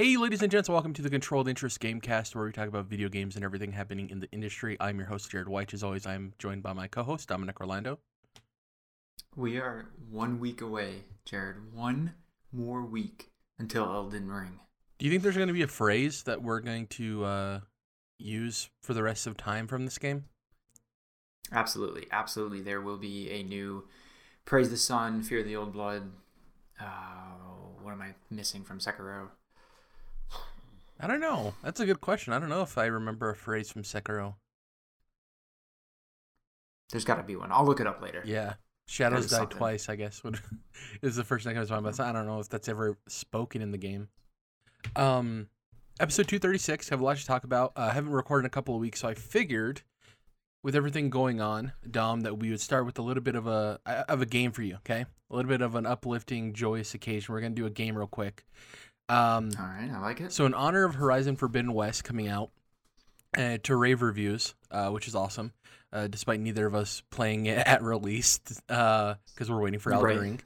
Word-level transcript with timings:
Hey, 0.00 0.16
ladies 0.16 0.40
and 0.40 0.50
gents, 0.50 0.70
welcome 0.70 0.94
to 0.94 1.02
the 1.02 1.10
Controlled 1.10 1.46
Interest 1.46 1.78
Gamecast, 1.78 2.34
where 2.34 2.46
we 2.46 2.52
talk 2.52 2.68
about 2.68 2.86
video 2.86 3.10
games 3.10 3.36
and 3.36 3.44
everything 3.44 3.70
happening 3.70 4.08
in 4.08 4.18
the 4.18 4.30
industry. 4.32 4.74
I'm 4.80 4.96
your 4.96 5.06
host, 5.06 5.30
Jared 5.30 5.46
White. 5.46 5.74
As 5.74 5.82
always, 5.82 6.06
I'm 6.06 6.32
joined 6.38 6.62
by 6.62 6.72
my 6.72 6.86
co-host, 6.86 7.28
Dominic 7.28 7.60
Orlando. 7.60 7.98
We 9.36 9.58
are 9.58 9.90
one 10.10 10.40
week 10.40 10.62
away, 10.62 11.04
Jared. 11.26 11.74
One 11.74 12.14
more 12.50 12.82
week 12.82 13.28
until 13.58 13.84
Elden 13.84 14.30
Ring. 14.30 14.60
Do 14.98 15.04
you 15.04 15.12
think 15.12 15.22
there's 15.22 15.36
going 15.36 15.48
to 15.48 15.52
be 15.52 15.60
a 15.60 15.68
phrase 15.68 16.22
that 16.22 16.42
we're 16.42 16.60
going 16.60 16.86
to 16.86 17.24
uh, 17.26 17.60
use 18.18 18.70
for 18.80 18.94
the 18.94 19.02
rest 19.02 19.26
of 19.26 19.36
time 19.36 19.66
from 19.66 19.84
this 19.84 19.98
game? 19.98 20.24
Absolutely, 21.52 22.06
absolutely. 22.10 22.62
There 22.62 22.80
will 22.80 22.96
be 22.96 23.28
a 23.32 23.42
new 23.42 23.86
praise 24.46 24.70
the 24.70 24.78
sun, 24.78 25.22
fear 25.22 25.42
the 25.42 25.56
old 25.56 25.74
blood. 25.74 26.10
Uh, 26.80 26.84
what 27.82 27.92
am 27.92 28.00
I 28.00 28.14
missing 28.30 28.64
from 28.64 28.78
Sekiro? 28.78 29.28
I 31.00 31.06
don't 31.06 31.20
know. 31.20 31.54
That's 31.62 31.80
a 31.80 31.86
good 31.86 32.00
question. 32.00 32.32
I 32.32 32.38
don't 32.38 32.50
know 32.50 32.62
if 32.62 32.76
I 32.76 32.86
remember 32.86 33.30
a 33.30 33.36
phrase 33.36 33.70
from 33.70 33.82
Sekiro. 33.82 34.34
There's 36.90 37.04
got 37.04 37.16
to 37.16 37.22
be 37.22 37.36
one. 37.36 37.50
I'll 37.52 37.64
look 37.64 37.80
it 37.80 37.86
up 37.86 38.02
later. 38.02 38.22
Yeah. 38.24 38.54
Shadows 38.86 39.30
die 39.30 39.38
something. 39.38 39.56
twice, 39.56 39.88
I 39.88 39.96
guess. 39.96 40.24
Would 40.24 40.40
is 41.02 41.16
the 41.16 41.24
first 41.24 41.46
thing 41.46 41.54
comes 41.54 41.68
to 41.68 41.80
mind, 41.80 41.84
but 41.84 42.00
I 42.00 42.12
don't 42.12 42.26
know 42.26 42.40
if 42.40 42.48
that's 42.48 42.68
ever 42.68 42.98
spoken 43.08 43.62
in 43.62 43.70
the 43.70 43.78
game. 43.78 44.08
Um, 44.96 45.46
episode 46.00 46.26
two 46.26 46.40
thirty 46.40 46.58
six. 46.58 46.88
Have 46.88 47.00
a 47.00 47.04
lot 47.04 47.16
to 47.16 47.24
talk 47.24 47.44
about. 47.44 47.72
Uh, 47.76 47.82
I 47.82 47.92
haven't 47.92 48.10
recorded 48.10 48.42
in 48.42 48.46
a 48.46 48.50
couple 48.50 48.74
of 48.74 48.80
weeks, 48.80 49.00
so 49.00 49.08
I 49.08 49.14
figured, 49.14 49.82
with 50.64 50.74
everything 50.74 51.08
going 51.08 51.40
on, 51.40 51.72
Dom, 51.88 52.22
that 52.22 52.38
we 52.38 52.50
would 52.50 52.60
start 52.60 52.84
with 52.84 52.98
a 52.98 53.02
little 53.02 53.22
bit 53.22 53.36
of 53.36 53.46
a 53.46 53.78
of 53.86 54.22
a 54.22 54.26
game 54.26 54.50
for 54.50 54.62
you. 54.62 54.74
Okay, 54.78 55.02
a 55.02 55.36
little 55.36 55.48
bit 55.48 55.62
of 55.62 55.76
an 55.76 55.86
uplifting, 55.86 56.52
joyous 56.52 56.92
occasion. 56.92 57.32
We're 57.32 57.42
gonna 57.42 57.54
do 57.54 57.66
a 57.66 57.70
game 57.70 57.96
real 57.96 58.08
quick. 58.08 58.44
Um, 59.10 59.50
All 59.58 59.64
right, 59.66 59.90
I 59.92 60.00
like 60.00 60.20
it. 60.20 60.32
so 60.32 60.46
in 60.46 60.54
honor 60.54 60.84
of 60.84 60.94
Horizon 60.94 61.36
Forbidden 61.36 61.72
West 61.72 62.04
coming 62.04 62.28
out 62.28 62.50
uh, 63.36 63.58
to 63.64 63.76
rave 63.76 64.02
reviews, 64.02 64.54
uh, 64.70 64.90
which 64.90 65.08
is 65.08 65.14
awesome, 65.14 65.52
uh, 65.92 66.06
despite 66.06 66.40
neither 66.40 66.66
of 66.66 66.74
us 66.74 67.02
playing 67.10 67.46
it 67.46 67.58
at 67.66 67.82
release 67.82 68.38
because 68.38 69.16
we're 69.48 69.60
waiting 69.60 69.80
for 69.80 69.92
Elden 69.92 70.06
Right. 70.08 70.20
Ring. 70.20 70.40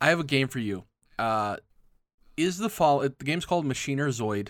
I 0.00 0.10
have 0.10 0.20
a 0.20 0.24
game 0.24 0.48
for 0.48 0.58
you. 0.58 0.84
Uh, 1.18 1.56
is 2.36 2.58
the 2.58 2.68
fall? 2.68 3.00
The 3.00 3.08
game's 3.24 3.46
called 3.46 3.64
Machiner 3.64 4.08
Zoid. 4.08 4.48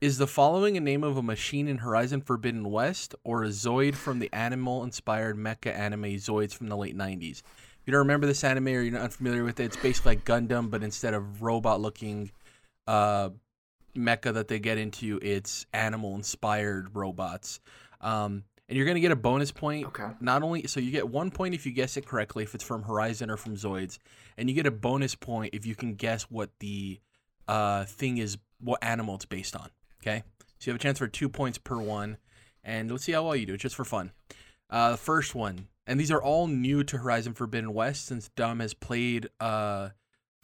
Is 0.00 0.18
the 0.18 0.26
following 0.26 0.76
a 0.76 0.80
name 0.80 1.02
of 1.02 1.16
a 1.16 1.22
machine 1.22 1.66
in 1.66 1.78
Horizon 1.78 2.20
Forbidden 2.20 2.70
West, 2.70 3.14
or 3.24 3.42
a 3.42 3.48
Zoid 3.48 3.94
from 3.94 4.18
the 4.18 4.28
animal-inspired 4.32 5.36
mecha 5.36 5.74
anime 5.74 6.04
Zoids 6.16 6.54
from 6.54 6.68
the 6.68 6.76
late 6.76 6.96
'90s? 6.96 7.38
If 7.40 7.86
you 7.86 7.92
don't 7.92 8.00
remember 8.00 8.26
this 8.26 8.44
anime 8.44 8.68
or 8.68 8.80
you're 8.82 8.92
not 8.92 9.02
unfamiliar 9.02 9.44
with 9.44 9.60
it, 9.60 9.64
it's 9.64 9.76
basically 9.76 10.16
like 10.16 10.24
Gundam, 10.24 10.70
but 10.70 10.82
instead 10.82 11.12
of 11.14 11.42
robot-looking 11.42 12.30
uh, 12.86 13.30
mecha 13.96 14.34
that 14.34 14.48
they 14.48 14.58
get 14.58 14.78
into, 14.78 15.18
it's 15.22 15.66
animal 15.72 16.14
inspired 16.14 16.94
robots. 16.94 17.60
Um, 18.00 18.44
and 18.68 18.76
you're 18.76 18.86
going 18.86 18.96
to 18.96 19.00
get 19.00 19.12
a 19.12 19.16
bonus 19.16 19.52
point. 19.52 19.86
Okay. 19.88 20.08
Not 20.20 20.42
only, 20.42 20.66
so 20.66 20.80
you 20.80 20.90
get 20.90 21.08
one 21.08 21.30
point 21.30 21.54
if 21.54 21.66
you 21.66 21.72
guess 21.72 21.96
it 21.96 22.06
correctly, 22.06 22.44
if 22.44 22.54
it's 22.54 22.64
from 22.64 22.82
Horizon 22.82 23.30
or 23.30 23.36
from 23.36 23.56
Zoids. 23.56 23.98
And 24.38 24.48
you 24.48 24.54
get 24.54 24.66
a 24.66 24.70
bonus 24.70 25.14
point 25.14 25.54
if 25.54 25.66
you 25.66 25.74
can 25.74 25.94
guess 25.94 26.24
what 26.24 26.50
the 26.60 27.00
uh, 27.46 27.84
thing 27.84 28.18
is, 28.18 28.38
what 28.60 28.82
animal 28.82 29.16
it's 29.16 29.26
based 29.26 29.54
on. 29.54 29.68
Okay. 30.02 30.22
So 30.58 30.70
you 30.70 30.72
have 30.72 30.80
a 30.80 30.82
chance 30.82 30.98
for 30.98 31.08
two 31.08 31.28
points 31.28 31.58
per 31.58 31.76
one. 31.78 32.16
And 32.62 32.90
let's 32.90 33.04
see 33.04 33.12
how 33.12 33.24
well 33.24 33.36
you 33.36 33.44
do. 33.44 33.58
Just 33.58 33.76
for 33.76 33.84
fun. 33.84 34.12
Uh, 34.70 34.92
the 34.92 34.96
first 34.96 35.34
one, 35.34 35.68
and 35.86 36.00
these 36.00 36.10
are 36.10 36.22
all 36.22 36.46
new 36.46 36.82
to 36.84 36.96
Horizon 36.96 37.34
Forbidden 37.34 37.74
West 37.74 38.06
since 38.06 38.30
Dom 38.30 38.60
has 38.60 38.72
played 38.72 39.28
uh, 39.38 39.90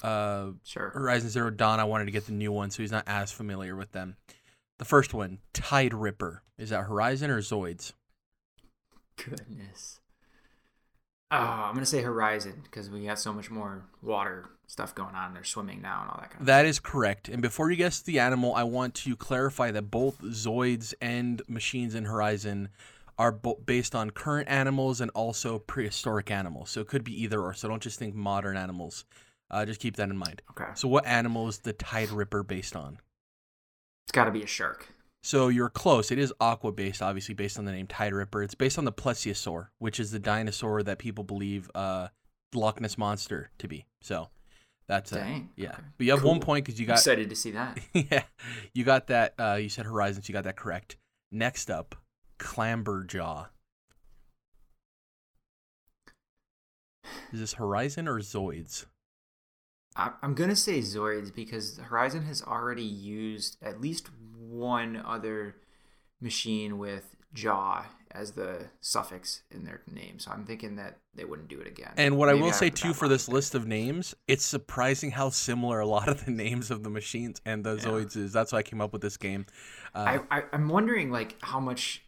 uh, 0.03 0.51
Sure. 0.65 0.91
Horizon 0.91 1.31
Zero 1.31 1.51
Dawn, 1.51 1.81
I 1.81 1.85
wanted 1.85 2.07
to 2.07 2.11
get 2.11 2.27
the 2.27 2.33
new 2.33 2.53
one, 2.53 2.71
so 2.71 2.83
he's 2.83 2.93
not 2.93 3.05
as 3.07 3.33
familiar 3.33 3.77
with 3.77 3.93
them. 3.93 4.17
The 4.79 4.85
first 4.85 5.13
one, 5.13 5.39
Tide 5.53 5.93
Ripper. 5.95 6.43
Is 6.59 6.71
that 6.71 6.85
Horizon 6.85 7.31
or 7.31 7.41
Zoids? 7.41 7.93
Goodness. 9.17 10.01
Oh, 11.33 11.37
I'm 11.37 11.75
gonna 11.75 11.87
say 11.87 12.03
Horizon 12.03 12.61
because 12.65 12.91
we 12.91 13.05
got 13.05 13.19
so 13.19 13.33
much 13.33 13.51
more 13.51 13.85
water 14.03 14.49
stuff 14.67 14.95
going 14.95 15.15
on. 15.15 15.33
They're 15.33 15.45
swimming 15.45 15.81
now 15.81 16.03
and 16.03 16.11
all 16.11 16.17
that 16.17 16.31
kind 16.31 16.41
of. 16.41 16.47
Stuff. 16.47 16.47
That 16.47 16.67
is 16.67 16.81
correct. 16.81 17.29
And 17.29 17.41
before 17.41 17.71
you 17.71 17.77
guess 17.77 18.01
the 18.03 18.19
animal, 18.19 18.55
I 18.55 18.65
want 18.65 18.95
to 18.97 19.15
clarify 19.15 19.71
that 19.71 19.91
both 19.91 20.21
Zoids 20.23 20.93
and 21.01 21.41
machines 21.47 21.95
in 21.95 22.07
Horizon 22.07 22.71
are 23.17 23.31
bo- 23.31 23.61
based 23.65 23.95
on 23.95 24.11
current 24.11 24.49
animals 24.49 25.01
and 25.01 25.11
also 25.13 25.59
prehistoric 25.61 26.31
animals. 26.31 26.71
So 26.71 26.81
it 26.81 26.89
could 26.89 27.05
be 27.05 27.23
either 27.23 27.41
or. 27.41 27.55
So 27.55 27.69
don't 27.69 27.83
just 27.83 27.99
think 27.99 28.15
modern 28.15 28.57
animals. 28.57 29.05
Uh, 29.51 29.65
just 29.65 29.81
keep 29.81 29.97
that 29.97 30.09
in 30.09 30.17
mind. 30.17 30.43
Okay. 30.51 30.71
So 30.75 30.89
what 30.89 31.07
animal 31.07 31.49
is 31.49 31.59
the 31.59 31.73
Tide 31.73 32.11
Ripper 32.11 32.43
based 32.43 32.77
on? 32.77 32.99
It's 34.07 34.13
got 34.13 34.25
to 34.25 34.31
be 34.31 34.43
a 34.43 34.47
shark. 34.47 34.89
So 35.23 35.49
you're 35.49 35.69
close. 35.69 36.11
It 36.11 36.19
is 36.19 36.33
aqua 36.41 36.73
based, 36.73 37.03
obviously 37.03 37.35
based 37.35 37.59
on 37.59 37.65
the 37.65 37.73
name 37.73 37.87
Tide 37.87 38.13
Ripper. 38.13 38.43
It's 38.43 38.55
based 38.55 38.79
on 38.79 38.85
the 38.85 38.93
plesiosaur, 38.93 39.69
which 39.79 40.01
is 40.01 40.11
the 40.13 40.19
dinosaur 40.19 40.83
that 40.83 40.99
people 40.99 41.25
believe 41.25 41.71
uh, 41.75 42.09
the 42.53 42.59
Loch 42.59 42.81
Ness 42.81 42.97
monster 42.97 43.51
to 43.59 43.69
be. 43.69 43.87
So 44.01 44.29
that's 44.89 45.13
uh, 45.13 45.17
Dang. 45.17 45.51
yeah. 45.57 45.71
okay. 45.71 45.83
But 45.99 46.07
you 46.07 46.13
have 46.13 46.25
one 46.25 46.41
point 46.41 46.65
because 46.65 46.81
you 46.81 46.87
got 46.87 46.95
Excited 46.95 47.29
to 47.31 47.37
see 47.37 47.51
that. 47.53 47.79
yeah, 47.93 48.23
you 48.73 48.85
got 48.85 49.09
that. 49.09 49.35
Uh, 49.39 49.59
you 49.61 49.69
said 49.69 49.87
Horizons. 49.87 50.29
You 50.29 50.33
got 50.33 50.45
that 50.45 50.57
correct. 50.57 50.97
Next 51.31 51.71
up, 51.71 51.95
Clamberjaw. 52.39 53.49
Is 57.33 57.41
this 57.41 57.55
Horizon 57.55 58.09
or 58.09 58.19
Zoids? 58.21 58.87
I- 60.01 60.13
I'm 60.23 60.35
gonna 60.35 60.57
say 60.57 60.81
Zoids 60.81 61.35
because 61.35 61.77
Horizon 61.79 62.23
has 62.23 62.43
already 62.43 62.83
used 62.83 63.57
at 63.63 63.81
least 63.81 64.09
one 64.39 64.97
other 64.97 65.57
machine 66.21 66.79
with 66.79 67.17
jaw 67.33 67.87
as 68.13 68.33
the 68.33 68.67
suffix 68.81 69.43
in 69.53 69.65
their 69.65 69.83
name, 69.87 70.19
so 70.19 70.33
I'm 70.33 70.45
thinking 70.45 70.75
that 70.77 70.99
they 71.15 71.25
wouldn't 71.25 71.49
do 71.49 71.61
it 71.61 71.69
again. 71.69 71.93
And 71.97 72.17
what 72.17 72.29
I 72.29 72.35
will 72.35 72.47
have 72.47 72.57
say 72.57 72.69
too 72.71 72.93
for 72.93 73.07
this 73.07 73.29
list 73.29 73.55
of 73.55 73.67
names, 73.69 74.15
it's 74.27 74.45
surprising 74.45 75.13
how 75.13 75.31
similar 75.31 75.79
a 75.79 75.87
lot 75.87 76.09
of 76.09 76.25
the 76.25 76.33
names 76.33 76.71
of 76.73 76.83
the 76.83 76.91
machines 76.91 77.41
and 77.47 77.63
the 77.65 77.77
Yeah. 77.77 77.85
Zoids 77.85 78.17
is. 78.17 78.33
That's 78.33 78.53
why 78.53 78.59
I 78.61 78.63
came 78.65 78.81
up 78.81 78.93
with 78.93 79.03
this 79.03 79.17
game. 79.17 79.47
Uh. 79.95 80.21
I, 80.31 80.39
I 80.39 80.43
I'm 80.53 80.69
wondering 80.69 81.11
like 81.13 81.37
how 81.43 81.61
much 81.61 82.03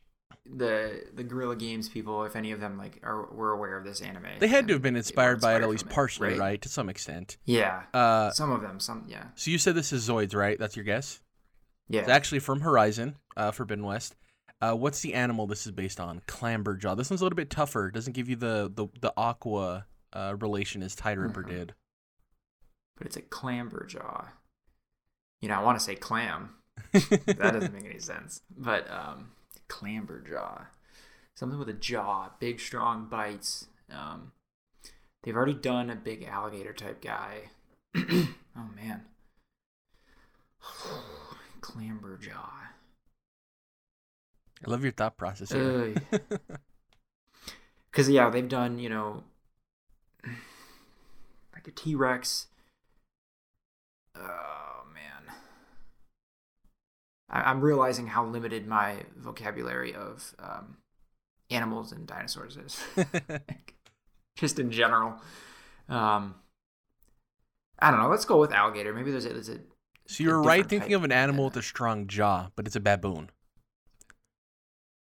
the 0.45 1.05
the 1.15 1.23
Guerrilla 1.23 1.57
Games 1.57 1.89
people, 1.89 2.25
if 2.25 2.35
any 2.35 2.51
of 2.53 2.61
them 2.61 2.77
like 2.79 3.01
are 3.03 3.27
were 3.33 3.53
aware 3.53 3.77
of 3.77 3.85
this 3.85 4.01
anime. 4.01 4.27
they 4.41 4.49
had 4.49 4.67
to 4.69 4.73
have 4.75 4.83
been 4.83 4.97
inspired 4.97 5.41
by 5.41 5.55
it 5.55 5.63
at 5.63 5.69
least 5.69 5.89
partially, 5.89 6.39
right? 6.39 6.61
To 6.63 6.69
some 6.69 6.89
extent. 6.89 7.37
Yeah. 7.45 7.83
Uh, 7.95 8.31
some 8.33 8.51
of 8.51 8.61
them, 8.63 8.81
some 8.81 9.05
yeah. 9.09 9.27
so 9.35 9.51
you 9.51 9.59
said 9.59 9.75
this 9.75 9.93
is 9.93 10.09
Zoids, 10.09 10.35
right? 10.35 10.59
That's 10.59 10.77
your 10.77 10.85
guess. 10.85 11.21
Yeah. 11.89 12.01
It's 12.01 12.09
actually 12.09 12.41
from 12.41 12.61
Horizon, 12.61 13.17
uh, 13.37 13.51
Forbidden 13.53 13.85
West. 13.85 14.17
Uh, 14.61 14.75
what's 14.75 15.01
the 15.01 15.15
animal 15.15 15.47
this 15.47 15.67
is 15.67 15.73
based 15.73 15.99
on? 16.01 16.21
Clamberjaw. 16.27 16.97
This 16.97 17.11
one's 17.11 17.21
a 17.21 17.25
little 17.25 17.37
bit 17.37 17.51
tougher. 17.51 17.89
It 17.89 17.95
doesn't 17.95 18.13
give 18.13 18.29
you 18.29 18.37
the 18.37 18.71
the, 18.75 18.87
the 19.01 19.13
aqua 19.17 19.87
uh, 20.13 20.35
relation 20.41 20.83
as 20.83 20.95
Tide 20.95 21.19
Ripper 21.19 21.43
Mhm. 21.45 21.49
did. 21.49 21.75
but 22.97 23.07
it's 23.07 23.17
a 23.17 23.23
clamberjaw. 23.23 24.27
You 25.41 25.49
know, 25.49 25.55
I 25.55 25.63
want 25.63 25.79
to 25.79 25.85
say 25.85 25.95
clam. 25.97 26.51
that 26.93 27.39
doesn't 27.39 27.75
make 27.75 27.85
any 27.85 27.99
sense. 27.99 28.43
But 28.57 28.89
um, 28.91 29.33
clamberjaw, 29.73 30.67
something 31.35 31.59
with 31.59 31.69
a 31.69 31.75
jaw, 31.75 32.31
big 32.39 32.61
strong 32.61 33.07
bites. 33.09 33.67
Um, 33.91 34.33
they've 35.23 35.35
already 35.37 35.55
done 35.55 35.89
a 35.89 35.97
big 35.97 36.25
alligator 36.25 36.75
type 36.75 37.01
guy. 37.01 37.51
oh 37.97 38.69
man, 38.77 39.03
clamberjaw. 41.61 42.51
I 44.65 44.71
love 44.71 44.83
your 44.83 44.93
thought 44.93 45.17
process 45.17 45.51
here. 45.51 45.95
Because 47.91 48.09
yeah, 48.09 48.29
they've 48.31 48.49
done 48.49 48.79
you 48.79 48.91
know 48.91 49.25
like 51.55 51.67
a 51.67 51.71
T 51.71 51.95
Rex. 51.95 52.49
Oh 54.15 54.21
man, 54.21 54.82
I- 57.33 57.43
I'm 57.51 57.61
realizing 57.61 58.07
how 58.07 58.25
limited 58.25 58.67
my 58.67 58.99
vocabulary 59.17 59.95
of 59.95 60.35
um, 60.39 60.77
animals 61.51 61.93
and 61.93 62.07
dinosaurs 62.07 62.57
is. 62.57 62.83
Just 64.37 64.59
in 64.59 64.71
general. 64.71 65.15
Um, 65.89 66.35
I 67.79 67.91
don't 67.91 68.01
know. 68.01 68.09
Let's 68.09 68.25
go 68.25 68.39
with 68.39 68.53
alligator. 68.53 68.93
Maybe 68.95 69.11
there's 69.11 69.27
a, 69.27 69.31
there's 69.31 69.49
a 69.49 69.59
so 70.07 70.25
you're 70.25 70.37
a 70.37 70.43
right 70.43 70.69
thinking 70.69 70.91
type 70.91 70.97
of 70.99 71.05
an 71.05 71.13
animal 71.13 71.47
with 71.47 71.57
a 71.57 71.63
strong 71.63 72.07
jaw, 72.07 72.49
but 72.57 72.67
it's 72.67 72.77
a 72.77 72.81
baboon. 72.81 73.31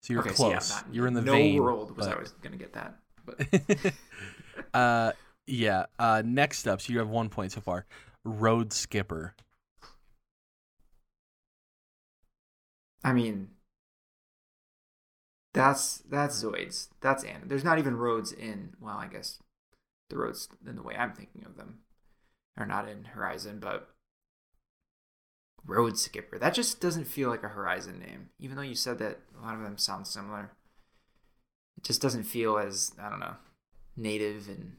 So 0.02 0.12
you're 0.12 0.22
okay, 0.22 0.34
so 0.34 0.48
yeah, 0.48 0.54
close. 0.56 0.70
not- 0.70 0.84
you're 0.92 1.06
in 1.06 1.14
the 1.14 1.22
vein. 1.22 1.26
no 1.26 1.32
vein. 1.32 1.62
world 1.62 1.96
was 1.96 2.06
but- 2.06 2.16
I 2.16 2.20
was 2.20 2.32
gonna 2.42 2.56
get 2.56 2.72
that. 2.74 2.96
But 3.24 3.94
uh, 4.74 5.12
yeah. 5.46 5.86
Uh, 5.98 6.22
next 6.24 6.66
up, 6.66 6.80
so 6.80 6.92
you 6.92 6.98
have 6.98 7.08
one 7.08 7.28
point 7.28 7.52
so 7.52 7.60
far. 7.60 7.84
Road 8.24 8.72
skipper. 8.72 9.34
I 13.04 13.12
mean, 13.12 13.48
that's 15.54 15.98
that's 16.08 16.42
Zoids. 16.42 16.88
That's 17.00 17.24
An. 17.24 17.42
There's 17.46 17.64
not 17.64 17.78
even 17.78 17.96
roads 17.96 18.32
in. 18.32 18.74
Well, 18.80 18.96
I 18.96 19.06
guess 19.06 19.38
the 20.10 20.16
roads 20.16 20.48
in 20.66 20.76
the 20.76 20.82
way 20.82 20.94
I'm 20.96 21.12
thinking 21.12 21.44
of 21.44 21.56
them 21.56 21.80
are 22.56 22.66
not 22.66 22.88
in 22.88 23.04
Horizon, 23.04 23.58
but 23.60 23.88
Road 25.64 25.98
Skipper. 25.98 26.38
That 26.38 26.54
just 26.54 26.80
doesn't 26.80 27.04
feel 27.04 27.28
like 27.28 27.42
a 27.42 27.48
Horizon 27.48 27.98
name, 27.98 28.30
even 28.38 28.56
though 28.56 28.62
you 28.62 28.74
said 28.74 28.98
that 28.98 29.20
a 29.40 29.44
lot 29.44 29.54
of 29.54 29.62
them 29.62 29.78
sound 29.78 30.06
similar. 30.06 30.52
It 31.76 31.84
just 31.84 32.02
doesn't 32.02 32.24
feel 32.24 32.58
as 32.58 32.92
I 33.00 33.08
don't 33.08 33.20
know 33.20 33.36
native 33.96 34.48
and 34.48 34.76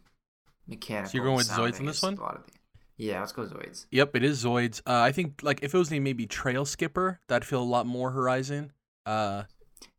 mechanical. 0.67 1.11
So 1.11 1.17
you're 1.17 1.25
going 1.25 1.37
with 1.37 1.49
Zoids 1.49 1.79
on 1.79 1.85
this 1.85 2.01
one? 2.01 2.15
A 2.17 2.21
lot 2.21 2.35
of 2.35 2.45
the, 2.45 2.53
yeah, 2.99 3.19
let's 3.21 3.31
go 3.31 3.45
Zoids. 3.47 3.87
Yep, 3.89 4.15
it 4.17 4.23
is 4.23 4.43
Zoids. 4.43 4.81
Uh, 4.85 4.99
I 5.01 5.11
think 5.11 5.41
like 5.41 5.63
if 5.63 5.73
it 5.73 5.77
was 5.77 5.89
named 5.89 6.03
maybe 6.03 6.27
Trail 6.27 6.65
Skipper, 6.65 7.19
that'd 7.27 7.47
feel 7.47 7.61
a 7.61 7.63
lot 7.63 7.87
more 7.87 8.11
Horizon. 8.11 8.71
Uh, 9.07 9.43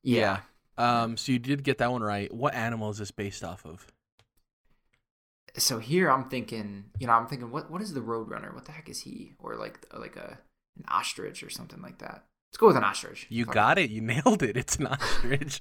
Yeah. 0.05 0.41
um, 0.79 1.17
so 1.17 1.32
you 1.32 1.38
did 1.41 1.64
get 1.64 1.79
that 1.79 1.91
one 1.91 2.02
right. 2.02 2.32
What 2.32 2.55
animal 2.55 2.91
is 2.91 2.99
this 2.99 3.11
based 3.11 3.43
off 3.43 3.64
of? 3.67 3.87
So 5.56 5.79
here 5.81 6.11
I'm 6.11 6.29
thinking, 6.29 6.85
you 7.00 7.06
know, 7.08 7.12
I'm 7.14 7.26
thinking, 7.26 7.50
what 7.50 7.70
what 7.70 7.82
is 7.82 7.93
the 7.93 8.00
Roadrunner? 8.00 8.55
What 8.55 8.67
the 8.67 8.73
heck 8.73 8.88
is 8.88 9.00
he? 9.00 9.32
Or 9.41 9.56
like 9.56 9.85
like 9.93 10.17
a 10.17 10.38
an 10.76 10.85
ostrich 10.88 11.43
or 11.43 11.50
something 11.50 11.82
like 11.82 11.99
that. 11.99 12.25
Let's 12.50 12.58
go 12.58 12.69
with 12.69 12.76
an 12.76 12.85
ostrich. 12.85 13.26
You 13.31 13.44
Fuck 13.47 13.55
got 13.55 13.79
it. 13.79 13.91
You 13.91 14.00
nailed 14.14 14.43
it. 14.43 14.56
It's 14.56 14.76
an 14.76 14.87
ostrich. 14.87 15.61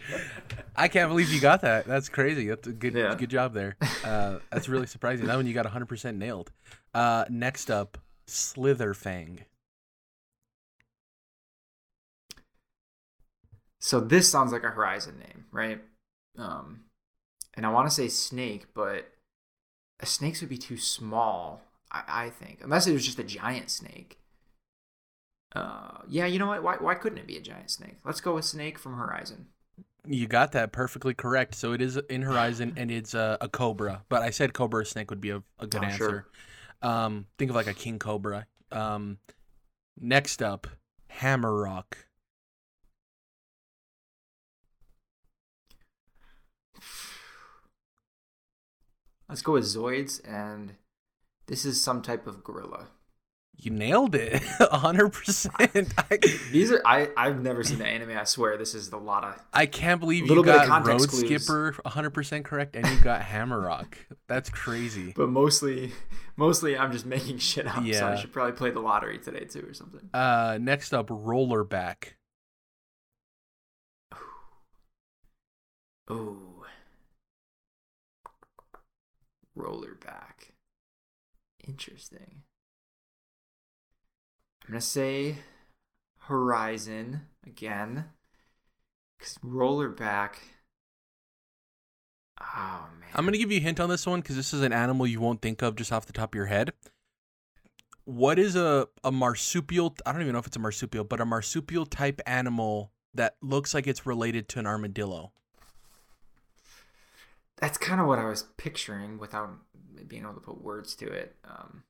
I 0.76 0.88
can't 0.88 1.10
believe 1.10 1.30
you 1.32 1.40
got 1.42 1.62
that. 1.62 1.86
That's 1.86 2.08
crazy. 2.10 2.48
That's 2.48 2.68
a 2.68 2.72
good 2.72 2.94
Yeah. 2.94 3.16
good 3.16 3.30
job 3.32 3.54
there. 3.54 3.78
Uh, 4.04 4.40
that's 4.52 4.70
really 4.70 4.88
surprising. 4.88 5.26
That 5.26 5.36
one 5.36 5.48
you 5.48 5.54
got 5.54 5.66
100% 5.66 6.18
nailed. 6.18 6.52
Uh, 6.94 7.26
next 7.30 7.70
up, 7.70 7.98
Slitherfang. 8.28 9.40
So 13.80 14.00
this 14.00 14.30
sounds 14.30 14.52
like 14.52 14.64
a 14.64 14.70
Horizon 14.70 15.20
name, 15.20 15.46
right? 15.52 15.82
Um, 16.38 16.82
and 17.56 17.66
I 17.66 17.70
want 17.70 17.88
to 17.88 17.94
say 17.94 18.08
snake, 18.08 18.68
but 18.74 19.12
a 20.00 20.06
snakes 20.06 20.42
would 20.42 20.50
be 20.50 20.58
too 20.58 20.78
small. 20.78 21.62
I, 21.92 22.04
I 22.08 22.30
think, 22.30 22.60
unless 22.62 22.88
it 22.88 22.94
was 22.94 23.06
just 23.06 23.20
a 23.20 23.24
giant 23.24 23.70
snake. 23.72 24.20
Uh, 25.56 26.00
yeah, 26.08 26.26
you 26.26 26.38
know 26.38 26.48
what? 26.48 26.62
Why 26.64 26.76
why 26.78 26.96
couldn't 26.96 27.18
it 27.18 27.28
be 27.28 27.38
a 27.38 27.42
giant 27.42 27.72
snake? 27.72 27.98
Let's 28.06 28.22
go 28.22 28.36
with 28.36 28.46
snake 28.46 28.78
from 28.78 28.96
Horizon. 28.96 29.48
You 30.08 30.28
got 30.28 30.54
that 30.54 30.72
perfectly 30.72 31.14
correct. 31.14 31.56
So 31.56 31.74
it 31.74 31.82
is 31.82 31.98
in 32.10 32.22
Horizon 32.24 32.74
and 32.78 32.90
it's 32.90 33.14
a, 33.14 33.38
a 33.42 33.50
cobra. 33.50 34.04
But 34.10 34.22
I 34.22 34.30
said 34.30 34.54
cobra 34.54 34.86
snake 34.86 35.10
would 35.10 35.22
be 35.22 35.30
a, 35.30 35.44
a 35.60 35.68
good 35.68 35.84
Oh, 35.84 35.84
answer. 35.84 35.98
sure. 35.98 36.26
Um, 36.82 37.28
think 37.38 37.50
of 37.50 37.56
like 37.56 37.68
a 37.68 37.74
king 37.74 38.00
cobra. 38.00 38.48
Um, 38.72 39.18
next 40.00 40.42
up, 40.42 40.68
hammer 41.08 41.54
rock. 41.54 41.98
Let's 49.28 49.44
go 49.44 49.54
with 49.54 49.66
Zoids, 49.66 50.22
and 50.28 50.74
this 51.46 51.64
is 51.64 51.82
some 51.82 52.02
type 52.02 52.26
of 52.26 52.44
gorilla. 52.44 52.88
You 53.62 53.72
nailed 53.72 54.16
it, 54.16 54.42
100%. 54.62 55.94
I, 55.98 56.18
These 56.52 56.72
are 56.72 56.82
I 56.86 57.10
I've 57.18 57.42
never 57.42 57.62
seen 57.64 57.80
the 57.80 57.86
anime. 57.86 58.18
I 58.18 58.24
swear 58.24 58.56
this 58.58 58.74
is 58.74 58.90
a 58.94 58.98
lot 58.98 59.26
of 59.26 59.36
I 59.54 59.66
can't 59.66 60.00
believe 60.00 60.24
you 60.24 60.30
Little 60.30 60.46
bit 60.46 60.56
of 60.56 60.68
got 60.68 60.86
Road 60.88 61.00
context 61.00 61.10
clues. 61.10 61.44
Skipper 61.44 61.76
100% 61.86 62.46
correct 62.46 62.78
and 62.78 62.88
you 62.88 63.02
got 63.02 63.22
Hammerrock. 63.22 63.96
That's 64.30 64.50
crazy. 64.50 65.12
but 65.14 65.28
mostly 65.28 65.92
mostly 66.38 66.78
I'm 66.78 66.94
just 66.94 67.06
making 67.06 67.40
shit 67.40 67.68
up. 67.68 67.76
So 67.76 67.82
Yeah. 67.84 68.08
I 68.12 68.16
should 68.16 68.32
probably 68.32 68.54
play 68.54 68.70
the 68.72 68.80
lottery 68.80 69.18
today 69.18 69.44
too 69.44 69.66
or 69.68 69.74
something. 69.74 70.10
Uh, 70.14 70.58
next 70.62 70.94
up, 70.94 71.08
Rollerback. 71.08 72.14
Ooh. 76.12 76.64
Rollerback. 79.58 80.52
Interesting. 81.68 82.44
I'm 84.70 84.74
gonna 84.74 84.82
say 84.82 85.38
Horizon 86.20 87.22
again. 87.44 88.06
Cause 89.20 89.40
rollerback. 89.44 90.36
Oh 92.40 92.88
man. 93.00 93.10
I'm 93.16 93.26
going 93.26 93.34
to 93.34 93.40
give 93.40 93.52
you 93.52 93.58
a 93.58 93.64
hint 93.64 93.80
on 93.80 93.90
this 93.90 94.06
one 94.06 94.22
because 94.22 94.36
this 94.36 94.54
is 94.54 94.62
an 94.62 94.72
animal 94.72 95.08
you 95.08 95.20
won't 95.20 95.42
think 95.42 95.64
of 95.64 95.76
just 95.76 95.92
off 95.92 96.06
the 96.06 96.14
top 96.14 96.36
of 96.36 96.36
your 96.36 96.46
head. 96.46 96.74
What 98.06 98.38
is 98.38 98.56
a, 98.56 98.88
a 99.04 99.12
marsupial? 99.12 99.96
I 100.06 100.12
don't 100.12 100.22
even 100.22 100.34
know 100.34 100.40
if 100.40 100.46
it's 100.46 100.56
a 100.56 100.60
marsupial, 100.60 101.04
but 101.04 101.20
a 101.20 101.26
marsupial 101.26 101.88
type 101.88 102.22
animal 102.28 102.92
that 103.16 103.38
looks 103.42 103.74
like 103.74 103.88
it's 103.88 104.06
related 104.06 104.50
to 104.50 104.60
an 104.60 104.68
armadillo. 104.68 105.32
That's 107.58 107.80
kind 107.80 108.00
of 108.00 108.06
what 108.06 108.20
I 108.20 108.26
was 108.26 108.44
picturing 108.58 109.18
without 109.18 109.50
being 110.08 110.22
able 110.22 110.36
to 110.36 110.40
put 110.40 110.62
words 110.62 110.96
to 110.98 111.08
it. 111.08 111.38
Um, 111.44 111.86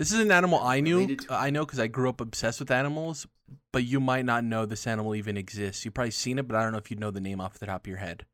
This 0.00 0.12
is 0.12 0.18
an 0.20 0.32
animal 0.32 0.58
I 0.60 0.80
knew. 0.80 1.14
To- 1.14 1.26
I 1.34 1.50
know 1.50 1.66
because 1.66 1.78
I 1.78 1.86
grew 1.86 2.08
up 2.08 2.22
obsessed 2.22 2.58
with 2.58 2.70
animals, 2.70 3.26
but 3.70 3.84
you 3.84 4.00
might 4.00 4.24
not 4.24 4.44
know 4.44 4.64
this 4.64 4.86
animal 4.86 5.14
even 5.14 5.36
exists. 5.36 5.84
You've 5.84 5.92
probably 5.92 6.10
seen 6.10 6.38
it, 6.38 6.48
but 6.48 6.56
I 6.56 6.62
don't 6.62 6.72
know 6.72 6.78
if 6.78 6.90
you'd 6.90 6.98
know 6.98 7.10
the 7.10 7.20
name 7.20 7.38
off 7.38 7.58
the 7.58 7.66
top 7.66 7.82
of 7.84 7.86
your 7.86 7.98
head. 7.98 8.24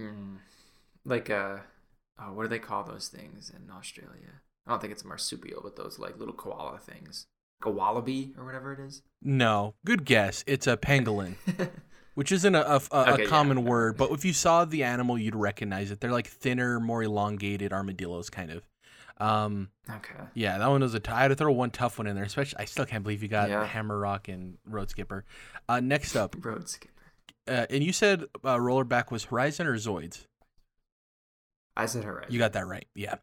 mm, 0.00 0.38
like 1.04 1.28
a, 1.28 1.62
oh, 2.18 2.32
what 2.32 2.44
do 2.44 2.48
they 2.48 2.58
call 2.58 2.84
those 2.84 3.08
things 3.08 3.50
in 3.54 3.70
Australia? 3.70 4.40
I 4.66 4.70
don't 4.70 4.80
think 4.80 4.92
it's 4.92 5.02
a 5.02 5.06
marsupial, 5.06 5.60
but 5.62 5.76
those 5.76 5.98
like 5.98 6.18
little 6.18 6.34
koala 6.34 6.78
things, 6.78 7.26
like 7.60 7.72
a 7.72 7.76
wallaby 7.76 8.32
or 8.38 8.44
whatever 8.46 8.72
it 8.72 8.80
is. 8.80 9.02
No, 9.22 9.74
good 9.84 10.04
guess. 10.04 10.42
It's 10.46 10.66
a 10.66 10.76
pangolin. 10.76 11.34
which 12.14 12.32
isn't 12.32 12.54
a, 12.54 12.66
a, 12.66 12.74
a- 12.76 12.96
a 12.96 13.12
Okay, 13.12 13.22
yeah. 13.24 13.28
common 13.28 13.64
word, 13.64 13.96
but 13.96 14.10
if 14.10 14.24
you 14.24 14.32
saw 14.32 14.64
the 14.64 14.82
animal, 14.84 15.18
you'd 15.18 15.36
recognize 15.36 15.90
it. 15.90 16.00
They're 16.00 16.10
like 16.12 16.26
thinner, 16.28 16.80
more 16.80 17.02
elongated 17.02 17.72
armadillos, 17.72 18.30
kind 18.30 18.50
of. 18.50 18.62
Um, 19.20 19.68
okay. 19.88 20.14
yeah, 20.34 20.58
that 20.58 20.68
one 20.68 20.80
was 20.80 20.94
a. 20.94 21.00
T- 21.00 21.10
I 21.12 21.22
had 21.22 21.28
to 21.28 21.34
throw 21.34 21.52
one 21.52 21.70
tough 21.70 21.98
one 21.98 22.06
in 22.06 22.14
there. 22.16 22.24
Especially, 22.24 22.58
I 22.58 22.64
still 22.64 22.86
can't 22.86 23.02
believe 23.02 23.22
you 23.22 23.28
got 23.28 23.50
Yeah. 23.50 23.66
Hammerrock 23.68 24.32
and 24.32 24.56
Road 24.66 24.88
Skipper. 24.90 25.24
Uh, 25.68 25.80
next 25.80 26.16
up, 26.16 26.34
Road 26.44 26.68
skipper. 26.68 26.94
uh, 27.46 27.66
and 27.70 27.84
you 27.84 27.92
said 27.92 28.24
uh, 28.44 28.56
Rollerback 28.56 29.10
was 29.10 29.24
Horizon 29.24 29.66
or 29.66 29.74
Zoids. 29.76 30.26
I 31.76 31.86
said 31.86 32.04
Horizon. 32.04 32.32
You 32.32 32.38
got 32.38 32.54
that 32.54 32.66
right. 32.66 32.86
Yeah. 32.94 33.16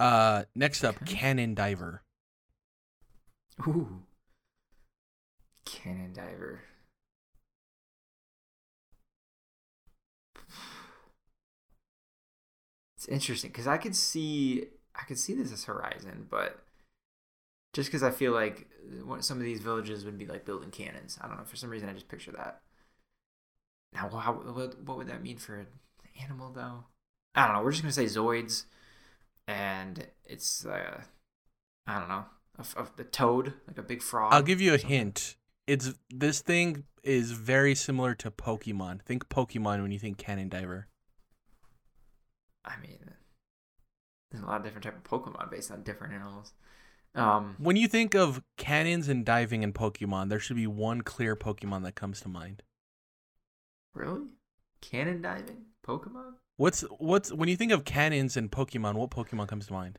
Uh, 0.00 0.44
next 0.54 0.84
up, 0.84 0.96
Okay. 1.02 1.14
Cannon 1.16 1.54
Diver. 1.54 2.02
Ooh. 3.66 4.02
Cannon 5.64 6.12
diver. 6.12 6.60
It's 12.96 13.08
interesting 13.08 13.50
because 13.50 13.66
I 13.66 13.78
could 13.78 13.96
see 13.96 14.66
I 14.94 15.04
could 15.04 15.18
see 15.18 15.34
this 15.34 15.52
as 15.52 15.64
Horizon, 15.64 16.26
but 16.30 16.62
just 17.72 17.88
because 17.88 18.02
I 18.02 18.10
feel 18.10 18.32
like 18.32 18.68
some 19.20 19.38
of 19.38 19.44
these 19.44 19.60
villages 19.60 20.04
would 20.04 20.18
be 20.18 20.26
like 20.26 20.44
building 20.44 20.70
cannons. 20.70 21.18
I 21.20 21.26
don't 21.26 21.38
know 21.38 21.44
for 21.44 21.56
some 21.56 21.70
reason 21.70 21.88
I 21.88 21.94
just 21.94 22.08
picture 22.08 22.32
that. 22.32 22.60
Now, 23.94 24.08
how, 24.08 24.32
what, 24.32 24.78
what 24.80 24.98
would 24.98 25.08
that 25.08 25.22
mean 25.22 25.38
for 25.38 25.56
an 25.56 25.66
animal 26.22 26.52
though? 26.52 26.84
I 27.34 27.46
don't 27.46 27.56
know. 27.56 27.62
We're 27.62 27.72
just 27.72 27.82
gonna 27.82 27.92
say 27.92 28.04
Zoids, 28.04 28.64
and 29.46 30.06
it's 30.24 30.66
uh, 30.66 31.00
I 31.86 31.98
don't 31.98 32.08
know, 32.08 32.24
of 32.58 32.74
of 32.76 32.96
the 32.96 33.04
toad, 33.04 33.54
like 33.66 33.78
a 33.78 33.82
big 33.82 34.02
frog. 34.02 34.34
I'll 34.34 34.42
give 34.42 34.60
you 34.60 34.74
a 34.74 34.78
hint. 34.78 35.36
It's 35.66 35.94
this 36.10 36.40
thing 36.40 36.84
is 37.02 37.32
very 37.32 37.74
similar 37.74 38.14
to 38.16 38.30
Pokemon. 38.30 39.02
Think 39.02 39.28
Pokemon 39.28 39.82
when 39.82 39.92
you 39.92 39.98
think 39.98 40.18
Cannon 40.18 40.48
Diver. 40.48 40.88
I 42.64 42.74
mean, 42.80 43.10
a 44.42 44.46
lot 44.46 44.56
of 44.58 44.64
different 44.64 44.84
type 44.84 44.96
of 44.96 45.04
Pokemon 45.04 45.50
based 45.50 45.70
on 45.70 45.82
different 45.82 46.14
animals. 46.14 46.52
Um, 47.14 47.56
When 47.58 47.76
you 47.76 47.88
think 47.88 48.14
of 48.14 48.42
cannons 48.56 49.08
and 49.08 49.24
diving 49.24 49.62
in 49.62 49.72
Pokemon, 49.72 50.28
there 50.30 50.40
should 50.40 50.56
be 50.56 50.66
one 50.66 51.02
clear 51.02 51.36
Pokemon 51.36 51.82
that 51.84 51.94
comes 51.94 52.20
to 52.22 52.28
mind. 52.28 52.62
really, 53.94 54.22
cannon 54.80 55.20
diving 55.20 55.66
Pokemon? 55.86 56.34
What's 56.56 56.82
what's 56.98 57.32
when 57.32 57.48
you 57.48 57.56
think 57.56 57.72
of 57.72 57.84
cannons 57.84 58.36
and 58.36 58.50
Pokemon, 58.50 58.94
what 58.94 59.10
Pokemon 59.10 59.48
comes 59.48 59.66
to 59.66 59.72
mind? 59.72 59.98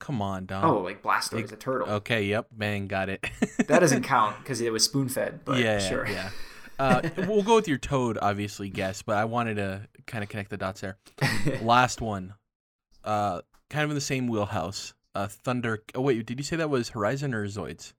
Come 0.00 0.22
on, 0.22 0.46
Dom. 0.46 0.64
oh, 0.64 0.78
like 0.80 1.02
Blastoise, 1.02 1.30
big- 1.42 1.52
a 1.52 1.56
turtle. 1.56 1.88
okay, 1.88 2.22
yep, 2.24 2.46
bang, 2.52 2.86
got 2.88 3.08
it. 3.08 3.24
That 3.68 3.80
doesn't 3.80 4.02
count 4.14 4.38
because 4.38 4.60
it 4.60 4.72
was 4.72 4.84
spoon 4.84 5.08
fed. 5.08 5.40
But 5.44 5.58
yeah, 5.60 5.78
sure. 5.78 6.06
yeah. 6.06 6.30
Uh, 6.80 7.02
we'll 7.28 7.42
go 7.42 7.56
with 7.56 7.68
your 7.68 7.76
Toad, 7.76 8.16
obviously, 8.22 8.70
guess, 8.70 9.02
but 9.02 9.14
I 9.18 9.26
wanted 9.26 9.56
to 9.56 9.86
kind 10.10 10.22
of 10.24 10.28
connect 10.28 10.50
the 10.50 10.56
dots 10.56 10.80
there. 10.80 10.98
Last 11.62 12.00
one, 12.00 12.34
uh, 13.04 13.40
kind 13.70 13.84
of 13.84 13.90
in 13.90 13.94
the 13.94 14.00
same 14.00 14.26
wheelhouse. 14.26 14.92
Uh, 15.14 15.28
Thunder. 15.28 15.82
Oh 15.94 16.02
wait, 16.02 16.26
did 16.26 16.38
you 16.38 16.44
say 16.44 16.56
that 16.56 16.70
was 16.70 16.90
Horizon 16.90 17.32
or 17.32 17.46
Zoids? 17.46 17.94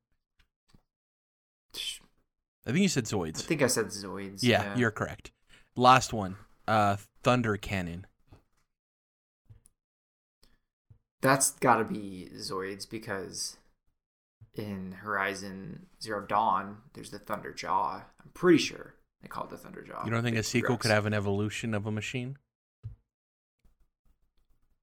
I 1.73 2.71
think 2.71 2.79
you 2.79 2.87
said 2.89 3.05
Zoids. 3.05 3.39
I 3.39 3.47
think 3.47 3.61
I 3.61 3.67
said 3.67 3.87
Zoids. 3.87 4.43
Yeah, 4.43 4.75
you're 4.77 4.91
correct. 4.91 5.31
Last 5.75 6.13
one, 6.13 6.35
uh, 6.67 6.97
Thunder 7.23 7.57
Cannon. 7.57 8.05
That's 11.21 11.51
got 11.51 11.77
to 11.77 11.83
be 11.83 12.29
Zoids 12.35 12.89
because 12.89 13.57
in 14.55 14.93
Horizon 15.03 15.87
Zero 16.01 16.25
Dawn, 16.25 16.77
there's 16.93 17.11
the 17.11 17.19
Thunder 17.19 17.53
Jaw. 17.53 18.03
I'm 18.21 18.31
pretty 18.33 18.57
sure 18.57 18.95
they 19.21 19.27
call 19.27 19.43
it 19.45 19.49
the 19.49 19.57
Thunder 19.57 19.81
Jaw. 19.81 20.03
You 20.05 20.11
don't 20.11 20.23
think 20.23 20.37
a 20.37 20.43
sequel 20.43 20.77
could 20.77 20.91
have 20.91 21.05
an 21.05 21.13
evolution 21.13 21.73
of 21.73 21.85
a 21.85 21.91
machine? 21.91 22.37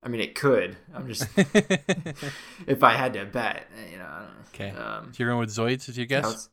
I 0.03 0.09
mean, 0.09 0.21
it 0.21 0.35
could. 0.35 0.77
I'm 0.95 1.09
just 1.09 1.27
if 1.37 2.83
I 2.83 2.95
had 2.95 3.15
to 3.15 3.25
bet, 3.25 3.69
you 3.91 3.99
know. 3.99 4.27
Okay. 4.55 4.71
Um, 4.71 5.13
so 5.13 5.23
you're 5.23 5.29
going 5.31 5.41
with 5.41 5.51
Zoids, 5.51 5.89
is 5.89 5.97
your 5.97 6.07
guess? 6.07 6.25
was- 6.25 6.51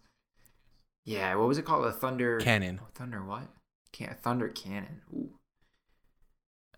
yeah. 1.03 1.35
What 1.35 1.47
was 1.47 1.57
it 1.59 1.65
called? 1.65 1.85
A 1.85 1.91
thunder 1.91 2.39
Cannon. 2.39 2.79
Oh, 2.81 2.87
thunder 2.95 3.23
what? 3.23 3.47
Can 3.91 4.15
thunder 4.21 4.49
cannon. 4.49 5.01
Ooh. 5.13 5.29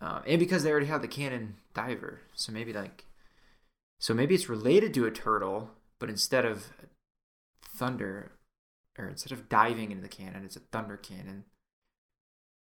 Um, 0.00 0.22
and 0.26 0.38
because 0.38 0.62
they 0.62 0.70
already 0.70 0.86
have 0.86 1.02
the 1.02 1.08
cannon 1.08 1.56
diver, 1.74 2.20
so 2.34 2.52
maybe 2.52 2.72
like, 2.72 3.06
so 3.98 4.14
maybe 4.14 4.34
it's 4.36 4.48
related 4.48 4.94
to 4.94 5.06
a 5.06 5.10
turtle, 5.10 5.70
but 5.98 6.08
instead 6.08 6.44
of 6.44 6.68
thunder, 7.76 8.30
or 8.98 9.08
instead 9.08 9.32
of 9.32 9.48
diving 9.48 9.90
into 9.90 10.02
the 10.02 10.08
cannon, 10.08 10.44
it's 10.44 10.56
a 10.56 10.60
thunder 10.60 10.96
cannon. 10.96 11.44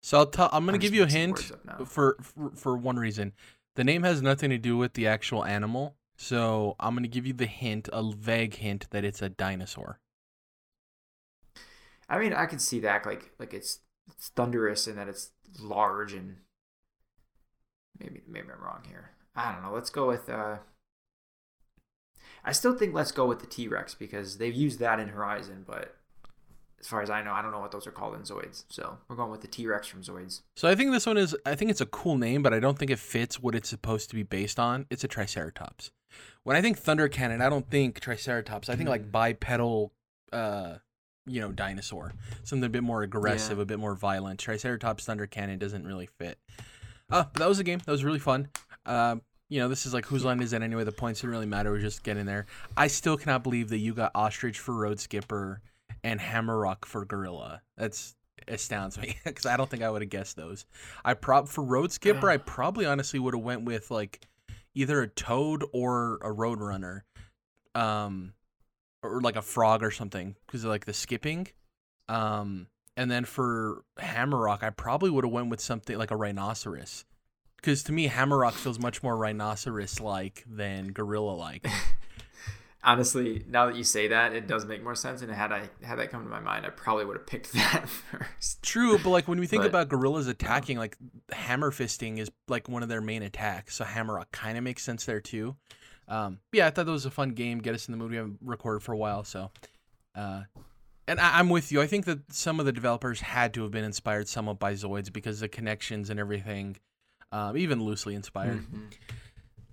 So 0.02 0.18
I'll 0.18 0.26
tell. 0.26 0.48
I'm 0.52 0.64
going 0.64 0.74
I'm 0.74 0.80
to 0.80 0.86
give 0.86 0.94
you 0.94 1.02
a 1.02 1.08
hint 1.08 1.32
words 1.32 1.52
up 1.52 1.64
now. 1.64 1.84
for, 1.84 2.16
for 2.22 2.50
for 2.54 2.76
one 2.76 2.96
reason. 2.96 3.32
The 3.74 3.84
name 3.84 4.04
has 4.04 4.22
nothing 4.22 4.50
to 4.50 4.58
do 4.58 4.76
with 4.76 4.94
the 4.94 5.06
actual 5.06 5.44
animal. 5.44 5.96
So 6.16 6.76
I'm 6.80 6.94
going 6.94 7.02
to 7.02 7.08
give 7.08 7.26
you 7.26 7.34
the 7.34 7.46
hint, 7.46 7.88
a 7.92 8.02
vague 8.12 8.54
hint 8.54 8.86
that 8.90 9.04
it's 9.04 9.20
a 9.20 9.28
dinosaur. 9.28 10.00
I 12.08 12.18
mean, 12.18 12.32
I 12.32 12.46
can 12.46 12.58
see 12.58 12.80
that 12.80 13.04
like 13.04 13.32
like 13.38 13.52
it's 13.52 13.80
it's 14.08 14.28
thunderous 14.28 14.86
and 14.86 14.96
that 14.96 15.08
it's 15.08 15.32
large 15.60 16.12
and 16.12 16.36
maybe 17.98 18.22
maybe 18.28 18.48
I'm 18.52 18.62
wrong 18.62 18.82
here. 18.86 19.10
I 19.34 19.52
don't 19.52 19.62
know. 19.62 19.72
Let's 19.72 19.90
go 19.90 20.06
with. 20.06 20.28
uh 20.28 20.58
I 22.44 22.52
still 22.52 22.76
think 22.76 22.94
let's 22.94 23.10
go 23.10 23.26
with 23.26 23.40
the 23.40 23.46
T 23.46 23.66
Rex 23.66 23.94
because 23.94 24.38
they've 24.38 24.54
used 24.54 24.78
that 24.78 25.00
in 25.00 25.08
Horizon, 25.08 25.64
but 25.66 25.96
as 26.86 26.90
far 26.90 27.02
as 27.02 27.10
I 27.10 27.20
know, 27.20 27.32
I 27.32 27.42
don't 27.42 27.50
know 27.50 27.58
what 27.58 27.72
those 27.72 27.84
are 27.88 27.90
called 27.90 28.14
in 28.14 28.20
Zoids. 28.22 28.62
So 28.68 28.96
we're 29.08 29.16
going 29.16 29.32
with 29.32 29.40
the 29.40 29.48
T 29.48 29.66
Rex 29.66 29.88
from 29.88 30.02
Zoids. 30.02 30.42
So 30.54 30.68
I 30.68 30.76
think 30.76 30.92
this 30.92 31.04
one 31.04 31.16
is. 31.16 31.34
I 31.44 31.56
think 31.56 31.72
it's 31.72 31.80
a 31.80 31.86
cool 31.86 32.16
name, 32.16 32.44
but 32.44 32.54
I 32.54 32.60
don't 32.60 32.78
think 32.78 32.92
it 32.92 33.00
fits 33.00 33.40
what 33.42 33.56
it's 33.56 33.68
supposed 33.68 34.08
to 34.10 34.14
be 34.14 34.22
based 34.22 34.60
on. 34.60 34.86
It's 34.88 35.02
a 35.02 35.08
Triceratops. 35.08 35.90
When 36.44 36.56
I 36.56 36.62
think 36.62 36.78
Thunder 36.78 37.08
Cannon, 37.08 37.42
I 37.42 37.48
don't 37.48 37.68
think 37.68 37.98
Triceratops. 37.98 38.68
I 38.68 38.76
think 38.76 38.88
like 38.88 39.02
Mm. 39.06 39.10
bipedal, 39.10 39.92
uh, 40.32 40.76
you 41.26 41.40
know, 41.40 41.50
dinosaur. 41.50 42.12
Something 42.44 42.64
a 42.66 42.68
bit 42.68 42.84
more 42.84 43.02
aggressive, 43.02 43.58
Yeah. 43.58 43.62
a 43.62 43.66
bit 43.66 43.80
more 43.80 43.96
violent. 43.96 44.38
Triceratops 44.38 45.04
Thunder 45.04 45.26
Cannon 45.26 45.58
doesn't 45.58 45.84
really 45.84 46.08
fit. 46.20 46.38
Uh, 47.10 47.24
but 47.24 47.34
that 47.40 47.48
was 47.48 47.58
a 47.58 47.64
game. 47.64 47.80
That 47.84 47.90
was 47.90 48.04
really 48.04 48.20
fun. 48.20 48.48
Uh, 48.84 49.16
you 49.48 49.58
know, 49.58 49.68
this 49.68 49.86
is 49.86 49.92
like 49.92 50.06
whose 50.06 50.24
line 50.24 50.40
is 50.40 50.52
it 50.52 50.62
anyway? 50.62 50.84
The 50.84 50.92
points 50.92 51.20
didn't 51.20 51.32
really 51.32 51.46
matter. 51.46 51.72
We're 51.72 51.80
just 51.80 52.04
getting 52.04 52.26
there. 52.26 52.46
I 52.76 52.86
still 52.86 53.16
cannot 53.16 53.42
believe 53.42 53.70
that 53.70 53.78
you 53.78 53.92
got 53.92 54.12
Ostrich 54.14 54.60
for 54.60 54.72
Road 54.72 55.00
Skipper 55.00 55.60
and 56.04 56.20
Hammerrock 56.20 56.84
for 56.84 57.04
Gorilla. 57.04 57.62
That's 57.76 58.14
astounds 58.48 58.98
me 58.98 59.16
because 59.24 59.46
I 59.46 59.56
don't 59.56 59.68
think 59.68 59.82
I 59.82 59.90
would 59.90 60.02
have 60.02 60.10
guessed 60.10 60.36
those. 60.36 60.66
I 61.04 61.14
prob 61.14 61.48
for 61.48 61.64
Road 61.64 61.92
Skipper, 61.92 62.30
I 62.30 62.36
probably 62.36 62.86
honestly 62.86 63.18
would 63.18 63.34
have 63.34 63.42
went 63.42 63.64
with 63.64 63.90
like 63.90 64.26
either 64.74 65.02
a 65.02 65.08
Toad 65.08 65.64
or 65.72 66.16
a 66.16 66.28
Roadrunner, 66.28 67.02
um, 67.74 68.34
or 69.02 69.20
like 69.20 69.36
a 69.36 69.42
frog 69.42 69.82
or 69.82 69.90
something 69.90 70.36
because 70.46 70.64
of 70.64 70.70
like 70.70 70.84
the 70.84 70.92
skipping. 70.92 71.48
Um, 72.08 72.68
and 72.96 73.10
then 73.10 73.24
for 73.24 73.84
Hammerrock, 73.98 74.62
I 74.62 74.70
probably 74.70 75.10
would 75.10 75.24
have 75.24 75.32
went 75.32 75.50
with 75.50 75.60
something 75.60 75.98
like 75.98 76.10
a 76.10 76.16
rhinoceros. 76.16 77.04
Because 77.56 77.82
to 77.84 77.92
me, 77.92 78.08
Hammerrock 78.08 78.52
feels 78.52 78.78
much 78.78 79.02
more 79.02 79.16
rhinoceros-like 79.16 80.44
than 80.48 80.92
gorilla-like. 80.92 81.66
Honestly, 82.86 83.44
now 83.48 83.66
that 83.66 83.74
you 83.74 83.82
say 83.84 84.06
that, 84.08 84.32
it 84.32 84.46
does 84.46 84.64
make 84.64 84.82
more 84.82 84.94
sense. 84.94 85.20
And 85.20 85.30
had 85.32 85.50
I 85.52 85.68
had 85.82 85.98
that 85.98 86.10
come 86.10 86.22
to 86.22 86.30
my 86.30 86.38
mind, 86.40 86.64
I 86.64 86.70
probably 86.70 87.04
would 87.04 87.16
have 87.16 87.26
picked 87.26 87.52
that 87.54 87.88
first. 87.88 88.62
True, 88.62 88.96
but 88.98 89.10
like 89.10 89.26
when 89.26 89.40
we 89.40 89.46
think 89.48 89.62
But- 89.62 89.68
about 89.70 89.88
gorillas 89.88 90.28
attacking, 90.28 90.78
like 90.78 90.96
hammer 91.32 91.72
fisting 91.72 92.18
is 92.18 92.30
like 92.48 92.68
one 92.68 92.82
of 92.84 92.88
their 92.88 93.00
main 93.00 93.22
attacks. 93.22 93.74
So 93.74 93.84
Hammerrock 93.84 94.30
kind 94.30 94.56
of 94.56 94.62
makes 94.64 94.82
sense 94.84 95.04
there 95.04 95.20
too. 95.20 95.56
Um, 96.08 96.38
yeah, 96.52 96.68
I 96.68 96.70
thought 96.70 96.86
that 96.86 96.92
was 96.92 97.06
a 97.06 97.10
fun 97.10 97.30
game. 97.30 97.58
Get 97.58 97.74
us 97.74 97.88
in 97.88 97.92
the 97.92 97.98
mood. 97.98 98.10
We 98.12 98.16
haven't 98.16 98.38
recorded 98.40 98.84
for 98.84 98.92
a 98.92 98.96
while, 98.96 99.24
so. 99.24 99.50
Uh, 100.14 100.42
and 101.08 101.18
I, 101.18 101.40
I'm 101.40 101.48
with 101.48 101.72
you. 101.72 101.82
I 101.82 101.88
think 101.88 102.04
that 102.04 102.32
some 102.32 102.60
of 102.60 102.66
the 102.66 102.72
developers 102.72 103.20
had 103.20 103.52
to 103.54 103.62
have 103.62 103.72
been 103.72 103.84
inspired 103.84 104.28
somewhat 104.28 104.60
by 104.60 104.74
Zoids 104.74 105.12
because 105.12 105.40
the 105.40 105.48
connections 105.48 106.08
and 106.08 106.20
everything, 106.20 106.76
um, 107.32 107.56
even 107.56 107.82
loosely 107.82 108.14
inspired. 108.14 108.60
Mhm. 108.60 108.92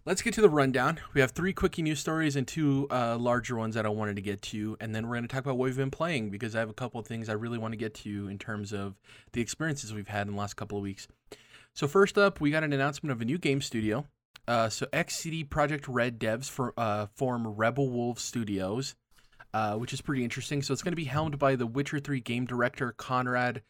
Let's 0.06 0.22
get 0.22 0.34
to 0.34 0.42
the 0.42 0.50
rundown. 0.50 1.00
We 1.14 1.22
have 1.22 1.32
three 1.32 1.54
quickie 1.54 1.82
news 1.82 1.98
stories 1.98 2.36
and 2.36 2.46
two 2.46 2.88
uh, 2.92 3.18
larger 3.18 3.56
ones 3.56 3.76
that 3.76 3.86
I 3.86 3.90
wanted 3.90 4.18
to 4.18 4.22
get 4.22 4.42
to, 4.42 4.76
and 4.82 4.94
then 4.94 5.08
we're 5.08 5.16
going 5.16 5.24
to 5.24 5.30
talk 5.30 5.46
about 5.46 5.56
what 5.58 5.68
we've 5.68 5.78
been 5.78 5.92
playing 5.92 6.30
because 6.30 6.58
I 6.58 6.60
have 6.60 6.70
a 6.70 6.74
couple 6.74 7.00
of 7.00 7.08
things 7.08 7.30
I 7.30 7.34
really 7.34 7.58
want 7.58 7.72
to 7.72 7.78
get 7.78 7.94
to 7.96 8.28
in 8.28 8.38
terms 8.38 8.74
of 8.74 9.00
the 9.32 9.40
experiences 9.40 9.94
we've 9.94 10.10
had 10.10 10.28
in 10.28 10.34
the 10.34 10.40
last 10.40 10.56
couple 10.56 10.78
of 10.78 10.82
weeks. 10.82 11.08
So 11.74 11.88
first 11.88 12.18
up, 12.18 12.42
we 12.42 12.52
got 12.52 12.66
an 12.66 12.74
announcement 12.74 13.14
of 13.14 13.22
a 13.22 13.26
new 13.26 13.38
game 13.38 13.62
studio. 13.62 14.06
Uh, 14.46 14.68
so 14.68 14.88
ex-CD 14.92 15.46
Projekt 15.46 15.86
Red 15.88 16.20
devs 16.20 16.50
for 16.50 16.74
uh, 16.76 17.06
form 17.16 17.48
Rebel 17.48 17.90
Wolf 17.90 18.20
Studios, 18.20 18.96
uh, 19.54 19.76
which 19.76 19.94
is 19.94 20.02
pretty 20.02 20.26
interesting. 20.26 20.62
So 20.62 20.74
it's 20.74 20.84
going 20.84 20.92
to 20.92 20.98
be 20.98 21.06
helmed 21.06 21.40
by 21.40 21.56
the 21.56 21.66
Witcher 21.66 22.00
3 22.00 22.20
game 22.20 22.46
director 22.46 22.94
Konrad 22.98 23.62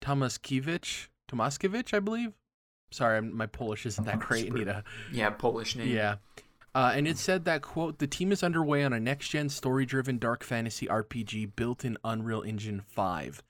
Tomaszkiewicz, 0.00 1.08
Tomaszkiewicz, 1.30 1.92
I 1.92 2.00
believe. 2.00 2.32
Sorry, 2.90 3.20
my 3.22 3.46
Polish 3.46 3.86
isn't 3.86 4.04
that 4.04 4.20
great. 4.28 4.46
Super. 4.46 4.58
Need 4.58 4.68
a 4.68 4.84
Yeah, 5.12 5.30
Polish 5.30 5.76
name. 5.76 5.88
yeah. 5.88 6.16
Uh, 6.74 6.92
and 6.94 7.08
it 7.08 7.18
said 7.18 7.44
that, 7.46 7.62
quote, 7.62 7.98
the 7.98 8.06
team 8.06 8.30
is 8.30 8.42
underway 8.44 8.84
on 8.84 8.92
a 8.92 9.00
next 9.00 9.28
gen 9.28 9.48
story 9.48 9.84
driven 9.84 10.18
dark 10.18 10.44
fantasy 10.44 10.86
RPG 10.86 11.56
built 11.56 11.84
in 11.84 11.98
Unreal 12.04 12.42
Engine 12.42 12.80
5. 12.86 13.42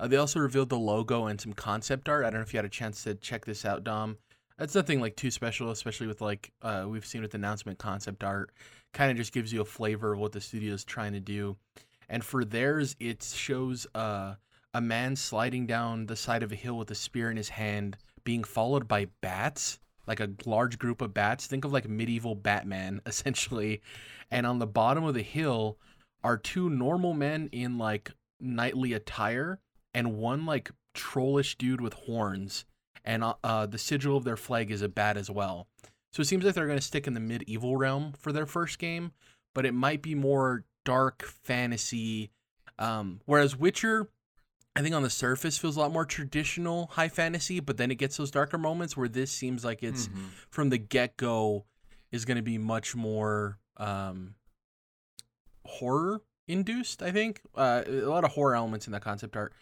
Uh, 0.00 0.06
they 0.08 0.16
also 0.16 0.40
revealed 0.40 0.70
the 0.70 0.78
logo 0.78 1.26
and 1.26 1.38
some 1.38 1.52
concept 1.52 2.08
art. 2.08 2.24
I 2.24 2.30
don't 2.30 2.40
know 2.40 2.44
if 2.44 2.54
you 2.54 2.58
had 2.58 2.64
a 2.64 2.70
chance 2.70 3.04
to 3.04 3.14
check 3.14 3.44
this 3.44 3.66
out, 3.66 3.84
Dom. 3.84 4.16
That's 4.58 4.74
nothing 4.74 5.00
like 5.00 5.16
too 5.16 5.30
special, 5.30 5.70
especially 5.70 6.06
with 6.06 6.20
like 6.22 6.50
uh, 6.62 6.86
we've 6.88 7.04
seen 7.04 7.20
with 7.20 7.34
announcement 7.34 7.78
concept 7.78 8.24
art. 8.24 8.50
Kind 8.94 9.10
of 9.10 9.16
just 9.18 9.32
gives 9.32 9.52
you 9.52 9.60
a 9.60 9.64
flavor 9.66 10.12
of 10.14 10.18
what 10.18 10.32
the 10.32 10.40
studio 10.40 10.72
is 10.72 10.84
trying 10.84 11.12
to 11.12 11.20
do. 11.20 11.56
And 12.08 12.24
for 12.24 12.42
theirs, 12.44 12.96
it 13.00 13.22
shows 13.22 13.86
uh, 13.94 14.34
a 14.72 14.80
man 14.80 15.16
sliding 15.16 15.66
down 15.66 16.06
the 16.06 16.16
side 16.16 16.42
of 16.42 16.52
a 16.52 16.56
hill 16.56 16.78
with 16.78 16.90
a 16.90 16.94
spear 16.94 17.30
in 17.30 17.36
his 17.36 17.48
hand, 17.50 17.96
being 18.24 18.44
followed 18.44 18.88
by 18.88 19.06
bats, 19.20 19.78
like 20.06 20.20
a 20.20 20.30
large 20.44 20.78
group 20.78 21.00
of 21.00 21.14
bats. 21.14 21.46
Think 21.46 21.64
of 21.64 21.72
like 21.72 21.88
medieval 21.88 22.34
Batman, 22.34 23.00
essentially. 23.06 23.82
And 24.30 24.46
on 24.46 24.58
the 24.58 24.66
bottom 24.66 25.04
of 25.04 25.14
the 25.14 25.22
hill 25.22 25.78
are 26.24 26.36
two 26.36 26.70
normal 26.70 27.14
men 27.14 27.48
in 27.52 27.78
like 27.78 28.12
knightly 28.40 28.92
attire 28.92 29.60
and 29.94 30.16
one 30.16 30.46
like 30.46 30.70
trollish 30.94 31.56
dude 31.56 31.80
with 31.80 31.94
horns. 31.94 32.64
And 33.04 33.24
uh, 33.24 33.34
uh, 33.42 33.66
the 33.66 33.78
sigil 33.78 34.16
of 34.16 34.24
their 34.24 34.36
flag 34.36 34.70
is 34.70 34.82
a 34.82 34.88
bat 34.88 35.16
as 35.16 35.30
well. 35.30 35.66
So 36.12 36.20
it 36.20 36.26
seems 36.26 36.44
like 36.44 36.54
they're 36.54 36.66
going 36.66 36.78
to 36.78 36.84
stick 36.84 37.06
in 37.06 37.14
the 37.14 37.20
medieval 37.20 37.76
realm 37.76 38.12
for 38.18 38.32
their 38.32 38.46
first 38.46 38.78
game, 38.78 39.12
but 39.54 39.64
it 39.64 39.72
might 39.72 40.02
be 40.02 40.14
more 40.14 40.64
dark 40.84 41.22
fantasy. 41.22 42.30
Um, 42.78 43.20
whereas 43.24 43.56
Witcher, 43.56 44.08
I 44.74 44.80
think 44.82 44.94
on 44.94 45.02
the 45.02 45.10
surface 45.10 45.58
feels 45.58 45.76
a 45.76 45.80
lot 45.80 45.92
more 45.92 46.04
traditional 46.06 46.86
high 46.92 47.08
fantasy, 47.08 47.60
but 47.60 47.76
then 47.76 47.90
it 47.90 47.96
gets 47.96 48.16
those 48.16 48.30
darker 48.30 48.56
moments 48.58 48.96
where 48.96 49.08
this 49.08 49.30
seems 49.30 49.64
like 49.64 49.82
it's 49.82 50.08
Mhm. 50.08 50.30
from 50.48 50.70
the 50.70 50.78
get 50.78 51.16
go 51.16 51.66
is 52.10 52.24
going 52.24 52.36
to 52.36 52.42
be 52.42 52.56
much 52.58 52.94
more 52.96 53.58
um, 53.76 54.34
horror 55.64 56.20
induced. 56.48 57.02
I 57.02 57.10
think 57.10 57.40
uh, 57.54 57.82
a 57.86 58.06
lot 58.08 58.24
of 58.24 58.32
horror 58.32 58.54
elements 58.54 58.86
in 58.86 58.92
that 58.92 59.02
concept 59.02 59.36
art. 59.36 59.52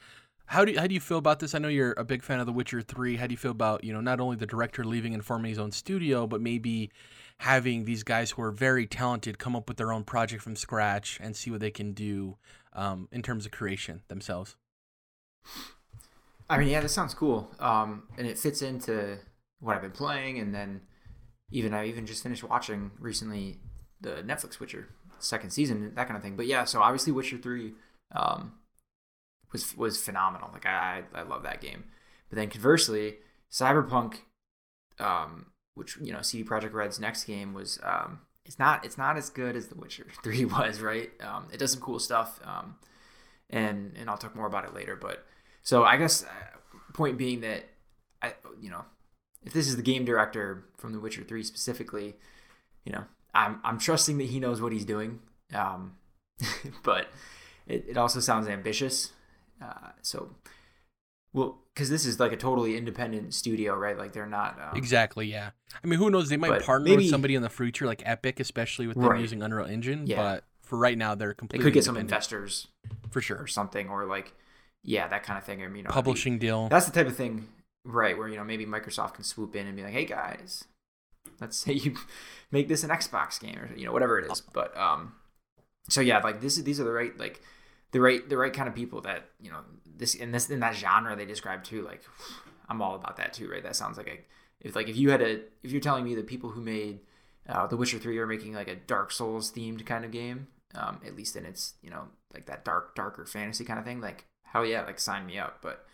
How 0.47 0.65
do 0.65 0.73
you, 0.73 0.81
how 0.81 0.87
do 0.89 0.95
you 0.95 1.01
feel 1.01 1.19
about 1.19 1.39
this? 1.39 1.55
I 1.55 1.59
know 1.59 1.69
you're 1.69 1.95
a 1.97 2.05
big 2.05 2.23
fan 2.25 2.41
of 2.41 2.47
The 2.47 2.53
Witcher 2.53 2.83
Three. 2.83 3.17
How 3.17 3.27
do 3.29 3.33
you 3.33 3.37
feel 3.39 3.53
about 3.53 3.85
you 3.85 3.93
know 3.93 4.01
not 4.01 4.19
only 4.21 4.37
the 4.37 4.47
director 4.47 4.85
leaving 4.85 5.15
and 5.15 5.25
forming 5.25 5.51
his 5.51 5.59
own 5.61 5.71
studio, 5.71 6.27
but 6.27 6.41
maybe 6.41 6.91
having 7.39 7.85
these 7.85 8.03
guys 8.03 8.33
who 8.33 8.43
are 8.43 8.51
very 8.51 8.87
talented 8.87 9.39
come 9.39 9.55
up 9.55 9.69
with 9.69 9.77
their 9.79 9.93
own 9.93 10.03
project 10.05 10.43
from 10.43 10.57
scratch 10.57 11.19
and 11.23 11.37
see 11.37 11.51
what 11.51 11.61
they 11.61 11.71
can 11.71 11.93
do 11.93 12.37
um, 12.73 13.09
in 13.13 13.23
terms 13.23 13.47
of 13.47 13.53
creation 13.53 14.03
themselves. 14.09 14.57
I 16.49 16.59
mean, 16.59 16.69
yeah, 16.69 16.81
this 16.81 16.93
sounds 16.93 17.15
cool. 17.15 17.51
Um, 17.61 18.05
and 18.19 18.27
it 18.27 18.39
fits 18.39 18.61
into 18.61 19.19
what 19.61 19.77
I've 19.77 19.83
been 19.83 19.93
playing, 19.93 20.39
and 20.39 20.55
then 20.55 20.81
even 21.51 21.75
I 21.75 21.87
even 21.87 22.07
just 22.07 22.23
finished 22.23 22.43
watching 22.43 22.91
recently 22.99 23.59
the 24.01 24.23
Netflix 24.25 24.59
Witcher 24.59 24.89
second 25.19 25.51
season, 25.51 25.93
that 25.95 26.07
kind 26.07 26.17
of 26.17 26.23
thing. 26.23 26.37
But 26.37 26.47
yeah, 26.47 26.65
so 26.65 26.81
obviously 26.81 27.13
Witcher 27.13 27.39
three 27.39 27.75
um, 28.15 28.53
was 29.53 29.77
was 29.77 30.03
phenomenal. 30.03 30.51
Like 30.53 30.67
I 30.67 31.03
I 31.15 31.23
love 31.23 31.43
that 31.45 31.61
game. 31.61 31.85
But 32.29 32.37
then 32.37 32.49
conversely, 32.49 33.17
Cyberpunk, 33.51 34.19
um, 34.99 35.47
which 35.75 35.97
you 36.01 36.13
know 36.13 36.23
CD 36.23 36.45
Projekt 36.49 36.73
Red's 36.73 37.01
next 37.01 37.25
game 37.25 37.55
was 37.55 37.79
um, 37.83 38.21
it's 38.45 38.59
not 38.59 38.85
it's 38.85 38.99
not 38.99 39.17
as 39.17 39.31
good 39.31 39.57
as 39.57 39.69
The 39.69 39.77
Witcher 39.77 40.07
three 40.23 40.45
was. 40.45 40.81
Right? 40.81 41.11
Um, 41.23 41.49
it 41.53 41.59
does 41.59 41.73
some 41.73 41.81
cool 41.81 41.99
stuff. 41.99 42.41
Um, 42.45 42.77
and 43.51 43.95
and 43.97 44.09
I'll 44.09 44.19
talk 44.19 44.35
more 44.35 44.47
about 44.47 44.65
it 44.65 44.75
later. 44.75 44.97
But 44.97 45.25
so 45.63 45.85
I 45.85 45.97
guess 45.97 46.25
uh, 46.25 46.29
point 46.93 47.19
being 47.19 47.41
that 47.41 47.65
I 48.23 48.35
you 48.61 48.71
know 48.71 48.85
if 49.45 49.53
this 49.53 49.69
is 49.69 49.77
the 49.77 49.83
game 49.83 50.05
director 50.05 50.65
from 50.77 50.93
The 50.93 51.01
Witcher 51.01 51.23
Three 51.23 51.43
specifically, 51.43 52.17
you 52.85 52.93
know 52.93 53.05
I'm 53.35 53.61
I'm 53.65 53.79
trusting 53.79 54.19
that 54.19 54.25
he 54.29 54.41
knows 54.41 54.61
what 54.61 54.73
he's 54.73 54.85
doing. 54.85 55.21
Um, 55.55 55.97
but 56.83 57.09
it, 57.67 57.85
it 57.89 57.97
also 57.97 58.21
sounds 58.21 58.49
ambitious. 58.49 59.13
Uh, 59.63 59.91
so 60.01 60.31
Well, 61.33 61.59
because 61.75 61.91
this 61.91 62.07
is 62.07 62.19
like 62.19 62.33
a 62.33 62.37
totally 62.37 62.77
independent 62.77 63.35
studio, 63.35 63.75
right? 63.77 63.97
Like 63.99 64.13
they're 64.13 64.27
not 64.27 64.59
um, 64.61 64.77
Exactly. 64.77 65.27
Yeah. 65.27 65.51
I 65.83 65.87
mean, 65.87 65.99
who 65.99 66.11
knows? 66.11 66.29
They 66.29 66.37
might 66.37 66.63
partner 66.63 66.89
maybe- 66.89 67.05
with 67.05 67.11
somebody 67.11 67.35
in 67.35 67.43
the 67.43 67.51
future, 67.51 67.87
like 67.87 68.03
Epic, 68.07 68.41
especially 68.41 68.87
with 68.87 68.97
them 68.97 69.05
Right. 69.07 69.21
using 69.21 69.43
Unreal 69.43 69.67
Engine. 69.67 70.07
Yeah. 70.07 70.17
But 70.17 70.45
for 70.71 70.79
right 70.79 70.97
now, 70.97 71.17
they're 71.17 71.31
They 71.31 71.35
completely 71.35 71.65
could 71.65 71.75
get 71.75 71.85
some 71.85 71.97
investors 71.97 72.69
for 73.11 73.21
sure, 73.21 73.39
or 73.39 73.49
something, 73.49 73.89
or 73.89 74.05
like, 74.05 74.33
yeah, 74.85 75.09
that 75.09 75.25
kind 75.25 75.37
of 75.37 75.45
thing. 75.45 75.63
I 75.63 75.67
mean, 75.67 75.79
you 75.79 75.83
know, 75.83 75.91
Publishing 75.91 76.39
deal. 76.39 76.69
That's 76.69 76.87
the 76.87 76.93
type 76.93 77.09
of 77.09 77.17
thing, 77.17 77.49
right? 77.85 78.17
Where 78.17 78.29
you 78.29 78.37
know 78.37 78.45
maybe 78.45 78.65
Microsoft 78.65 79.15
can 79.15 79.25
swoop 79.25 79.57
in 79.57 79.67
and 79.67 79.77
be 79.77 79.83
like, 79.83 79.93
"Hey 79.93 80.05
guys, 80.05 80.65
let's 81.41 81.57
say 81.57 81.73
you 81.73 81.97
make 82.53 82.69
this 82.69 82.85
an 82.85 82.91
Xbox 82.91 83.41
game 83.41 83.59
or 83.59 83.77
you 83.77 83.85
know 83.85 83.93
whatever 83.93 84.21
it 84.21 84.31
is." 84.31 84.41
But 84.41 84.77
um, 84.79 85.15
so 85.89 86.01
yeah, 86.01 86.19
like 86.21 86.41
this 86.41 86.57
is 86.57 86.63
these 86.63 86.79
are 86.79 86.85
the 86.85 86.93
right 86.93 87.19
like 87.19 87.43
the 87.91 88.01
right 88.01 88.27
the 88.29 88.37
right 88.37 88.53
kind 88.53 88.69
of 88.69 88.75
people 88.77 89.01
that 89.01 89.29
you 89.41 89.51
know 89.51 89.63
this 89.85 90.15
in 90.15 90.31
this 90.31 90.49
in 90.51 90.61
that 90.61 90.77
genre 90.77 91.17
they 91.17 91.27
describe 91.27 91.65
too. 91.65 91.83
Like 91.83 92.05
I'm 92.69 92.81
all 92.81 92.95
about 92.95 93.17
that 93.17 93.33
too, 93.33 93.51
right? 93.51 93.63
That 93.63 93.75
sounds 93.75 93.99
like 93.99 94.07
a 94.07 94.21
if 94.61 94.77
like 94.77 94.89
if 94.89 94.97
you 94.97 95.11
had 95.11 95.21
a 95.21 95.41
if 95.65 95.73
you're 95.73 95.81
telling 95.81 96.05
me 96.05 96.15
the 96.15 96.23
people 96.23 96.51
who 96.51 96.61
made 96.61 97.01
uh, 97.49 97.67
The 97.67 97.77
Witcher 97.77 97.99
Three 97.99 98.19
are 98.21 98.27
making 98.27 98.55
like 98.55 98.69
a 98.69 98.77
Dark 98.77 99.11
Souls 99.11 99.51
themed 99.51 99.85
kind 99.85 100.05
of 100.05 100.13
game, 100.13 100.47
um, 100.75 101.01
at 101.07 101.17
least 101.17 101.37
in 101.37 101.45
its 101.45 101.75
you 101.83 101.91
know 101.91 102.05
like 102.35 102.47
that 102.47 102.65
dark 102.65 102.95
darker 102.95 103.25
fantasy 103.27 103.65
kind 103.65 103.79
of 103.79 103.85
thing, 103.85 104.01
like 104.01 104.27
hell 104.45 104.65
yeah, 104.65 104.83
like 104.83 104.99
sign 104.99 105.27
me 105.27 105.39
up. 105.39 105.59
But 105.63 105.87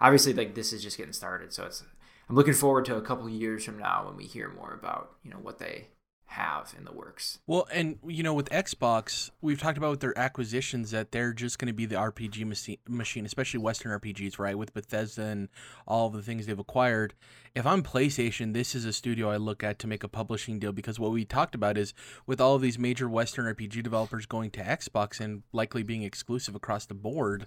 obviously 0.00 0.32
like 0.34 0.54
this 0.54 0.72
is 0.72 0.82
just 0.82 0.96
getting 0.96 1.12
started 1.12 1.52
so 1.52 1.64
it's 1.64 1.82
i'm 2.28 2.36
looking 2.36 2.54
forward 2.54 2.84
to 2.84 2.96
a 2.96 3.02
couple 3.02 3.28
years 3.28 3.64
from 3.64 3.78
now 3.78 4.04
when 4.06 4.16
we 4.16 4.24
hear 4.24 4.48
more 4.50 4.72
about 4.72 5.12
you 5.22 5.30
know 5.30 5.38
what 5.38 5.58
they 5.58 5.86
have 6.26 6.74
in 6.76 6.84
the 6.84 6.92
works 6.92 7.38
Well, 7.46 7.68
and 7.72 7.98
you 8.06 8.22
know, 8.22 8.34
with 8.34 8.48
Xbox, 8.50 9.30
we've 9.40 9.60
talked 9.60 9.78
about 9.78 9.90
with 9.90 10.00
their 10.00 10.18
acquisitions 10.18 10.90
that 10.90 11.12
they're 11.12 11.32
just 11.32 11.58
going 11.58 11.68
to 11.68 11.72
be 11.74 11.86
the 11.86 11.96
RPG 11.96 12.44
machi- 12.44 12.80
machine, 12.88 13.24
especially 13.24 13.60
Western 13.60 13.98
RPGs, 13.98 14.38
right? 14.38 14.56
With 14.56 14.74
Bethesda 14.74 15.24
and 15.24 15.48
all 15.86 16.10
the 16.10 16.22
things 16.22 16.46
they've 16.46 16.58
acquired. 16.58 17.14
If 17.54 17.66
I'm 17.66 17.82
PlayStation, 17.82 18.52
this 18.52 18.74
is 18.74 18.84
a 18.84 18.92
studio 18.92 19.30
I 19.30 19.36
look 19.36 19.62
at 19.62 19.78
to 19.80 19.86
make 19.86 20.02
a 20.02 20.08
publishing 20.08 20.58
deal 20.58 20.72
because 20.72 20.98
what 20.98 21.12
we 21.12 21.24
talked 21.24 21.54
about 21.54 21.78
is 21.78 21.94
with 22.26 22.40
all 22.40 22.56
of 22.56 22.62
these 22.62 22.78
major 22.78 23.08
Western 23.08 23.46
RPG 23.46 23.82
developers 23.82 24.26
going 24.26 24.50
to 24.52 24.60
Xbox 24.60 25.20
and 25.20 25.42
likely 25.52 25.82
being 25.82 26.02
exclusive 26.02 26.54
across 26.54 26.86
the 26.86 26.94
board, 26.94 27.46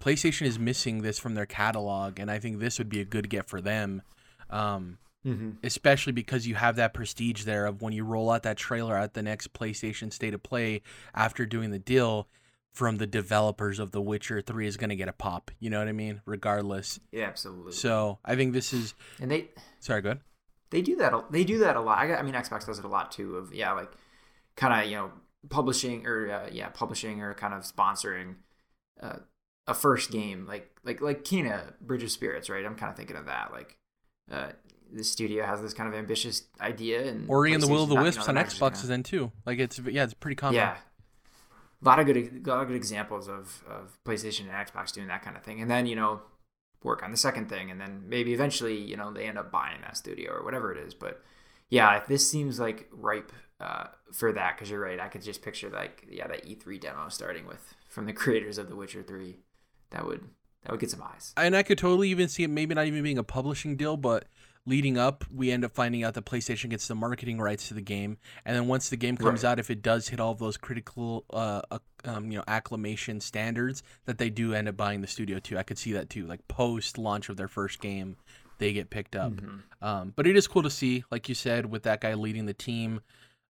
PlayStation 0.00 0.46
is 0.46 0.58
missing 0.58 1.02
this 1.02 1.18
from 1.18 1.34
their 1.34 1.46
catalog, 1.46 2.18
and 2.20 2.30
I 2.30 2.38
think 2.38 2.60
this 2.60 2.78
would 2.78 2.88
be 2.88 3.00
a 3.00 3.04
good 3.04 3.28
get 3.28 3.48
for 3.48 3.60
them. 3.60 4.02
Um, 4.48 4.98
mm-hmm. 5.26 5.50
especially 5.62 6.12
because 6.12 6.46
you 6.46 6.54
have 6.54 6.76
that 6.76 6.94
prestige 6.94 7.44
there 7.44 7.66
of 7.66 7.82
when 7.82 7.92
you 7.92 8.04
roll 8.04 8.30
out 8.30 8.42
that 8.44 8.56
trailer 8.56 8.96
at 8.96 9.14
the 9.14 9.22
next 9.22 9.52
PlayStation 9.52 10.12
State 10.12 10.34
of 10.34 10.42
Play 10.42 10.82
after 11.14 11.46
doing 11.46 11.70
the 11.70 11.78
deal 11.78 12.28
from 12.72 12.98
the 12.98 13.06
developers 13.06 13.78
of 13.78 13.90
The 13.90 14.00
Witcher 14.00 14.40
3 14.40 14.66
is 14.66 14.76
going 14.76 14.90
to 14.90 14.96
get 14.96 15.08
a 15.08 15.12
pop. 15.12 15.50
You 15.58 15.70
know 15.70 15.78
what 15.80 15.88
I 15.88 15.92
mean? 15.92 16.20
Regardless. 16.26 17.00
yeah 17.10 17.26
absolutely 17.26 17.72
So 17.72 18.18
I 18.24 18.36
think 18.36 18.52
this 18.52 18.72
is. 18.72 18.94
and 19.20 19.30
they 19.30 19.48
Sorry, 19.80 20.00
go 20.02 20.10
ahead. 20.10 20.20
they 20.70 20.82
do 20.82 20.96
that 20.96 21.12
they 21.32 21.44
do 21.44 21.58
that 21.58 21.76
a 21.76 21.80
lot 21.80 21.98
i, 21.98 22.14
I 22.14 22.22
mean 22.22 22.34
xbox 22.34 22.66
does 22.66 22.78
it 22.78 22.84
a 22.84 22.88
lot 22.88 23.10
too 23.10 23.36
of 23.36 23.54
yeah 23.54 23.72
like 23.72 23.90
kind 24.56 24.82
of 24.82 24.90
you 24.90 24.96
know 24.96 25.10
publishing 25.48 26.06
or 26.06 26.30
uh, 26.30 26.48
yeah 26.52 26.68
publishing 26.68 27.20
or 27.22 27.32
kind 27.34 27.54
of 27.54 27.62
sponsoring 27.62 28.34
uh, 29.00 29.16
a 29.66 29.74
first 29.74 30.10
game 30.10 30.46
like 30.46 30.70
like 30.84 31.00
like 31.00 31.24
Kena 31.24 31.72
bridge 31.80 32.02
of 32.02 32.10
spirits 32.10 32.50
right 32.50 32.64
i'm 32.66 32.74
kind 32.74 32.90
of 32.90 32.96
thinking 32.96 33.16
of 33.16 33.26
that 33.26 33.50
like 33.52 33.78
uh 34.30 34.50
the 34.92 35.04
studio 35.04 35.44
has 35.44 35.60
this 35.60 35.74
kind 35.74 35.88
of 35.88 35.94
ambitious 35.94 36.44
idea 36.60 37.08
and 37.08 37.28
Ori 37.28 37.52
and 37.52 37.62
the 37.62 37.68
Will 37.68 37.82
of 37.82 37.88
the 37.88 37.96
you 37.96 38.02
Wisps 38.02 38.26
know, 38.26 38.30
on 38.30 38.34
they're 38.34 38.44
not 38.44 38.50
just 38.50 38.60
Xbox 38.60 38.84
is 38.84 38.90
in 38.90 39.02
too. 39.02 39.32
Like 39.46 39.58
it's 39.58 39.78
yeah, 39.78 40.04
it's 40.04 40.14
pretty 40.14 40.36
common. 40.36 40.56
Yeah. 40.56 40.76
A 41.80 41.84
lot 41.84 42.00
of 42.00 42.06
good, 42.06 42.16
a 42.16 42.48
lot 42.48 42.62
of 42.62 42.68
good 42.68 42.76
examples 42.76 43.28
of, 43.28 43.62
of 43.68 43.98
PlayStation 44.04 44.40
and 44.40 44.50
Xbox 44.50 44.92
doing 44.92 45.06
that 45.06 45.22
kind 45.22 45.36
of 45.36 45.44
thing, 45.44 45.60
and 45.60 45.70
then 45.70 45.86
you 45.86 45.94
know, 45.94 46.22
work 46.82 47.04
on 47.04 47.12
the 47.12 47.16
second 47.16 47.48
thing, 47.48 47.70
and 47.70 47.80
then 47.80 48.02
maybe 48.08 48.32
eventually 48.32 48.76
you 48.76 48.96
know 48.96 49.12
they 49.12 49.26
end 49.26 49.38
up 49.38 49.52
buying 49.52 49.80
that 49.82 49.96
studio 49.96 50.32
or 50.32 50.44
whatever 50.44 50.72
it 50.72 50.78
is. 50.78 50.94
But 50.94 51.22
yeah, 51.70 52.02
this 52.08 52.28
seems 52.28 52.58
like 52.58 52.88
ripe 52.90 53.32
uh, 53.60 53.88
for 54.12 54.32
that 54.32 54.56
because 54.56 54.70
you're 54.70 54.80
right. 54.80 54.98
I 54.98 55.08
could 55.08 55.22
just 55.22 55.42
picture 55.42 55.70
like 55.70 56.06
yeah 56.10 56.26
that 56.26 56.46
E3 56.46 56.80
demo 56.80 57.08
starting 57.08 57.46
with 57.46 57.74
from 57.88 58.06
the 58.06 58.12
creators 58.14 58.58
of 58.58 58.68
The 58.68 58.76
Witcher 58.76 59.02
Three. 59.02 59.36
That 59.90 60.04
would 60.04 60.28
that 60.64 60.72
would 60.72 60.80
get 60.80 60.90
some 60.90 61.02
eyes. 61.02 61.32
And 61.36 61.56
I 61.56 61.62
could 61.62 61.78
totally 61.78 62.08
even 62.10 62.28
see 62.28 62.42
it 62.42 62.50
maybe 62.50 62.74
not 62.74 62.86
even 62.86 63.02
being 63.02 63.18
a 63.18 63.24
publishing 63.24 63.76
deal, 63.76 63.96
but 63.96 64.26
leading 64.68 64.98
up, 64.98 65.24
we 65.34 65.50
end 65.50 65.64
up 65.64 65.72
finding 65.72 66.04
out 66.04 66.14
that 66.14 66.24
PlayStation 66.26 66.68
gets 66.70 66.86
the 66.88 66.94
marketing 66.94 67.40
rights 67.40 67.68
to 67.68 67.74
the 67.74 67.80
game, 67.80 68.18
and 68.44 68.54
then 68.54 68.66
once 68.68 68.88
the 68.90 68.96
game 68.96 69.16
comes 69.16 69.42
Right. 69.42 69.50
out, 69.52 69.58
if 69.58 69.70
it 69.70 69.82
does 69.82 70.08
hit 70.08 70.20
all 70.20 70.32
of 70.32 70.38
those 70.38 70.56
critical, 70.56 71.24
uh, 71.30 71.62
um, 72.04 72.30
you 72.30 72.38
know, 72.38 72.44
acclamation 72.46 73.20
standards, 73.20 73.82
that 74.04 74.18
they 74.18 74.30
do 74.30 74.54
end 74.54 74.68
up 74.68 74.76
buying 74.76 75.00
the 75.00 75.06
studio 75.06 75.38
too. 75.38 75.58
I 75.58 75.62
could 75.62 75.78
see 75.78 75.92
that 75.92 76.10
too, 76.10 76.26
like 76.26 76.46
post 76.48 76.98
launch 76.98 77.28
of 77.28 77.36
their 77.36 77.48
first 77.48 77.80
game, 77.80 78.16
they 78.58 78.72
get 78.72 78.90
picked 78.90 79.16
up. 79.16 79.32
Mhm. 79.32 79.62
Um, 79.80 80.12
but 80.16 80.26
it 80.26 80.36
is 80.36 80.46
cool 80.46 80.62
to 80.62 80.70
see, 80.70 81.04
like 81.10 81.28
you 81.28 81.34
said, 81.34 81.66
with 81.66 81.84
that 81.84 82.00
guy 82.00 82.14
leading 82.14 82.46
the 82.46 82.54
team. 82.54 83.00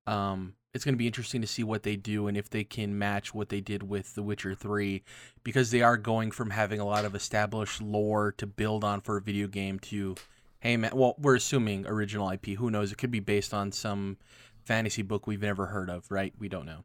Um, 0.07 0.54
it's 0.74 0.85
going 0.85 0.94
to 0.94 0.98
be 0.98 1.07
interesting 1.07 1.40
to 1.40 1.46
see 1.46 1.64
what 1.64 1.83
they 1.83 1.96
do 1.96 2.28
and 2.28 2.37
if 2.37 2.48
they 2.50 2.62
can 2.62 2.96
match 2.98 3.35
what 3.35 3.48
they 3.48 3.61
did 3.61 3.83
with 3.83 4.14
The 4.14 4.22
Witcher 4.22 4.54
3 4.54 5.02
because 5.42 5.70
they 5.70 5.83
are 5.83 5.96
going 5.96 6.31
from 6.31 6.50
having 6.50 6.78
a 6.78 6.85
lot 6.85 7.04
of 7.04 7.14
established 7.14 7.81
lore 7.83 8.33
to 8.33 8.46
build 8.46 8.85
on 8.85 9.00
for 9.00 9.16
a 9.16 9.20
video 9.20 9.48
game 9.48 9.78
to, 9.81 10.14
hey, 10.61 10.77
man, 10.77 10.92
well, 10.94 11.14
we're 11.18 11.37
assuming 11.37 11.87
original 11.87 12.31
IP. 12.31 12.47
Who 12.59 12.71
knows? 12.71 12.92
It 12.92 12.99
could 12.99 13.11
be 13.11 13.21
based 13.21 13.55
on 13.55 13.73
some 13.73 14.18
fantasy 14.64 15.03
book 15.03 15.27
we've 15.27 15.42
never 15.42 15.66
heard 15.66 15.90
of, 15.90 16.11
right? 16.11 16.33
We 16.38 16.49
don't 16.49 16.66
know. 16.66 16.85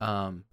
Um, 0.00 0.44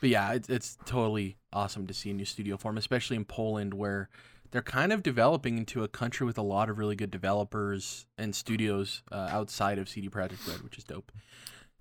but 0.00 0.10
yeah, 0.10 0.32
it's, 0.32 0.48
it's 0.48 0.78
totally 0.86 1.36
awesome 1.52 1.86
to 1.86 1.94
see 1.94 2.10
a 2.10 2.14
new 2.14 2.24
studio 2.24 2.56
form, 2.56 2.78
especially 2.78 3.16
in 3.16 3.24
Poland 3.24 3.74
where 3.74 4.08
they're 4.50 4.62
kind 4.62 4.92
of 4.92 5.02
developing 5.02 5.58
into 5.58 5.84
a 5.84 5.88
country 5.88 6.26
with 6.26 6.38
a 6.38 6.42
lot 6.42 6.68
of 6.68 6.78
really 6.78 6.96
good 6.96 7.10
developers 7.10 8.06
and 8.18 8.34
studios 8.34 9.02
uh, 9.12 9.28
outside 9.30 9.78
of 9.78 9.88
CD 9.88 10.08
Projekt 10.08 10.48
Red, 10.48 10.62
which 10.62 10.78
is 10.78 10.84
dope. 10.84 11.12
And- 11.12 11.22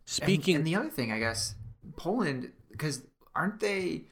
Speaking, 0.05 0.55
and, 0.55 0.65
the 0.65 0.75
other 0.75 0.89
thing, 0.89 1.11
I 1.11 1.19
guess, 1.19 1.55
Poland, 1.95 2.51
because 2.71 3.03
aren't 3.35 3.59
they 3.59 4.05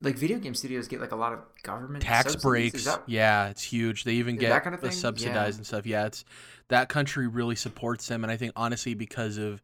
like 0.00 0.16
video 0.16 0.38
game 0.38 0.54
studios 0.54 0.86
get 0.88 1.00
like 1.00 1.12
a 1.12 1.16
lot 1.16 1.32
of 1.32 1.40
government 1.62 2.02
tax 2.04 2.32
subsidies? 2.32 2.42
breaks, 2.72 2.84
that- 2.84 3.02
yeah, 3.06 3.48
it's 3.48 3.62
huge. 3.62 4.04
They 4.04 4.14
even 4.14 4.36
get 4.36 4.50
that 4.50 4.62
kind 4.64 4.74
of 4.74 4.80
the 4.80 4.92
subsidized 4.92 5.56
Yeah. 5.56 5.58
and 5.58 5.66
stuff. 5.66 5.86
Yeah, 5.86 6.06
it's 6.06 6.24
that 6.68 6.88
country 6.88 7.26
really 7.26 7.56
supports 7.56 8.06
them, 8.06 8.22
and 8.24 8.30
I 8.30 8.36
think 8.36 8.52
honestly 8.56 8.94
because 8.94 9.38
of 9.38 9.62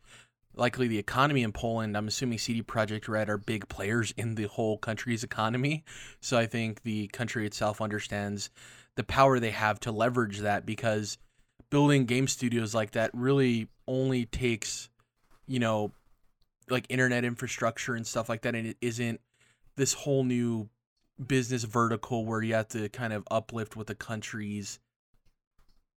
likely 0.56 0.86
the 0.88 0.98
economy 0.98 1.42
in 1.42 1.52
Poland, 1.52 1.96
I'm 1.96 2.06
assuming 2.08 2.38
CD 2.38 2.62
Projekt 2.62 3.08
Red 3.08 3.28
are 3.28 3.38
big 3.38 3.68
players 3.68 4.12
in 4.16 4.36
the 4.36 4.44
whole 4.44 4.78
country's 4.78 5.24
economy. 5.24 5.84
So 6.20 6.38
I 6.38 6.46
think 6.46 6.82
the 6.84 7.08
country 7.08 7.44
itself 7.46 7.80
understands 7.80 8.50
the 8.96 9.02
power 9.02 9.40
they 9.40 9.50
have 9.50 9.80
to 9.80 9.90
leverage 9.92 10.38
that 10.40 10.64
because 10.64 11.18
building 11.70 12.04
game 12.04 12.28
studios 12.28 12.72
like 12.74 12.92
that 12.92 13.10
really 13.14 13.66
only 13.88 14.26
takes, 14.26 14.88
you 15.48 15.58
know, 15.58 15.90
like 16.70 16.86
internet 16.88 17.24
infrastructure 17.24 17.94
and 17.96 18.06
stuff 18.06 18.28
like 18.28 18.42
that, 18.42 18.54
and 18.54 18.68
it 18.68 18.76
isn't 18.80 19.20
this 19.76 19.92
whole 19.92 20.24
new 20.24 20.68
business 21.24 21.64
vertical 21.64 22.24
where 22.24 22.42
you 22.42 22.54
have 22.54 22.68
to 22.68 22.88
kind 22.88 23.12
of 23.12 23.24
uplift 23.30 23.76
what 23.76 23.86
the 23.86 23.94
country's 23.94 24.78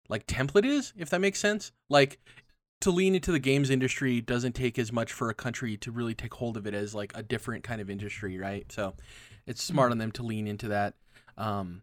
like 0.10 0.26
template 0.28 0.66
is, 0.66 0.94
if 0.98 1.10
that 1.10 1.20
makes 1.22 1.40
sense. 1.40 1.72
Like 1.90 2.20
to 2.82 2.92
lean 2.92 3.16
into 3.16 3.32
the 3.32 3.40
games 3.40 3.70
industry 3.70 4.22
doesn't 4.22 4.54
take 4.54 4.78
as 4.78 4.92
much 4.92 5.12
for 5.12 5.30
a 5.30 5.34
country 5.34 5.76
to 5.78 5.92
really 5.92 6.13
take 6.13 6.34
hold 6.36 6.56
of 6.58 6.68
it 6.68 6.74
as 6.74 6.94
like 6.96 7.12
a 7.16 7.24
different 7.24 7.63
kind 7.63 7.82
of 7.82 7.90
industry, 7.90 8.38
right? 8.38 8.72
So 8.72 8.94
it's 9.46 9.63
smart 9.63 9.92
on 9.92 9.98
them 9.98 10.12
to 10.13 10.24
lean 10.24 10.48
into 10.48 10.68
that. 10.70 10.94
Um, 11.38 11.82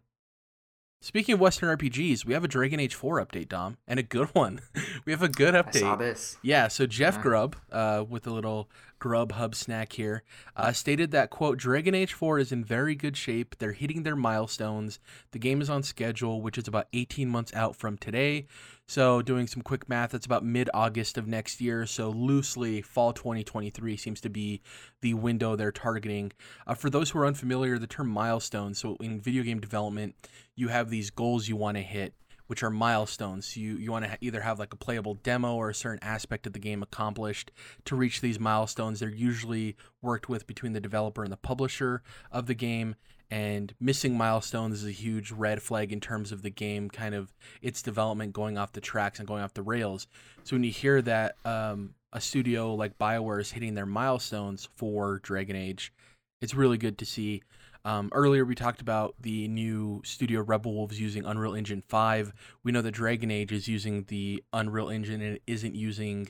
speaking 1.01 1.33
of 1.33 1.39
Western 1.39 1.75
RPGs, 1.77 2.25
we 2.25 2.33
have 2.33 2.43
a 2.43 2.47
Dragon 2.47 2.79
Age 2.79 2.95
4 2.95 3.23
update, 3.25 3.49
Dom, 3.49 3.77
and 3.87 3.99
a 3.99 4.03
good 4.03 4.29
one. 4.33 4.61
we 5.05 5.11
have 5.11 5.21
a 5.21 5.27
good 5.29 5.53
update. 5.53 5.77
I 5.77 5.79
saw 5.81 5.95
this. 5.97 6.37
Yeah, 6.41 6.67
so 6.69 6.85
Jeff 6.87 7.15
Yeah. 7.15 7.21
Grubb, 7.21 7.55
uh, 7.71 8.05
with 8.07 8.25
a 8.25 8.31
little 8.31 8.69
Grub 9.05 9.33
Hub 9.33 9.53
snack 9.53 9.93
here, 9.93 10.23
uh, 10.55 10.71
stated 10.71 11.11
that 11.11 11.29
quote 11.29 11.59
Dragon 11.59 11.93
Age 11.93 12.11
4 12.11 12.39
is 12.39 12.51
in 12.51 12.65
very 12.65 12.95
good 12.95 13.15
shape. 13.15 13.55
They're 13.59 13.73
hitting 13.73 14.01
their 14.01 14.15
milestones. 14.15 14.99
The 15.29 15.37
game 15.37 15.61
is 15.61 15.69
on 15.69 15.83
schedule, 15.83 16.41
which 16.41 16.57
is 16.57 16.67
about 16.67 16.87
18 16.91 17.29
months 17.29 17.53
out 17.53 17.75
from 17.75 17.99
today. 17.99 18.47
So, 18.87 19.21
doing 19.21 19.45
some 19.45 19.61
quick 19.61 19.87
math, 19.87 20.09
that's 20.09 20.25
about 20.25 20.43
mid 20.43 20.71
August 20.73 21.19
of 21.19 21.27
next 21.27 21.61
year. 21.61 21.85
So, 21.85 22.09
loosely, 22.09 22.81
fall 22.81 23.13
2023 23.13 23.95
seems 23.95 24.21
to 24.21 24.29
be 24.29 24.63
the 25.01 25.13
window 25.13 25.55
they're 25.55 25.71
targeting. 25.71 26.31
Uh, 26.65 26.73
for 26.73 26.89
those 26.89 27.11
who 27.11 27.19
are 27.19 27.27
unfamiliar, 27.27 27.77
the 27.77 27.85
term 27.85 28.09
milestone. 28.09 28.73
So, 28.73 28.97
in 28.99 29.21
video 29.21 29.43
game 29.43 29.59
development, 29.59 30.15
you 30.55 30.69
have 30.69 30.89
these 30.89 31.11
goals 31.11 31.47
you 31.47 31.55
want 31.55 31.77
to 31.77 31.83
hit 31.83 32.15
which 32.47 32.63
are 32.63 32.69
milestones. 32.69 33.57
You 33.57 33.77
you 33.77 33.91
want 33.91 34.05
to 34.05 34.17
either 34.21 34.41
have 34.41 34.59
like 34.59 34.73
a 34.73 34.77
playable 34.77 35.15
demo 35.15 35.55
or 35.55 35.69
a 35.69 35.75
certain 35.75 36.03
aspect 36.03 36.47
of 36.47 36.53
the 36.53 36.59
game 36.59 36.83
accomplished 36.83 37.51
to 37.85 37.95
reach 37.95 38.21
these 38.21 38.39
milestones. 38.39 38.99
They're 38.99 39.09
usually 39.09 39.75
worked 40.01 40.29
with 40.29 40.47
between 40.47 40.73
the 40.73 40.81
developer 40.81 41.23
and 41.23 41.31
the 41.31 41.37
publisher 41.37 42.01
of 42.31 42.45
the 42.47 42.55
game. 42.55 42.95
And 43.31 43.73
missing 43.79 44.15
milestones 44.15 44.83
is 44.83 44.87
a 44.87 44.91
huge 44.91 45.31
red 45.31 45.61
flag 45.61 45.91
in 45.91 45.99
terms 45.99 46.31
of 46.31 46.43
the 46.43 46.51
game, 46.51 46.89
kind 46.89 47.15
of 47.15 47.33
its 47.61 47.81
development 47.81 48.33
going 48.33 48.57
off 48.57 48.73
the 48.73 48.81
tracks 48.81 49.17
and 49.17 49.27
going 49.27 49.41
off 49.41 49.55
the 49.55 49.63
rails. 49.63 50.07
So 50.43 50.55
when 50.55 50.63
you 50.63 50.71
hear 50.71 51.01
that 51.01 51.35
um, 51.43 51.95
a 52.13 52.21
studio 52.21 52.75
like 52.75 52.99
Bioware 52.99 53.41
is 53.41 53.51
hitting 53.51 53.73
their 53.73 53.87
milestones 53.87 54.69
for 54.75 55.19
Dragon 55.19 55.55
Age, 55.55 55.91
it's 56.39 56.53
really 56.53 56.77
good 56.77 56.99
to 56.99 57.05
see. 57.05 57.41
Um, 57.85 58.09
earlier, 58.13 58.43
we 58.43 58.55
talked 58.55 58.81
about 58.81 59.13
the 59.21 59.47
new 59.47 60.01
studio 60.03 60.41
Rebel 60.41 60.73
Wolves 60.73 60.99
using 60.99 61.23
Unreal 61.23 61.53
Engine 61.53 61.83
5. 61.87 62.33
We 62.63 62.71
know 62.71 62.81
that 62.81 62.91
Dragon 62.91 63.29
Age 63.29 63.51
is 63.51 63.67
using 63.67 64.05
the 64.05 64.43
Unreal 64.51 64.89
Engine 64.89 65.21
and 65.21 65.35
it 65.35 65.43
isn't 65.45 65.75
using 65.75 66.29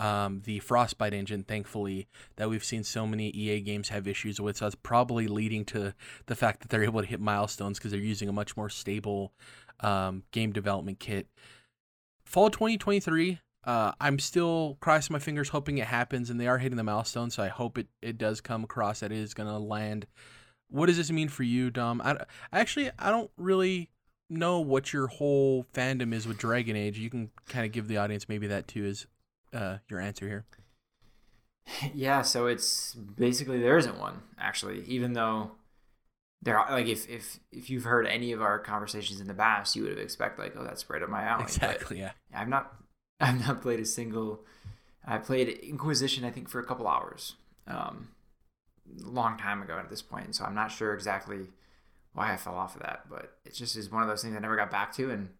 um, 0.00 0.40
the 0.46 0.60
Frostbite 0.60 1.12
engine, 1.12 1.44
thankfully, 1.44 2.08
that 2.36 2.48
we've 2.48 2.64
seen 2.64 2.84
so 2.84 3.06
many 3.06 3.28
EA 3.28 3.60
games 3.60 3.90
have 3.90 4.08
issues 4.08 4.40
with. 4.40 4.56
So 4.56 4.64
that's 4.64 4.74
probably 4.74 5.28
leading 5.28 5.66
to 5.66 5.94
the 6.24 6.34
fact 6.34 6.60
that 6.60 6.70
they're 6.70 6.82
able 6.82 7.02
to 7.02 7.06
hit 7.06 7.20
milestones 7.20 7.78
because 7.78 7.92
they're 7.92 8.00
using 8.00 8.30
a 8.30 8.32
much 8.32 8.56
more 8.56 8.70
stable 8.70 9.34
um, 9.80 10.22
game 10.32 10.52
development 10.52 11.00
kit. 11.00 11.28
Fall 12.24 12.48
2023, 12.48 13.40
uh, 13.64 13.92
I'm 14.00 14.18
still 14.18 14.78
crossing 14.80 15.12
my 15.12 15.18
fingers, 15.18 15.50
hoping 15.50 15.76
it 15.76 15.86
happens, 15.86 16.30
and 16.30 16.40
they 16.40 16.46
are 16.46 16.58
hitting 16.58 16.76
the 16.76 16.82
milestone. 16.82 17.28
So 17.28 17.42
I 17.42 17.48
hope 17.48 17.76
it, 17.76 17.88
it 18.00 18.16
does 18.16 18.40
come 18.40 18.64
across 18.64 19.00
that 19.00 19.12
it 19.12 19.18
is 19.18 19.34
going 19.34 19.50
to 19.50 19.58
land 19.58 20.06
what 20.74 20.86
does 20.86 20.96
this 20.96 21.10
mean 21.10 21.28
for 21.28 21.44
you, 21.44 21.70
Dom? 21.70 22.02
I, 22.04 22.16
actually 22.52 22.90
I 22.98 23.10
don't 23.10 23.30
really 23.36 23.90
know 24.28 24.58
what 24.58 24.92
your 24.92 25.06
whole 25.06 25.66
fandom 25.72 26.12
is 26.12 26.26
with 26.26 26.36
Dragon 26.36 26.74
Age. 26.74 26.98
You 26.98 27.10
can 27.10 27.30
kind 27.48 27.64
of 27.64 27.70
give 27.70 27.86
the 27.86 27.96
audience 27.98 28.28
maybe 28.28 28.48
that 28.48 28.66
too 28.66 28.84
as 28.84 29.06
uh, 29.52 29.78
your 29.88 30.00
answer 30.00 30.26
here. 30.26 30.44
Yeah, 31.94 32.20
so 32.20 32.46
it's 32.46 32.92
basically 32.94 33.58
there 33.58 33.78
isn't 33.78 33.98
one 33.98 34.20
actually, 34.38 34.84
even 34.86 35.14
though 35.14 35.52
there 36.42 36.58
are 36.58 36.70
like 36.70 36.86
if 36.88 37.08
if 37.08 37.40
if 37.50 37.70
you've 37.70 37.84
heard 37.84 38.06
any 38.06 38.32
of 38.32 38.42
our 38.42 38.58
conversations 38.58 39.18
in 39.18 39.28
the 39.28 39.34
past, 39.34 39.74
you 39.74 39.82
would 39.82 39.92
have 39.92 39.98
expected 39.98 40.42
like, 40.42 40.54
oh, 40.58 40.64
that's 40.64 40.90
right 40.90 41.02
up 41.02 41.08
my 41.08 41.22
alley. 41.22 41.44
Exactly. 41.44 41.96
But 41.96 41.98
yeah. 41.98 42.10
I've 42.34 42.48
not 42.48 42.74
I've 43.20 43.40
not 43.46 43.62
played 43.62 43.80
a 43.80 43.86
single. 43.86 44.44
I 45.06 45.16
played 45.16 45.48
Inquisition, 45.48 46.24
I 46.24 46.30
think, 46.30 46.50
for 46.50 46.60
a 46.60 46.64
couple 46.64 46.86
hours. 46.86 47.36
Um, 47.66 48.08
long 49.02 49.36
time 49.38 49.62
ago 49.62 49.78
at 49.78 49.90
this 49.90 50.02
point, 50.02 50.34
so 50.34 50.44
I'm 50.44 50.54
not 50.54 50.70
sure 50.70 50.94
exactly 50.94 51.48
why 52.12 52.32
I 52.32 52.36
fell 52.36 52.54
off 52.54 52.76
of 52.76 52.82
that, 52.82 53.02
but 53.10 53.38
it 53.44 53.54
just 53.54 53.76
is 53.76 53.90
one 53.90 54.02
of 54.02 54.08
those 54.08 54.22
things 54.22 54.36
I 54.36 54.40
never 54.40 54.56
got 54.56 54.70
back 54.70 54.92
to, 54.94 55.10
and 55.10 55.30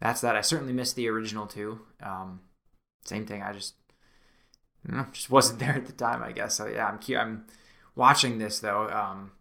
that's 0.00 0.20
that. 0.20 0.36
I 0.36 0.42
certainly 0.42 0.72
missed 0.72 0.96
the 0.96 1.08
original 1.08 1.46
too. 1.46 1.80
Um, 2.02 2.40
same 3.04 3.26
thing. 3.26 3.42
I 3.42 3.52
just, 3.52 3.74
know, 4.86 5.06
just 5.12 5.30
wasn't 5.30 5.58
there 5.60 5.74
at 5.74 5.86
the 5.86 5.92
time, 5.92 6.22
I 6.22 6.32
guess. 6.32 6.54
So 6.56 6.66
yeah, 6.66 6.86
I'm 6.86 7.00
I'm 7.16 7.44
watching 7.94 8.38
this 8.38 8.60
though, 8.60 8.88
um, 8.90 9.32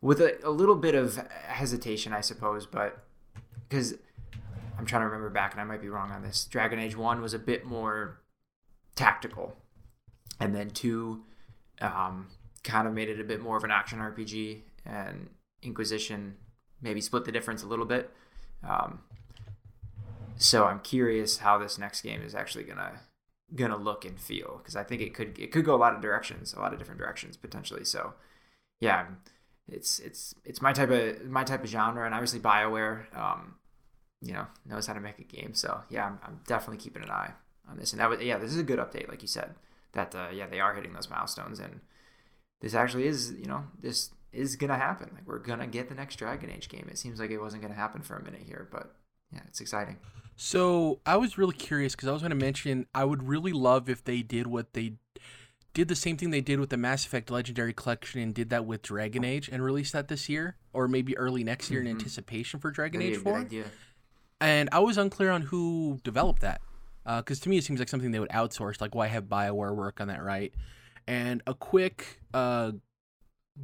with 0.00 0.20
a, 0.20 0.38
a 0.46 0.50
little 0.50 0.76
bit 0.76 0.94
of 0.94 1.16
hesitation, 1.46 2.12
I 2.12 2.22
suppose, 2.22 2.66
but 2.66 3.04
because 3.68 3.94
I'm 4.78 4.86
trying 4.86 5.02
to 5.02 5.06
remember 5.06 5.28
back, 5.28 5.52
and 5.52 5.60
I 5.60 5.64
might 5.64 5.82
be 5.82 5.90
wrong 5.90 6.10
on 6.10 6.22
this. 6.22 6.46
Dragon 6.46 6.78
Age 6.78 6.96
One 6.96 7.20
was 7.20 7.34
a 7.34 7.38
bit 7.38 7.66
more 7.66 8.20
tactical, 8.96 9.56
and 10.40 10.54
then 10.54 10.70
two 10.70 11.22
um, 11.80 12.28
kind 12.62 12.86
of 12.86 12.94
made 12.94 13.08
it 13.08 13.20
a 13.20 13.24
bit 13.24 13.40
more 13.40 13.56
of 13.56 13.64
an 13.64 13.70
action 13.70 13.98
RPG, 13.98 14.60
and 14.84 15.28
Inquisition 15.62 16.36
maybe 16.80 17.00
split 17.00 17.24
the 17.24 17.32
difference 17.32 17.62
a 17.62 17.66
little 17.66 17.84
bit. 17.84 18.10
Um, 18.66 19.00
so 20.36 20.64
I'm 20.64 20.80
curious 20.80 21.38
how 21.38 21.58
this 21.58 21.78
next 21.78 22.02
game 22.02 22.22
is 22.22 22.34
actually 22.34 22.64
gonna 22.64 23.00
gonna 23.54 23.76
look 23.76 24.04
and 24.04 24.18
feel 24.18 24.58
because 24.58 24.76
I 24.76 24.84
think 24.84 25.02
it 25.02 25.14
could 25.14 25.38
it 25.38 25.52
could 25.52 25.64
go 25.64 25.74
a 25.74 25.76
lot 25.76 25.94
of 25.94 26.00
directions, 26.00 26.54
a 26.54 26.60
lot 26.60 26.72
of 26.72 26.78
different 26.78 26.98
directions 26.98 27.36
potentially. 27.36 27.84
So 27.84 28.14
yeah, 28.80 29.06
it's 29.68 29.98
it's 29.98 30.34
it's 30.44 30.62
my 30.62 30.72
type 30.72 30.90
of 30.90 31.24
my 31.26 31.44
type 31.44 31.62
of 31.62 31.68
genre, 31.68 32.04
and 32.04 32.14
obviously 32.14 32.40
Bioware, 32.40 33.14
um, 33.16 33.56
you 34.22 34.32
know, 34.32 34.46
knows 34.66 34.86
how 34.86 34.94
to 34.94 35.00
make 35.00 35.18
a 35.18 35.24
game. 35.24 35.54
So 35.54 35.82
yeah, 35.90 36.06
I'm, 36.06 36.18
I'm 36.24 36.40
definitely 36.46 36.78
keeping 36.78 37.02
an 37.02 37.10
eye 37.10 37.32
on 37.68 37.76
this. 37.76 37.92
And 37.92 38.00
that 38.00 38.08
was 38.08 38.20
yeah, 38.20 38.38
this 38.38 38.50
is 38.50 38.58
a 38.58 38.62
good 38.64 38.78
update, 38.78 39.08
like 39.08 39.22
you 39.22 39.28
said 39.28 39.54
that 39.92 40.14
uh, 40.14 40.28
yeah 40.32 40.46
they 40.46 40.60
are 40.60 40.74
hitting 40.74 40.92
those 40.92 41.10
milestones. 41.10 41.58
And 41.58 41.80
this 42.60 42.74
actually 42.74 43.06
is 43.06 43.32
you 43.32 43.46
know 43.46 43.64
this 43.80 44.10
is 44.32 44.56
gonna 44.56 44.76
happen. 44.76 45.10
Like 45.14 45.26
we're 45.26 45.38
gonna 45.38 45.66
get 45.66 45.88
the 45.88 45.94
next 45.94 46.16
dragon 46.16 46.50
age 46.50 46.68
game. 46.68 46.88
It 46.90 46.98
seems 46.98 47.20
like 47.20 47.30
it 47.30 47.38
wasn't 47.38 47.62
gonna 47.62 47.74
happen 47.74 48.02
for 48.02 48.16
a 48.16 48.22
minute 48.22 48.42
here 48.46 48.68
but 48.70 48.94
yeah 49.32 49.40
it's 49.46 49.60
exciting. 49.60 49.96
So 50.36 51.00
i 51.04 51.16
was 51.16 51.36
really 51.36 51.54
curious 51.54 51.94
because 51.94 52.08
i 52.08 52.12
was 52.12 52.22
going 52.22 52.30
to 52.30 52.36
mention 52.36 52.86
i 52.94 53.04
would 53.04 53.22
really 53.22 53.52
love 53.52 53.90
if 53.90 54.02
they 54.02 54.22
did 54.22 54.46
what 54.46 54.72
they 54.72 54.94
did 55.74 55.88
the 55.88 55.94
same 55.94 56.16
thing 56.16 56.30
they 56.30 56.40
did 56.40 56.58
with 56.58 56.70
the 56.70 56.76
mass 56.76 57.04
effect 57.04 57.30
legendary 57.30 57.72
collection 57.72 58.20
and 58.20 58.34
did 58.34 58.50
that 58.50 58.64
with 58.64 58.82
dragon 58.82 59.24
age 59.24 59.48
and 59.52 59.62
released 59.62 59.92
that 59.92 60.08
this 60.08 60.28
year 60.28 60.56
or 60.72 60.88
maybe 60.88 61.16
early 61.16 61.44
next 61.44 61.70
year 61.70 61.80
mm-hmm. 61.80 61.90
in 61.90 61.96
anticipation 61.96 62.58
for 62.58 62.70
dragon 62.70 63.00
That'd 63.00 63.16
age 63.16 63.22
4 63.22 63.46
and 64.40 64.68
i 64.72 64.78
was 64.78 64.96
unclear 64.98 65.30
on 65.30 65.42
who 65.42 66.00
developed 66.02 66.40
that 66.40 66.60
because 67.18 67.40
uh, 67.40 67.44
to 67.44 67.48
me 67.48 67.58
it 67.58 67.64
seems 67.64 67.78
like 67.78 67.88
something 67.88 68.10
they 68.10 68.20
would 68.20 68.30
outsource. 68.30 68.80
Like, 68.80 68.94
why 68.94 69.06
have 69.08 69.24
Bioware 69.24 69.74
work 69.74 70.00
on 70.00 70.08
that, 70.08 70.22
right? 70.22 70.52
And 71.06 71.42
a 71.46 71.54
quick 71.54 72.20
uh, 72.32 72.72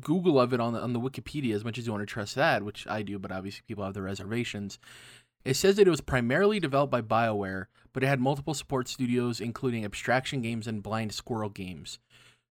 Google 0.01 0.41
of 0.41 0.53
it 0.53 0.61
on 0.61 0.73
the 0.73 0.81
on 0.81 0.93
the 0.93 1.01
Wikipedia, 1.01 1.55
as 1.55 1.65
much 1.65 1.79
as 1.79 1.87
you 1.87 1.93
want 1.93 2.03
to 2.03 2.13
trust 2.13 2.35
that, 2.35 2.63
which 2.63 2.87
I 2.89 3.03
do, 3.03 3.19
but 3.19 3.33
obviously 3.33 3.63
people 3.67 3.85
have 3.85 3.95
their 3.95 4.03
reservations. 4.03 4.79
It 5.45 5.55
says 5.55 5.77
that 5.77 5.87
it 5.87 5.91
was 5.91 6.01
primarily 6.01 6.59
developed 6.59 6.91
by 6.91 7.03
BioWare, 7.03 7.67
but 7.93 8.03
it 8.03 8.09
had 8.09 8.19
multiple 8.19 8.55
support 8.55 8.89
studios, 8.89 9.41
including 9.41 9.85
Abstraction 9.85 10.43
Games 10.43 10.67
and 10.67 10.83
Blind 10.83 11.13
Squirrel 11.13 11.51
Games. 11.51 12.01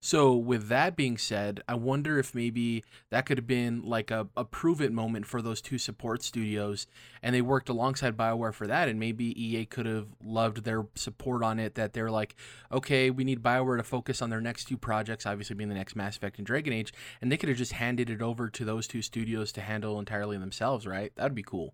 So, 0.06 0.34
with 0.34 0.68
that 0.68 0.96
being 0.96 1.16
said, 1.16 1.62
I 1.66 1.76
wonder 1.76 2.18
if 2.18 2.34
maybe 2.34 2.84
that 3.08 3.24
could 3.24 3.38
have 3.38 3.46
been 3.46 3.80
like 3.80 4.10
a, 4.10 4.28
a 4.36 4.44
prove 4.44 4.82
it 4.82 4.92
moment 4.92 5.24
for 5.24 5.40
those 5.40 5.62
two 5.62 5.78
support 5.78 6.22
studios, 6.22 6.86
and 7.22 7.34
they 7.34 7.40
worked 7.40 7.70
alongside 7.70 8.14
BioWare 8.14 8.52
for 8.52 8.66
that. 8.66 8.90
And 8.90 9.00
maybe 9.00 9.32
EA 9.42 9.64
could 9.64 9.86
have 9.86 10.08
loved 10.22 10.64
their 10.64 10.84
support 10.94 11.42
on 11.42 11.58
it, 11.58 11.76
that 11.76 11.94
they're 11.94 12.10
like, 12.10 12.36
okay, 12.70 13.08
we 13.08 13.24
need 13.24 13.42
BioWare 13.42 13.78
to 13.78 13.82
focus 13.82 14.20
on 14.20 14.28
their 14.28 14.42
next 14.42 14.66
two 14.66 14.76
projects, 14.76 15.24
obviously 15.24 15.56
being 15.56 15.70
the 15.70 15.74
next 15.74 15.96
Mass 15.96 16.18
Effect 16.18 16.36
and 16.36 16.46
Dragon 16.46 16.74
Age, 16.74 16.92
and 17.22 17.32
they 17.32 17.38
could 17.38 17.48
have 17.48 17.56
just 17.56 17.72
handed 17.72 18.10
it 18.10 18.20
over 18.20 18.50
to 18.50 18.64
those 18.66 18.86
two 18.86 19.00
studios 19.00 19.52
to 19.52 19.62
handle 19.62 19.98
entirely 19.98 20.36
themselves, 20.36 20.86
right? 20.86 21.12
That'd 21.16 21.34
be 21.34 21.42
cool. 21.42 21.72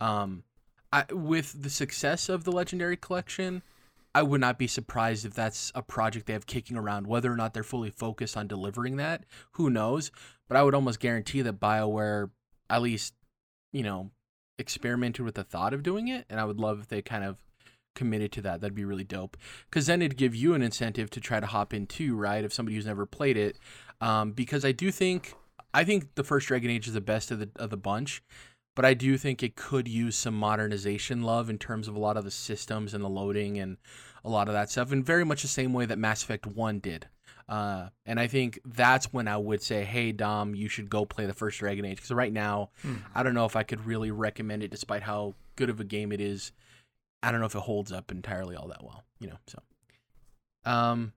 Um, 0.00 0.44
I, 0.94 1.04
with 1.12 1.62
the 1.62 1.68
success 1.68 2.30
of 2.30 2.44
the 2.44 2.52
Legendary 2.52 2.96
Collection, 2.96 3.62
I 4.16 4.22
would 4.22 4.40
not 4.40 4.58
be 4.58 4.66
surprised 4.66 5.26
if 5.26 5.34
that's 5.34 5.70
a 5.74 5.82
project 5.82 6.24
they 6.24 6.32
have 6.32 6.46
kicking 6.46 6.78
around. 6.78 7.06
Whether 7.06 7.30
or 7.30 7.36
not 7.36 7.52
they're 7.52 7.62
fully 7.62 7.90
focused 7.90 8.34
on 8.34 8.46
delivering 8.46 8.96
that, 8.96 9.24
who 9.52 9.68
knows? 9.68 10.10
But 10.48 10.56
I 10.56 10.62
would 10.62 10.74
almost 10.74 11.00
guarantee 11.00 11.42
that 11.42 11.60
BioWare, 11.60 12.30
at 12.70 12.80
least, 12.80 13.12
you 13.74 13.82
know, 13.82 14.12
experimented 14.58 15.22
with 15.22 15.34
the 15.34 15.44
thought 15.44 15.74
of 15.74 15.82
doing 15.82 16.08
it. 16.08 16.24
And 16.30 16.40
I 16.40 16.46
would 16.46 16.58
love 16.58 16.80
if 16.80 16.88
they 16.88 17.02
kind 17.02 17.24
of 17.24 17.36
committed 17.94 18.32
to 18.32 18.40
that. 18.40 18.62
That'd 18.62 18.74
be 18.74 18.86
really 18.86 19.04
dope. 19.04 19.36
Because 19.68 19.84
then 19.84 20.00
it'd 20.00 20.16
give 20.16 20.34
you 20.34 20.54
an 20.54 20.62
incentive 20.62 21.10
to 21.10 21.20
try 21.20 21.38
to 21.38 21.46
hop 21.46 21.74
in 21.74 21.86
too, 21.86 22.16
right? 22.16 22.42
If 22.42 22.54
somebody 22.54 22.76
who's 22.76 22.86
never 22.86 23.04
played 23.04 23.36
it. 23.36 23.58
Um, 24.00 24.32
because 24.32 24.64
I 24.64 24.72
do 24.72 24.90
think, 24.90 25.34
I 25.74 25.84
think 25.84 26.14
the 26.14 26.24
first 26.24 26.48
Dragon 26.48 26.70
Age 26.70 26.88
is 26.88 26.94
the 26.94 27.02
best 27.02 27.30
of 27.30 27.38
the 27.38 27.50
of 27.56 27.68
the 27.68 27.76
bunch 27.76 28.22
but 28.76 28.84
I 28.84 28.94
do 28.94 29.18
think 29.18 29.42
it 29.42 29.56
could 29.56 29.88
use 29.88 30.14
some 30.14 30.34
modernization 30.34 31.22
love 31.22 31.50
in 31.50 31.58
terms 31.58 31.88
of 31.88 31.96
a 31.96 31.98
lot 31.98 32.16
of 32.16 32.24
the 32.24 32.30
systems 32.30 32.94
and 32.94 33.02
the 33.02 33.08
loading 33.08 33.58
and 33.58 33.78
a 34.24 34.28
lot 34.28 34.48
of 34.48 34.54
that 34.54 34.70
stuff, 34.70 34.92
in 34.92 35.02
very 35.02 35.24
much 35.24 35.42
the 35.42 35.48
same 35.48 35.72
way 35.72 35.86
that 35.86 35.98
Mass 35.98 36.22
Effect 36.22 36.46
1 36.46 36.78
did. 36.78 37.08
Uh, 37.48 37.88
and 38.04 38.20
I 38.20 38.26
think 38.26 38.60
that's 38.64 39.12
when 39.12 39.28
I 39.28 39.36
would 39.36 39.62
say, 39.62 39.84
hey, 39.84 40.12
Dom, 40.12 40.54
you 40.54 40.68
should 40.68 40.90
go 40.90 41.06
play 41.06 41.26
the 41.26 41.32
first 41.32 41.58
Dragon 41.58 41.84
Age. 41.84 41.96
Because 41.96 42.10
right 42.10 42.32
now, 42.32 42.70
hmm. 42.82 42.96
I 43.14 43.22
don't 43.22 43.34
know 43.34 43.46
if 43.46 43.56
I 43.56 43.62
could 43.62 43.86
really 43.86 44.10
recommend 44.10 44.62
it, 44.62 44.70
despite 44.70 45.02
how 45.02 45.34
good 45.54 45.70
of 45.70 45.80
a 45.80 45.84
game 45.84 46.12
it 46.12 46.20
is. 46.20 46.52
I 47.22 47.30
don't 47.30 47.40
know 47.40 47.46
if 47.46 47.54
it 47.54 47.62
holds 47.62 47.92
up 47.92 48.10
entirely 48.10 48.56
all 48.56 48.68
that 48.68 48.84
well, 48.84 49.04
you 49.20 49.28
know. 49.28 49.38
So, 49.46 49.58
um, 50.70 51.12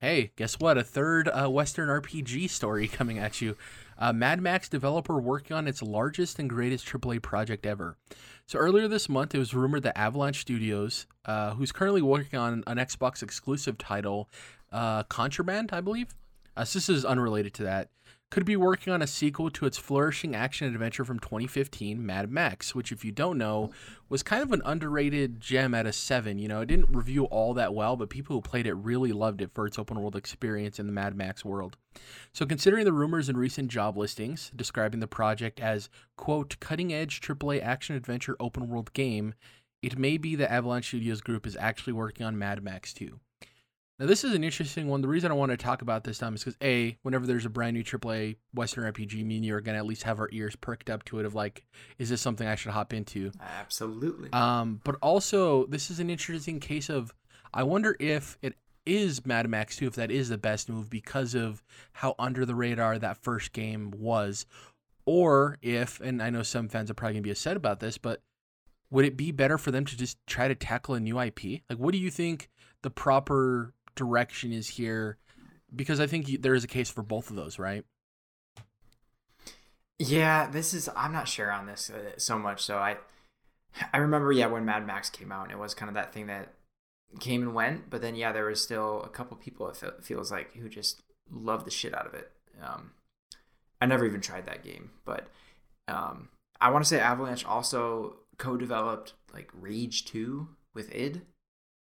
hey, 0.00 0.32
guess 0.36 0.60
what? 0.60 0.78
A 0.78 0.84
third 0.84 1.28
uh, 1.28 1.48
Western 1.48 1.88
RPG 1.88 2.50
story 2.50 2.86
coming 2.88 3.18
at 3.18 3.40
you. 3.40 3.56
Uh, 4.00 4.12
Mad 4.14 4.40
Max 4.40 4.68
developer 4.68 5.20
working 5.20 5.54
on 5.54 5.68
its 5.68 5.82
largest 5.82 6.38
and 6.38 6.48
greatest 6.48 6.86
AAA 6.86 7.22
project 7.22 7.66
ever. 7.66 7.98
So 8.46 8.58
earlier 8.58 8.88
this 8.88 9.08
month, 9.08 9.34
it 9.34 9.38
was 9.38 9.54
rumored 9.54 9.82
that 9.82 9.98
Avalanche 9.98 10.40
Studios, 10.40 11.06
uh, 11.26 11.50
who's 11.54 11.70
currently 11.70 12.02
working 12.02 12.38
on 12.38 12.64
an 12.66 12.78
Xbox 12.78 13.22
exclusive 13.22 13.76
title, 13.76 14.30
uh, 14.72 15.02
Contraband, 15.04 15.70
I 15.72 15.82
believe. 15.82 16.14
Uh, 16.56 16.64
so 16.64 16.78
this 16.78 16.88
is 16.88 17.04
unrelated 17.04 17.54
to 17.54 17.64
that 17.64 17.90
could 18.30 18.44
be 18.44 18.56
working 18.56 18.92
on 18.92 19.02
a 19.02 19.06
sequel 19.08 19.50
to 19.50 19.66
its 19.66 19.76
flourishing 19.76 20.36
action 20.36 20.72
adventure 20.72 21.04
from 21.04 21.18
2015, 21.18 22.04
Mad 22.04 22.30
Max, 22.30 22.74
which, 22.76 22.92
if 22.92 23.04
you 23.04 23.10
don't 23.10 23.36
know, 23.36 23.70
was 24.08 24.22
kind 24.22 24.42
of 24.42 24.52
an 24.52 24.62
underrated 24.64 25.40
gem 25.40 25.74
at 25.74 25.86
a 25.86 25.92
7. 25.92 26.38
You 26.38 26.46
know, 26.46 26.60
it 26.60 26.66
didn't 26.66 26.94
review 26.94 27.24
all 27.24 27.54
that 27.54 27.74
well, 27.74 27.96
but 27.96 28.08
people 28.08 28.36
who 28.36 28.40
played 28.40 28.68
it 28.68 28.74
really 28.74 29.12
loved 29.12 29.42
it 29.42 29.50
for 29.52 29.66
its 29.66 29.80
open 29.80 29.98
world 29.98 30.14
experience 30.14 30.78
in 30.78 30.86
the 30.86 30.92
Mad 30.92 31.16
Max 31.16 31.44
world. 31.44 31.76
So, 32.32 32.46
considering 32.46 32.84
the 32.84 32.92
rumors 32.92 33.28
and 33.28 33.36
recent 33.36 33.68
job 33.68 33.96
listings 33.96 34.52
describing 34.54 35.00
the 35.00 35.08
project 35.08 35.58
as, 35.58 35.90
quote, 36.16 36.58
cutting 36.60 36.92
edge 36.92 37.20
AAA 37.20 37.60
action 37.60 37.96
adventure 37.96 38.36
open 38.38 38.68
world 38.68 38.92
game, 38.92 39.34
it 39.82 39.98
may 39.98 40.18
be 40.18 40.36
that 40.36 40.52
Avalanche 40.52 40.86
Studios 40.86 41.20
Group 41.20 41.46
is 41.46 41.56
actually 41.58 41.94
working 41.94 42.24
on 42.24 42.38
Mad 42.38 42.62
Max 42.62 42.92
2. 42.92 43.18
Now, 44.00 44.06
this 44.06 44.24
is 44.24 44.32
an 44.32 44.42
interesting 44.42 44.88
one. 44.88 45.02
The 45.02 45.08
reason 45.08 45.30
I 45.30 45.34
want 45.34 45.50
to 45.50 45.58
talk 45.58 45.82
about 45.82 46.04
this 46.04 46.16
time 46.16 46.34
is 46.34 46.42
because 46.42 46.56
a, 46.62 46.96
whenever 47.02 47.26
there's 47.26 47.44
a 47.44 47.50
brand 47.50 47.74
new 47.74 47.84
AAA 47.84 48.36
Western 48.54 48.90
RPG, 48.90 49.22
me 49.26 49.36
and 49.36 49.44
you 49.44 49.54
are 49.54 49.60
gonna 49.60 49.76
at 49.76 49.84
least 49.84 50.04
have 50.04 50.18
our 50.18 50.30
ears 50.32 50.56
perked 50.56 50.88
up 50.88 51.04
to 51.04 51.18
it 51.18 51.26
of 51.26 51.34
like, 51.34 51.66
is 51.98 52.08
this 52.08 52.22
something 52.22 52.46
I 52.46 52.54
should 52.54 52.72
hop 52.72 52.94
into? 52.94 53.30
Absolutely. 53.38 54.32
Um, 54.32 54.80
but 54.84 54.96
also 55.02 55.66
this 55.66 55.90
is 55.90 56.00
an 56.00 56.08
interesting 56.08 56.60
case 56.60 56.88
of 56.88 57.12
I 57.52 57.62
wonder 57.62 57.94
if 58.00 58.38
it 58.40 58.54
is 58.86 59.26
Mad 59.26 59.46
Max 59.50 59.76
2, 59.76 59.88
if 59.88 59.96
that 59.96 60.10
is 60.10 60.30
the 60.30 60.38
best 60.38 60.70
move 60.70 60.88
because 60.88 61.34
of 61.34 61.62
how 61.92 62.14
under 62.18 62.46
the 62.46 62.54
radar 62.54 62.98
that 62.98 63.18
first 63.18 63.52
game 63.52 63.90
was, 63.90 64.46
or 65.04 65.58
if, 65.60 66.00
and 66.00 66.22
I 66.22 66.30
know 66.30 66.42
some 66.42 66.70
fans 66.70 66.90
are 66.90 66.94
probably 66.94 67.16
gonna 67.16 67.22
be 67.22 67.32
upset 67.32 67.54
about 67.58 67.80
this, 67.80 67.98
but 67.98 68.22
would 68.90 69.04
it 69.04 69.18
be 69.18 69.30
better 69.30 69.58
for 69.58 69.70
them 69.70 69.84
to 69.84 69.94
just 69.94 70.16
try 70.26 70.48
to 70.48 70.54
tackle 70.54 70.94
a 70.94 71.00
new 71.00 71.20
IP? 71.20 71.60
Like, 71.68 71.78
what 71.78 71.92
do 71.92 71.98
you 71.98 72.10
think 72.10 72.48
the 72.82 72.90
proper 72.90 73.74
direction 74.00 74.52
is 74.52 74.66
here? 74.66 75.18
Because 75.76 76.00
I 76.00 76.06
think 76.06 76.28
you, 76.28 76.38
there 76.38 76.54
is 76.54 76.64
a 76.64 76.68
case 76.68 76.90
for 76.90 77.02
both 77.02 77.30
of 77.30 77.36
those, 77.36 77.58
right? 77.58 77.84
Yeah, 79.98 80.48
this 80.50 80.72
is. 80.72 80.88
I'm 80.96 81.12
not 81.12 81.28
sure 81.28 81.52
on 81.52 81.66
this 81.66 81.90
uh, 81.90 82.18
so 82.18 82.38
much. 82.38 82.64
So 82.64 82.78
I, 82.78 82.96
I 83.92 83.98
remember, 83.98 84.32
yeah, 84.32 84.46
when 84.46 84.64
Mad 84.64 84.86
Max 84.86 85.10
came 85.10 85.30
out, 85.30 85.44
and 85.44 85.52
it 85.52 85.58
was 85.58 85.74
kind 85.74 85.90
of 85.90 85.94
that 85.94 86.14
thing 86.14 86.26
that 86.28 86.54
came 87.20 87.42
and 87.42 87.54
went. 87.54 87.90
But 87.90 88.00
then, 88.00 88.14
yeah, 88.14 88.32
there 88.32 88.46
was 88.46 88.62
still 88.62 89.02
a 89.02 89.10
couple 89.10 89.36
people. 89.36 89.68
It 89.68 89.76
feels 90.02 90.32
like 90.32 90.56
who 90.56 90.68
just 90.68 91.02
loved 91.30 91.66
the 91.66 91.70
shit 91.70 91.94
out 91.94 92.06
of 92.06 92.14
it. 92.14 92.32
Um, 92.62 92.92
I 93.80 93.86
never 93.86 94.06
even 94.06 94.22
tried 94.22 94.46
that 94.46 94.64
game, 94.64 94.90
but 95.04 95.28
um, 95.86 96.30
I 96.60 96.70
want 96.70 96.84
to 96.84 96.88
say 96.88 96.98
Avalanche 96.98 97.44
also 97.44 98.16
co-developed 98.38 99.12
like 99.34 99.50
Rage 99.52 100.06
Two 100.06 100.48
with 100.74 100.94
id. 100.94 101.22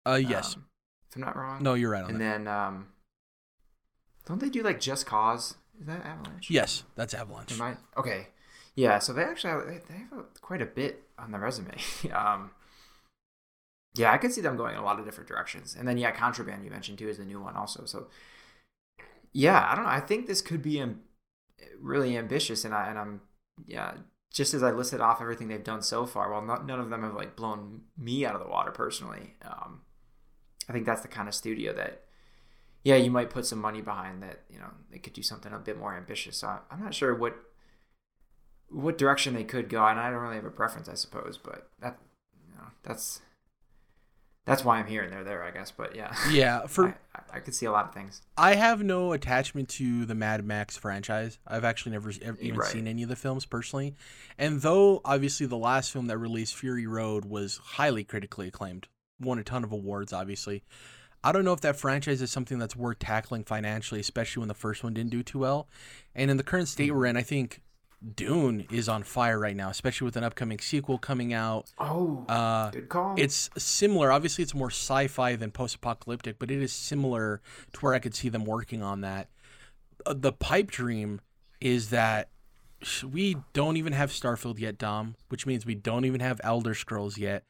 Uh, 0.06 0.22
yes. 0.22 0.56
Um, 0.56 0.66
if 1.16 1.22
I'm 1.22 1.22
not 1.22 1.36
wrong. 1.36 1.64
No, 1.64 1.74
you're 1.74 1.92
right. 1.92 2.06
and 2.06 2.16
that. 2.16 2.20
then, 2.20 2.48
um, 2.48 2.88
don't 4.26 4.40
they 4.40 4.50
do 4.50 4.64
like 4.64 4.80
Just 4.80 5.06
Cause? 5.06 5.56
Is 5.80 5.88
that 5.88 6.06
Avalanche? 6.06 6.50
Yes, 6.50 6.84
that's 6.96 7.14
Avalanche. 7.14 7.54
Am 7.54 7.62
I? 7.62 7.78
Okay. 7.98 8.28
Yeah, 8.76 9.00
so 9.00 9.14
they 9.14 9.24
actually 9.24 9.52
have, 9.52 9.66
they 9.88 9.96
have 9.98 10.20
a, 10.20 10.24
quite 10.42 10.62
a 10.62 10.66
bit 10.66 11.04
on 11.18 11.32
the 11.32 11.40
resume. 11.40 11.76
um, 12.14 12.52
yeah, 13.96 14.12
I 14.12 14.18
could 14.18 14.34
see 14.34 14.42
them 14.42 14.58
going 14.58 14.74
in 14.74 14.82
a 14.82 14.84
lot 14.84 15.00
of 15.00 15.06
different 15.06 15.30
directions. 15.30 15.76
And 15.78 15.88
then 15.88 15.98
yeah, 15.98 16.12
Contraband 16.12 16.66
you 16.66 16.72
mentioned 16.72 16.98
too 16.98 17.08
is 17.08 17.18
the 17.18 17.26
new 17.26 17.42
one 17.42 17.56
also. 17.56 17.86
So 17.86 18.08
yeah, 19.32 19.68
I 19.70 19.76
don't 19.76 19.86
know. 19.86 19.92
I 19.92 20.02
think 20.02 20.28
this 20.28 20.42
could 20.42 20.62
be 20.62 20.84
really 21.80 22.18
ambitious, 22.18 22.66
and 22.66 22.74
I 22.74 22.90
and 22.90 23.00
I'm 23.00 23.22
yeah. 23.66 23.94
Just 24.34 24.54
as 24.54 24.64
I 24.64 24.72
listed 24.72 25.00
off 25.00 25.22
everything 25.22 25.48
they've 25.48 25.64
done 25.64 25.82
so 25.82 26.06
far, 26.06 26.30
well, 26.30 26.42
not, 26.42 26.66
none 26.66 26.82
of 26.82 26.90
them 26.90 27.04
have 27.04 27.14
like 27.14 27.38
blown 27.38 27.84
me 27.98 28.26
out 28.26 28.36
of 28.36 28.42
the 28.42 28.50
water 28.50 28.70
personally. 28.70 29.36
Um, 29.46 29.80
I 30.70 30.74
think 30.74 30.86
that's 30.86 31.02
the 31.02 31.08
kind 31.08 31.28
of 31.28 31.36
studio 31.36 31.74
that 31.74 32.02
yeah, 32.86 32.96
you 32.96 33.10
might 33.10 33.32
put 33.32 33.48
some 33.48 33.60
money 33.60 33.82
behind 33.82 34.22
that. 34.22 34.42
You 34.50 34.60
know, 34.60 34.70
they 34.92 35.00
could 35.00 35.14
do 35.14 35.24
something 35.24 35.52
a 35.52 35.58
bit 35.58 35.78
more 35.78 35.98
ambitious. 35.98 36.38
So 36.38 36.60
I'm 36.70 36.84
not 36.84 36.94
sure 36.94 37.16
what 37.16 37.36
what 38.70 38.98
direction 38.98 39.34
they 39.34 39.44
could 39.44 39.70
go, 39.70 39.84
and 39.86 40.00
I 40.00 40.12
don't 40.12 40.22
really 40.22 40.36
have 40.36 40.46
a 40.46 40.52
preference, 40.52 40.88
I 40.88 40.94
suppose. 40.94 41.40
But 41.42 41.68
that, 41.82 41.98
you 42.48 42.56
know, 42.56 42.68
that's 42.84 43.22
that's 44.46 44.64
why 44.64 44.78
I'm 44.78 44.86
here 44.86 45.02
and 45.02 45.12
they're 45.12 45.24
there, 45.24 45.44
I 45.44 45.50
guess. 45.50 45.72
But 45.72 45.96
yeah, 45.96 46.16
yeah, 46.30 46.68
for 46.68 46.90
I, 46.90 46.96
I, 47.16 47.38
I, 47.38 47.40
could 47.40 47.56
see 47.56 47.66
a 47.66 47.72
lot 47.72 47.86
of 47.86 47.94
things. 47.96 48.22
I 48.38 48.54
have 48.54 48.84
no 48.84 49.14
attachment 49.14 49.70
to 49.70 50.06
the 50.06 50.14
Mad 50.14 50.46
Max 50.46 50.78
franchise. 50.78 51.40
I've 51.48 51.64
actually 51.64 51.94
never 51.94 52.12
even 52.12 52.56
right. 52.56 52.72
seen 52.72 52.88
any 52.88 53.02
of 53.02 53.10
the 53.10 53.16
films 53.16 53.46
personally, 53.46 53.96
and 54.38 54.62
though 54.62 55.02
obviously 55.04 55.48
the 55.48 55.58
last 55.58 55.92
film 55.92 56.06
that 56.08 56.20
released, 56.20 56.56
Fury 56.56 56.86
Road, 56.86 57.26
was 57.26 57.58
highly 57.58 58.04
critically 58.04 58.48
acclaimed, 58.48 58.88
won 59.20 59.40
a 59.40 59.44
ton 59.44 59.64
of 59.64 59.72
awards, 59.72 60.14
obviously. 60.14 60.64
I 61.24 61.32
don't 61.32 61.44
know 61.44 61.54
if 61.54 61.62
that 61.62 61.76
franchise 61.76 62.22
is 62.22 62.32
something 62.32 62.60
that's 62.60 62.76
worth 62.76 63.00
tackling 63.00 63.44
financially, 63.44 64.00
especially 64.00 64.42
when 64.42 64.48
the 64.48 64.54
first 64.54 64.84
one 64.84 64.94
didn't 64.94 65.10
do 65.10 65.24
too 65.24 65.40
well. 65.40 65.68
And 66.14 66.30
in 66.30 66.38
the 66.38 66.44
current 66.44 66.68
state 66.68 66.94
we're 66.94 67.08
in, 67.08 67.18
I 67.18 67.24
think 67.24 67.62
Dune 68.16 68.68
is 68.70 68.88
on 68.88 69.02
fire 69.02 69.40
right 69.40 69.56
now, 69.56 69.70
especially 69.70 70.06
with 70.06 70.18
an 70.18 70.24
upcoming 70.24 70.60
sequel 70.60 71.00
coming 71.00 71.34
out. 71.34 71.72
Oh, 71.80 72.26
uh, 72.30 72.70
good 72.70 72.90
call. 72.90 73.16
It's 73.18 73.50
similar. 73.58 74.12
Obviously, 74.12 74.44
it's 74.44 74.54
more 74.54 74.70
sci-fi 74.70 75.36
than 75.36 75.50
post-apocalyptic, 75.50 76.38
but 76.38 76.52
it 76.52 76.62
is 76.62 76.72
similar 76.72 77.42
to 77.74 77.80
where 77.80 77.96
I 77.96 78.00
could 78.00 78.14
see 78.14 78.30
them 78.30 78.46
working 78.46 78.84
on 78.84 79.02
that. 79.02 79.30
Uh, 80.06 80.14
the 80.16 80.32
pipe 80.32 80.70
dream 80.70 81.22
is 81.60 81.90
that 81.90 82.30
we 83.12 83.38
don't 83.54 83.78
even 83.78 83.94
have 83.94 84.12
Starfield 84.12 84.60
yet, 84.60 84.78
Dom, 84.78 85.16
which 85.30 85.48
means 85.48 85.66
we 85.66 85.74
don't 85.74 86.06
even 86.06 86.20
have 86.20 86.40
Elder 86.44 86.76
Scrolls 86.76 87.18
yet. 87.18 87.46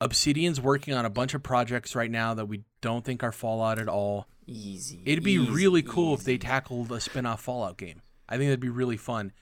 Obsidian's 0.00 0.60
working 0.60 0.94
on 0.94 1.04
a 1.04 1.10
bunch 1.10 1.34
of 1.34 1.42
projects 1.42 1.94
right 1.94 2.10
now 2.10 2.34
that 2.34 2.46
we 2.46 2.62
don't 2.80 3.04
think 3.04 3.22
are 3.22 3.32
Fallout 3.32 3.78
at 3.78 3.88
all. 3.88 4.26
Easy. 4.46 5.02
It'd 5.06 5.24
be 5.24 5.32
easy, 5.34 5.50
really 5.50 5.82
cool 5.82 6.12
easy. 6.14 6.20
if 6.20 6.24
they 6.24 6.38
tackled 6.38 6.92
a 6.92 7.00
spin-off 7.00 7.42
Fallout 7.42 7.78
game. 7.78 8.02
I 8.28 8.36
think 8.36 8.48
that'd 8.48 8.60
be 8.60 8.68
really 8.68 8.96
fun. 8.96 9.32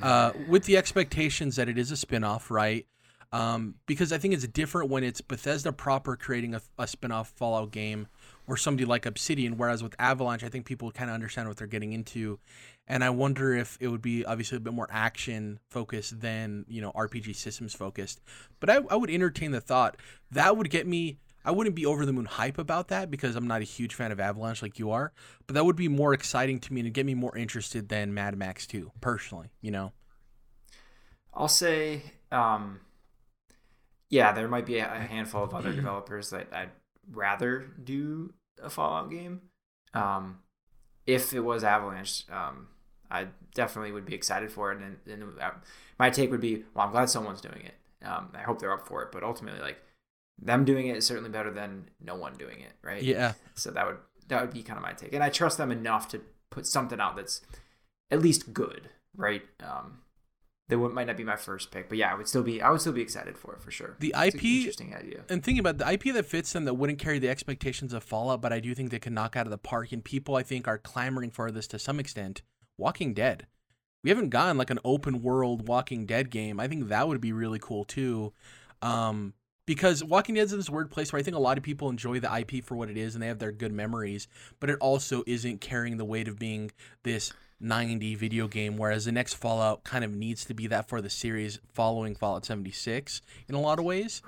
Uh, 0.00 0.32
with 0.48 0.64
the 0.64 0.76
expectations 0.76 1.56
that 1.56 1.68
it 1.68 1.78
is 1.78 1.90
a 1.90 1.96
spin-off, 1.96 2.50
right? 2.50 2.86
Um, 3.32 3.76
because 3.86 4.12
I 4.12 4.18
think 4.18 4.34
it's 4.34 4.46
different 4.46 4.90
when 4.90 5.04
it's 5.04 5.20
Bethesda 5.20 5.72
proper 5.72 6.16
creating 6.16 6.54
a, 6.54 6.60
a 6.78 6.86
spin-off 6.86 7.30
Fallout 7.36 7.70
game 7.70 8.06
or 8.46 8.56
somebody 8.56 8.84
like 8.84 9.06
Obsidian. 9.06 9.56
Whereas 9.56 9.82
with 9.82 9.94
Avalanche, 9.98 10.44
I 10.44 10.48
think 10.48 10.66
people 10.66 10.90
kind 10.90 11.10
of 11.10 11.14
understand 11.14 11.48
what 11.48 11.56
they're 11.56 11.66
getting 11.66 11.92
into, 11.92 12.38
and 12.86 13.04
I 13.04 13.10
wonder 13.10 13.54
if 13.54 13.78
it 13.80 13.88
would 13.88 14.02
be 14.02 14.24
obviously 14.24 14.56
a 14.56 14.60
bit 14.60 14.72
more 14.72 14.88
action 14.90 15.58
focused 15.70 16.20
than 16.20 16.64
you 16.68 16.80
know 16.80 16.92
RPG 16.92 17.36
systems 17.36 17.74
focused. 17.74 18.20
But 18.60 18.70
I, 18.70 18.80
I 18.90 18.96
would 18.96 19.10
entertain 19.10 19.52
the 19.52 19.60
thought 19.60 19.96
that 20.30 20.56
would 20.56 20.70
get 20.70 20.86
me. 20.86 21.18
I 21.44 21.50
wouldn't 21.50 21.74
be 21.74 21.86
over 21.86 22.06
the 22.06 22.12
moon 22.12 22.26
hype 22.26 22.58
about 22.58 22.86
that 22.88 23.10
because 23.10 23.34
I'm 23.34 23.48
not 23.48 23.62
a 23.62 23.64
huge 23.64 23.96
fan 23.96 24.12
of 24.12 24.20
Avalanche 24.20 24.62
like 24.62 24.78
you 24.78 24.92
are, 24.92 25.12
but 25.48 25.54
that 25.54 25.64
would 25.64 25.74
be 25.74 25.88
more 25.88 26.14
exciting 26.14 26.60
to 26.60 26.72
me 26.72 26.82
and 26.82 26.94
get 26.94 27.04
me 27.04 27.14
more 27.14 27.36
interested 27.36 27.88
than 27.88 28.14
Mad 28.14 28.38
Max 28.38 28.64
2, 28.68 28.92
personally, 29.00 29.50
you 29.60 29.72
know. 29.72 29.92
I'll 31.34 31.48
say 31.48 32.02
um 32.30 32.80
yeah, 34.12 34.32
there 34.32 34.46
might 34.46 34.66
be 34.66 34.76
a 34.76 34.84
handful 34.86 35.42
of 35.42 35.54
other 35.54 35.72
developers 35.72 36.28
that 36.30 36.48
I'd 36.52 36.68
rather 37.10 37.66
do 37.82 38.32
a 38.62 38.70
Fallout 38.70 39.10
game. 39.10 39.42
Um, 39.94 40.38
if 41.06 41.34
it 41.34 41.40
was 41.40 41.64
Avalanche, 41.64 42.24
um, 42.30 42.68
I 43.10 43.28
definitely 43.54 43.92
would 43.92 44.06
be 44.06 44.14
excited 44.14 44.50
for 44.50 44.72
it. 44.72 44.78
And, 44.80 44.96
and 45.06 45.34
my 45.98 46.10
take 46.10 46.30
would 46.30 46.40
be, 46.40 46.64
well, 46.74 46.86
I'm 46.86 46.92
glad 46.92 47.10
someone's 47.10 47.40
doing 47.40 47.62
it. 47.64 47.74
Um, 48.06 48.30
I 48.34 48.42
hope 48.42 48.58
they're 48.58 48.72
up 48.72 48.86
for 48.86 49.02
it. 49.02 49.12
But 49.12 49.22
ultimately, 49.22 49.60
like 49.60 49.78
them 50.40 50.64
doing 50.64 50.88
it 50.88 50.96
is 50.96 51.06
certainly 51.06 51.30
better 51.30 51.50
than 51.50 51.90
no 52.00 52.14
one 52.14 52.34
doing 52.34 52.60
it, 52.60 52.72
right? 52.82 53.02
Yeah. 53.02 53.34
So 53.54 53.70
that 53.70 53.86
would 53.86 53.98
that 54.28 54.40
would 54.40 54.52
be 54.52 54.62
kind 54.62 54.78
of 54.78 54.82
my 54.82 54.92
take, 54.92 55.12
and 55.12 55.22
I 55.22 55.28
trust 55.28 55.58
them 55.58 55.70
enough 55.70 56.08
to 56.08 56.20
put 56.50 56.66
something 56.66 57.00
out 57.00 57.16
that's 57.16 57.42
at 58.10 58.22
least 58.22 58.52
good, 58.52 58.88
right? 59.16 59.42
Um, 59.62 59.98
that 60.80 60.94
might 60.94 61.06
not 61.06 61.16
be 61.16 61.24
my 61.24 61.36
first 61.36 61.70
pick, 61.70 61.88
but 61.88 61.98
yeah, 61.98 62.12
I 62.12 62.14
would 62.14 62.28
still 62.28 62.42
be 62.42 62.60
I 62.62 62.70
would 62.70 62.80
still 62.80 62.92
be 62.92 63.02
excited 63.02 63.36
for 63.38 63.54
it 63.54 63.62
for 63.62 63.70
sure. 63.70 63.96
The 63.98 64.14
it's 64.16 64.34
IP, 64.34 64.44
interesting 64.44 64.94
idea. 64.94 65.22
And 65.28 65.42
thinking 65.42 65.60
about 65.60 65.78
the 65.78 65.90
IP 65.90 66.14
that 66.14 66.26
fits 66.26 66.52
them 66.52 66.64
that 66.64 66.74
wouldn't 66.74 66.98
carry 66.98 67.18
the 67.18 67.28
expectations 67.28 67.92
of 67.92 68.02
Fallout, 68.02 68.40
but 68.40 68.52
I 68.52 68.60
do 68.60 68.74
think 68.74 68.90
they 68.90 68.98
can 68.98 69.14
knock 69.14 69.36
out 69.36 69.46
of 69.46 69.50
the 69.50 69.58
park. 69.58 69.92
And 69.92 70.04
people 70.04 70.36
I 70.36 70.42
think 70.42 70.66
are 70.66 70.78
clamoring 70.78 71.30
for 71.30 71.50
this 71.50 71.66
to 71.68 71.78
some 71.78 72.00
extent. 72.00 72.42
Walking 72.78 73.14
Dead. 73.14 73.46
We 74.02 74.10
haven't 74.10 74.30
gotten 74.30 74.58
like 74.58 74.70
an 74.70 74.80
open 74.84 75.22
world 75.22 75.68
Walking 75.68 76.06
Dead 76.06 76.30
game. 76.30 76.58
I 76.58 76.66
think 76.66 76.88
that 76.88 77.06
would 77.06 77.20
be 77.20 77.32
really 77.32 77.60
cool 77.60 77.84
too. 77.84 78.32
Um, 78.80 79.34
because 79.66 80.02
Walking 80.02 80.34
Dead's 80.34 80.52
in 80.52 80.58
this 80.58 80.68
weird 80.68 80.90
place 80.90 81.12
where 81.12 81.20
I 81.20 81.22
think 81.22 81.36
a 81.36 81.40
lot 81.40 81.56
of 81.56 81.62
people 81.62 81.88
enjoy 81.88 82.18
the 82.18 82.34
IP 82.36 82.64
for 82.64 82.74
what 82.74 82.90
it 82.90 82.96
is 82.96 83.14
and 83.14 83.22
they 83.22 83.28
have 83.28 83.38
their 83.38 83.52
good 83.52 83.72
memories, 83.72 84.26
but 84.58 84.70
it 84.70 84.78
also 84.80 85.22
isn't 85.26 85.60
carrying 85.60 85.98
the 85.98 86.04
weight 86.04 86.26
of 86.26 86.38
being 86.38 86.72
this 87.04 87.32
90 87.62 88.14
video 88.16 88.48
game, 88.48 88.76
whereas 88.76 89.04
the 89.04 89.12
next 89.12 89.34
Fallout 89.34 89.84
kind 89.84 90.04
of 90.04 90.14
needs 90.14 90.44
to 90.46 90.54
be 90.54 90.66
that 90.66 90.88
for 90.88 91.00
the 91.00 91.10
series 91.10 91.58
following 91.72 92.14
Fallout 92.14 92.44
76 92.44 93.22
in 93.48 93.54
a 93.54 93.60
lot 93.60 93.78
of 93.78 93.84
ways. 93.84 94.22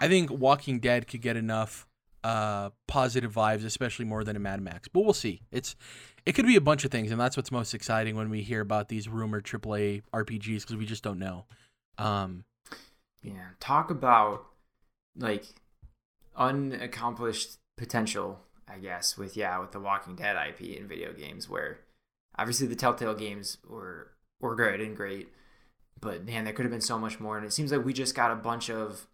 I 0.00 0.08
think 0.08 0.30
Walking 0.30 0.80
Dead 0.80 1.06
could 1.06 1.20
get 1.20 1.36
enough 1.36 1.86
uh, 2.24 2.70
positive 2.88 3.32
vibes, 3.32 3.64
especially 3.64 4.04
more 4.04 4.24
than 4.24 4.36
a 4.36 4.38
Mad 4.38 4.60
Max. 4.60 4.88
But 4.88 5.04
we'll 5.04 5.12
see. 5.12 5.42
It's 5.52 5.76
it 6.24 6.32
could 6.32 6.46
be 6.46 6.56
a 6.56 6.60
bunch 6.60 6.84
of 6.84 6.90
things, 6.90 7.12
and 7.12 7.20
that's 7.20 7.36
what's 7.36 7.52
most 7.52 7.72
exciting 7.74 8.16
when 8.16 8.30
we 8.30 8.42
hear 8.42 8.60
about 8.60 8.88
these 8.88 9.08
rumored 9.08 9.44
AAA 9.44 10.02
RPGs 10.12 10.62
because 10.62 10.76
we 10.76 10.86
just 10.86 11.04
don't 11.04 11.18
know. 11.18 11.44
Um, 11.98 12.44
yeah, 13.22 13.50
talk 13.60 13.90
about 13.90 14.44
like 15.16 15.44
unaccomplished 16.36 17.58
potential, 17.76 18.40
I 18.68 18.78
guess, 18.78 19.16
with 19.16 19.36
yeah, 19.36 19.60
with 19.60 19.72
the 19.72 19.80
Walking 19.80 20.16
Dead 20.16 20.36
IP 20.48 20.62
in 20.62 20.88
video 20.88 21.12
games 21.12 21.48
where 21.48 21.78
obviously 22.38 22.66
the 22.66 22.76
Telltale 22.76 23.14
games 23.14 23.58
were 23.68 24.12
were 24.40 24.54
good 24.54 24.80
and 24.80 24.96
great, 24.96 25.28
but 26.00 26.24
man, 26.24 26.44
there 26.44 26.52
could 26.52 26.64
have 26.64 26.72
been 26.72 26.80
so 26.80 26.98
much 26.98 27.20
more. 27.20 27.36
And 27.36 27.46
it 27.46 27.52
seems 27.52 27.72
like 27.72 27.84
we 27.84 27.92
just 27.92 28.14
got 28.14 28.30
a 28.30 28.36
bunch 28.36 28.70
of 28.70 29.06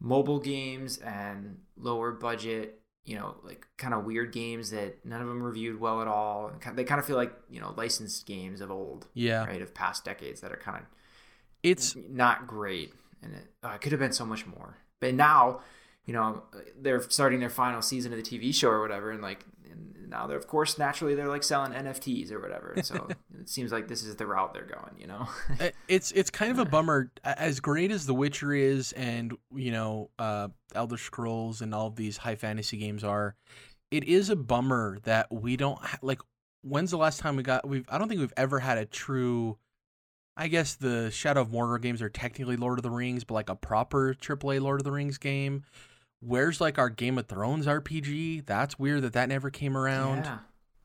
mobile 0.00 0.40
games 0.40 0.98
and 0.98 1.58
lower 1.76 2.10
budget, 2.10 2.80
you 3.04 3.16
know, 3.16 3.36
like 3.44 3.66
kind 3.76 3.94
of 3.94 4.04
weird 4.04 4.32
games 4.32 4.70
that 4.70 5.04
none 5.04 5.20
of 5.20 5.28
them 5.28 5.42
reviewed 5.42 5.80
well 5.80 6.02
at 6.02 6.08
all. 6.08 6.52
They 6.74 6.84
kind 6.84 6.98
of 6.98 7.06
feel 7.06 7.16
like 7.16 7.32
you 7.48 7.60
know 7.60 7.74
licensed 7.76 8.26
games 8.26 8.60
of 8.60 8.70
old, 8.70 9.06
yeah, 9.14 9.44
right, 9.44 9.62
of 9.62 9.74
past 9.74 10.04
decades 10.04 10.40
that 10.40 10.52
are 10.52 10.56
kind 10.56 10.78
of 10.78 10.84
it's 11.62 11.96
not 12.08 12.46
great, 12.46 12.94
and 13.22 13.34
it, 13.34 13.46
uh, 13.62 13.68
oh, 13.70 13.74
it 13.74 13.80
could 13.80 13.92
have 13.92 14.00
been 14.00 14.12
so 14.12 14.24
much 14.24 14.46
more. 14.46 14.78
But 14.98 15.14
now, 15.14 15.60
you 16.06 16.14
know, 16.14 16.42
they're 16.80 17.00
starting 17.08 17.40
their 17.40 17.50
final 17.50 17.82
season 17.82 18.12
of 18.12 18.22
the 18.22 18.24
TV 18.24 18.54
show 18.54 18.68
or 18.68 18.80
whatever, 18.80 19.10
and 19.10 19.22
like 19.22 19.44
and 19.70 20.08
now 20.08 20.26
they're 20.26 20.36
of 20.38 20.46
course 20.48 20.76
naturally 20.78 21.14
they're 21.14 21.28
like 21.28 21.44
selling 21.44 21.72
NFTs 21.72 22.32
or 22.32 22.40
whatever. 22.40 22.72
And 22.72 22.84
so 22.84 23.08
it 23.40 23.48
seems 23.48 23.70
like 23.70 23.86
this 23.88 24.02
is 24.02 24.16
the 24.16 24.26
route 24.26 24.52
they're 24.52 24.64
going, 24.64 24.96
you 24.98 25.06
know. 25.06 25.28
it's 25.88 26.10
it's 26.12 26.30
kind 26.30 26.50
of 26.50 26.58
a 26.58 26.64
bummer 26.70 27.12
as 27.22 27.60
great 27.60 27.90
as 27.92 28.06
The 28.06 28.14
Witcher 28.14 28.52
is 28.52 28.92
and 28.92 29.36
you 29.54 29.70
know, 29.70 30.10
uh 30.18 30.48
Elder 30.74 30.96
Scrolls 30.96 31.60
and 31.60 31.74
all 31.74 31.86
of 31.86 31.96
these 31.96 32.16
high 32.16 32.36
fantasy 32.36 32.76
games 32.76 33.04
are. 33.04 33.36
it 33.90 34.04
is 34.04 34.30
a 34.30 34.36
bummer 34.36 34.98
that 35.04 35.30
we 35.32 35.56
don't 35.56 35.78
ha- 35.78 35.98
like. 36.02 36.20
When's 36.62 36.90
the 36.90 36.98
last 36.98 37.20
time 37.20 37.36
we 37.36 37.42
got? 37.42 37.66
We've 37.66 37.86
I 37.88 37.96
don't 37.98 38.08
think 38.08 38.20
we've 38.20 38.34
ever 38.36 38.58
had 38.58 38.78
a 38.78 38.84
true. 38.84 39.58
I 40.36 40.48
guess 40.48 40.74
the 40.74 41.10
Shadow 41.10 41.40
of 41.42 41.48
Mordor 41.48 41.80
games 41.80 42.00
are 42.02 42.08
technically 42.08 42.56
Lord 42.56 42.78
of 42.78 42.82
the 42.82 42.90
Rings, 42.90 43.24
but 43.24 43.34
like 43.34 43.48
a 43.48 43.54
proper 43.56 44.14
AAA 44.14 44.60
Lord 44.60 44.80
of 44.80 44.84
the 44.84 44.92
Rings 44.92 45.18
game. 45.18 45.64
Where's 46.20 46.60
like 46.60 46.78
our 46.78 46.90
Game 46.90 47.16
of 47.18 47.26
Thrones 47.26 47.66
RPG? 47.66 48.44
That's 48.46 48.78
weird 48.78 49.02
that 49.02 49.14
that 49.14 49.28
never 49.28 49.50
came 49.50 49.76
around. 49.76 50.24
Yeah. 50.24 50.38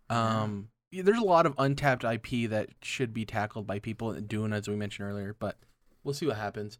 Um, 0.09 0.69
yeah, 0.91 1.01
there's 1.03 1.19
a 1.19 1.23
lot 1.25 1.45
of 1.45 1.53
untapped 1.57 2.03
IP 2.03 2.49
that 2.49 2.69
should 2.81 3.13
be 3.13 3.25
tackled 3.25 3.67
by 3.67 3.79
people 3.79 4.13
doing 4.13 4.53
as 4.53 4.67
we 4.67 4.75
mentioned 4.75 5.09
earlier, 5.09 5.35
but 5.37 5.57
we'll 6.03 6.13
see 6.13 6.25
what 6.25 6.37
happens. 6.37 6.77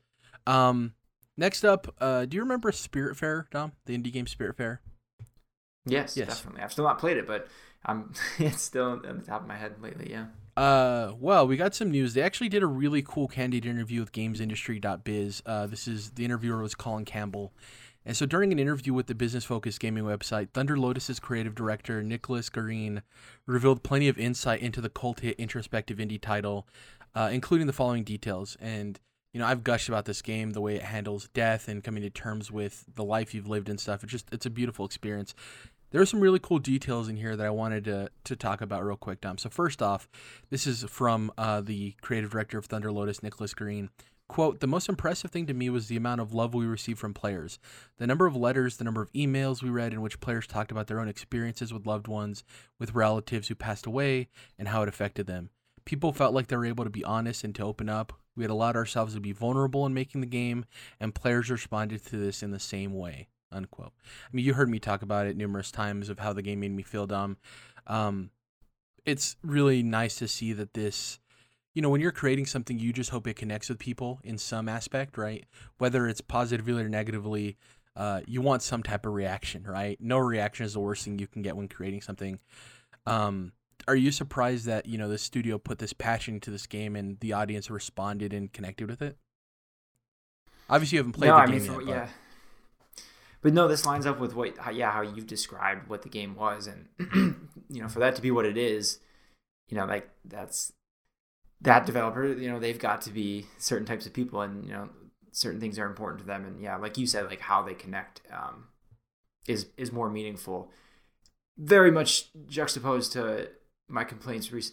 Um, 0.47 0.93
next 1.37 1.65
up, 1.65 1.93
uh, 1.99 2.25
do 2.25 2.35
you 2.37 2.41
remember 2.43 2.71
Spiritfarer, 2.71 3.49
Dom? 3.49 3.73
The 3.87 3.97
indie 3.97 4.13
game 4.13 4.25
Spiritfarer? 4.25 4.79
Yes, 5.85 6.15
Yes. 6.15 6.27
definitely. 6.27 6.61
I've 6.61 6.71
still 6.71 6.85
not 6.85 6.97
played 6.99 7.17
it, 7.17 7.27
but 7.27 7.47
I'm 7.85 8.13
it's 8.39 8.61
still 8.61 9.01
on 9.05 9.19
the 9.19 9.25
top 9.25 9.41
of 9.41 9.47
my 9.47 9.57
head 9.57 9.75
lately. 9.81 10.09
Yeah. 10.11 10.27
Uh, 10.57 11.13
well, 11.19 11.45
we 11.45 11.57
got 11.57 11.75
some 11.75 11.91
news. 11.91 12.13
They 12.13 12.21
actually 12.21 12.47
did 12.47 12.63
a 12.63 12.67
really 12.67 13.01
cool 13.01 13.27
candid 13.27 13.65
interview 13.65 13.99
with 13.99 14.13
GamesIndustry.biz. 14.13 15.43
Uh, 15.45 15.67
this 15.67 15.85
is 15.87 16.11
the 16.11 16.23
interviewer 16.23 16.61
was 16.61 16.75
Colin 16.75 17.03
Campbell, 17.03 17.51
and 18.05 18.15
so 18.15 18.25
during 18.25 18.51
an 18.51 18.59
interview 18.59 18.93
with 18.93 19.07
the 19.07 19.15
business-focused 19.15 19.79
gaming 19.79 20.03
website, 20.03 20.49
Thunder 20.51 20.77
Lotus's 20.77 21.19
creative 21.19 21.55
director 21.55 22.03
Nicolas 22.03 22.49
Guérin 22.49 23.01
revealed 23.45 23.83
plenty 23.83 24.07
of 24.07 24.17
insight 24.17 24.61
into 24.61 24.81
the 24.81 24.89
cult 24.89 25.21
hit 25.21 25.39
introspective 25.39 25.97
indie 25.97 26.21
title, 26.21 26.67
uh, 27.15 27.29
including 27.31 27.67
the 27.67 27.73
following 27.73 28.03
details. 28.03 28.57
And 28.59 28.99
you 29.33 29.39
know, 29.39 29.47
I've 29.47 29.65
gushed 29.65 29.89
about 29.89 30.05
this 30.05 30.21
game, 30.21 30.51
the 30.51 30.61
way 30.61 30.75
it 30.75 30.83
handles 30.83 31.27
death 31.33 31.67
and 31.67 31.83
coming 31.83 32.03
to 32.03 32.09
terms 32.09 32.51
with 32.51 32.85
the 32.95 33.03
life 33.03 33.33
you've 33.33 33.49
lived 33.49 33.67
and 33.67 33.77
stuff. 33.77 34.01
It's 34.01 34.11
just 34.11 34.27
it's 34.31 34.45
a 34.45 34.49
beautiful 34.49 34.85
experience. 34.85 35.35
There 35.91 36.01
are 36.01 36.05
some 36.05 36.21
really 36.21 36.39
cool 36.39 36.59
details 36.59 37.09
in 37.09 37.17
here 37.17 37.35
that 37.35 37.45
I 37.45 37.49
wanted 37.49 37.83
to 37.83 38.09
to 38.23 38.35
talk 38.37 38.61
about 38.61 38.85
real 38.85 38.95
quick, 38.95 39.19
Dom. 39.19 39.37
So 39.37 39.49
first 39.49 39.81
off, 39.81 40.07
this 40.51 40.65
is 40.65 40.85
from 40.85 41.33
uh, 41.37 41.59
the 41.59 41.95
creative 41.99 42.31
director 42.31 42.57
of 42.57 42.67
Thunder 42.67 42.93
Lotus, 42.93 43.21
Nicolas 43.21 43.53
Guérin. 43.53 43.89
Quote, 44.27 44.59
the 44.59 44.67
most 44.67 44.89
impressive 44.89 45.29
thing 45.29 45.45
to 45.45 45.53
me 45.53 45.69
was 45.69 45.87
the 45.87 45.97
amount 45.97 46.19
of 46.19 46.33
love 46.33 46.53
we 46.53 46.65
received 46.65 46.99
from 46.99 47.13
players. 47.13 47.59
The 47.97 48.07
number 48.07 48.25
of 48.25 48.35
letters, 48.35 48.77
the 48.77 48.83
number 48.83 49.01
of 49.01 49.11
emails 49.13 49.61
we 49.61 49.69
read 49.69 49.93
in 49.93 50.01
which 50.01 50.19
players 50.19 50.47
talked 50.47 50.71
about 50.71 50.87
their 50.87 50.99
own 50.99 51.07
experiences 51.07 51.71
with 51.71 51.85
loved 51.85 52.07
ones, 52.07 52.43
with 52.79 52.95
relatives 52.95 53.47
who 53.47 53.55
passed 53.55 53.85
away, 53.85 54.29
and 54.57 54.67
how 54.67 54.81
it 54.81 54.89
affected 54.89 55.27
them. 55.27 55.51
People 55.85 56.11
felt 56.11 56.33
like 56.33 56.47
they 56.47 56.55
were 56.55 56.65
able 56.65 56.83
to 56.83 56.89
be 56.89 57.03
honest 57.03 57.43
and 57.43 57.53
to 57.55 57.63
open 57.63 57.87
up. 57.87 58.13
We 58.35 58.43
had 58.43 58.51
allowed 58.51 58.75
ourselves 58.75 59.13
to 59.13 59.19
be 59.19 59.31
vulnerable 59.31 59.85
in 59.85 59.93
making 59.93 60.21
the 60.21 60.27
game, 60.27 60.65
and 60.99 61.13
players 61.13 61.51
responded 61.51 62.03
to 62.05 62.17
this 62.17 62.41
in 62.41 62.49
the 62.49 62.59
same 62.59 62.93
way. 62.93 63.27
Unquote. 63.51 63.93
I 64.05 64.29
mean, 64.35 64.43
you 64.43 64.55
heard 64.55 64.69
me 64.69 64.79
talk 64.79 65.03
about 65.03 65.27
it 65.27 65.37
numerous 65.37 65.71
times 65.71 66.09
of 66.09 66.19
how 66.19 66.33
the 66.33 66.41
game 66.41 66.59
made 66.59 66.71
me 66.71 66.83
feel 66.83 67.05
dumb. 67.05 67.37
Um, 67.85 68.31
it's 69.05 69.37
really 69.43 69.83
nice 69.83 70.15
to 70.17 70.27
see 70.27 70.51
that 70.53 70.73
this, 70.73 71.19
you 71.75 71.81
know, 71.81 71.89
when 71.89 71.99
you're 72.01 72.11
creating 72.13 72.45
something, 72.45 72.79
you 72.79 72.93
just 72.93 73.09
hope 73.09 73.27
it 73.27 73.35
connects 73.35 73.67
with 73.67 73.77
people 73.77 74.19
in 74.23 74.37
some 74.37 74.69
aspect, 74.69 75.17
right? 75.17 75.45
Whether 75.77 76.07
it's 76.07 76.21
positively 76.21 76.81
or 76.81 76.87
negatively, 76.87 77.57
uh, 77.97 78.21
you 78.25 78.41
want 78.41 78.63
some 78.63 78.81
type 78.81 79.05
of 79.05 79.13
reaction, 79.13 79.63
right? 79.63 79.99
No 79.99 80.17
reaction 80.17 80.65
is 80.65 80.73
the 80.73 80.79
worst 80.79 81.03
thing 81.03 81.19
you 81.19 81.27
can 81.27 81.41
get 81.41 81.55
when 81.55 81.67
creating 81.67 82.01
something. 82.01 82.39
Um, 83.05 83.51
are 83.89 83.95
you 83.95 84.11
surprised 84.11 84.65
that 84.65 84.85
you 84.85 84.97
know 84.97 85.09
the 85.09 85.17
studio 85.17 85.57
put 85.57 85.77
this 85.77 85.91
passion 85.91 86.35
into 86.35 86.49
this 86.49 86.65
game 86.65 86.95
and 86.95 87.19
the 87.19 87.33
audience 87.33 87.69
responded 87.69 88.31
and 88.33 88.51
connected 88.51 88.89
with 88.89 89.01
it? 89.01 89.17
Obviously, 90.69 90.95
you 90.95 90.99
haven't 90.99 91.11
played 91.13 91.27
no, 91.27 91.35
the 91.35 91.41
I 91.41 91.45
game 91.45 91.55
mean, 91.55 91.65
yet, 91.65 91.75
but- 91.75 91.87
yeah. 91.87 92.07
But 93.41 93.53
no, 93.53 93.67
this 93.67 93.85
lines 93.85 94.07
up 94.07 94.19
with 94.19 94.33
what, 94.33 94.57
how, 94.57 94.71
yeah, 94.71 94.89
how 94.89 95.01
you've 95.01 95.27
described 95.27 95.87
what 95.87 96.01
the 96.01 96.09
game 96.09 96.33
was, 96.35 96.65
and 96.65 96.87
you 97.69 97.79
know, 97.79 97.87
for 97.87 97.99
that 97.99 98.15
to 98.15 98.21
be 98.23 98.31
what 98.31 98.43
it 98.43 98.57
is, 98.57 98.97
you 99.69 99.77
know, 99.77 99.85
like 99.85 100.09
that's 100.23 100.73
that 101.61 101.85
developer. 101.85 102.25
You 102.25 102.51
know, 102.51 102.59
they've 102.59 102.79
got 102.79 103.01
to 103.03 103.11
be 103.11 103.45
certain 103.57 103.85
types 103.85 104.05
of 104.05 104.13
people, 104.13 104.41
and 104.41 104.65
you 104.65 104.71
know, 104.71 104.89
certain 105.31 105.59
things 105.59 105.77
are 105.79 105.85
important 105.85 106.21
to 106.21 106.25
them, 106.25 106.45
and 106.45 106.61
yeah, 106.61 106.77
like 106.77 106.97
you 106.97 107.07
said, 107.07 107.25
like 107.25 107.41
how 107.41 107.61
they 107.63 107.73
connect 107.73 108.21
um, 108.31 108.65
is 109.47 109.67
is 109.77 109.91
more 109.91 110.09
meaningful. 110.09 110.71
Very 111.57 111.91
much 111.91 112.29
juxtaposed 112.47 113.13
to 113.13 113.49
my 113.87 114.03
complaints 114.03 114.51
rec- 114.51 114.63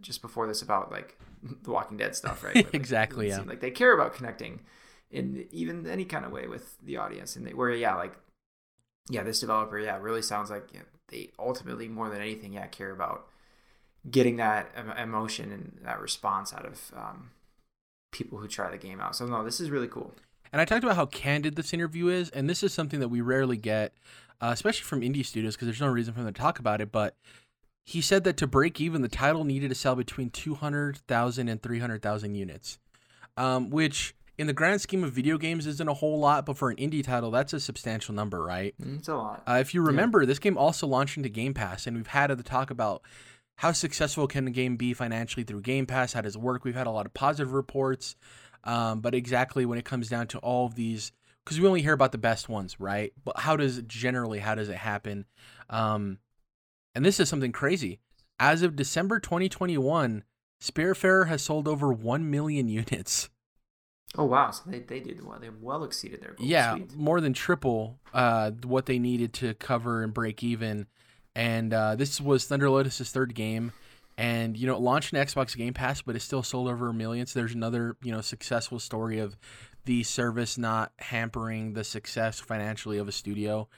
just 0.00 0.22
before 0.22 0.46
this 0.46 0.62
about 0.62 0.90
like 0.90 1.18
the 1.62 1.70
Walking 1.70 1.96
Dead 1.96 2.14
stuff, 2.14 2.42
right? 2.42 2.54
Like, 2.64 2.74
Exactly, 2.74 3.28
yeah. 3.28 3.40
Like 3.40 3.60
they 3.60 3.70
care 3.70 3.94
about 3.94 4.14
connecting 4.14 4.60
in 5.10 5.46
even 5.50 5.86
any 5.86 6.04
kind 6.04 6.24
of 6.24 6.32
way 6.32 6.46
with 6.46 6.76
the 6.82 6.96
audience, 6.96 7.36
and 7.36 7.46
they, 7.46 7.54
where 7.54 7.70
yeah, 7.70 7.94
like 7.94 8.14
yeah, 9.08 9.22
this 9.22 9.40
developer 9.40 9.78
yeah 9.78 9.98
really 10.00 10.22
sounds 10.22 10.50
like 10.50 10.68
yeah, 10.72 10.82
they 11.08 11.30
ultimately 11.38 11.88
more 11.88 12.08
than 12.08 12.20
anything 12.20 12.52
yeah 12.52 12.66
care 12.66 12.90
about 12.90 13.28
getting 14.10 14.36
that 14.36 14.70
emotion 14.98 15.52
and 15.52 15.78
that 15.84 16.00
response 16.00 16.52
out 16.52 16.64
of 16.64 16.92
um, 16.96 17.30
people 18.12 18.38
who 18.38 18.48
try 18.48 18.70
the 18.70 18.78
game 18.78 19.00
out. 19.00 19.16
So 19.16 19.26
no, 19.26 19.44
this 19.44 19.60
is 19.60 19.70
really 19.70 19.88
cool. 19.88 20.12
And 20.52 20.60
I 20.60 20.64
talked 20.64 20.84
about 20.84 20.96
how 20.96 21.06
candid 21.06 21.56
this 21.56 21.74
interview 21.74 22.08
is, 22.08 22.30
and 22.30 22.48
this 22.48 22.62
is 22.62 22.72
something 22.72 23.00
that 23.00 23.08
we 23.08 23.20
rarely 23.20 23.56
get, 23.56 23.92
uh, 24.40 24.50
especially 24.52 24.84
from 24.84 25.00
indie 25.00 25.24
studios, 25.26 25.56
because 25.56 25.66
there's 25.66 25.80
no 25.80 25.88
reason 25.88 26.14
for 26.14 26.22
them 26.22 26.32
to 26.32 26.40
talk 26.40 26.58
about 26.58 26.80
it. 26.80 26.92
But 26.92 27.16
he 27.84 28.00
said 28.00 28.24
that 28.24 28.36
to 28.38 28.46
break 28.46 28.80
even, 28.80 29.02
the 29.02 29.08
title 29.08 29.44
needed 29.44 29.68
to 29.68 29.74
sell 29.74 29.96
between 29.96 30.30
200,000 30.30 31.48
and 31.48 31.62
300,000 31.62 32.34
units, 32.34 32.78
um, 33.36 33.70
which 33.70 34.14
in 34.38 34.46
the 34.46 34.52
grand 34.52 34.80
scheme 34.80 35.02
of 35.02 35.12
video 35.12 35.36
games 35.36 35.66
isn't 35.66 35.88
a 35.88 35.94
whole 35.94 36.18
lot, 36.18 36.46
but 36.46 36.56
for 36.56 36.70
an 36.70 36.76
indie 36.76 37.02
title, 37.02 37.30
that's 37.30 37.52
a 37.52 37.60
substantial 37.60 38.14
number, 38.14 38.42
right? 38.42 38.74
Mm, 38.80 38.98
It's 38.98 39.08
a 39.08 39.16
lot. 39.16 39.42
Uh, 39.48 39.58
if 39.60 39.74
you 39.74 39.82
remember, 39.82 40.24
this 40.26 40.38
game 40.38 40.56
also 40.56 40.86
launched 40.86 41.16
into 41.16 41.28
Game 41.28 41.54
Pass, 41.54 41.86
and 41.86 41.96
we've 41.96 42.06
had 42.06 42.30
the 42.30 42.42
talk 42.42 42.70
about 42.70 43.02
how 43.56 43.72
successful 43.72 44.26
can 44.26 44.44
the 44.44 44.50
game 44.50 44.76
be 44.76 44.92
financially 44.92 45.42
through 45.42 45.62
Game 45.62 45.86
Pass? 45.86 46.12
How 46.12 46.20
does 46.20 46.36
it 46.36 46.42
work? 46.42 46.64
We've 46.64 46.74
had 46.74 46.86
a 46.86 46.90
lot 46.90 47.06
of 47.06 47.14
positive 47.14 47.52
reports, 47.52 48.14
um, 48.64 49.00
but 49.00 49.14
exactly 49.14 49.64
when 49.64 49.78
it 49.78 49.84
comes 49.84 50.08
down 50.08 50.26
to 50.28 50.38
all 50.38 50.66
of 50.66 50.74
these, 50.74 51.12
because 51.44 51.58
we 51.58 51.66
only 51.66 51.82
hear 51.82 51.94
about 51.94 52.12
the 52.12 52.18
best 52.18 52.48
ones, 52.48 52.78
right? 52.78 53.12
But 53.24 53.38
how 53.38 53.56
does 53.56 53.78
it 53.78 53.88
generally? 53.88 54.40
How 54.40 54.54
does 54.54 54.68
it 54.68 54.76
happen? 54.76 55.24
Um, 55.70 56.18
and 56.94 57.04
this 57.04 57.18
is 57.18 57.28
something 57.28 57.52
crazy. 57.52 58.00
As 58.38 58.62
of 58.62 58.76
December 58.76 59.20
2021, 59.20 60.24
Spiritfarer 60.62 61.28
has 61.28 61.42
sold 61.42 61.66
over 61.66 61.90
one 61.92 62.30
million 62.30 62.68
units. 62.70 63.30
oh 64.18 64.24
wow, 64.24 64.50
so 64.50 64.64
they, 64.66 64.80
they 64.80 65.00
did 65.00 65.24
well. 65.24 65.38
They 65.40 65.48
well 65.48 65.82
exceeded 65.84 66.20
their 66.20 66.34
goal. 66.34 66.46
Yeah, 66.46 66.78
more 66.94 67.22
than 67.22 67.32
triple 67.32 68.00
uh, 68.12 68.50
what 68.64 68.84
they 68.84 68.98
needed 68.98 69.32
to 69.34 69.54
cover 69.54 70.02
and 70.02 70.12
break 70.12 70.42
even. 70.42 70.88
And 71.36 71.74
uh, 71.74 71.96
this 71.96 72.18
was 72.18 72.46
Thunder 72.46 72.70
Lotus's 72.70 73.10
third 73.10 73.34
game, 73.34 73.72
and 74.16 74.56
you 74.56 74.66
know, 74.66 74.74
it 74.74 74.80
launched 74.80 75.12
in 75.12 75.18
Xbox 75.18 75.54
Game 75.54 75.74
Pass, 75.74 76.00
but 76.00 76.16
it 76.16 76.20
still 76.20 76.42
sold 76.42 76.66
over 76.66 76.88
a 76.88 76.94
million. 76.94 77.26
So 77.26 77.38
there's 77.38 77.52
another 77.54 77.98
you 78.02 78.10
know 78.10 78.22
successful 78.22 78.78
story 78.78 79.18
of 79.18 79.36
the 79.84 80.02
service 80.02 80.56
not 80.56 80.92
hampering 80.98 81.74
the 81.74 81.84
success 81.84 82.40
financially 82.40 82.96
of 82.96 83.06
a 83.06 83.12
studio. 83.12 83.68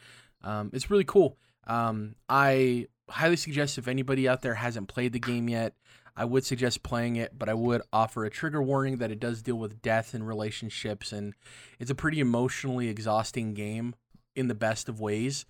Um, 0.44 0.70
it's 0.72 0.88
really 0.88 1.02
cool. 1.02 1.36
Um, 1.66 2.14
I 2.28 2.86
highly 3.08 3.34
suggest 3.34 3.76
if 3.76 3.88
anybody 3.88 4.28
out 4.28 4.42
there 4.42 4.54
hasn't 4.54 4.86
played 4.86 5.12
the 5.12 5.18
game 5.18 5.48
yet, 5.48 5.74
I 6.16 6.26
would 6.26 6.46
suggest 6.46 6.84
playing 6.84 7.16
it, 7.16 7.36
but 7.36 7.48
I 7.48 7.54
would 7.54 7.82
offer 7.92 8.24
a 8.24 8.30
trigger 8.30 8.62
warning 8.62 8.98
that 8.98 9.10
it 9.10 9.18
does 9.18 9.42
deal 9.42 9.58
with 9.58 9.82
death 9.82 10.14
and 10.14 10.24
relationships, 10.24 11.12
and 11.12 11.34
it's 11.80 11.90
a 11.90 11.96
pretty 11.96 12.20
emotionally 12.20 12.88
exhausting 12.88 13.52
game 13.52 13.96
in 14.36 14.46
the 14.46 14.54
best 14.54 14.88
of 14.88 15.00
ways, 15.00 15.44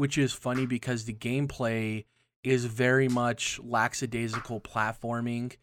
which 0.00 0.16
is 0.16 0.32
funny 0.32 0.64
because 0.64 1.04
the 1.04 1.12
gameplay 1.12 2.06
is 2.42 2.64
very 2.64 3.06
much 3.06 3.60
lackadaisical 3.62 4.58
platforming, 4.58 5.54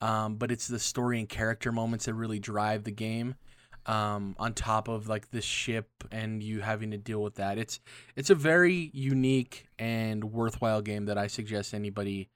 um, 0.00 0.34
but 0.34 0.50
it's 0.50 0.66
the 0.66 0.80
story 0.80 1.20
and 1.20 1.28
character 1.28 1.70
moments 1.70 2.06
that 2.06 2.14
really 2.14 2.40
drive 2.40 2.82
the 2.82 2.90
game. 2.90 3.36
Um, 3.86 4.34
on 4.36 4.52
top 4.52 4.88
of 4.88 5.06
like 5.06 5.30
the 5.30 5.40
ship 5.40 5.86
and 6.10 6.42
you 6.42 6.60
having 6.60 6.90
to 6.90 6.96
deal 6.96 7.22
with 7.22 7.36
that, 7.36 7.56
it's 7.56 7.78
it's 8.16 8.30
a 8.30 8.34
very 8.34 8.90
unique 8.92 9.68
and 9.78 10.24
worthwhile 10.24 10.82
game 10.82 11.04
that 11.04 11.16
I 11.16 11.28
suggest 11.28 11.72
anybody 11.72 12.30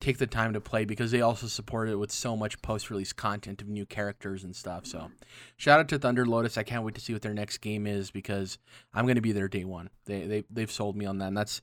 take 0.00 0.18
the 0.18 0.26
time 0.26 0.54
to 0.54 0.60
play 0.60 0.84
because 0.84 1.10
they 1.10 1.20
also 1.20 1.46
support 1.46 1.88
it 1.88 1.96
with 1.96 2.10
so 2.10 2.36
much 2.36 2.60
post-release 2.62 3.12
content 3.12 3.60
of 3.60 3.68
new 3.68 3.84
characters 3.84 4.42
and 4.42 4.56
stuff. 4.56 4.86
So, 4.86 5.10
shout 5.56 5.78
out 5.78 5.88
to 5.88 5.98
Thunder 5.98 6.24
Lotus. 6.24 6.56
I 6.56 6.62
can't 6.62 6.84
wait 6.84 6.94
to 6.94 7.00
see 7.00 7.12
what 7.12 7.22
their 7.22 7.34
next 7.34 7.58
game 7.58 7.86
is 7.86 8.10
because 8.10 8.58
I'm 8.94 9.04
going 9.04 9.16
to 9.16 9.20
be 9.20 9.32
there 9.32 9.48
day 9.48 9.64
one. 9.64 9.90
They 10.06 10.26
they 10.26 10.44
they've 10.50 10.70
sold 10.70 10.96
me 10.96 11.04
on 11.04 11.18
that. 11.18 11.28
And 11.28 11.36
that's 11.36 11.60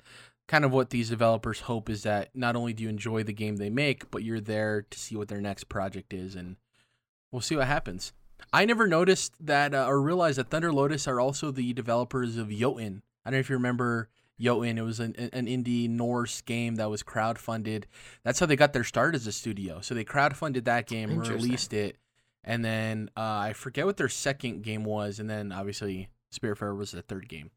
kind 0.47 0.63
of 0.63 0.71
what 0.71 0.91
these 0.91 1.09
developers 1.09 1.61
hope 1.61 1.89
is 1.89 2.03
that 2.03 2.29
not 2.33 2.55
only 2.55 2.73
do 2.73 2.83
you 2.83 2.89
enjoy 2.89 3.23
the 3.23 3.33
game 3.33 3.57
they 3.57 3.69
make, 3.69 4.09
but 4.11 4.23
you're 4.23 4.39
there 4.39 4.85
to 4.89 4.99
see 4.99 5.15
what 5.15 5.27
their 5.27 5.41
next 5.41 5.65
project 5.65 6.13
is, 6.13 6.35
and 6.35 6.55
we'll 7.31 7.41
see 7.41 7.55
what 7.55 7.67
happens. 7.67 8.13
I 8.53 8.65
never 8.65 8.88
noticed 8.88 9.33
that 9.45 9.73
uh, 9.73 9.85
or 9.88 9.99
realized 9.99 10.38
that 10.38 10.49
Thunder 10.49 10.71
Lotus 10.71 11.07
are 11.07 11.19
also 11.19 11.51
the 11.51 11.73
developers 11.73 12.38
of 12.38 12.49
Jotun. 12.49 13.01
I 13.25 13.29
don't 13.29 13.38
know 13.38 13.39
if 13.39 13.49
you 13.49 13.55
remember 13.55 14.09
Jotun. 14.39 14.77
It 14.77 14.81
was 14.81 14.99
an, 14.99 15.15
an 15.33 15.47
indie 15.47 15.89
Norse 15.89 16.41
game 16.41 16.75
that 16.75 16.89
was 16.89 17.03
crowdfunded. 17.03 17.85
That's 18.23 18.39
how 18.39 18.45
they 18.45 18.55
got 18.55 18.73
their 18.73 18.83
start 18.83 19.15
as 19.15 19.27
a 19.27 19.31
studio. 19.31 19.81
So 19.81 19.95
they 19.95 20.03
crowdfunded 20.05 20.65
that 20.65 20.88
game, 20.88 21.17
released 21.19 21.73
it, 21.73 21.97
and 22.43 22.63
then 22.63 23.09
uh, 23.17 23.21
I 23.21 23.53
forget 23.53 23.85
what 23.85 23.97
their 23.97 24.09
second 24.09 24.63
game 24.63 24.83
was, 24.83 25.19
and 25.19 25.29
then 25.29 25.51
obviously 25.51 26.09
Spiritfarer 26.33 26.77
was 26.77 26.91
the 26.91 27.01
third 27.01 27.27
game. 27.27 27.51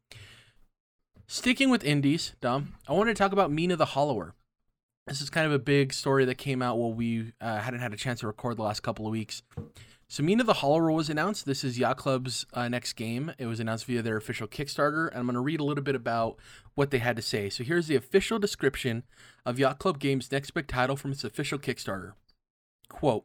Sticking 1.27 1.69
with 1.69 1.83
indies, 1.83 2.33
Dom, 2.41 2.73
I 2.87 2.93
wanted 2.93 3.15
to 3.15 3.17
talk 3.17 3.31
about 3.31 3.51
Mina 3.51 3.77
the 3.77 3.85
Hollower. 3.85 4.33
This 5.07 5.21
is 5.21 5.29
kind 5.29 5.47
of 5.47 5.53
a 5.53 5.59
big 5.59 5.93
story 5.93 6.25
that 6.25 6.35
came 6.35 6.61
out 6.61 6.77
while 6.77 6.93
we 6.93 7.33
uh, 7.41 7.59
hadn't 7.59 7.79
had 7.79 7.93
a 7.93 7.97
chance 7.97 8.19
to 8.19 8.27
record 8.27 8.57
the 8.57 8.63
last 8.63 8.81
couple 8.81 9.05
of 9.05 9.11
weeks. 9.11 9.41
So 10.11 10.23
Mina 10.23 10.43
the 10.43 10.55
Hollower 10.55 10.91
was 10.91 11.09
announced. 11.09 11.45
This 11.45 11.63
is 11.63 11.79
Yacht 11.79 11.95
Club's 11.95 12.45
uh, 12.53 12.67
next 12.67 12.93
game. 12.97 13.31
It 13.37 13.45
was 13.45 13.61
announced 13.61 13.85
via 13.85 14.01
their 14.01 14.17
official 14.17 14.45
Kickstarter, 14.45 15.07
and 15.07 15.19
I'm 15.19 15.25
going 15.25 15.35
to 15.35 15.39
read 15.39 15.61
a 15.61 15.63
little 15.63 15.85
bit 15.85 15.95
about 15.95 16.35
what 16.75 16.91
they 16.91 16.97
had 16.97 17.15
to 17.15 17.21
say. 17.21 17.49
So 17.49 17.63
here's 17.63 17.87
the 17.87 17.95
official 17.95 18.37
description 18.37 19.03
of 19.45 19.57
Yacht 19.57 19.79
Club 19.79 19.99
Games' 19.99 20.29
next 20.29 20.51
big 20.51 20.67
title 20.67 20.97
from 20.97 21.13
its 21.13 21.23
official 21.23 21.57
Kickstarter. 21.57 22.11
Quote, 22.89 23.23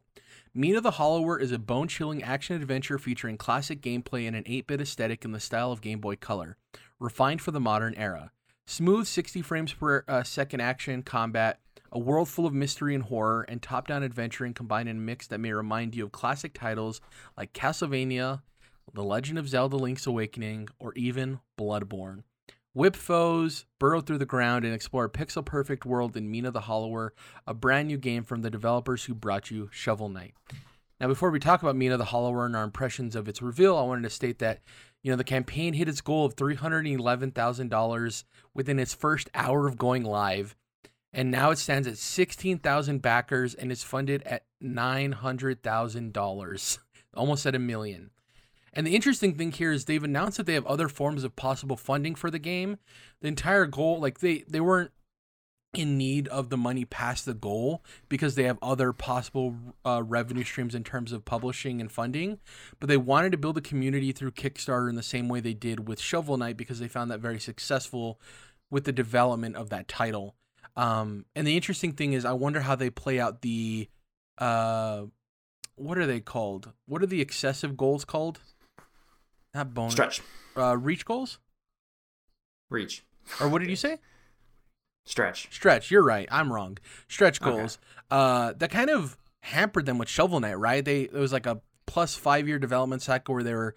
Mina 0.53 0.79
the 0.79 0.91
Hollower 0.91 1.37
is 1.37 1.51
a 1.51 1.59
bone-chilling 1.59 2.23
action 2.23 2.55
adventure 2.55 2.97
featuring 2.97 3.35
classic 3.35 3.81
gameplay 3.81 4.25
and 4.25 4.37
an 4.37 4.45
8-bit 4.45 4.79
aesthetic 4.79 5.25
in 5.25 5.33
the 5.33 5.41
style 5.41 5.73
of 5.73 5.81
Game 5.81 5.99
Boy 5.99 6.15
Color, 6.15 6.55
refined 7.01 7.41
for 7.41 7.51
the 7.51 7.59
modern 7.59 7.95
era. 7.95 8.31
Smooth 8.65 9.07
60 9.07 9.41
frames 9.41 9.73
per 9.73 10.05
uh, 10.07 10.23
second 10.23 10.61
action 10.61 11.03
combat, 11.03 11.59
a 11.91 11.99
world 11.99 12.29
full 12.29 12.45
of 12.45 12.53
mystery 12.53 12.93
and 12.95 13.03
horror, 13.03 13.43
and 13.43 13.61
top 13.61 13.87
down 13.87 14.03
adventuring 14.03 14.53
combined 14.53 14.89
in 14.89 14.97
a 14.97 14.99
mix 14.99 15.27
that 15.27 15.39
may 15.39 15.51
remind 15.51 15.95
you 15.95 16.05
of 16.05 16.11
classic 16.11 16.53
titles 16.53 17.01
like 17.37 17.53
Castlevania, 17.53 18.41
The 18.93 19.03
Legend 19.03 19.37
of 19.37 19.49
Zelda 19.49 19.77
Link's 19.77 20.07
Awakening, 20.07 20.69
or 20.79 20.93
even 20.95 21.39
Bloodborne. 21.59 22.23
Whip 22.73 22.95
foes, 22.95 23.65
burrow 23.79 24.01
through 24.01 24.19
the 24.19 24.25
ground, 24.25 24.63
and 24.63 24.73
explore 24.73 25.05
a 25.05 25.09
pixel 25.09 25.43
perfect 25.43 25.85
world 25.85 26.15
in 26.15 26.29
Mina 26.29 26.51
the 26.51 26.61
Hollower, 26.61 27.13
a 27.47 27.53
brand 27.53 27.87
new 27.87 27.97
game 27.97 28.23
from 28.23 28.43
the 28.43 28.51
developers 28.51 29.05
who 29.05 29.15
brought 29.15 29.49
you 29.49 29.69
Shovel 29.71 30.09
Knight. 30.09 30.35
Now, 30.99 31.07
before 31.07 31.31
we 31.31 31.39
talk 31.39 31.61
about 31.61 31.75
Mina 31.75 31.97
the 31.97 32.05
Hollower 32.05 32.45
and 32.45 32.55
our 32.55 32.63
impressions 32.63 33.15
of 33.15 33.27
its 33.27 33.41
reveal, 33.41 33.77
I 33.77 33.83
wanted 33.83 34.03
to 34.03 34.09
state 34.09 34.39
that 34.39 34.61
you 35.03 35.11
know 35.11 35.17
the 35.17 35.23
campaign 35.23 35.73
hit 35.73 35.87
its 35.87 36.01
goal 36.01 36.25
of 36.25 36.33
three 36.33 36.55
hundred 36.55 36.85
eleven 36.85 37.31
thousand 37.31 37.69
dollars 37.69 38.25
within 38.53 38.79
its 38.79 38.93
first 38.93 39.29
hour 39.33 39.67
of 39.67 39.77
going 39.77 40.03
live, 40.03 40.55
and 41.13 41.31
now 41.31 41.51
it 41.51 41.57
stands 41.57 41.87
at 41.87 41.97
sixteen 41.97 42.59
thousand 42.59 43.01
backers 43.01 43.53
and 43.53 43.71
is 43.71 43.83
funded 43.83 44.23
at 44.23 44.43
nine 44.61 45.13
hundred 45.13 45.63
thousand 45.63 46.13
dollars, 46.13 46.79
almost 47.13 47.45
at 47.45 47.55
a 47.55 47.59
million. 47.59 48.11
And 48.73 48.85
the 48.85 48.95
interesting 48.95 49.35
thing 49.35 49.51
here 49.51 49.71
is 49.71 49.85
they've 49.85 50.03
announced 50.03 50.37
that 50.37 50.45
they 50.45 50.53
have 50.53 50.65
other 50.67 50.87
forms 50.87 51.23
of 51.23 51.35
possible 51.35 51.77
funding 51.77 52.13
for 52.13 52.29
the 52.29 52.39
game. 52.39 52.77
The 53.21 53.27
entire 53.27 53.65
goal, 53.65 53.99
like 53.99 54.19
they 54.19 54.43
they 54.47 54.59
weren't 54.59 54.91
in 55.73 55.97
need 55.97 56.27
of 56.29 56.49
the 56.49 56.57
money 56.57 56.85
past 56.85 57.25
the 57.25 57.33
goal 57.33 57.83
because 58.09 58.35
they 58.35 58.43
have 58.43 58.57
other 58.61 58.93
possible 58.93 59.55
uh, 59.85 60.01
revenue 60.03 60.43
streams 60.43 60.73
in 60.73 60.83
terms 60.83 61.11
of 61.11 61.25
publishing 61.25 61.81
and 61.81 61.91
funding. 61.91 62.39
But 62.79 62.89
they 62.89 62.97
wanted 62.97 63.31
to 63.33 63.37
build 63.37 63.57
a 63.57 63.61
community 63.61 64.11
through 64.11 64.31
Kickstarter 64.31 64.89
in 64.89 64.95
the 64.95 65.03
same 65.03 65.27
way 65.27 65.39
they 65.39 65.53
did 65.53 65.87
with 65.87 65.99
Shovel 65.99 66.37
Knight 66.37 66.57
because 66.57 66.79
they 66.79 66.87
found 66.87 67.11
that 67.11 67.19
very 67.19 67.39
successful 67.39 68.19
with 68.69 68.85
the 68.85 68.91
development 68.91 69.55
of 69.55 69.69
that 69.69 69.87
title. 69.87 70.35
Um, 70.77 71.25
and 71.35 71.45
the 71.45 71.55
interesting 71.57 71.91
thing 71.91 72.13
is, 72.13 72.23
I 72.23 72.31
wonder 72.33 72.61
how 72.61 72.75
they 72.75 72.89
play 72.89 73.19
out 73.19 73.41
the, 73.41 73.89
uh, 74.37 75.03
what 75.75 75.97
are 75.97 76.05
they 76.05 76.19
called? 76.21 76.71
What 76.85 77.01
are 77.01 77.07
the 77.07 77.19
excessive 77.19 77.75
goals 77.75 78.05
called? 78.05 78.39
Not 79.53 79.73
bonus. 79.73 79.93
Stretch. 79.93 80.21
Uh, 80.55 80.77
reach 80.77 81.03
goals. 81.03 81.39
Reach. 82.69 83.03
Or 83.41 83.49
what 83.49 83.59
did 83.59 83.69
you 83.69 83.75
say? 83.87 83.97
Stretch. 85.05 85.47
Stretch. 85.51 85.89
You're 85.89 86.03
right. 86.03 86.27
I'm 86.31 86.51
wrong. 86.53 86.77
Stretch 87.07 87.41
Okay. 87.41 87.49
goals. 87.49 87.79
Uh, 88.11 88.53
that 88.57 88.69
kind 88.69 88.89
of 88.89 89.17
hampered 89.41 89.85
them 89.85 89.97
with 89.97 90.09
Shovel 90.09 90.39
Knight, 90.39 90.59
right? 90.59 90.83
They 90.83 91.01
it 91.03 91.13
was 91.13 91.31
like 91.33 91.45
a 91.45 91.61
plus 91.85 92.15
five 92.15 92.47
year 92.47 92.59
development 92.59 93.01
cycle 93.01 93.33
where 93.33 93.43
they 93.43 93.53
were 93.53 93.73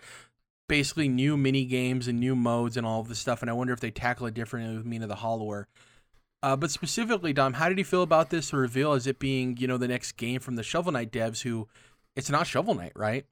basically 0.68 1.08
new 1.08 1.36
mini 1.36 1.64
games 1.64 2.08
and 2.08 2.18
new 2.18 2.34
modes 2.34 2.76
and 2.76 2.84
all 2.84 3.00
of 3.00 3.08
this 3.08 3.18
stuff. 3.20 3.40
And 3.42 3.50
I 3.50 3.54
wonder 3.54 3.72
if 3.72 3.80
they 3.80 3.90
tackle 3.90 4.26
it 4.26 4.34
differently 4.34 4.76
with 4.76 4.84
Mina 4.86 5.06
the 5.06 5.16
Hollower. 5.16 5.68
Uh, 6.42 6.56
but 6.56 6.70
specifically, 6.70 7.32
Dom, 7.32 7.54
how 7.54 7.68
did 7.68 7.78
you 7.78 7.84
feel 7.84 8.02
about 8.02 8.30
this 8.30 8.52
reveal 8.52 8.92
as 8.92 9.06
it 9.06 9.18
being, 9.18 9.56
you 9.58 9.66
know, 9.66 9.76
the 9.76 9.88
next 9.88 10.12
game 10.12 10.40
from 10.40 10.56
the 10.56 10.62
Shovel 10.62 10.92
Knight 10.92 11.12
devs 11.12 11.42
who 11.42 11.68
it's 12.16 12.30
not 12.30 12.46
Shovel 12.46 12.74
Knight, 12.74 12.92
right? 12.96 13.26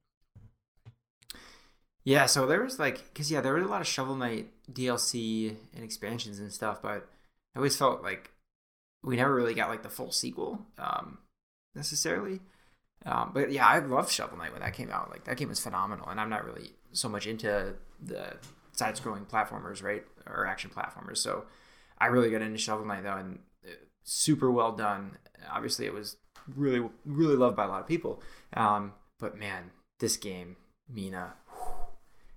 Yeah, 2.04 2.26
so 2.26 2.46
there 2.46 2.62
was 2.62 2.78
like, 2.78 3.04
because 3.12 3.30
yeah, 3.30 3.40
there 3.40 3.54
was 3.54 3.64
a 3.64 3.68
lot 3.68 3.80
of 3.80 3.86
Shovel 3.86 4.16
Knight 4.16 4.48
DLC 4.70 5.54
and 5.74 5.84
expansions 5.84 6.38
and 6.38 6.52
stuff, 6.52 6.80
but 6.82 7.08
I 7.54 7.58
always 7.58 7.76
felt 7.76 8.02
like 8.02 8.30
we 9.02 9.16
never 9.16 9.34
really 9.34 9.54
got 9.54 9.68
like 9.68 9.82
the 9.82 9.88
full 9.88 10.10
sequel 10.10 10.66
um, 10.78 11.18
necessarily. 11.74 12.40
Um, 13.06 13.30
but 13.32 13.52
yeah, 13.52 13.66
I 13.66 13.78
loved 13.78 14.10
Shovel 14.10 14.38
Knight 14.38 14.52
when 14.52 14.60
that 14.60 14.74
came 14.74 14.90
out. 14.90 15.10
Like 15.10 15.24
that 15.24 15.36
game 15.36 15.48
was 15.48 15.60
phenomenal, 15.60 16.08
and 16.08 16.20
I'm 16.20 16.30
not 16.30 16.44
really 16.44 16.72
so 16.92 17.08
much 17.08 17.26
into 17.26 17.74
the 18.02 18.36
side-scrolling 18.72 19.26
platformers, 19.28 19.82
right, 19.82 20.04
or 20.26 20.46
action 20.46 20.70
platformers. 20.74 21.18
So 21.18 21.44
I 22.00 22.06
really 22.06 22.30
got 22.30 22.42
into 22.42 22.58
Shovel 22.58 22.86
Knight 22.86 23.02
though, 23.02 23.16
and 23.16 23.38
uh, 23.64 23.70
super 24.04 24.50
well 24.50 24.72
done. 24.72 25.18
Obviously, 25.50 25.86
it 25.86 25.92
was 25.92 26.16
really, 26.54 26.88
really 27.04 27.36
loved 27.36 27.56
by 27.56 27.64
a 27.64 27.68
lot 27.68 27.80
of 27.80 27.86
people. 27.88 28.22
Um, 28.54 28.92
but 29.18 29.36
man, 29.36 29.70
this 29.98 30.16
game, 30.16 30.56
Mina, 30.88 31.34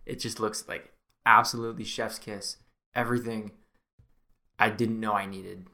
it 0.05 0.20
just 0.20 0.39
looks 0.39 0.68
like 0.68 0.91
absolutely 1.26 1.84
chef's 1.84 2.20
kiss. 2.20 2.57
Everything 2.95 3.51
I 4.59 4.70
didn't 4.70 4.99
know 4.99 5.14
I 5.14 5.26
needed 5.26 5.66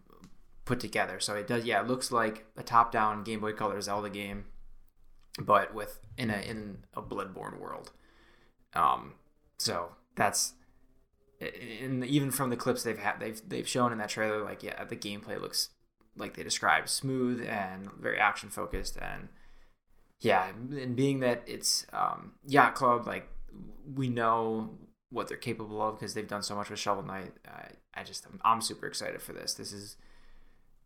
put 0.65 0.79
together. 0.79 1.19
So 1.19 1.35
it 1.35 1.47
does, 1.47 1.65
yeah, 1.65 1.81
it 1.81 1.87
looks 1.87 2.11
like 2.11 2.45
a 2.55 2.63
top-down 2.63 3.23
Game 3.23 3.39
Boy 3.39 3.53
Color 3.53 3.81
Zelda 3.81 4.09
game, 4.09 4.45
but 5.39 5.73
with 5.73 5.99
in 6.17 6.29
a 6.29 6.37
in 6.37 6.79
a 6.93 7.01
Bloodborne 7.01 7.59
world. 7.59 7.91
Um, 8.73 9.13
so 9.57 9.93
that's 10.15 10.53
and 11.39 12.03
even 12.05 12.31
from 12.31 12.49
the 12.49 12.57
clips 12.57 12.83
they've 12.83 12.97
had 12.97 13.19
they've 13.19 13.41
they've 13.47 13.67
shown 13.67 13.91
in 13.91 13.97
that 13.99 14.09
trailer, 14.09 14.43
like 14.43 14.63
yeah, 14.63 14.83
the 14.83 14.95
gameplay 14.95 15.39
looks 15.39 15.69
like 16.15 16.35
they 16.35 16.43
described 16.43 16.89
smooth 16.89 17.45
and 17.47 17.91
very 17.93 18.17
action 18.17 18.49
focused 18.49 18.97
and 18.99 19.29
yeah, 20.19 20.47
and 20.49 20.95
being 20.95 21.19
that 21.19 21.43
it's 21.45 21.85
um, 21.93 22.33
Yacht 22.47 22.73
Club, 22.73 23.05
like 23.05 23.29
we 23.93 24.09
know 24.09 24.71
what 25.09 25.27
they're 25.27 25.37
capable 25.37 25.81
of 25.81 25.95
because 25.95 26.13
they've 26.13 26.27
done 26.27 26.43
so 26.43 26.55
much 26.55 26.69
with 26.69 26.79
Shovel 26.79 27.03
Knight. 27.03 27.33
I, 27.47 27.67
I 27.93 28.03
just 28.03 28.25
I'm, 28.25 28.39
I'm 28.43 28.61
super 28.61 28.87
excited 28.87 29.21
for 29.21 29.33
this. 29.33 29.53
This 29.53 29.71
is 29.71 29.97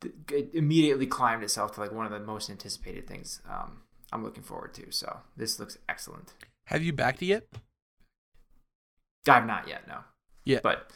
it 0.04 0.50
immediately 0.54 1.06
climbed 1.06 1.44
itself 1.44 1.74
to 1.74 1.80
like 1.80 1.92
one 1.92 2.06
of 2.06 2.12
the 2.12 2.20
most 2.20 2.50
anticipated 2.50 3.08
things 3.08 3.42
um, 3.50 3.84
I'm 4.12 4.24
looking 4.24 4.44
forward 4.44 4.74
to. 4.76 4.92
So 4.92 5.20
this 5.38 5.60
looks 5.60 5.78
excellent. 5.88 6.34
Have 6.66 6.84
you 6.84 6.92
backed 6.92 7.22
it 7.22 7.28
yet? 7.28 7.44
I've 9.28 9.46
not 9.46 9.68
yet, 9.68 9.88
no. 9.88 10.00
Yeah. 10.52 10.60
but 10.64 10.90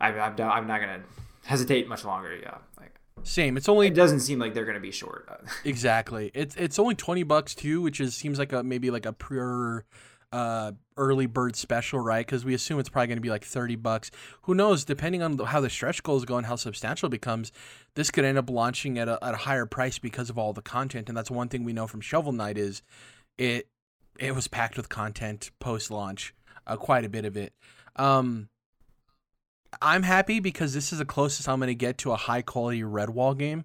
I, 0.00 0.08
I'm 0.08 0.38
I'm 0.40 0.66
not 0.66 0.80
gonna 0.80 1.02
hesitate 1.44 1.88
much 1.88 2.04
longer. 2.04 2.36
Yeah, 2.36 2.58
like 2.78 2.94
Same. 3.22 3.56
It's 3.56 3.68
only 3.68 3.88
it 3.88 3.94
doesn't 3.94 4.20
seem 4.20 4.38
like 4.38 4.54
they're 4.54 4.64
gonna 4.64 4.80
be 4.80 4.90
short. 4.90 5.28
Exactly. 5.64 6.30
It's 6.34 6.54
it's 6.56 6.78
only 6.78 6.94
twenty 6.94 7.22
bucks 7.22 7.54
too, 7.54 7.80
which 7.82 8.00
is 8.00 8.14
seems 8.14 8.38
like 8.38 8.52
a 8.52 8.62
maybe 8.62 8.90
like 8.90 9.06
a 9.06 9.12
pure 9.12 9.84
uh 10.32 10.72
early 10.96 11.26
bird 11.26 11.54
special, 11.56 12.00
right? 12.00 12.26
Because 12.26 12.44
we 12.44 12.54
assume 12.54 12.80
it's 12.80 12.88
probably 12.88 13.06
going 13.08 13.18
to 13.18 13.22
be 13.22 13.30
like 13.30 13.44
thirty 13.44 13.76
bucks. 13.76 14.10
Who 14.42 14.54
knows? 14.54 14.84
Depending 14.84 15.22
on 15.22 15.38
how 15.38 15.60
the 15.60 15.70
stretch 15.70 16.02
goals 16.02 16.24
go 16.24 16.36
and 16.36 16.46
how 16.46 16.56
substantial 16.56 17.06
it 17.06 17.10
becomes, 17.10 17.52
this 17.94 18.10
could 18.10 18.24
end 18.24 18.38
up 18.38 18.50
launching 18.50 18.98
at 18.98 19.08
a, 19.08 19.18
at 19.22 19.34
a 19.34 19.38
higher 19.38 19.66
price 19.66 19.98
because 19.98 20.30
of 20.30 20.38
all 20.38 20.52
the 20.52 20.62
content. 20.62 21.08
And 21.08 21.16
that's 21.16 21.30
one 21.30 21.48
thing 21.48 21.62
we 21.64 21.72
know 21.72 21.86
from 21.86 22.00
Shovel 22.00 22.32
Knight 22.32 22.58
is 22.58 22.82
it 23.38 23.68
it 24.18 24.34
was 24.34 24.48
packed 24.48 24.76
with 24.76 24.88
content 24.88 25.50
post 25.60 25.90
launch, 25.90 26.34
uh, 26.66 26.76
quite 26.76 27.04
a 27.04 27.08
bit 27.08 27.24
of 27.24 27.36
it. 27.36 27.52
Um, 27.96 28.48
I'm 29.80 30.02
happy 30.02 30.40
because 30.40 30.74
this 30.74 30.92
is 30.92 30.98
the 30.98 31.04
closest 31.04 31.48
I'm 31.48 31.58
going 31.58 31.68
to 31.68 31.74
get 31.74 31.98
to 31.98 32.12
a 32.12 32.16
high 32.16 32.42
quality 32.42 32.82
Redwall 32.82 33.36
game. 33.36 33.64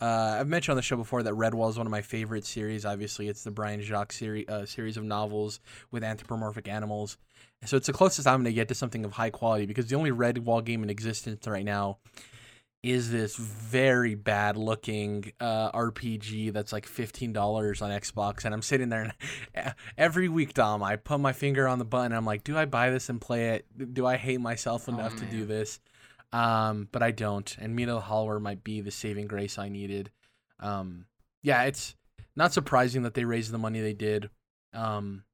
Uh, 0.00 0.38
I've 0.40 0.48
mentioned 0.48 0.72
on 0.72 0.76
the 0.76 0.82
show 0.82 0.96
before 0.96 1.22
that 1.22 1.34
Redwall 1.34 1.68
is 1.68 1.76
one 1.76 1.86
of 1.86 1.90
my 1.90 2.00
favorite 2.00 2.46
series. 2.46 2.86
Obviously, 2.86 3.28
it's 3.28 3.44
the 3.44 3.50
Brian 3.50 3.82
Jacques 3.82 4.12
series 4.12 4.48
uh, 4.48 4.64
series 4.64 4.96
of 4.96 5.04
novels 5.04 5.60
with 5.90 6.02
anthropomorphic 6.02 6.68
animals. 6.68 7.18
So 7.66 7.76
it's 7.76 7.86
the 7.86 7.92
closest 7.92 8.26
I'm 8.26 8.36
going 8.36 8.44
to 8.46 8.52
get 8.52 8.68
to 8.68 8.74
something 8.74 9.04
of 9.04 9.12
high 9.12 9.28
quality 9.28 9.66
because 9.66 9.88
the 9.88 9.96
only 9.96 10.10
Redwall 10.10 10.64
game 10.64 10.82
in 10.82 10.88
existence 10.88 11.46
right 11.46 11.64
now 11.64 11.98
is 12.82 13.10
this 13.10 13.36
very 13.36 14.14
bad 14.14 14.56
looking 14.56 15.32
uh, 15.38 15.70
RPG 15.72 16.52
that's 16.52 16.72
like 16.72 16.86
fifteen 16.86 17.32
dollars 17.32 17.82
on 17.82 17.90
Xbox, 17.90 18.44
and 18.44 18.54
I'm 18.54 18.62
sitting 18.62 18.88
there 18.88 19.12
and 19.54 19.74
every 19.98 20.28
week, 20.28 20.54
Dom, 20.54 20.82
I 20.82 20.96
put 20.96 21.20
my 21.20 21.32
finger 21.32 21.68
on 21.68 21.78
the 21.78 21.84
button. 21.84 22.12
And 22.12 22.16
I'm 22.16 22.26
like, 22.26 22.44
do 22.44 22.56
I 22.56 22.64
buy 22.64 22.90
this 22.90 23.08
and 23.08 23.20
play 23.20 23.50
it? 23.50 23.94
Do 23.94 24.06
I 24.06 24.16
hate 24.16 24.40
myself 24.40 24.88
enough 24.88 25.16
to 25.16 25.24
do 25.26 25.44
this? 25.44 25.80
Um, 26.32 26.88
but 26.92 27.02
I 27.02 27.10
don't. 27.10 27.56
And 27.58 27.74
Mina 27.74 27.94
the 27.94 28.00
Hollower 28.00 28.40
might 28.40 28.62
be 28.64 28.80
the 28.80 28.90
saving 28.90 29.26
grace 29.26 29.58
I 29.58 29.68
needed. 29.68 30.10
Um, 30.60 31.06
yeah, 31.42 31.64
it's 31.64 31.96
not 32.36 32.52
surprising 32.52 33.02
that 33.02 33.14
they 33.14 33.24
raised 33.24 33.50
the 33.50 33.58
money 33.58 33.80
they 33.80 33.94
did. 33.94 34.30
Um, 34.72 35.24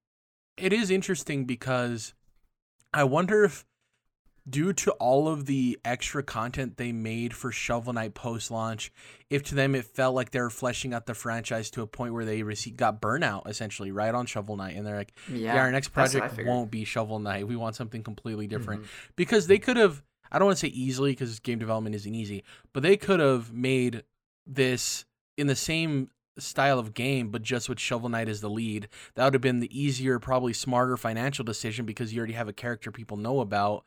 it 0.57 0.73
is 0.73 0.91
interesting 0.91 1.45
because 1.45 2.15
I 2.95 3.05
wonder 3.05 3.45
if, 3.45 3.67
due 4.49 4.73
to 4.73 4.93
all 4.93 5.27
of 5.29 5.47
the 5.47 5.79
extra 5.85 6.23
content 6.23 6.77
they 6.77 6.93
made 6.93 7.35
for 7.35 7.51
Shovel 7.51 7.93
Knight 7.93 8.15
post 8.15 8.51
launch, 8.51 8.93
if 9.29 9.43
to 9.45 9.55
them 9.57 9.75
it 9.75 9.85
felt 9.85 10.15
like 10.15 10.31
they 10.31 10.41
were 10.41 10.51
fleshing 10.51 10.95
out 10.95 11.07
the 11.07 11.15
franchise 11.15 11.71
to 11.73 11.83
a 11.83 11.87
point 11.87 12.13
where 12.15 12.25
they 12.25 12.43
received, 12.43 12.77
got 12.77 13.01
burnout 13.01 13.49
essentially 13.49 13.91
right 13.91 14.15
on 14.15 14.25
Shovel 14.27 14.57
Knight, 14.57 14.77
and 14.77 14.87
they're 14.87 14.97
like, 14.97 15.13
yeah, 15.29 15.57
our 15.57 15.71
next 15.73 15.93
that's 15.95 16.15
what 16.15 16.23
I 16.23 16.29
project 16.29 16.49
won't 16.49 16.71
be 16.71 16.85
Shovel 16.85 17.19
Knight. 17.19 17.49
We 17.49 17.57
want 17.57 17.75
something 17.77 18.03
completely 18.03 18.47
different 18.47 18.83
Mhm. 18.85 18.89
because 19.17 19.47
they 19.49 19.59
could 19.59 19.77
have. 19.77 20.03
I 20.31 20.39
don't 20.39 20.47
want 20.47 20.59
to 20.59 20.67
say 20.67 20.73
easily 20.73 21.13
because 21.13 21.39
game 21.41 21.59
development 21.59 21.95
isn't 21.97 22.15
easy, 22.15 22.45
but 22.73 22.83
they 22.83 22.97
could 22.97 23.21
have 23.21 23.53
made 23.53 24.05
this 24.47 25.05
in 25.37 25.47
the 25.49 25.57
same 25.57 26.11
style 26.39 26.79
of 26.79 26.95
game, 26.95 27.31
but 27.31 27.43
just 27.43 27.69
with 27.69 27.81
Shovel 27.81 28.09
Knight 28.09 28.29
as 28.29 28.41
the 28.41 28.51
lead. 28.51 28.89
That 29.15 29.25
would 29.25 29.35
have 29.35 29.41
been 29.41 29.61
the 29.61 29.79
easier, 29.79 30.19
probably 30.19 30.53
smarter 30.53 30.97
financial 30.97 31.45
decision 31.45 31.87
because 31.87 32.13
you 32.13 32.19
already 32.19 32.35
have 32.35 32.49
a 32.49 32.53
character 32.53 32.91
people 32.91 33.17
know 33.17 33.41
about. 33.41 33.85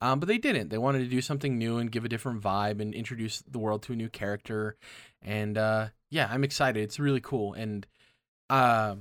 Um, 0.00 0.18
but 0.18 0.26
they 0.26 0.38
didn't. 0.38 0.70
They 0.70 0.78
wanted 0.78 0.98
to 0.98 1.06
do 1.06 1.22
something 1.22 1.56
new 1.56 1.78
and 1.78 1.90
give 1.90 2.04
a 2.04 2.08
different 2.08 2.42
vibe 2.42 2.80
and 2.80 2.92
introduce 2.92 3.40
the 3.42 3.60
world 3.60 3.82
to 3.84 3.92
a 3.92 3.96
new 3.96 4.08
character. 4.08 4.76
And 5.22 5.56
uh, 5.56 5.88
yeah, 6.10 6.28
I'm 6.28 6.42
excited. 6.42 6.82
It's 6.82 6.98
really 6.98 7.20
cool. 7.20 7.52
And 7.52 7.86
uh, 8.50 8.96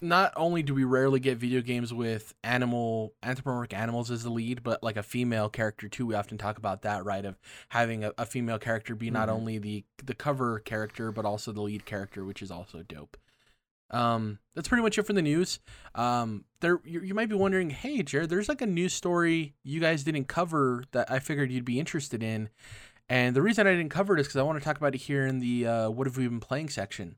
not 0.00 0.32
only 0.36 0.62
do 0.62 0.74
we 0.74 0.84
rarely 0.84 1.20
get 1.20 1.38
video 1.38 1.60
games 1.60 1.92
with 1.92 2.34
animal 2.42 3.14
anthropomorphic 3.22 3.74
animals 3.74 4.10
as 4.10 4.22
the 4.22 4.30
lead, 4.30 4.62
but 4.62 4.82
like 4.82 4.96
a 4.96 5.02
female 5.02 5.48
character 5.48 5.88
too. 5.88 6.06
We 6.06 6.14
often 6.14 6.38
talk 6.38 6.58
about 6.58 6.82
that, 6.82 7.04
right? 7.04 7.24
Of 7.24 7.38
having 7.70 8.04
a, 8.04 8.12
a 8.16 8.24
female 8.26 8.58
character 8.58 8.94
be 8.94 9.10
not 9.10 9.28
Mhm. 9.28 9.32
only 9.32 9.58
the 9.58 9.84
the 10.04 10.14
cover 10.14 10.58
character 10.60 11.12
but 11.12 11.24
also 11.24 11.52
the 11.52 11.62
lead 11.62 11.84
character, 11.84 12.24
which 12.24 12.42
is 12.42 12.50
also 12.50 12.82
dope. 12.82 13.16
Um, 13.90 14.38
that's 14.54 14.68
pretty 14.68 14.82
much 14.82 14.98
it 14.98 15.02
for 15.02 15.12
the 15.12 15.22
news. 15.22 15.58
Um, 15.96 16.44
there 16.60 16.78
you, 16.84 17.00
you 17.00 17.12
might 17.14 17.28
be 17.28 17.34
wondering, 17.34 17.70
hey 17.70 18.02
Jared, 18.02 18.30
there's 18.30 18.48
like 18.48 18.62
a 18.62 18.66
news 18.66 18.94
story 18.94 19.54
you 19.64 19.80
guys 19.80 20.04
didn't 20.04 20.26
cover 20.28 20.84
that 20.92 21.10
I 21.10 21.18
figured 21.18 21.50
you'd 21.50 21.64
be 21.64 21.80
interested 21.80 22.22
in, 22.22 22.50
and 23.08 23.34
the 23.34 23.42
reason 23.42 23.66
I 23.66 23.72
didn't 23.72 23.90
cover 23.90 24.16
it 24.16 24.20
is 24.20 24.28
because 24.28 24.36
I 24.36 24.44
want 24.44 24.58
to 24.60 24.64
talk 24.64 24.76
about 24.76 24.94
it 24.94 24.98
here 25.02 25.26
in 25.26 25.40
the 25.40 25.66
uh, 25.66 25.90
what 25.90 26.06
have 26.06 26.16
we 26.16 26.28
been 26.28 26.38
playing 26.40 26.68
section. 26.68 27.16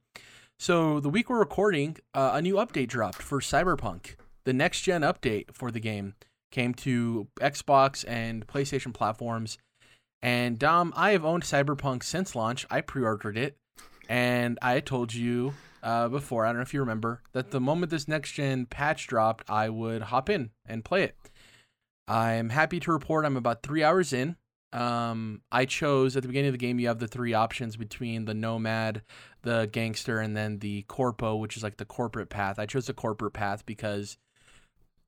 So 0.58 1.00
the 1.00 1.08
week 1.08 1.28
we're 1.28 1.38
recording, 1.38 1.96
uh, 2.14 2.32
a 2.34 2.42
new 2.42 2.54
update 2.54 2.88
dropped 2.88 3.20
for 3.20 3.40
Cyberpunk. 3.40 4.14
The 4.44 4.52
next 4.52 4.82
gen 4.82 5.02
update 5.02 5.54
for 5.54 5.70
the 5.70 5.80
game 5.80 6.14
came 6.50 6.74
to 6.74 7.26
Xbox 7.40 8.04
and 8.06 8.46
PlayStation 8.46 8.94
platforms. 8.94 9.58
And 10.20 10.58
Dom, 10.58 10.92
I 10.96 11.12
have 11.12 11.24
owned 11.24 11.42
Cyberpunk 11.42 12.04
since 12.04 12.36
launch. 12.36 12.64
I 12.70 12.80
pre-ordered 12.80 13.36
it, 13.36 13.56
and 14.08 14.56
I 14.62 14.78
told 14.78 15.12
you 15.12 15.54
uh, 15.82 16.08
before. 16.08 16.44
I 16.44 16.50
don't 16.50 16.56
know 16.56 16.62
if 16.62 16.72
you 16.72 16.80
remember 16.80 17.22
that 17.32 17.50
the 17.50 17.60
moment 17.60 17.90
this 17.90 18.06
next 18.06 18.32
gen 18.32 18.66
patch 18.66 19.08
dropped, 19.08 19.50
I 19.50 19.68
would 19.68 20.02
hop 20.02 20.30
in 20.30 20.50
and 20.64 20.84
play 20.84 21.02
it. 21.02 21.16
I'm 22.06 22.50
happy 22.50 22.78
to 22.80 22.92
report 22.92 23.24
I'm 23.24 23.36
about 23.36 23.62
three 23.64 23.82
hours 23.82 24.12
in. 24.12 24.36
Um, 24.72 25.42
I 25.50 25.66
chose 25.66 26.16
at 26.16 26.22
the 26.22 26.28
beginning 26.28 26.48
of 26.48 26.54
the 26.54 26.58
game. 26.58 26.78
You 26.78 26.88
have 26.88 26.98
the 26.98 27.08
three 27.08 27.34
options 27.34 27.76
between 27.76 28.24
the 28.24 28.34
nomad, 28.34 29.02
the 29.42 29.68
gangster, 29.72 30.20
and 30.20 30.36
then 30.36 30.58
the 30.58 30.82
corpo, 30.82 31.36
which 31.36 31.56
is 31.56 31.62
like 31.62 31.76
the 31.76 31.84
corporate 31.84 32.30
path. 32.30 32.58
I 32.58 32.66
chose 32.66 32.86
the 32.86 32.94
corporate 32.94 33.32
path 33.32 33.66
because 33.66 34.18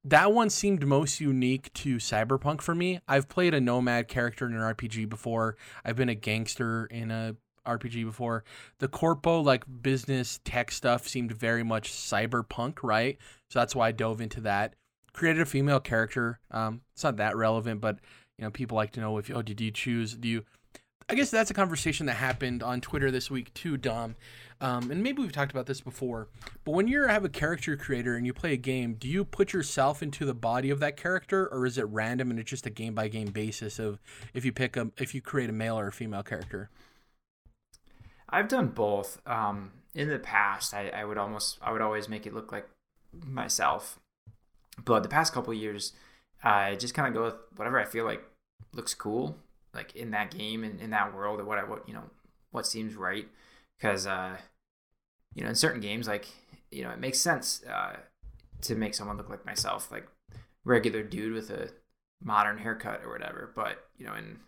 that 0.04 0.32
one 0.32 0.50
seemed 0.50 0.86
most 0.86 1.20
unique 1.20 1.72
to 1.74 1.96
cyberpunk 1.96 2.60
for 2.60 2.74
me. 2.74 3.00
I've 3.08 3.28
played 3.28 3.54
a 3.54 3.60
nomad 3.60 4.08
character 4.08 4.46
in 4.46 4.54
an 4.54 4.60
RPG 4.60 5.08
before. 5.08 5.56
I've 5.84 5.96
been 5.96 6.10
a 6.10 6.14
gangster 6.14 6.86
in 6.86 7.10
a 7.10 7.36
RPG 7.66 8.04
before. 8.04 8.44
The 8.78 8.88
corpo 8.88 9.40
like 9.40 9.64
business 9.82 10.40
tech 10.44 10.70
stuff 10.70 11.08
seemed 11.08 11.32
very 11.32 11.62
much 11.62 11.90
cyberpunk, 11.90 12.78
right? 12.82 13.18
So 13.48 13.58
that's 13.58 13.74
why 13.74 13.88
I 13.88 13.92
dove 13.92 14.20
into 14.20 14.42
that. 14.42 14.74
Created 15.12 15.42
a 15.42 15.46
female 15.46 15.80
character. 15.80 16.40
Um, 16.50 16.82
it's 16.92 17.04
not 17.04 17.16
that 17.16 17.36
relevant, 17.36 17.80
but 17.80 17.98
you 18.38 18.44
know, 18.44 18.50
people 18.50 18.76
like 18.76 18.92
to 18.92 19.00
know 19.00 19.16
if 19.18 19.30
oh, 19.30 19.42
did 19.42 19.60
you 19.60 19.70
choose? 19.70 20.14
Do 20.14 20.28
you? 20.28 20.44
I 21.08 21.14
guess 21.14 21.30
that's 21.30 21.50
a 21.50 21.54
conversation 21.54 22.06
that 22.06 22.14
happened 22.14 22.62
on 22.62 22.80
Twitter 22.80 23.10
this 23.10 23.30
week 23.30 23.52
too, 23.52 23.76
Dom. 23.76 24.16
Um, 24.60 24.90
and 24.90 25.02
maybe 25.02 25.20
we've 25.20 25.32
talked 25.32 25.52
about 25.52 25.66
this 25.66 25.80
before. 25.80 26.28
But 26.64 26.72
when 26.72 26.88
you 26.88 27.06
have 27.06 27.24
a 27.24 27.28
character 27.28 27.76
creator 27.76 28.16
and 28.16 28.24
you 28.24 28.32
play 28.32 28.54
a 28.54 28.56
game, 28.56 28.94
do 28.94 29.06
you 29.08 29.24
put 29.24 29.52
yourself 29.52 30.02
into 30.02 30.24
the 30.24 30.32
body 30.32 30.70
of 30.70 30.80
that 30.80 30.96
character, 30.96 31.46
or 31.48 31.66
is 31.66 31.76
it 31.76 31.82
random 31.82 32.30
and 32.30 32.38
it's 32.40 32.48
just 32.48 32.66
a 32.66 32.70
game 32.70 32.94
by 32.94 33.08
game 33.08 33.28
basis 33.28 33.78
of 33.78 34.00
if 34.32 34.44
you 34.44 34.52
pick 34.52 34.76
a 34.76 34.90
if 34.98 35.14
you 35.14 35.20
create 35.20 35.50
a 35.50 35.52
male 35.52 35.78
or 35.78 35.88
a 35.88 35.92
female 35.92 36.22
character? 36.22 36.70
I've 38.28 38.48
done 38.48 38.68
both. 38.68 39.20
Um, 39.26 39.72
in 39.94 40.08
the 40.08 40.18
past, 40.18 40.74
I, 40.74 40.88
I 40.88 41.04
would 41.04 41.18
almost, 41.18 41.58
I 41.62 41.70
would 41.70 41.80
always 41.80 42.08
make 42.08 42.26
it 42.26 42.34
look 42.34 42.50
like 42.50 42.68
myself. 43.24 43.98
But 44.84 45.02
the 45.02 45.08
past 45.08 45.32
couple 45.32 45.54
years, 45.54 45.92
I 46.42 46.74
just 46.74 46.94
kind 46.94 47.06
of 47.06 47.14
go 47.14 47.24
with 47.24 47.36
whatever 47.56 47.78
I 47.78 47.84
feel 47.84 48.04
like 48.04 48.24
looks 48.72 48.94
cool, 48.94 49.36
like 49.74 49.94
in 49.96 50.10
that 50.12 50.36
game 50.36 50.64
and 50.64 50.80
in 50.80 50.90
that 50.90 51.14
world, 51.14 51.40
or 51.40 51.44
what 51.44 51.58
I, 51.58 51.64
what 51.64 51.88
you 51.88 51.94
know, 51.94 52.04
what 52.50 52.66
seems 52.66 52.94
right. 52.94 53.26
Because, 53.78 54.06
uh, 54.06 54.36
you 55.34 55.42
know, 55.42 55.48
in 55.48 55.54
certain 55.54 55.80
games, 55.80 56.06
like 56.06 56.26
you 56.70 56.82
know, 56.82 56.90
it 56.90 56.98
makes 56.98 57.20
sense 57.20 57.62
uh, 57.64 57.96
to 58.62 58.74
make 58.74 58.94
someone 58.94 59.16
look 59.16 59.30
like 59.30 59.46
myself, 59.46 59.90
like 59.90 60.06
regular 60.64 61.02
dude 61.02 61.32
with 61.32 61.50
a 61.50 61.70
modern 62.22 62.58
haircut 62.58 63.02
or 63.04 63.10
whatever. 63.10 63.52
But 63.54 63.84
you 63.98 64.06
know, 64.06 64.14
in 64.14 64.38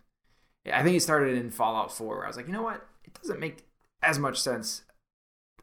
I 0.73 0.83
think 0.83 0.97
it 0.97 1.01
started 1.01 1.37
in 1.37 1.51
Fallout 1.51 1.95
4 1.95 2.07
where 2.07 2.25
I 2.25 2.27
was 2.27 2.37
like, 2.37 2.47
you 2.47 2.53
know 2.53 2.61
what? 2.61 2.85
It 3.05 3.13
doesn't 3.21 3.39
make 3.39 3.63
as 4.01 4.19
much 4.19 4.39
sense. 4.39 4.83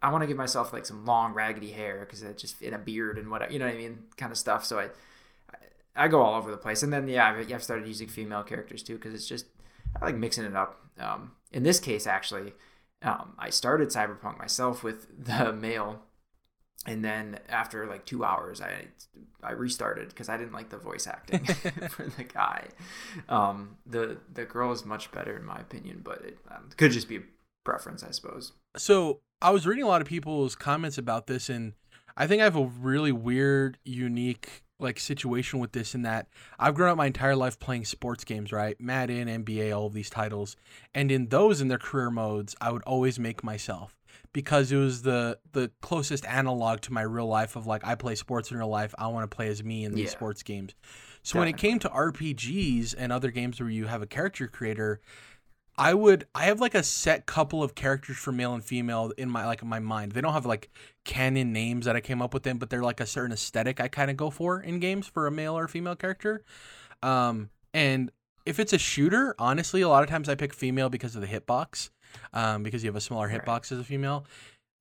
I 0.03 0.11
want 0.11 0.23
to 0.23 0.27
give 0.27 0.37
myself 0.37 0.73
like 0.73 0.87
some 0.87 1.05
long 1.05 1.33
raggedy 1.35 1.71
hair 1.71 2.01
because 2.01 2.23
it 2.23 2.39
just 2.39 2.61
in 2.63 2.75
a 2.75 2.79
beard 2.79 3.19
and 3.19 3.31
what 3.31 3.51
you 3.51 3.59
know 3.59 3.67
what 3.67 3.75
I 3.75 3.79
mean, 3.79 4.05
kind 4.17 4.33
of 4.33 4.39
stuff. 4.39 4.65
So 4.65 4.79
I, 4.79 4.85
I, 5.51 6.05
I 6.05 6.09
go 6.09 6.23
all 6.23 6.35
over 6.35 6.51
the 6.51 6.57
place. 6.57 6.83
And 6.83 6.93
then 6.93 7.09
yeah, 7.09 7.31
I've, 7.31 7.53
I've 7.53 7.63
started 7.63 7.87
using 7.87 8.09
female 8.09 8.43
characters 8.43 8.83
too 8.83 8.95
because 8.95 9.15
it's 9.15 9.29
just 9.29 9.47
I 10.01 10.07
like 10.07 10.17
mixing 10.17 10.45
it 10.45 10.57
up. 10.57 10.81
Um, 10.99 11.33
in 11.53 11.63
this 11.63 11.81
case, 11.81 12.07
actually, 12.07 12.53
um, 13.03 13.35
I 13.39 13.51
started 13.51 13.89
Cyberpunk 13.89 14.39
myself 14.39 14.83
with 14.83 15.07
the 15.25 15.53
male, 15.53 16.03
and 16.87 17.05
then 17.05 17.39
after 17.49 17.87
like 17.87 18.05
two 18.05 18.25
hours, 18.25 18.61
I 18.61 18.89
I 19.43 19.53
restarted 19.53 20.09
because 20.09 20.29
I 20.29 20.37
didn't 20.37 20.53
like 20.53 20.71
the 20.71 20.79
voice 20.79 21.07
acting 21.07 21.45
for 21.91 22.07
the 22.07 22.25
guy. 22.25 22.69
Um, 23.29 23.77
the 23.87 24.19
the 24.33 24.45
girl 24.45 24.73
is 24.73 24.85
much 24.85 25.13
better 25.13 25.37
in 25.37 25.45
my 25.45 25.59
opinion, 25.59 26.01
but 26.03 26.23
it 26.25 26.39
um, 26.51 26.71
could 26.77 26.93
just 26.93 27.09
be 27.09 27.21
preference, 27.65 28.03
I 28.03 28.11
suppose. 28.11 28.53
So 28.77 29.21
I 29.41 29.51
was 29.51 29.67
reading 29.67 29.85
a 29.85 29.89
lot 29.89 30.01
of 30.01 30.07
people's 30.07 30.55
comments 30.55 30.99
about 30.99 31.27
this, 31.27 31.49
and 31.49 31.73
I 32.17 32.27
think 32.27 32.41
I 32.41 32.45
have 32.45 32.57
a 32.57 32.67
really 32.67 33.13
weird, 33.13 33.79
unique 33.85 34.64
like 34.79 34.99
situation 34.99 35.59
with 35.61 35.73
this 35.73 35.95
in 35.95 36.03
that 36.03 36.27
I've 36.59 36.75
grown 36.75 36.91
up 36.91 36.97
my 36.97 37.07
entire 37.07 37.37
life 37.37 37.59
playing 37.59 37.85
sports 37.85 38.25
games, 38.25 38.53
right? 38.53 38.79
Madden, 38.81 39.29
NBA, 39.29 39.77
all 39.77 39.87
of 39.87 39.93
these 39.93 40.11
titles. 40.11 40.57
And 40.95 41.11
in 41.13 41.29
those 41.29 41.61
in 41.61 41.69
their 41.69 41.79
career 41.79 42.11
modes, 42.11 42.57
I 42.61 42.73
would 42.73 42.83
always 42.83 43.19
make 43.19 43.45
myself 43.45 43.97
because 44.33 44.73
it 44.73 44.77
was 44.77 45.03
the 45.03 45.39
the 45.53 45.71
closest 45.81 46.25
analog 46.27 46.81
to 46.83 46.93
my 46.93 47.03
real 47.03 47.27
life 47.27 47.57
of 47.57 47.67
like 47.67 47.85
I 47.87 47.95
play 47.95 48.15
sports 48.17 48.51
in 48.51 48.57
real 48.59 48.69
life, 48.69 48.95
I 48.99 49.07
want 49.09 49.31
to 49.31 49.35
play 49.35 49.49
as 49.49 49.63
me 49.63 49.85
in 49.85 49.95
these 49.95 50.11
Yeah. 50.11 50.17
sports 50.17 50.43
games. 50.43 50.75
So 51.23 51.39
when 51.39 51.49
it 51.49 51.57
came 51.57 51.79
to 51.79 51.89
RPGs 51.89 52.95
and 52.99 53.11
other 53.11 53.31
games 53.31 53.59
where 53.59 53.71
you 53.71 53.87
have 53.87 54.03
a 54.03 54.07
character 54.07 54.47
creator, 54.47 55.01
I 55.77 55.93
would 55.95 56.27
I 56.35 56.45
have 56.45 56.61
like 56.61 56.75
a 56.75 56.83
set 56.83 57.27
couple 57.27 57.63
of 57.63 57.75
characters 57.75 58.17
for 58.17 58.31
male 58.31 58.55
and 58.55 58.65
female 58.65 59.13
in 59.19 59.29
my 59.29 59.45
like 59.47 59.63
in 59.63 59.69
my 59.69 59.81
mind. 59.81 60.13
They 60.13 60.21
don't 60.21 60.33
have 60.33 60.47
like 60.47 60.71
canon 61.05 61.53
names 61.53 61.87
that 61.87 61.97
I 61.97 62.01
came 62.01 62.23
up 62.23 62.33
with 62.33 62.45
them, 62.45 62.59
but 62.59 62.71
they're 62.71 62.83
like 62.83 63.01
a 63.01 63.07
certain 63.07 63.33
aesthetic 63.33 63.81
I 63.81 63.89
kind 63.89 64.11
of 64.11 64.17
go 64.17 64.31
for 64.31 64.61
in 64.61 64.79
games 64.79 65.07
for 65.07 65.27
a 65.27 65.31
male 65.33 65.57
or 65.59 65.67
female 65.67 65.97
character. 65.97 66.43
Um 67.03 67.51
and 67.73 68.13
if 68.47 68.61
it's 68.61 68.73
a 68.73 68.79
shooter, 68.79 69.35
honestly, 69.39 69.81
a 69.81 69.89
lot 69.89 70.03
of 70.05 70.09
times 70.09 70.29
I 70.29 70.35
pick 70.37 70.55
female 70.55 70.89
because 70.91 71.17
of 71.17 71.23
the 71.23 71.27
hitbox. 71.29 71.91
Um 72.33 72.63
because 72.63 72.85
you 72.85 72.89
have 72.89 72.97
a 72.97 73.01
smaller 73.01 73.27
Right. 73.29 73.43
hitbox 73.45 73.73
as 73.73 73.79
a 73.79 73.85
female. 73.85 74.27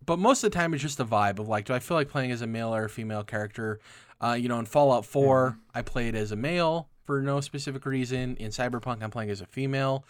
But 0.06 0.20
most 0.20 0.44
of 0.44 0.52
the 0.52 0.56
time 0.58 0.74
it's 0.74 0.84
just 0.84 1.00
a 1.00 1.06
vibe 1.06 1.40
of 1.40 1.48
like 1.48 1.66
do 1.66 1.74
I 1.74 1.80
feel 1.80 1.98
like 1.98 2.10
playing 2.10 2.32
as 2.32 2.42
a 2.44 2.48
male 2.48 2.74
or 2.74 2.86
a 2.86 2.90
female 2.90 3.24
character? 3.24 3.80
Uh 4.22 4.34
you 4.34 4.48
know, 4.48 4.60
in 4.60 4.66
Fallout 4.66 5.06
4, 5.06 5.58
I 5.74 5.82
played 5.82 6.14
as 6.14 6.32
a 6.32 6.36
male 6.36 6.88
for 7.04 7.22
no 7.22 7.42
specific 7.42 7.86
reason. 7.86 8.38
In 8.38 8.52
Cyberpunk, 8.52 9.02
I'm 9.02 9.12
playing 9.12 9.32
as 9.32 9.42
a 9.42 9.46
female. 9.46 10.06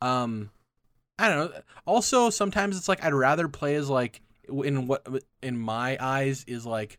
Um, 0.00 0.50
I 1.18 1.28
don't 1.28 1.50
know. 1.52 1.60
Also, 1.86 2.30
sometimes 2.30 2.76
it's 2.76 2.88
like 2.88 3.04
I'd 3.04 3.14
rather 3.14 3.48
play 3.48 3.74
as 3.76 3.88
like 3.88 4.20
in 4.48 4.86
what 4.86 5.06
in 5.42 5.58
my 5.58 5.96
eyes 6.00 6.44
is 6.46 6.66
like 6.66 6.98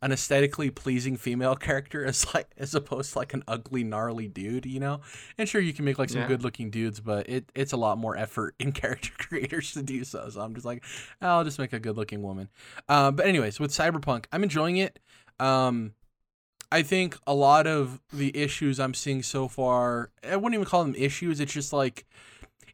an 0.00 0.12
aesthetically 0.12 0.70
pleasing 0.70 1.16
female 1.16 1.56
character 1.68 2.04
as 2.04 2.32
like 2.32 2.48
as 2.56 2.74
opposed 2.74 3.12
to 3.12 3.18
like 3.18 3.34
an 3.34 3.42
ugly 3.48 3.84
gnarly 3.84 4.28
dude, 4.28 4.64
you 4.64 4.80
know. 4.80 5.00
And 5.36 5.48
sure, 5.48 5.60
you 5.60 5.72
can 5.72 5.84
make 5.84 5.98
like 5.98 6.08
some 6.08 6.22
Yeah. 6.22 6.28
good 6.28 6.42
looking 6.42 6.70
dudes, 6.70 7.00
but 7.00 7.28
it 7.28 7.50
it's 7.54 7.72
a 7.72 7.76
lot 7.76 7.98
more 7.98 8.16
effort 8.16 8.54
in 8.58 8.72
character 8.82 9.10
creators 9.18 9.72
to 9.72 9.82
do 9.82 10.04
so. 10.04 10.28
So 10.30 10.40
I'm 10.40 10.54
just 10.54 10.66
like, 10.66 10.84
I'll 11.20 11.44
just 11.44 11.58
make 11.58 11.72
a 11.72 11.80
good 11.80 11.96
looking 11.96 12.22
woman. 12.22 12.48
Um, 12.88 13.16
but 13.16 13.26
anyways, 13.26 13.60
with 13.60 13.70
Cyberpunk, 13.72 14.26
I'm 14.32 14.42
enjoying 14.42 14.76
it. 14.78 14.98
Um, 15.40 15.92
I 16.70 16.82
think 16.82 17.16
a 17.26 17.34
lot 17.34 17.66
of 17.66 18.00
the 18.12 18.36
issues 18.36 18.78
I'm 18.78 18.92
seeing 18.94 19.22
so 19.22 19.48
far, 19.48 20.10
I 20.22 20.36
wouldn't 20.36 20.54
even 20.54 20.66
call 20.66 20.84
them 20.84 20.94
issues. 20.96 21.40
It's 21.40 21.52
just 21.52 21.72
like, 21.72 22.04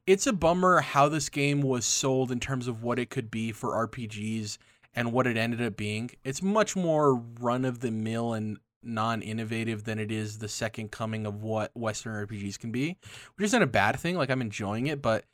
it's 0.07 0.27
a 0.27 0.33
bummer 0.33 0.81
how 0.81 1.09
this 1.09 1.29
game 1.29 1.63
was 1.63 1.85
sold 1.85 2.31
in 2.31 2.41
terms 2.41 2.69
of 2.69 2.83
what 2.83 2.99
it 2.99 3.11
could 3.11 3.31
be 3.31 3.53
for 3.53 3.89
RPGs 3.89 4.59
and 4.95 5.13
what 5.13 5.27
it 5.27 5.37
ended 5.37 5.63
up 5.63 5.77
being. 5.77 6.11
It's 6.25 6.43
much 6.43 6.77
more 6.77 7.15
run 7.15 7.65
of 7.65 7.81
the 7.81 7.91
mill 7.91 8.33
and 8.33 8.59
non 8.83 9.23
innovative 9.23 9.85
than 9.85 9.99
it 9.99 10.13
is 10.13 10.39
the 10.39 10.49
second 10.49 10.91
coming 10.91 11.27
of 11.27 11.43
what 11.43 11.75
Western 11.75 12.15
RPGs 12.27 12.59
can 12.59 12.71
be, 12.71 12.99
which 13.37 13.47
isn't 13.47 13.63
a 13.63 13.67
bad 13.67 13.99
thing. 13.99 14.17
Like, 14.17 14.31
I'm 14.31 14.43
enjoying 14.43 14.87
it, 14.87 15.01
but 15.01 15.25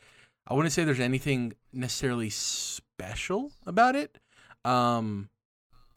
I 0.47 0.55
wouldn't 0.55 0.73
say 0.73 0.85
there's 0.85 1.01
anything 1.01 1.55
necessarily 1.73 2.31
special 2.31 3.51
about 3.67 3.97
it. 3.97 4.19
Um, 4.65 5.31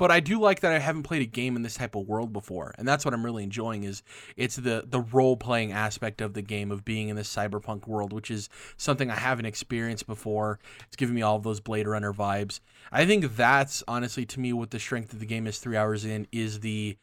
but 0.04 0.12
I 0.12 0.20
do 0.20 0.38
like 0.38 0.60
that 0.60 0.74
I 0.74 0.80
haven't 0.80 1.04
played 1.04 1.22
a 1.22 1.26
game 1.26 1.56
in 1.56 1.62
this 1.62 1.76
type 1.76 1.96
of 1.96 2.06
world 2.10 2.34
before, 2.34 2.76
and 2.78 2.86
that's 2.86 3.06
what 3.06 3.14
I'm 3.14 3.24
really 3.24 3.42
enjoying. 3.42 3.86
Is 3.86 4.04
it's 4.36 4.58
the 4.58 4.84
the 4.86 5.00
role 5.00 5.38
playing 5.38 5.72
aspect 5.72 6.20
of 6.20 6.34
the 6.34 6.42
game 6.42 6.74
of 6.74 6.84
being 6.84 7.08
in 7.08 7.16
this 7.16 7.34
cyberpunk 7.34 7.88
world, 7.88 8.12
which 8.12 8.30
is 8.30 8.50
something 8.76 9.10
I 9.10 9.16
haven't 9.16 9.46
experienced 9.46 10.06
before. 10.06 10.60
It's 10.88 10.98
giving 10.98 11.16
me 11.16 11.22
all 11.22 11.38
of 11.38 11.44
those 11.44 11.62
Blade 11.62 11.88
Runner 11.88 12.12
vibes. 12.12 12.60
I 12.92 13.06
think 13.06 13.38
that's 13.38 13.82
honestly 13.88 14.26
to 14.26 14.42
me 14.42 14.52
what 14.52 14.72
the 14.72 14.80
strength 14.80 15.14
of 15.14 15.22
the 15.22 15.26
game 15.26 15.48
is. 15.48 15.60
Three 15.60 15.78
hours 15.78 16.04
in 16.04 16.28
is 16.34 16.60
the 16.60 16.98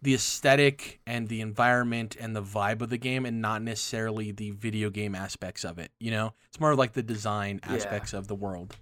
the 0.00 0.14
aesthetic 0.14 1.00
and 1.06 1.28
the 1.28 1.42
environment 1.42 2.16
and 2.18 2.34
the 2.34 2.42
vibe 2.42 2.80
of 2.80 2.88
the 2.88 2.96
game, 2.96 3.26
and 3.26 3.42
not 3.42 3.60
necessarily 3.60 4.32
the 4.32 4.52
video 4.52 4.88
game 4.88 5.14
aspects 5.14 5.66
of 5.66 5.78
it. 5.78 5.90
You 6.00 6.12
know, 6.12 6.32
it's 6.48 6.58
more 6.60 6.74
like 6.74 6.94
the 6.94 7.02
design 7.02 7.60
Yeah. 7.66 7.74
aspects 7.74 8.14
of 8.14 8.26
the 8.26 8.34
world. 8.34 8.74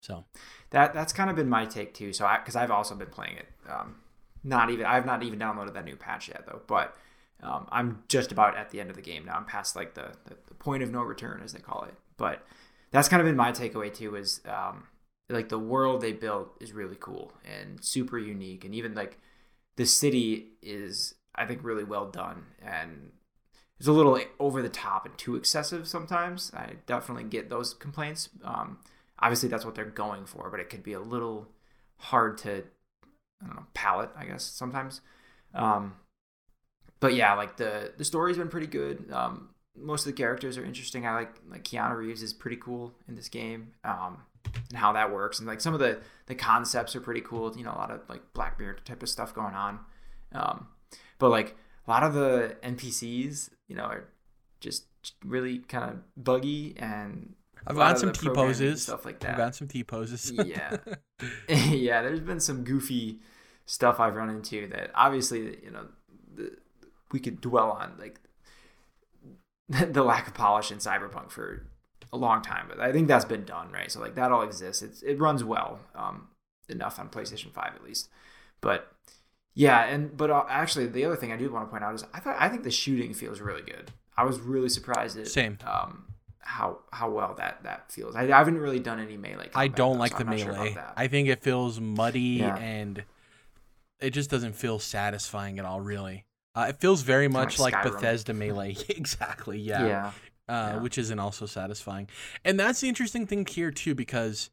So 0.00 0.24
That 0.70 0.94
that's 0.94 1.12
kind 1.12 1.30
of 1.30 1.36
been 1.36 1.48
my 1.48 1.66
take 1.66 1.94
too. 1.94 2.12
So 2.12 2.28
because 2.38 2.56
I've 2.56 2.70
also 2.70 2.94
been 2.94 3.08
playing 3.08 3.36
it. 3.36 3.48
Um, 3.68 3.96
not 4.44 4.70
even 4.70 4.86
I've 4.86 5.06
not 5.06 5.22
even 5.22 5.38
downloaded 5.38 5.74
that 5.74 5.84
new 5.84 5.96
patch 5.96 6.28
yet 6.28 6.44
though. 6.46 6.60
But 6.66 6.96
um, 7.42 7.68
I'm 7.70 8.02
just 8.08 8.32
about 8.32 8.56
at 8.56 8.70
the 8.70 8.80
end 8.80 8.90
of 8.90 8.96
the 8.96 9.02
game 9.02 9.24
now. 9.24 9.34
I'm 9.36 9.44
past 9.44 9.76
like 9.76 9.94
the, 9.94 10.12
the 10.24 10.36
the 10.46 10.54
point 10.54 10.82
of 10.82 10.90
no 10.90 11.02
return 11.02 11.40
as 11.42 11.52
they 11.52 11.60
call 11.60 11.84
it. 11.84 11.94
But 12.16 12.44
that's 12.90 13.08
kind 13.08 13.20
of 13.20 13.26
been 13.26 13.36
my 13.36 13.52
takeaway 13.52 13.92
too. 13.92 14.16
Is 14.16 14.40
um, 14.46 14.84
like 15.28 15.48
the 15.48 15.58
world 15.58 16.00
they 16.00 16.12
built 16.12 16.56
is 16.60 16.72
really 16.72 16.96
cool 16.98 17.32
and 17.44 17.82
super 17.82 18.18
unique, 18.18 18.64
and 18.64 18.74
even 18.74 18.94
like 18.94 19.18
the 19.76 19.86
city 19.86 20.48
is 20.62 21.14
I 21.34 21.46
think 21.46 21.62
really 21.62 21.84
well 21.84 22.06
done 22.06 22.46
and 22.60 23.12
it's 23.78 23.86
a 23.88 23.92
little 23.92 24.18
over 24.40 24.60
the 24.60 24.68
top 24.68 25.06
and 25.06 25.16
too 25.16 25.36
excessive 25.36 25.86
sometimes. 25.86 26.50
I 26.54 26.74
definitely 26.86 27.24
get 27.24 27.48
those 27.48 27.74
complaints. 27.74 28.28
Um, 28.42 28.78
obviously, 29.20 29.48
that's 29.48 29.64
what 29.64 29.74
they're 29.74 29.84
going 29.84 30.26
for, 30.26 30.50
but 30.50 30.60
it 30.60 30.70
could 30.70 30.82
be 30.82 30.92
a 30.92 31.00
little 31.00 31.48
hard 31.96 32.38
to, 32.38 32.64
I 33.42 33.46
don't 33.46 33.56
know, 33.56 33.66
palate, 33.74 34.10
I 34.16 34.24
guess, 34.24 34.44
sometimes. 34.44 35.00
Um, 35.54 35.94
but 37.00 37.14
yeah, 37.14 37.34
like 37.34 37.56
the 37.56 37.92
the 37.96 38.04
story's 38.04 38.38
been 38.38 38.48
pretty 38.48 38.66
good. 38.66 39.10
Um, 39.12 39.50
most 39.76 40.06
of 40.06 40.12
the 40.14 40.20
characters 40.20 40.58
are 40.58 40.64
interesting. 40.64 41.06
I 41.06 41.14
like 41.14 41.34
like 41.48 41.64
Keanu 41.64 41.96
Reeves 41.96 42.22
is 42.22 42.32
pretty 42.32 42.56
cool 42.56 42.94
in 43.06 43.14
this 43.14 43.28
game, 43.28 43.72
um, 43.84 44.18
and 44.68 44.78
how 44.78 44.92
that 44.92 45.12
works, 45.12 45.38
and 45.38 45.46
like 45.46 45.60
some 45.60 45.74
of 45.74 45.80
the 45.80 46.00
the 46.26 46.34
concepts 46.34 46.96
are 46.96 47.00
pretty 47.00 47.20
cool. 47.20 47.56
You 47.56 47.64
know, 47.64 47.72
a 47.72 47.78
lot 47.78 47.90
of 47.90 48.00
like 48.08 48.22
Black 48.32 48.58
Mirror 48.58 48.78
type 48.84 49.02
of 49.02 49.08
stuff 49.08 49.34
going 49.34 49.54
on. 49.54 49.80
Um, 50.32 50.68
but 51.18 51.30
like 51.30 51.56
a 51.86 51.90
lot 51.90 52.02
of 52.02 52.14
the 52.14 52.56
NPCs, 52.62 53.50
you 53.68 53.76
know, 53.76 53.84
are 53.84 54.08
just 54.60 54.84
really 55.24 55.58
kind 55.58 55.90
of 55.90 56.22
buggy 56.22 56.74
and 56.76 57.34
I've 57.68 57.76
gotten 57.76 57.96
some 57.96 58.12
T 58.12 58.28
poses, 58.30 58.82
stuff 58.82 59.04
like 59.04 59.20
that. 59.20 59.30
I've 59.30 59.36
gotten 59.36 59.52
some 59.52 59.68
T 59.68 59.84
poses. 59.84 60.32
yeah, 60.32 60.76
yeah. 61.48 62.02
There's 62.02 62.20
been 62.20 62.40
some 62.40 62.64
goofy 62.64 63.20
stuff 63.68 64.00
I've 64.00 64.16
run 64.16 64.30
into 64.30 64.66
that 64.68 64.90
obviously 64.94 65.58
you 65.62 65.70
know 65.70 65.86
the, 66.34 66.56
we 67.12 67.20
could 67.20 67.38
dwell 67.38 67.70
on 67.72 67.92
like 67.98 68.18
the 69.68 70.02
lack 70.02 70.26
of 70.26 70.34
polish 70.34 70.70
in 70.70 70.78
Cyberpunk 70.78 71.30
for 71.30 71.66
a 72.10 72.16
long 72.16 72.40
time, 72.40 72.64
but 72.68 72.80
I 72.80 72.90
think 72.90 73.06
that's 73.06 73.26
been 73.26 73.44
done 73.44 73.70
right. 73.70 73.92
So 73.92 74.00
like 74.00 74.14
that 74.14 74.32
all 74.32 74.42
exists. 74.42 74.82
It's 74.82 75.02
it 75.02 75.20
runs 75.20 75.44
well 75.44 75.80
um, 75.94 76.28
enough 76.68 76.98
on 76.98 77.10
PlayStation 77.10 77.52
Five 77.52 77.74
at 77.74 77.84
least, 77.84 78.08
but 78.62 78.90
yeah, 79.54 79.84
and 79.84 80.16
but 80.16 80.30
uh, 80.30 80.44
actually 80.48 80.86
the 80.86 81.04
other 81.04 81.16
thing 81.16 81.32
I 81.32 81.36
do 81.36 81.50
want 81.52 81.66
to 81.66 81.70
point 81.70 81.84
out 81.84 81.94
is 81.94 82.04
I 82.14 82.20
thought 82.20 82.36
I 82.38 82.48
think 82.48 82.62
the 82.62 82.70
shooting 82.70 83.12
feels 83.12 83.40
really 83.40 83.62
good. 83.62 83.90
I 84.16 84.24
was 84.24 84.40
really 84.40 84.70
surprised 84.70 85.18
at 85.18 85.28
Same. 85.28 85.58
um, 85.66 86.06
how 86.48 86.78
how 86.90 87.10
well 87.10 87.34
that 87.36 87.62
that 87.64 87.92
feels. 87.92 88.16
I, 88.16 88.22
I 88.22 88.38
haven't 88.38 88.56
really 88.56 88.80
done 88.80 88.98
any 88.98 89.18
melee. 89.18 89.50
I 89.54 89.68
don't 89.68 89.92
though, 89.92 89.98
like 89.98 90.12
so 90.12 90.24
the 90.24 90.30
I'm 90.30 90.38
sure 90.38 90.52
melee. 90.52 90.76
I 90.96 91.06
think 91.06 91.28
it 91.28 91.42
feels 91.42 91.78
muddy 91.78 92.20
Yeah. 92.40 92.56
and 92.56 93.04
it 94.00 94.10
just 94.10 94.30
doesn't 94.30 94.54
feel 94.54 94.78
satisfying 94.78 95.58
at 95.58 95.66
all. 95.66 95.82
Really, 95.82 96.24
uh, 96.54 96.66
it 96.70 96.80
feels 96.80 97.02
very 97.02 97.28
much 97.28 97.58
like 97.58 97.74
like, 97.74 97.82
Bethesda 97.84 98.32
melee. 98.42 98.76
exactly. 98.88 99.58
Yeah. 99.60 99.86
yeah. 99.86 100.06
Uh, 100.48 100.72
Yeah. 100.72 100.76
Which 100.78 100.96
isn't 100.96 101.18
also 101.18 101.44
satisfying, 101.44 102.08
and 102.46 102.58
that's 102.58 102.80
the 102.80 102.88
interesting 102.88 103.26
thing 103.26 103.44
here 103.44 103.70
too, 103.70 103.94
because, 103.94 104.48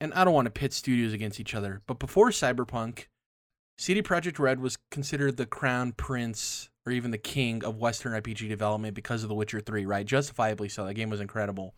and 0.00 0.14
I 0.14 0.24
don't 0.24 0.32
want 0.32 0.46
to 0.46 0.50
pit 0.50 0.72
studios 0.72 1.12
against 1.12 1.38
each 1.38 1.54
other, 1.54 1.82
but 1.86 1.98
before 1.98 2.30
Cyberpunk, 2.30 3.04
CD 3.76 4.00
Projekt 4.00 4.38
Red 4.38 4.60
was 4.60 4.78
considered 4.90 5.36
the 5.36 5.44
crown 5.44 5.92
prince 5.92 6.70
or 6.88 6.92
even 6.92 7.10
the 7.10 7.18
king 7.18 7.62
of 7.64 7.76
Western 7.76 8.12
RPG 8.12 8.48
development 8.48 8.94
because 8.94 9.22
of 9.22 9.28
The 9.28 9.34
Witcher 9.34 9.60
3, 9.60 9.84
right? 9.86 10.06
Justifiably 10.06 10.68
so. 10.68 10.86
That 10.86 10.94
game 10.94 11.10
was 11.10 11.20
incredible. 11.20 11.74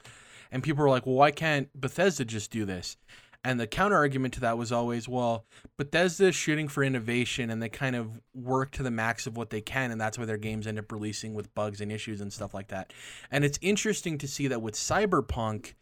And 0.53 0.63
people 0.63 0.83
were 0.83 0.91
like, 0.91 1.05
well, 1.05 1.17
why 1.17 1.33
can't 1.33 1.69
Bethesda 1.79 2.25
just 2.25 2.51
do 2.51 2.65
this? 2.65 2.97
And 3.43 3.59
the 3.59 3.67
counter 3.67 3.97
argument 3.97 4.35
to 4.35 4.41
that 4.41 4.59
was 4.59 4.71
always, 4.71 5.09
well, 5.09 5.47
Bethesda 5.79 6.27
is 6.27 6.35
shooting 6.35 6.69
for 6.69 6.85
innovation 6.85 7.51
and 7.51 7.63
they 7.63 7.71
kind 7.71 7.97
of 7.97 8.21
work 8.35 8.71
to 8.73 8.83
the 8.83 8.91
max 8.91 9.27
of 9.27 9.37
what 9.37 9.51
they 9.51 9.63
can. 9.63 9.91
And 9.91 10.01
that's 10.01 10.19
why 10.19 10.27
their 10.27 10.37
games 10.37 10.67
end 10.67 10.79
up 10.79 10.93
releasing 10.93 11.35
with 11.35 11.55
bugs 11.55 11.81
and 11.81 11.91
issues 11.91 12.21
and 12.21 12.33
stuff 12.33 12.53
like 12.53 12.69
that. 12.69 12.93
And 13.31 13.45
it's 13.45 13.59
interesting 13.63 14.19
to 14.19 14.29
see 14.29 14.49
that 14.49 14.61
with 14.61 14.75
Cyberpunk, 14.75 15.73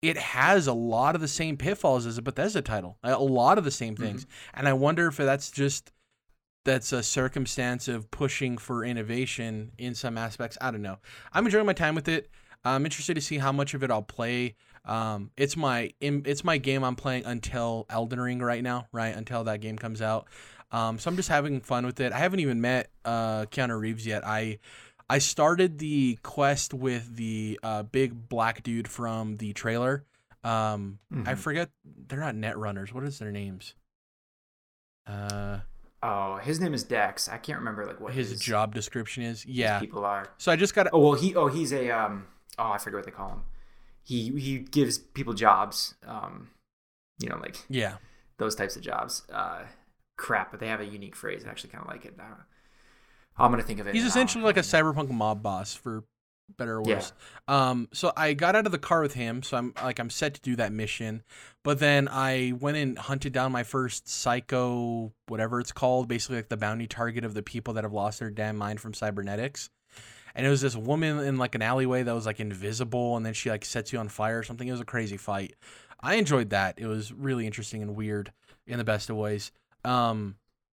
it 0.00 0.16
has 0.16 0.66
a 0.66 0.72
lot 0.72 1.14
of 1.14 1.20
the 1.20 1.28
same 1.28 1.56
pitfalls 1.56 2.06
as 2.06 2.18
a 2.18 2.22
Bethesda 2.22 2.62
title, 2.62 2.98
a 3.02 3.18
lot 3.18 3.58
of 3.58 3.64
the 3.64 3.70
same 3.70 3.96
things. 3.96 4.24
Mm-hmm. 4.24 4.58
And 4.58 4.68
I 4.68 4.72
wonder 4.72 5.06
if 5.06 5.16
that's 5.18 5.50
just 5.50 5.92
that's 6.64 6.92
a 6.92 7.02
circumstance 7.02 7.88
of 7.88 8.10
pushing 8.10 8.56
for 8.58 8.84
innovation 8.84 9.72
in 9.78 9.94
some 9.94 10.16
aspects. 10.18 10.56
I 10.60 10.70
don't 10.70 10.82
know. 10.82 10.98
I'm 11.32 11.44
enjoying 11.44 11.66
my 11.66 11.72
time 11.74 11.94
with 11.94 12.08
it. 12.08 12.30
I'm 12.64 12.84
interested 12.86 13.14
to 13.14 13.20
see 13.20 13.38
how 13.38 13.52
much 13.52 13.74
of 13.74 13.82
it 13.82 13.90
I'll 13.90 14.02
play. 14.02 14.56
Um, 14.86 15.30
it's 15.36 15.56
my 15.56 15.92
it's 16.00 16.44
my 16.44 16.58
game 16.58 16.82
I'm 16.82 16.96
playing 16.96 17.24
until 17.26 17.86
Elden 17.90 18.20
Ring 18.20 18.38
right 18.40 18.62
now, 18.62 18.86
right? 18.92 19.14
Until 19.14 19.44
that 19.44 19.60
game 19.60 19.76
comes 19.76 20.00
out. 20.02 20.26
Um, 20.72 20.98
so 20.98 21.08
I'm 21.10 21.16
just 21.16 21.28
having 21.28 21.60
fun 21.60 21.86
with 21.86 22.00
it. 22.00 22.12
I 22.12 22.18
haven't 22.18 22.40
even 22.40 22.60
met 22.60 22.90
uh, 23.04 23.44
Keanu 23.46 23.78
Reeves 23.78 24.06
yet. 24.06 24.26
I 24.26 24.58
I 25.08 25.18
started 25.18 25.78
the 25.78 26.18
quest 26.22 26.72
with 26.74 27.16
the 27.16 27.60
uh, 27.62 27.82
big 27.82 28.28
black 28.28 28.62
dude 28.62 28.88
from 28.88 29.36
the 29.36 29.52
trailer. 29.52 30.04
Um, 30.42 30.98
I 31.12 31.34
Mhm. 31.34 31.38
forget 31.38 31.70
they're 31.84 32.20
not 32.20 32.34
net 32.34 32.56
runners. 32.58 32.92
What 32.92 33.04
is 33.04 33.18
their 33.18 33.30
names? 33.32 33.74
Uh, 35.06 35.60
Oh, 36.06 36.36
his 36.36 36.60
name 36.60 36.74
is 36.74 36.84
Dex. 36.84 37.30
I 37.30 37.38
can't 37.38 37.58
remember 37.58 37.86
like 37.86 37.98
what 37.98 38.12
his, 38.12 38.38
job 38.38 38.74
description 38.74 39.22
is. 39.22 39.42
his 39.44 39.56
Yeah. 39.56 39.80
people 39.80 40.04
are. 40.04 40.28
So 40.36 40.52
I 40.52 40.56
just 40.56 40.74
got. 40.74 40.88
Oh 40.92 40.98
well, 40.98 41.14
he 41.14 41.34
oh 41.34 41.46
he's 41.46 41.72
a 41.72 41.90
um 41.90 42.26
oh 42.58 42.72
I 42.72 42.78
forget 42.78 42.98
what 42.98 43.04
they 43.06 43.10
call 43.10 43.30
him. 43.30 43.42
He 44.02 44.28
he 44.38 44.58
gives 44.58 44.98
people 44.98 45.32
jobs. 45.32 45.94
Um, 46.06 46.50
you 47.20 47.30
know 47.30 47.38
like 47.38 47.56
Yeah. 47.70 47.94
those 48.36 48.54
types 48.54 48.76
of 48.76 48.82
jobs. 48.82 49.22
Uh, 49.32 49.62
crap, 50.18 50.50
but 50.50 50.60
they 50.60 50.68
have 50.68 50.80
a 50.80 50.84
unique 50.84 51.16
phrase. 51.16 51.42
I 51.46 51.48
actually 51.48 51.70
kind 51.70 51.82
of 51.82 51.88
like 51.90 52.04
it. 52.04 52.14
Uh, 52.20 52.42
I'm 53.38 53.50
gonna 53.50 53.62
think 53.62 53.80
of 53.80 53.86
it. 53.86 53.94
He's 53.94 54.04
essentially 54.04 54.44
like 54.44 54.58
a 54.58 54.60
cyberpunk 54.60 55.08
mob 55.10 55.42
boss 55.42 55.72
for 55.74 56.04
better 56.56 56.78
or 56.78 56.82
Yeah. 56.88 56.96
worse. 56.96 57.12
Um, 57.48 57.88
so 57.92 58.12
I 58.16 58.34
got 58.34 58.56
out 58.56 58.66
of 58.66 58.72
the 58.72 58.78
car 58.78 59.00
with 59.02 59.14
him, 59.14 59.42
so 59.42 59.56
I'm 59.56 59.74
like 59.82 59.98
I'm 59.98 60.10
set 60.10 60.34
to 60.34 60.40
do 60.40 60.56
that 60.56 60.72
mission. 60.72 61.22
But 61.62 61.78
then 61.78 62.08
I 62.08 62.52
went 62.58 62.76
and 62.76 62.98
hunted 62.98 63.32
down 63.32 63.52
my 63.52 63.62
first 63.62 64.08
psycho, 64.08 65.12
whatever 65.28 65.60
it's 65.60 65.72
called, 65.72 66.08
basically 66.08 66.36
like 66.36 66.48
the 66.48 66.56
bounty 66.56 66.86
target 66.86 67.24
of 67.24 67.34
the 67.34 67.42
people 67.42 67.74
that 67.74 67.84
have 67.84 67.92
lost 67.92 68.20
their 68.20 68.30
damn 68.30 68.56
mind 68.56 68.80
from 68.80 68.94
cybernetics. 68.94 69.70
And 70.34 70.44
it 70.46 70.50
was 70.50 70.60
this 70.60 70.74
woman 70.76 71.20
in 71.20 71.36
like 71.38 71.54
an 71.54 71.62
alleyway 71.62 72.02
that 72.02 72.14
was 72.14 72.26
like 72.26 72.40
invisible, 72.40 73.16
and 73.16 73.24
then 73.24 73.34
she 73.34 73.50
like 73.50 73.64
sets 73.64 73.92
you 73.92 73.98
on 73.98 74.08
fire 74.08 74.38
or 74.38 74.42
something. 74.42 74.66
It 74.66 74.72
was 74.72 74.80
a 74.80 74.84
crazy 74.84 75.16
fight. 75.16 75.54
I 76.00 76.16
enjoyed 76.16 76.50
that. 76.50 76.74
It 76.78 76.86
was 76.86 77.12
really 77.12 77.46
interesting 77.46 77.82
and 77.82 77.96
weird 77.96 78.32
in 78.66 78.78
the 78.78 78.84
best 78.84 79.10
of 79.10 79.16
ways. 79.16 79.52
Um, 79.84 80.36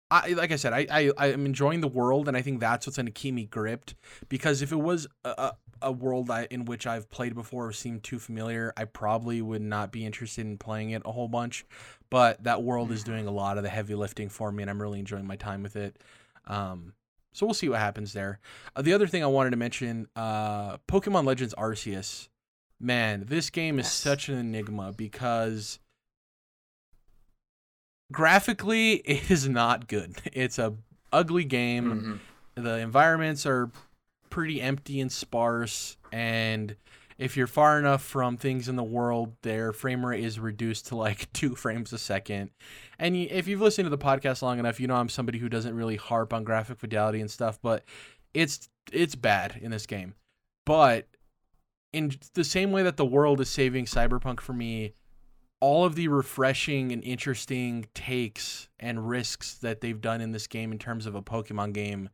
I 0.09 0.29
like 0.29 0.51
I 0.51 0.55
said, 0.55 0.73
I 0.73 0.87
I 0.89 1.11
I 1.17 1.27
am 1.27 1.45
enjoying 1.45 1.81
the 1.81 1.87
world, 1.87 2.27
and 2.27 2.37
I 2.37 2.41
think 2.41 2.59
that's 2.59 2.87
what's 2.87 2.97
going 2.97 3.07
to 3.07 3.11
keep 3.11 3.33
me 3.33 3.45
gripped. 3.45 3.95
Because 4.29 4.61
if 4.61 4.71
it 4.71 4.77
was 4.77 5.07
a, 5.25 5.53
a, 5.81 5.91
world 5.91 6.31
I, 6.31 6.47
in 6.49 6.65
which 6.65 6.87
I've 6.87 7.09
played 7.09 7.35
before 7.35 7.67
or 7.67 7.73
seemed 7.73 8.03
too 8.03 8.17
familiar, 8.19 8.73
I 8.77 8.85
probably 8.85 9.41
would 9.41 9.61
not 9.61 9.91
be 9.91 10.05
interested 10.05 10.45
in 10.45 10.57
playing 10.57 10.91
it 10.91 11.01
a 11.05 11.11
whole 11.11 11.27
bunch. 11.27 11.65
But 12.09 12.43
that 12.45 12.63
world 12.63 12.91
is 12.91 13.03
doing 13.03 13.27
a 13.27 13.31
lot 13.31 13.57
of 13.57 13.63
the 13.63 13.69
heavy 13.69 13.95
lifting 13.95 14.29
for 14.29 14.51
me, 14.51 14.63
and 14.63 14.69
I'm 14.69 14.81
really 14.81 14.99
enjoying 14.99 15.27
my 15.27 15.35
time 15.35 15.61
with 15.61 15.75
it. 15.75 16.01
Um, 16.45 16.93
so 17.33 17.45
we'll 17.45 17.53
see 17.53 17.69
what 17.69 17.79
happens 17.79 18.13
there. 18.13 18.39
Uh, 18.75 18.81
the 18.81 18.93
other 18.93 19.07
thing 19.07 19.23
I 19.23 19.27
wanted 19.27 19.51
to 19.51 19.57
mention, 19.57 20.07
uh, 20.15 20.77
Pokemon 20.87 21.25
Legends 21.25 21.53
Arceus. 21.55 22.29
Man, 22.79 23.25
this 23.27 23.49
game 23.49 23.79
is 23.79 23.85
Yes. 23.87 23.93
such 23.93 24.29
an 24.29 24.37
enigma 24.37 24.93
because 24.95 25.79
graphically 28.11 28.93
it 28.93 29.29
is 29.31 29.47
not 29.47 29.87
good. 29.87 30.15
It's 30.33 30.59
a 30.59 30.73
ugly 31.11 31.43
game. 31.45 32.19
Mhm. 32.55 32.63
The 32.63 32.77
environments 32.79 33.45
are 33.45 33.71
pretty 34.29 34.61
empty 34.61 34.99
and 34.99 35.11
sparse 35.11 35.97
and 36.11 36.75
if 37.17 37.35
you're 37.35 37.47
far 37.47 37.79
enough 37.79 38.03
from 38.03 38.37
things 38.37 38.69
in 38.69 38.75
the 38.75 38.83
world, 38.83 39.33
their 39.41 39.73
frame 39.73 40.05
rate 40.05 40.23
is 40.23 40.39
reduced 40.39 40.87
to 40.87 40.95
like 40.95 41.31
two 41.33 41.55
frames 41.55 41.91
a 41.91 41.97
second. 41.97 42.51
And 42.99 43.15
if 43.15 43.47
you've 43.47 43.61
listened 43.61 43.87
to 43.87 43.89
the 43.89 43.97
podcast 43.97 44.43
long 44.43 44.59
enough, 44.59 44.79
you 44.79 44.85
know 44.87 44.95
I'm 44.95 45.09
somebody 45.09 45.39
who 45.39 45.49
doesn't 45.49 45.73
really 45.75 45.95
harp 45.95 46.31
on 46.31 46.43
graphic 46.43 46.77
fidelity 46.79 47.19
and 47.19 47.31
stuff, 47.31 47.57
but 47.61 47.83
it's 48.35 48.69
it's 48.91 49.15
bad 49.15 49.57
in 49.59 49.71
this 49.71 49.87
game. 49.87 50.13
But 50.65 51.07
in 51.91 52.11
the 52.35 52.43
same 52.43 52.71
way 52.71 52.83
that 52.83 52.97
the 52.97 53.05
world 53.05 53.41
is 53.41 53.49
saving 53.49 53.85
Cyberpunk 53.85 54.39
for 54.39 54.53
me, 54.53 54.93
all 55.59 55.85
of 55.85 55.95
the 55.95 56.07
refreshing 56.07 56.91
and 56.91 57.03
interesting 57.03 57.87
takes 57.93 58.69
and 58.79 59.09
risks 59.09 59.55
that 59.55 59.81
they've 59.81 60.01
done 60.01 60.21
in 60.21 60.31
this 60.31 60.47
game 60.47 60.71
in 60.71 60.77
terms 60.77 61.05
of 61.05 61.15
a 61.15 61.21
Pokemon 61.21 61.73
game 61.73 62.09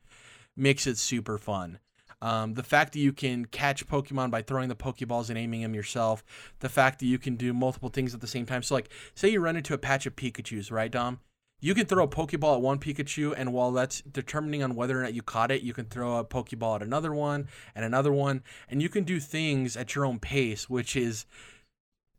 makes 0.55 0.87
it 0.87 0.97
super 0.97 1.37
fun. 1.37 1.79
Um, 2.21 2.53
the 2.53 2.63
fact 2.63 2.93
that 2.93 2.99
you 2.99 3.11
can 3.11 3.45
catch 3.45 3.85
Pokemon 3.85 4.31
by 4.31 4.41
throwing 4.41 4.69
the 4.69 4.77
Pokeballs 4.77 5.27
and 5.27 5.37
aiming 5.37 5.61
them 5.61 5.75
yourself, 5.75 6.23
the 6.61 6.69
fact 6.69 6.99
that 6.99 7.05
you 7.05 7.19
can 7.19 7.35
do 7.35 7.53
multiple 7.53 7.89
things 7.89 8.13
at 8.13 8.21
the 8.21 8.27
same 8.27 8.45
time. 8.45 8.63
So, 8.63 8.75
like, 8.75 8.89
say 9.13 9.27
you 9.27 9.41
run 9.41 9.57
into 9.57 9.73
a 9.73 9.77
patch 9.77 10.05
of 10.05 10.15
Pikachu's, 10.15 10.71
right, 10.71 10.89
Dom? 10.89 11.19
You 11.59 11.73
can 11.73 11.85
throw 11.85 12.03
a 12.03 12.07
Pokeball 12.07 12.55
at 12.55 12.61
one 12.61 12.79
Pikachu, 12.79 13.33
and 13.35 13.51
while 13.51 13.71
that's 13.71 14.01
determining 14.01 14.63
on 14.63 14.75
whether 14.75 14.97
or 14.97 15.01
not 15.01 15.13
you 15.13 15.21
caught 15.21 15.51
it, 15.51 15.63
you 15.63 15.73
can 15.73 15.85
throw 15.85 16.17
a 16.17 16.23
Pokeball 16.25 16.77
at 16.77 16.81
another 16.81 17.13
one 17.13 17.49
and 17.75 17.83
another 17.83 18.13
one, 18.13 18.41
and 18.69 18.81
you 18.81 18.87
can 18.87 19.03
do 19.03 19.19
things 19.19 19.75
at 19.75 19.93
your 19.95 20.05
own 20.05 20.19
pace, 20.19 20.69
which 20.69 20.95
is 20.95 21.25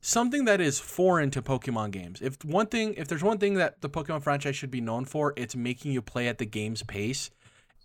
something 0.04 0.44
that 0.44 0.60
is 0.60 0.78
foreign 0.78 1.30
to 1.30 1.42
Pokemon 1.42 1.92
games. 1.92 2.20
If 2.20 2.44
one 2.44 2.66
thing, 2.66 2.94
if 2.94 3.08
there's 3.08 3.22
one 3.22 3.38
thing 3.38 3.54
that 3.54 3.80
the 3.80 3.88
Pokemon 3.88 4.22
franchise 4.22 4.56
should 4.56 4.70
be 4.70 4.80
known 4.80 5.04
for, 5.04 5.32
it's 5.36 5.56
making 5.56 5.92
you 5.92 6.02
play 6.02 6.28
at 6.28 6.38
the 6.38 6.46
game's 6.46 6.82
pace 6.82 7.30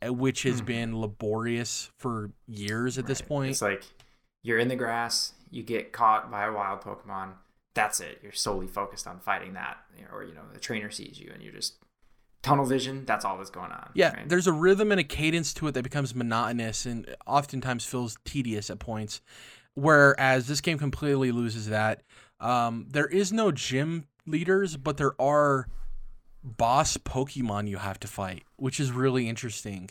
uh, 0.05 0.13
which 0.13 0.43
has 0.43 0.59
hmm. 0.59 0.65
been 0.65 1.01
laborious 1.01 1.91
for 1.97 2.32
years 2.47 2.97
at 2.97 3.03
right. 3.03 3.07
this 3.07 3.22
point. 3.22 3.51
It's 3.51 3.61
like 3.61 3.84
you're 4.43 4.59
in 4.59 4.67
the 4.67 4.76
grass, 4.76 5.34
you 5.51 5.63
get 5.63 5.91
caught 5.91 6.32
by 6.32 6.45
a 6.45 6.53
wild 6.53 6.82
Pokemon. 6.82 7.34
That's 7.74 7.99
it. 7.99 8.20
You're 8.24 8.32
solely 8.32 8.67
focused 8.67 9.07
on 9.07 9.20
fighting 9.20 9.53
that, 9.53 9.78
or 10.11 10.24
you 10.24 10.34
know, 10.34 10.41
the 10.53 10.59
trainer 10.59 10.89
sees 10.89 11.20
you 11.20 11.32
and 11.34 11.43
you're 11.43 11.53
just 11.53 11.76
tunnel 12.41 12.65
vision. 12.65 13.05
That's 13.05 13.26
all 13.26 13.38
that's 13.38 13.49
going 13.49 13.72
on. 13.72 13.89
Yeah, 13.93 14.13
right? 14.13 14.30
there's 14.30 14.47
a 14.47 14.53
rhythm 14.53 14.91
and 14.91 14.99
a 14.99 15.03
cadence 15.03 15.53
to 15.55 15.67
it 15.67 15.74
that 15.74 15.84
becomes 15.84 16.15
monotonous 16.15 16.86
and 16.86 17.15
oftentimes 17.28 17.86
feels 17.86 18.17
tedious 18.26 18.70
at 18.70 18.80
points. 18.80 19.22
Whereas 19.76 20.47
this 20.47 20.61
game 20.61 20.78
completely 20.78 21.32
loses 21.32 21.67
that. 21.67 22.03
Um, 22.39 22.88
there 22.89 23.07
is 23.07 23.32
no 23.32 23.51
gym 23.51 24.05
leaders, 24.26 24.78
but 24.78 24.97
there 24.97 25.20
are 25.22 25.67
boss 26.43 26.97
Pokemon 26.97 27.67
you 27.67 27.78
have 27.78 27.99
to 28.01 28.07
fight, 28.07 28.43
which 28.57 28.80
is 28.80 28.91
really 28.91 29.28
interesting. 29.28 29.89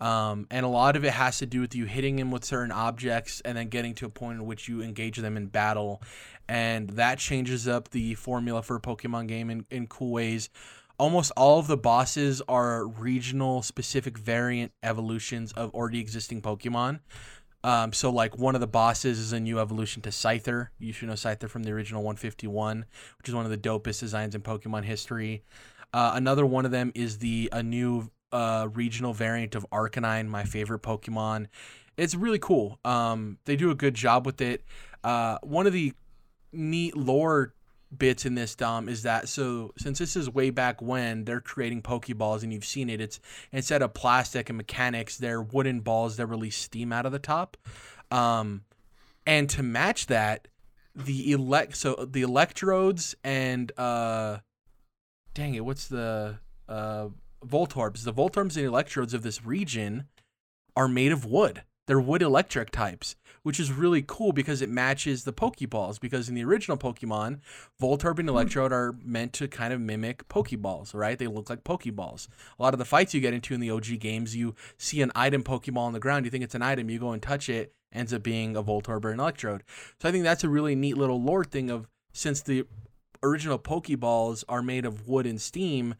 Um, 0.00 0.48
and 0.50 0.66
a 0.66 0.68
lot 0.68 0.96
of 0.96 1.04
it 1.04 1.12
has 1.12 1.38
to 1.38 1.46
do 1.46 1.60
with 1.60 1.76
you 1.76 1.84
hitting 1.84 2.16
them 2.16 2.32
with 2.32 2.44
certain 2.44 2.72
objects 2.72 3.40
and 3.44 3.56
then 3.56 3.68
getting 3.68 3.94
to 3.94 4.06
a 4.06 4.08
point 4.08 4.40
in 4.40 4.46
which 4.46 4.68
you 4.68 4.82
engage 4.82 5.16
them 5.18 5.36
in 5.36 5.46
battle. 5.46 6.02
And 6.48 6.90
that 6.90 7.18
changes 7.18 7.68
up 7.68 7.90
the 7.90 8.14
formula 8.14 8.62
for 8.62 8.76
a 8.76 8.80
Pokemon 8.80 9.28
game 9.28 9.48
in, 9.48 9.64
in 9.70 9.86
cool 9.86 10.10
ways. 10.10 10.50
Almost 10.98 11.32
all 11.36 11.60
of 11.60 11.68
the 11.68 11.76
bosses 11.76 12.42
are 12.48 12.86
regional 12.86 13.62
specific 13.62 14.18
variant 14.18 14.72
evolutions 14.82 15.52
of 15.52 15.72
already 15.72 16.00
existing 16.00 16.42
Pokemon. 16.42 16.98
Um, 17.64 17.92
so 17.92 18.10
like 18.10 18.36
one 18.36 18.54
of 18.54 18.60
the 18.60 18.66
bosses 18.66 19.18
is 19.18 19.32
a 19.32 19.40
new 19.40 19.58
evolution 19.58 20.02
to 20.02 20.10
Scyther. 20.10 20.68
You 20.78 20.92
should 20.92 21.08
know 21.08 21.14
Scyther 21.14 21.48
from 21.48 21.62
the 21.62 21.70
original 21.70 22.02
151, 22.02 22.84
which 23.18 23.28
is 23.28 23.34
one 23.34 23.44
of 23.44 23.50
the 23.50 23.58
dopest 23.58 24.00
designs 24.00 24.34
in 24.34 24.42
Pokemon 24.42 24.84
history. 24.84 25.44
Uh, 25.94 26.12
another 26.14 26.44
one 26.46 26.64
of 26.64 26.70
them 26.70 26.90
is 26.94 27.18
the 27.18 27.48
a 27.52 27.62
new 27.62 28.10
uh, 28.32 28.68
regional 28.72 29.12
variant 29.12 29.54
of 29.54 29.66
Arcanine, 29.70 30.26
my 30.26 30.44
favorite 30.44 30.82
Pokemon. 30.82 31.46
It's 31.96 32.14
really 32.14 32.38
cool. 32.38 32.80
Um, 32.84 33.38
they 33.44 33.56
do 33.56 33.70
a 33.70 33.74
good 33.74 33.94
job 33.94 34.24
with 34.24 34.40
it. 34.40 34.64
Uh, 35.04 35.38
one 35.42 35.66
of 35.66 35.72
the 35.72 35.92
neat 36.52 36.96
lore 36.96 37.54
bits 37.96 38.24
in 38.24 38.34
this 38.34 38.54
Dom 38.54 38.88
is 38.88 39.02
that 39.02 39.28
so 39.28 39.72
since 39.76 39.98
this 39.98 40.16
is 40.16 40.30
way 40.30 40.50
back 40.50 40.80
when 40.80 41.24
they're 41.24 41.40
creating 41.40 41.82
Pokeballs 41.82 42.42
and 42.42 42.52
you've 42.52 42.64
seen 42.64 42.88
it, 42.88 43.00
it's 43.00 43.20
instead 43.52 43.82
of 43.82 43.94
plastic 43.94 44.48
and 44.48 44.56
mechanics, 44.56 45.18
they're 45.18 45.42
wooden 45.42 45.80
balls 45.80 46.16
that 46.16 46.26
release 46.26 46.56
steam 46.56 46.92
out 46.92 47.06
of 47.06 47.12
the 47.12 47.18
top. 47.18 47.56
Um, 48.10 48.62
and 49.26 49.48
to 49.50 49.62
match 49.62 50.06
that, 50.06 50.48
the 50.94 51.32
elect 51.32 51.76
so 51.76 52.06
the 52.06 52.20
electrodes 52.20 53.14
and 53.24 53.72
uh 53.78 54.38
dang 55.34 55.54
it, 55.54 55.64
what's 55.64 55.88
the 55.88 56.38
uh, 56.68 57.08
Voltorbs? 57.44 58.04
The 58.04 58.12
Voltorbs 58.12 58.56
and 58.56 58.66
electrodes 58.66 59.14
of 59.14 59.22
this 59.22 59.44
region 59.44 60.08
are 60.76 60.88
made 60.88 61.12
of 61.12 61.24
wood. 61.24 61.62
They're 61.86 62.00
wood 62.00 62.22
electric 62.22 62.70
types, 62.70 63.16
which 63.42 63.58
is 63.58 63.72
really 63.72 64.02
cool 64.06 64.32
because 64.32 64.62
it 64.62 64.68
matches 64.68 65.24
the 65.24 65.32
Pokeballs. 65.32 66.00
Because 66.00 66.28
in 66.28 66.34
the 66.34 66.44
original 66.44 66.76
Pokemon, 66.76 67.40
Voltorb 67.80 68.18
and 68.18 68.28
hmm. 68.28 68.34
Electrode 68.34 68.72
are 68.72 68.94
meant 69.04 69.32
to 69.34 69.48
kind 69.48 69.72
of 69.72 69.80
mimic 69.80 70.28
Pokeballs, 70.28 70.94
right? 70.94 71.18
They 71.18 71.26
look 71.26 71.50
like 71.50 71.64
Pokeballs. 71.64 72.28
A 72.58 72.62
lot 72.62 72.74
of 72.74 72.78
the 72.78 72.84
fights 72.84 73.14
you 73.14 73.20
get 73.20 73.34
into 73.34 73.54
in 73.54 73.60
the 73.60 73.70
OG 73.70 73.98
games, 74.00 74.36
you 74.36 74.54
see 74.78 75.02
an 75.02 75.12
item 75.14 75.42
Pokeball 75.42 75.78
on 75.78 75.92
the 75.92 76.00
ground, 76.00 76.24
you 76.24 76.30
think 76.30 76.44
it's 76.44 76.54
an 76.54 76.62
item, 76.62 76.90
you 76.90 76.98
go 76.98 77.12
and 77.12 77.22
touch 77.22 77.48
it, 77.48 77.74
ends 77.92 78.12
up 78.12 78.22
being 78.22 78.56
a 78.56 78.62
Voltorb 78.62 79.04
or 79.04 79.10
an 79.10 79.20
Electrode. 79.20 79.62
So 80.00 80.08
I 80.08 80.12
think 80.12 80.24
that's 80.24 80.44
a 80.44 80.48
really 80.48 80.74
neat 80.74 80.96
little 80.96 81.20
lore 81.20 81.44
thing 81.44 81.70
of 81.70 81.88
since 82.12 82.40
the 82.42 82.66
original 83.22 83.58
Pokeballs 83.58 84.44
are 84.48 84.62
made 84.62 84.84
of 84.84 85.08
wood 85.08 85.26
and 85.26 85.40
steam, 85.40 85.94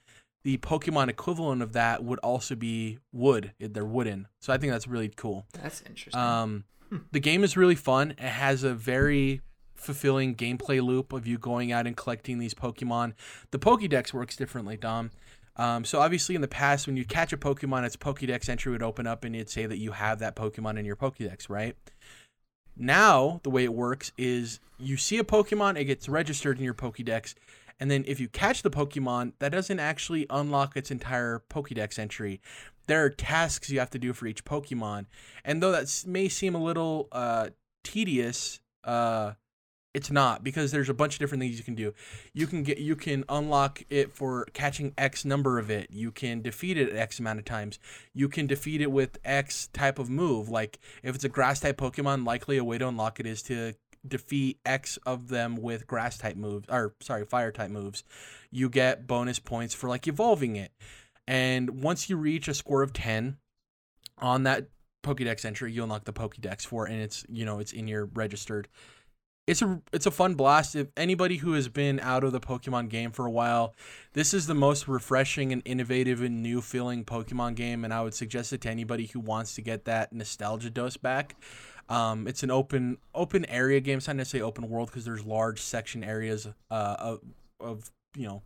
the 0.45 0.59
Pokemon 0.59 1.09
equivalent 1.09 1.63
of 1.63 1.73
that 1.73 2.03
would 2.03 2.19
also 2.21 2.55
be 2.55 2.99
wood. 3.13 3.53
They're 3.61 3.85
wooden. 3.85 4.27
So 4.41 4.53
I 4.53 4.59
think 4.59 4.73
that's 4.73 4.89
really 4.89 5.09
cool. 5.09 5.47
That's 5.53 5.83
interesting. 5.83 6.21
Um. 6.21 6.65
The 7.13 7.21
game 7.21 7.45
is 7.45 7.57
really 7.57 7.75
fun. 7.75 8.13
It 8.13 8.21
has 8.21 8.63
a 8.63 8.75
very 8.75 9.41
fulfilling 9.75 10.35
gameplay 10.35 10.83
loop 10.83 11.13
of 11.13 11.27
you 11.27 11.39
going 11.39 11.73
out 11.73 11.87
and 11.87 11.97
collecting 11.97 12.39
these 12.39 12.55
Pokemon. 12.55 13.15
The 13.51 13.59
Pokedex 13.59 14.13
works 14.13 14.37
differently, 14.37 14.77
Dom. 14.77 15.11
Um, 15.57 15.85
so 15.85 16.01
obviously 16.01 16.35
in 16.35 16.41
the 16.41 16.49
past, 16.49 16.87
when 16.87 16.97
you 16.97 17.05
catch 17.05 17.33
a 17.33 17.37
Pokemon, 17.37 17.85
its 17.85 17.97
Pokedex 17.97 18.49
entry 18.49 18.73
would 18.73 18.83
open 18.83 19.07
up 19.07 19.25
and 19.25 19.35
it'd 19.35 19.51
say 19.51 19.67
that 19.67 19.79
you 19.79 19.93
have 19.93 20.19
that 20.21 20.37
Pokemon 20.37 20.79
in 20.79 20.85
your 20.85 20.97
Pokedex, 20.97 21.51
right? 21.51 21.77
Now, 22.77 23.41
the 23.43 23.51
way 23.51 23.65
it 23.65 23.75
works 23.75 24.13
is 24.17 24.61
you 24.79 24.97
see 24.97 25.19
a 25.19 25.25
Pokemon, 25.25 25.79
it 25.79 25.85
gets 25.85 26.09
registered 26.09 26.59
in 26.59 26.65
your 26.65 26.75
Pokédex, 26.75 27.35
and 27.79 27.91
then 27.91 28.05
if 28.07 28.21
you 28.21 28.29
catch 28.29 28.63
the 28.63 28.71
Pokemon, 28.71 29.33
that 29.41 29.51
doesn't 29.51 29.81
actually 29.81 30.27
unlock 30.31 30.77
its 30.77 30.91
entire 30.91 31.43
Pokédex 31.51 31.99
entry. 31.99 32.41
There 32.87 33.05
are 33.05 33.11
tasks 33.11 33.71
you 33.71 33.79
have 33.79 33.91
to 33.91 33.99
do 33.99 34.13
for 34.13 34.27
each 34.27 34.45
Pokemon, 34.45 35.07
and 35.45 35.63
though 35.63 35.73
that 35.73 36.05
may 36.07 36.29
seem 36.29 36.55
a 36.55 36.63
little 36.63 37.09
uh, 37.13 37.51
tedious, 37.85 38.61
uh, 38.85 39.33
it's 39.95 40.11
not 40.11 40.43
because 40.43 40.71
there's 40.71 40.89
a 40.89 40.95
bunch 40.95 41.15
of 41.15 41.19
different 41.19 41.43
things 41.43 41.59
you 41.59 41.65
can 41.65 41.75
do. 41.75 41.93
You 42.33 42.47
can 42.47 42.63
get 42.63 42.79
you 42.79 42.97
can 42.97 43.25
unlock 43.29 43.83
it 43.91 44.13
for 44.13 44.47
catching 44.55 44.95
X 44.97 45.25
number 45.25 45.59
of 45.59 45.71
it. 45.71 45.89
You 45.91 46.11
can 46.11 46.41
defeat 46.41 46.79
it 46.79 46.95
X 46.95 47.19
amount 47.19 47.39
of 47.39 47.45
times. 47.45 47.79
You 48.15 48.29
can 48.29 48.47
defeat 48.47 48.81
it 48.81 48.91
with 48.91 49.19
X 49.25 49.69
type 49.69 49.99
of 49.99 50.09
move. 50.09 50.49
Like 50.49 50.79
if 51.03 51.15
it's 51.15 51.25
a 51.25 51.29
grass 51.29 51.61
type 51.61 51.77
Pokemon, 51.77 52.27
likely 52.27 52.57
a 52.57 52.65
way 52.65 52.79
to 52.79 52.89
unlock 52.89 53.21
it 53.21 53.27
is 53.27 53.43
to 53.43 53.75
defeat 54.07 54.59
X 54.65 54.99
of 55.05 55.29
them 55.29 55.57
with 55.57 55.87
grass 55.87 56.17
type 56.19 56.37
moves 56.37 56.69
or 56.71 56.95
sorry, 57.01 57.25
fire 57.27 57.53
type 57.53 57.71
moves. 57.71 58.03
You 58.51 58.71
get 58.71 59.07
bonus 59.07 59.39
points 59.39 59.75
for 59.75 59.89
like 59.89 60.07
evolving 60.07 60.57
it. 60.57 60.73
And 61.33 61.83
once 61.83 62.11
you 62.11 62.19
reach 62.19 62.47
a 62.47 62.53
score 62.53 62.83
of 62.83 62.93
10 62.93 63.39
on 64.19 64.43
that 64.43 64.69
Pokédex 65.03 65.47
entry, 65.47 65.73
you 65.73 65.83
unlock 65.83 66.05
the 66.05 66.13
Pokédex 66.13 66.67
for 66.67 66.87
it 66.87 66.93
and 66.93 67.01
it's, 67.01 67.25
you 67.31 67.47
know, 67.47 67.59
it's 67.59 67.73
in 67.73 67.89
your 67.89 68.05
registered 68.05 68.69
it's 69.47 69.61
a 69.61 69.83
it's 69.93 70.07
a 70.07 70.11
fun 70.11 70.35
blast. 70.35 70.77
If 70.77 70.89
anybody 70.97 71.37
who 71.37 71.55
has 71.55 71.69
been 71.69 71.99
out 71.99 72.23
of 72.23 72.33
the 72.33 72.41
Pokemon 72.41 72.89
game 72.89 73.11
for 73.11 73.27
a 73.27 73.31
while, 73.31 73.75
this 74.13 74.33
is 74.33 74.47
the 74.47 74.55
most 74.55 74.87
refreshing 74.87 75.53
and 75.53 75.63
innovative 75.65 76.23
and 76.23 76.43
new 76.43 76.61
feeling 76.61 77.05
Pokemon 77.05 77.57
game, 77.57 77.85
and 77.85 77.93
I 77.93 78.03
would 78.03 78.15
suggest 78.15 78.53
it 78.53 78.61
to 78.63 78.71
anybody 78.71 79.07
who 79.07 79.19
wants 79.19 79.57
to 79.57 79.63
get 79.63 79.85
that 79.87 80.13
nostalgia 80.13 80.71
dose 80.71 80.97
back. 80.97 81.35
Um, 81.89 82.29
it's 82.29 82.45
an 82.45 82.53
open 82.53 82.99
open 83.15 83.45
area 83.47 83.81
game. 83.81 83.99
It's 83.99 84.07
not 84.07 84.17
necessarily 84.17 84.47
open 84.47 84.69
world 84.69 84.91
because 84.91 85.05
there's 85.05 85.25
large 85.25 85.61
section 85.61 86.05
areas 86.05 86.47
uh, 86.71 86.97
of, 86.99 87.21
of 87.59 87.91
you 88.17 88.29
know 88.29 88.43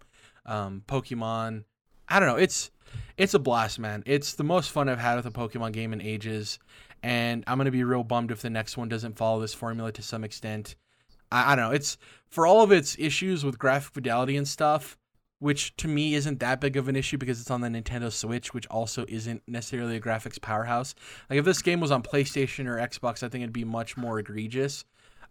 um, 0.47 0.82
Pokemon. 0.89 1.64
I 2.09 2.20
don't 2.20 2.28
know. 2.28 2.36
It's 2.36 2.70
it's 3.16 3.34
a 3.34 3.38
blast, 3.38 3.78
man. 3.78 4.02
It's 4.07 4.34
the 4.34 4.44
most 4.44 4.70
fun 4.70 4.88
I've 4.88 4.98
had 4.98 5.16
with 5.16 5.26
a 5.26 5.30
Pokemon 5.30 5.72
game 5.72 5.92
in 5.92 6.00
ages, 6.00 6.59
and 7.02 7.44
I'm 7.46 7.59
gonna 7.59 7.70
be 7.70 7.84
real 7.84 8.04
bummed 8.04 8.30
if 8.30 8.42
the 8.42 8.50
next 8.50 8.76
one 8.76 8.88
doesn't 8.88 9.16
follow 9.16 9.40
this 9.40 9.54
formula 9.54 9.92
to 9.92 10.02
some 10.02 10.24
extent. 10.24 10.76
I, 11.32 11.52
I 11.52 11.57
don't 11.57 11.66
know. 11.66 11.74
It's 11.74 11.98
for 12.28 12.46
all 12.46 12.62
of 12.62 12.72
its 12.72 12.96
issues 12.98 13.44
with 13.44 13.59
graphic 13.59 13.94
fidelity 13.94 14.36
and 14.36 14.46
stuff, 14.46 14.96
which 15.38 15.76
to 15.76 15.88
me 15.88 16.14
isn't 16.14 16.40
that 16.40 16.61
big 16.61 16.76
of 16.76 16.88
an 16.88 16.96
issue 16.96 17.18
because 17.18 17.40
it's 17.40 17.50
on 17.50 17.61
the 17.61 17.68
Nintendo 17.68 18.12
Switch, 18.12 18.54
which 18.54 18.66
also 18.68 19.04
isn't 19.09 19.42
necessarily 19.46 19.96
a 19.96 20.00
graphics 20.00 20.40
powerhouse. 20.40 20.94
Like 21.28 21.38
if 21.38 21.44
this 21.44 21.62
game 21.62 21.80
was 21.80 21.90
on 21.90 22.02
PlayStation 22.02 22.66
or 22.66 22.76
Xbox, 22.76 23.22
I 23.22 23.28
think 23.28 23.42
it'd 23.42 23.52
be 23.52 23.64
much 23.64 23.96
more 23.96 24.18
egregious. 24.18 24.84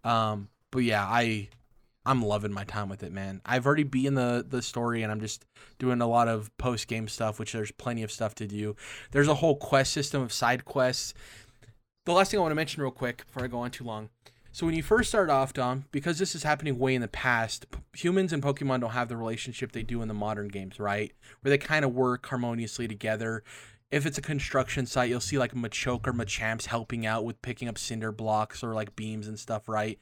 Um, 0.03 0.49
but 0.71 0.79
yeah, 0.79 1.03
I 1.03 1.49
I'm 2.05 2.21
loving 2.21 2.51
my 2.51 2.63
time 2.63 2.89
with 2.89 3.03
it, 3.03 3.11
man. 3.11 3.41
I've 3.45 3.65
already 3.65 3.83
beaten 3.83 4.15
the 4.15 4.45
the 4.47 4.61
story, 4.61 5.03
and 5.03 5.11
I'm 5.11 5.19
just 5.21 5.45
doing 5.79 6.01
a 6.01 6.07
lot 6.07 6.27
of 6.27 6.55
post 6.57 6.87
game 6.87 7.07
stuff, 7.07 7.39
which 7.39 7.53
there's 7.53 7.71
plenty 7.71 8.03
of 8.03 8.11
stuff 8.11 8.35
to 8.35 8.47
do. 8.47 8.75
There's 9.11 9.27
a 9.27 9.35
whole 9.35 9.55
quest 9.55 9.93
system 9.93 10.21
of 10.21 10.31
side 10.31 10.65
quests. 10.65 11.13
The 12.05 12.13
last 12.13 12.31
thing 12.31 12.39
I 12.39 12.41
want 12.41 12.51
to 12.51 12.55
mention 12.55 12.83
real 12.83 12.91
quick 12.91 13.25
before 13.25 13.43
I 13.43 13.47
go 13.47 13.59
on 13.59 13.71
too 13.71 13.83
long 13.83 14.09
so 14.55 14.65
when 14.65 14.73
you 14.73 14.83
first 14.83 15.09
start 15.09 15.29
off, 15.29 15.51
Dom, 15.51 15.83
because 15.91 16.17
this 16.17 16.33
is 16.33 16.43
happening 16.43 16.79
way 16.79 16.95
in 16.95 17.01
the 17.01 17.09
past, 17.09 17.69
p- 17.71 17.79
humans 17.91 18.31
and 18.31 18.41
Pokemon 18.41 18.79
don't 18.79 18.91
have 18.91 19.09
the 19.09 19.17
relationship 19.17 19.73
they 19.73 19.83
do 19.83 20.01
in 20.01 20.07
the 20.07 20.13
modern 20.13 20.47
games, 20.47 20.79
right? 20.79 21.11
Where 21.41 21.49
they 21.49 21.57
kind 21.57 21.83
of 21.83 21.93
work 21.93 22.25
harmoniously 22.25 22.87
together. 22.87 23.43
If 23.91 24.05
it's 24.05 24.17
a 24.17 24.21
construction 24.21 24.85
site, 24.85 25.09
you'll 25.09 25.19
see 25.19 25.37
like 25.37 25.53
Machoke 25.53 26.07
or 26.07 26.13
Machamps 26.13 26.65
helping 26.65 27.05
out 27.05 27.23
with 27.23 27.41
picking 27.41 27.67
up 27.67 27.77
cinder 27.77 28.11
blocks 28.11 28.63
or 28.63 28.73
like 28.73 28.95
beams 28.95 29.27
and 29.27 29.39
stuff, 29.39 29.69
right? 29.69 29.99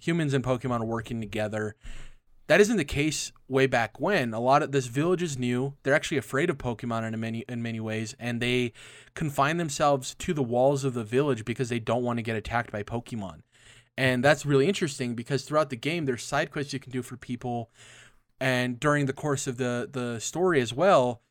Humans 0.00 0.34
and 0.34 0.44
Pokemon 0.44 0.80
are 0.80 0.86
working 0.86 1.20
together. 1.20 1.76
That 2.48 2.60
isn't 2.60 2.78
the 2.78 2.84
case 2.84 3.30
way 3.46 3.68
back 3.68 4.00
when. 4.00 4.34
A 4.34 4.40
lot 4.40 4.64
of 4.64 4.72
this 4.72 4.86
village 4.86 5.22
is 5.22 5.38
new. 5.38 5.74
They're 5.84 5.94
actually 5.94 6.18
afraid 6.18 6.50
of 6.50 6.58
Pokemon 6.58 7.06
in 7.06 7.20
many 7.20 7.44
in 7.48 7.62
many 7.62 7.78
ways, 7.78 8.16
and 8.18 8.42
they 8.42 8.72
confine 9.14 9.56
themselves 9.56 10.16
to 10.16 10.34
the 10.34 10.42
walls 10.42 10.82
of 10.82 10.94
the 10.94 11.04
village 11.04 11.44
because 11.44 11.68
they 11.68 11.78
don't 11.78 12.02
want 12.02 12.18
to 12.18 12.24
get 12.24 12.34
attacked 12.34 12.72
by 12.72 12.82
Pokemon. 12.82 13.42
And 13.96 14.24
that's 14.24 14.44
really 14.44 14.66
interesting 14.66 15.14
because 15.14 15.44
throughout 15.44 15.70
the 15.70 15.76
game, 15.76 16.06
there's 16.06 16.24
side 16.24 16.50
quests 16.50 16.72
you 16.72 16.80
can 16.80 16.90
do 16.90 17.02
for 17.02 17.16
people, 17.16 17.70
and 18.40 18.80
during 18.80 19.06
the 19.06 19.12
course 19.12 19.46
of 19.46 19.56
the 19.56 19.88
the 19.88 20.18
story 20.18 20.60
as 20.60 20.74
well, 20.74 21.22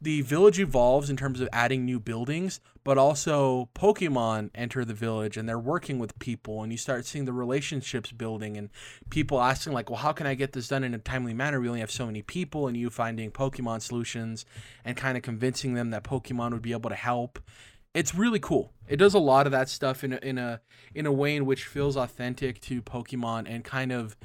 the 0.00 0.20
village 0.22 0.58
evolves 0.58 1.08
in 1.08 1.16
terms 1.16 1.40
of 1.40 1.48
adding 1.52 1.84
new 1.84 1.98
buildings, 1.98 2.60
but 2.84 2.98
also 2.98 3.68
Pokemon 3.74 4.50
enter 4.54 4.84
the 4.84 4.94
village 4.94 5.36
and 5.36 5.48
they're 5.48 5.58
working 5.58 5.98
with 5.98 6.18
people, 6.18 6.62
and 6.62 6.70
you 6.70 6.78
start 6.78 7.06
seeing 7.06 7.24
the 7.24 7.32
relationships 7.32 8.12
building 8.12 8.56
and 8.56 8.68
people 9.10 9.40
asking 9.40 9.72
like, 9.72 9.90
"Well, 9.90 9.98
how 9.98 10.12
can 10.12 10.26
I 10.26 10.34
get 10.34 10.52
this 10.52 10.68
done 10.68 10.84
in 10.84 10.94
a 10.94 10.98
timely 10.98 11.34
manner? 11.34 11.60
We 11.60 11.68
only 11.68 11.80
have 11.80 11.90
so 11.90 12.06
many 12.06 12.22
people," 12.22 12.68
and 12.68 12.76
you 12.76 12.90
finding 12.90 13.30
Pokemon 13.30 13.82
solutions 13.82 14.44
and 14.84 14.96
kind 14.96 15.16
of 15.16 15.22
convincing 15.22 15.74
them 15.74 15.90
that 15.90 16.04
Pokemon 16.04 16.52
would 16.52 16.62
be 16.62 16.72
able 16.72 16.90
to 16.90 16.96
help. 16.96 17.38
It's 17.94 18.14
really 18.14 18.38
cool. 18.38 18.72
It 18.86 18.96
does 18.98 19.14
a 19.14 19.18
lot 19.18 19.46
of 19.46 19.52
that 19.52 19.70
stuff 19.70 20.04
in 20.04 20.12
a, 20.12 20.18
in 20.18 20.36
a 20.36 20.60
in 20.94 21.06
a 21.06 21.12
way 21.12 21.34
in 21.34 21.46
which 21.46 21.64
feels 21.64 21.96
authentic 21.96 22.60
to 22.62 22.82
Pokemon 22.82 23.46
and 23.48 23.64
kind 23.64 23.90
of 23.90 24.16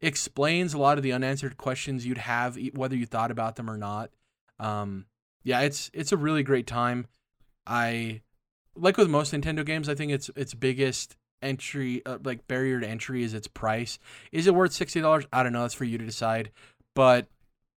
explains 0.00 0.74
a 0.74 0.78
lot 0.78 0.98
of 0.98 1.04
the 1.04 1.12
unanswered 1.12 1.56
questions 1.56 2.04
you'd 2.04 2.18
have 2.18 2.58
whether 2.74 2.96
you 2.96 3.06
thought 3.06 3.30
about 3.30 3.56
them 3.56 3.70
or 3.70 3.78
not. 3.78 4.10
Um, 4.58 5.06
yeah, 5.42 5.60
it's 5.60 5.90
it's 5.92 6.12
a 6.12 6.16
really 6.16 6.42
great 6.42 6.66
time. 6.66 7.06
I 7.66 8.22
like 8.74 8.96
with 8.96 9.08
most 9.08 9.32
Nintendo 9.32 9.64
games, 9.64 9.88
I 9.88 9.94
think 9.94 10.12
its 10.12 10.30
its 10.36 10.54
biggest 10.54 11.16
entry 11.42 12.02
uh, 12.06 12.18
like 12.24 12.46
barrier 12.48 12.80
to 12.80 12.88
entry 12.88 13.22
is 13.22 13.34
its 13.34 13.46
price. 13.46 13.98
Is 14.32 14.46
it 14.46 14.54
worth 14.54 14.72
sixty 14.72 15.00
dollars? 15.00 15.26
I 15.32 15.42
don't 15.42 15.52
know. 15.52 15.62
That's 15.62 15.74
for 15.74 15.84
you 15.84 15.98
to 15.98 16.04
decide. 16.04 16.50
But 16.94 17.26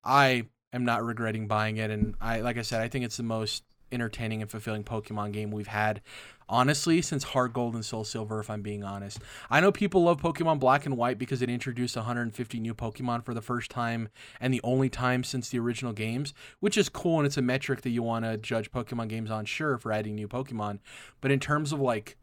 I 0.03 0.45
am 0.73 0.85
not 0.85 1.03
regretting 1.03 1.47
buying 1.47 1.77
it, 1.77 1.91
and 1.91 2.15
I 2.21 2.41
like 2.41 2.57
I 2.57 2.61
said, 2.61 2.81
I 2.81 2.87
think 2.87 3.05
it's 3.05 3.17
the 3.17 3.23
most 3.23 3.63
entertaining 3.91 4.41
and 4.41 4.51
fulfilling 4.51 4.83
Pokemon 4.83 5.31
game 5.31 5.51
we've 5.51 5.67
had 5.67 6.01
honestly 6.49 7.01
since 7.01 7.23
Heart 7.23 7.53
Gold 7.53 7.75
and 7.75 7.85
Soul 7.85 8.03
Silver 8.03 8.39
if 8.39 8.49
I'm 8.49 8.61
being 8.61 8.83
honest. 8.83 9.19
I 9.49 9.59
know 9.59 9.71
people 9.71 10.03
love 10.03 10.21
Pokemon 10.21 10.59
Black 10.59 10.85
and 10.85 10.97
White 10.97 11.17
because 11.17 11.41
it 11.41 11.49
introduced 11.49 11.95
150 11.95 12.59
new 12.59 12.73
Pokemon 12.73 13.23
for 13.25 13.33
the 13.33 13.41
first 13.41 13.71
time 13.71 14.09
and 14.39 14.53
the 14.53 14.61
only 14.63 14.89
time 14.89 15.23
since 15.23 15.49
the 15.49 15.59
original 15.59 15.93
games, 15.93 16.33
which 16.59 16.77
is 16.77 16.89
cool 16.89 17.17
and 17.17 17.25
it's 17.25 17.37
a 17.37 17.41
metric 17.41 17.81
that 17.81 17.89
you 17.89 18.03
want 18.03 18.25
to 18.25 18.37
judge 18.37 18.71
Pokemon 18.71 19.09
games 19.09 19.31
on 19.31 19.45
sure 19.45 19.77
for 19.77 19.91
adding 19.91 20.15
new 20.15 20.27
Pokemon, 20.27 20.79
but 21.21 21.31
in 21.31 21.39
terms 21.39 21.71
of 21.71 21.79
like 21.79 22.17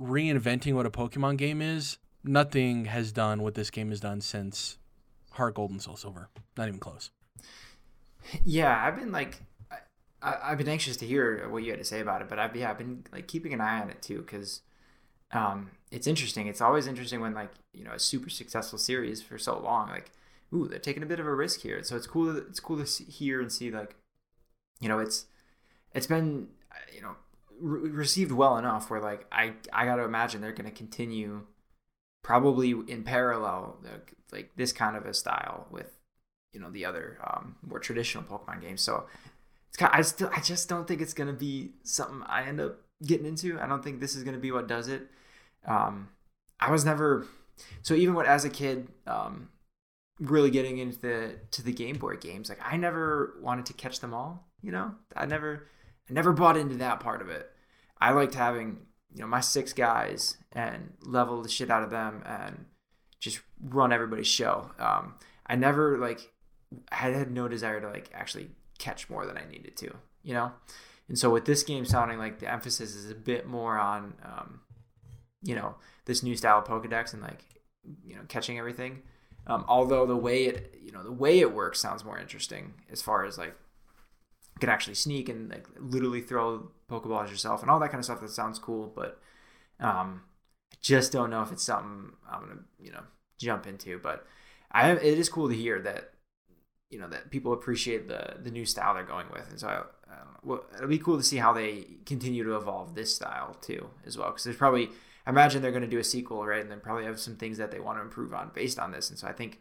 reinventing 0.00 0.74
what 0.74 0.86
a 0.86 0.90
Pokemon 0.90 1.36
game 1.36 1.60
is, 1.60 1.98
nothing 2.24 2.86
has 2.86 3.12
done 3.12 3.42
what 3.42 3.54
this 3.54 3.70
game 3.70 3.90
has 3.90 4.00
done 4.00 4.20
since 4.20 4.78
Heart 5.32 5.54
Gold 5.54 5.70
and 5.70 5.82
Soul 5.82 5.96
Silver. 5.96 6.28
Not 6.56 6.68
even 6.68 6.80
close. 6.80 7.10
Yeah, 8.44 8.82
I've 8.84 8.96
been 8.96 9.12
like 9.12 9.42
I, 10.22 10.50
have 10.50 10.58
been 10.58 10.68
anxious 10.68 10.96
to 10.98 11.06
hear 11.06 11.48
what 11.48 11.62
you 11.62 11.70
had 11.70 11.78
to 11.78 11.84
say 11.84 12.00
about 12.00 12.22
it, 12.22 12.28
but 12.28 12.38
I've 12.38 12.54
yeah, 12.54 12.70
I've 12.70 12.78
been 12.78 13.04
like 13.12 13.26
keeping 13.26 13.54
an 13.54 13.60
eye 13.60 13.80
on 13.80 13.90
it 13.90 14.02
too 14.02 14.18
because 14.18 14.60
um, 15.32 15.70
it's 15.90 16.06
interesting. 16.06 16.46
It's 16.46 16.60
always 16.60 16.86
interesting 16.86 17.20
when 17.20 17.34
like 17.34 17.52
you 17.72 17.84
know 17.84 17.92
a 17.92 17.98
super 17.98 18.30
successful 18.30 18.78
series 18.78 19.22
for 19.22 19.38
so 19.38 19.58
long, 19.58 19.88
like 19.88 20.10
ooh, 20.54 20.68
they're 20.68 20.78
taking 20.78 21.02
a 21.02 21.06
bit 21.06 21.20
of 21.20 21.26
a 21.26 21.34
risk 21.34 21.60
here. 21.60 21.82
So 21.82 21.96
it's 21.96 22.06
cool. 22.06 22.34
To, 22.34 22.38
it's 22.40 22.60
cool 22.60 22.78
to 22.78 22.86
see, 22.86 23.04
hear 23.04 23.40
and 23.40 23.50
see 23.50 23.70
like 23.70 23.96
you 24.80 24.88
know 24.88 24.98
it's 24.98 25.26
it's 25.94 26.06
been 26.06 26.48
you 26.94 27.00
know 27.00 27.16
re- 27.58 27.90
received 27.90 28.32
well 28.32 28.56
enough 28.56 28.90
where 28.90 29.00
like 29.00 29.26
I 29.32 29.54
I 29.72 29.84
got 29.86 29.96
to 29.96 30.04
imagine 30.04 30.40
they're 30.40 30.52
going 30.52 30.70
to 30.70 30.76
continue 30.76 31.46
probably 32.22 32.70
in 32.70 33.02
parallel 33.02 33.78
like, 33.82 34.12
like 34.32 34.50
this 34.56 34.72
kind 34.72 34.96
of 34.96 35.06
a 35.06 35.14
style 35.14 35.66
with 35.70 35.96
you 36.52 36.60
know 36.60 36.70
the 36.70 36.84
other 36.84 37.18
um, 37.24 37.56
more 37.66 37.78
traditional 37.78 38.24
Pokemon 38.24 38.60
games. 38.60 38.80
So 38.80 39.06
kind 39.76 39.92
of, 39.92 39.98
I 39.98 40.02
still 40.02 40.30
I 40.34 40.40
just 40.40 40.68
don't 40.68 40.86
think 40.86 41.00
it's 41.00 41.14
gonna 41.14 41.32
be 41.32 41.72
something 41.82 42.22
I 42.26 42.44
end 42.44 42.60
up 42.60 42.80
getting 43.04 43.26
into. 43.26 43.58
I 43.60 43.66
don't 43.66 43.82
think 43.82 44.00
this 44.00 44.14
is 44.14 44.24
gonna 44.24 44.38
be 44.38 44.52
what 44.52 44.68
does 44.68 44.88
it. 44.88 45.08
Um, 45.66 46.08
I 46.58 46.70
was 46.70 46.84
never 46.84 47.26
so 47.82 47.94
even 47.94 48.14
when 48.14 48.26
as 48.26 48.44
a 48.44 48.50
kid, 48.50 48.88
um, 49.06 49.48
really 50.18 50.50
getting 50.50 50.78
into 50.78 50.98
the 50.98 51.34
to 51.52 51.62
the 51.62 51.72
Game 51.72 51.96
Boy 51.96 52.16
games, 52.16 52.48
like 52.48 52.60
I 52.62 52.76
never 52.76 53.34
wanted 53.40 53.66
to 53.66 53.72
catch 53.72 54.00
them 54.00 54.14
all. 54.14 54.48
You 54.62 54.72
know, 54.72 54.94
I 55.16 55.26
never 55.26 55.66
I 56.08 56.12
never 56.12 56.32
bought 56.32 56.56
into 56.56 56.76
that 56.76 57.00
part 57.00 57.22
of 57.22 57.28
it. 57.28 57.50
I 58.00 58.12
liked 58.12 58.34
having 58.34 58.78
you 59.14 59.22
know 59.22 59.26
my 59.26 59.40
six 59.40 59.72
guys 59.72 60.36
and 60.52 60.94
level 61.02 61.42
the 61.42 61.48
shit 61.48 61.70
out 61.70 61.82
of 61.82 61.90
them 61.90 62.22
and 62.24 62.66
just 63.20 63.40
run 63.62 63.92
everybody's 63.92 64.26
show. 64.26 64.70
Um, 64.78 65.14
I 65.46 65.56
never 65.56 65.98
like 65.98 66.32
I 66.90 67.10
had 67.10 67.30
no 67.30 67.48
desire 67.48 67.80
to 67.80 67.88
like 67.88 68.10
actually 68.14 68.50
catch 68.80 69.08
more 69.08 69.26
than 69.26 69.38
I 69.38 69.44
needed 69.48 69.76
to, 69.76 69.94
you 70.24 70.34
know? 70.34 70.52
And 71.08 71.18
so 71.18 71.30
with 71.30 71.44
this 71.44 71.62
game 71.62 71.84
sounding 71.84 72.18
like 72.18 72.40
the 72.40 72.52
emphasis 72.52 72.94
is 72.94 73.10
a 73.10 73.14
bit 73.14 73.46
more 73.46 73.78
on, 73.78 74.14
um, 74.24 74.60
you 75.42 75.54
know, 75.54 75.76
this 76.06 76.22
new 76.22 76.36
style 76.36 76.58
of 76.58 76.64
Pokedex 76.64 77.12
and 77.12 77.22
like, 77.22 77.44
you 78.04 78.16
know, 78.16 78.22
catching 78.28 78.58
everything. 78.58 79.02
Um, 79.46 79.64
although 79.68 80.06
the 80.06 80.16
way 80.16 80.44
it, 80.44 80.74
you 80.82 80.92
know, 80.92 81.02
the 81.02 81.12
way 81.12 81.40
it 81.40 81.52
works 81.52 81.80
sounds 81.80 82.04
more 82.04 82.18
interesting 82.18 82.74
as 82.90 83.00
far 83.00 83.24
as 83.24 83.38
like, 83.38 83.54
can 84.60 84.68
actually 84.68 84.94
sneak 84.94 85.28
and 85.28 85.50
like 85.50 85.66
literally 85.78 86.20
throw 86.20 86.70
Pokeballs 86.88 87.30
yourself 87.30 87.62
and 87.62 87.70
all 87.70 87.80
that 87.80 87.90
kind 87.90 87.98
of 87.98 88.04
stuff. 88.04 88.20
That 88.20 88.30
sounds 88.30 88.58
cool, 88.58 88.92
but 88.94 89.20
um, 89.80 90.22
I 90.72 90.76
just 90.82 91.12
don't 91.12 91.30
know 91.30 91.42
if 91.42 91.50
it's 91.50 91.62
something 91.62 92.12
I'm 92.30 92.40
gonna, 92.42 92.60
you 92.78 92.92
know, 92.92 93.02
jump 93.38 93.66
into. 93.66 93.98
But 93.98 94.26
I, 94.70 94.90
it 94.92 95.18
is 95.18 95.28
cool 95.28 95.48
to 95.48 95.54
hear 95.54 95.80
that 95.80 96.09
you 96.90 96.98
know 96.98 97.08
that 97.08 97.30
people 97.30 97.52
appreciate 97.52 98.08
the 98.08 98.36
the 98.42 98.50
new 98.50 98.66
style 98.66 98.94
they're 98.94 99.04
going 99.04 99.26
with, 99.32 99.48
and 99.50 99.58
so 99.58 99.68
I, 99.68 99.76
um, 100.12 100.28
well, 100.42 100.64
it'll 100.74 100.88
be 100.88 100.98
cool 100.98 101.16
to 101.16 101.22
see 101.22 101.36
how 101.36 101.52
they 101.52 101.86
continue 102.04 102.44
to 102.44 102.56
evolve 102.56 102.94
this 102.94 103.14
style 103.14 103.56
too 103.60 103.88
as 104.04 104.18
well. 104.18 104.28
Because 104.28 104.44
there's 104.44 104.56
probably 104.56 104.90
I 105.26 105.30
imagine 105.30 105.62
they're 105.62 105.70
going 105.70 105.82
to 105.82 105.88
do 105.88 105.98
a 105.98 106.04
sequel, 106.04 106.44
right, 106.44 106.60
and 106.60 106.70
then 106.70 106.80
probably 106.80 107.04
have 107.04 107.20
some 107.20 107.36
things 107.36 107.58
that 107.58 107.70
they 107.70 107.80
want 107.80 107.98
to 107.98 108.02
improve 108.02 108.34
on 108.34 108.50
based 108.54 108.78
on 108.78 108.90
this, 108.92 109.10
and 109.10 109.18
so 109.18 109.28
I 109.28 109.32
think 109.32 109.60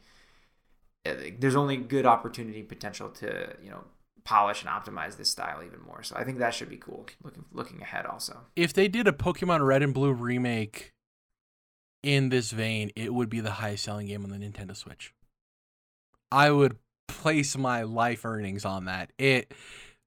there's 1.03 1.55
only 1.55 1.77
good 1.77 2.05
opportunity 2.05 2.61
potential 2.61 3.09
to 3.09 3.55
you 3.63 3.69
know 3.69 3.83
polish 4.23 4.63
and 4.63 4.69
optimize 4.69 5.17
this 5.17 5.29
style 5.29 5.63
even 5.65 5.81
more. 5.81 6.03
So 6.03 6.15
I 6.15 6.23
think 6.23 6.39
that 6.39 6.53
should 6.53 6.69
be 6.69 6.77
cool 6.77 7.05
looking 7.23 7.45
looking 7.51 7.81
ahead 7.81 8.05
also. 8.05 8.41
If 8.55 8.73
they 8.73 8.87
did 8.87 9.07
a 9.07 9.11
Pokemon 9.11 9.65
Red 9.65 9.83
and 9.83 9.93
Blue 9.93 10.13
remake 10.13 10.93
in 12.03 12.29
this 12.29 12.51
vein, 12.51 12.91
it 12.95 13.13
would 13.13 13.29
be 13.29 13.39
the 13.39 13.51
highest 13.51 13.83
selling 13.83 14.07
game 14.07 14.23
on 14.23 14.29
the 14.29 14.37
Nintendo 14.37 14.75
Switch. 14.75 15.13
I 16.31 16.51
would 16.51 16.77
place 17.09 17.57
my 17.57 17.83
life 17.83 18.25
earnings 18.25 18.65
on 18.65 18.85
that. 18.85 19.11
It 19.17 19.53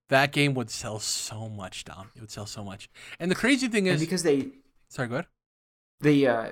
that 0.08 0.32
game 0.32 0.54
would 0.54 0.70
sell 0.70 0.98
so 0.98 1.48
much, 1.48 1.84
Dom. 1.84 2.10
It 2.14 2.20
would 2.20 2.30
sell 2.30 2.46
so 2.46 2.62
much. 2.62 2.88
And 3.18 3.30
the 3.30 3.34
crazy 3.34 3.68
thing 3.68 3.86
is 3.86 4.00
and 4.00 4.08
because 4.08 4.22
they 4.22 4.48
sorry, 4.88 5.08
go 5.08 5.16
ahead. 5.16 5.26
The 6.00 6.26
uh, 6.26 6.50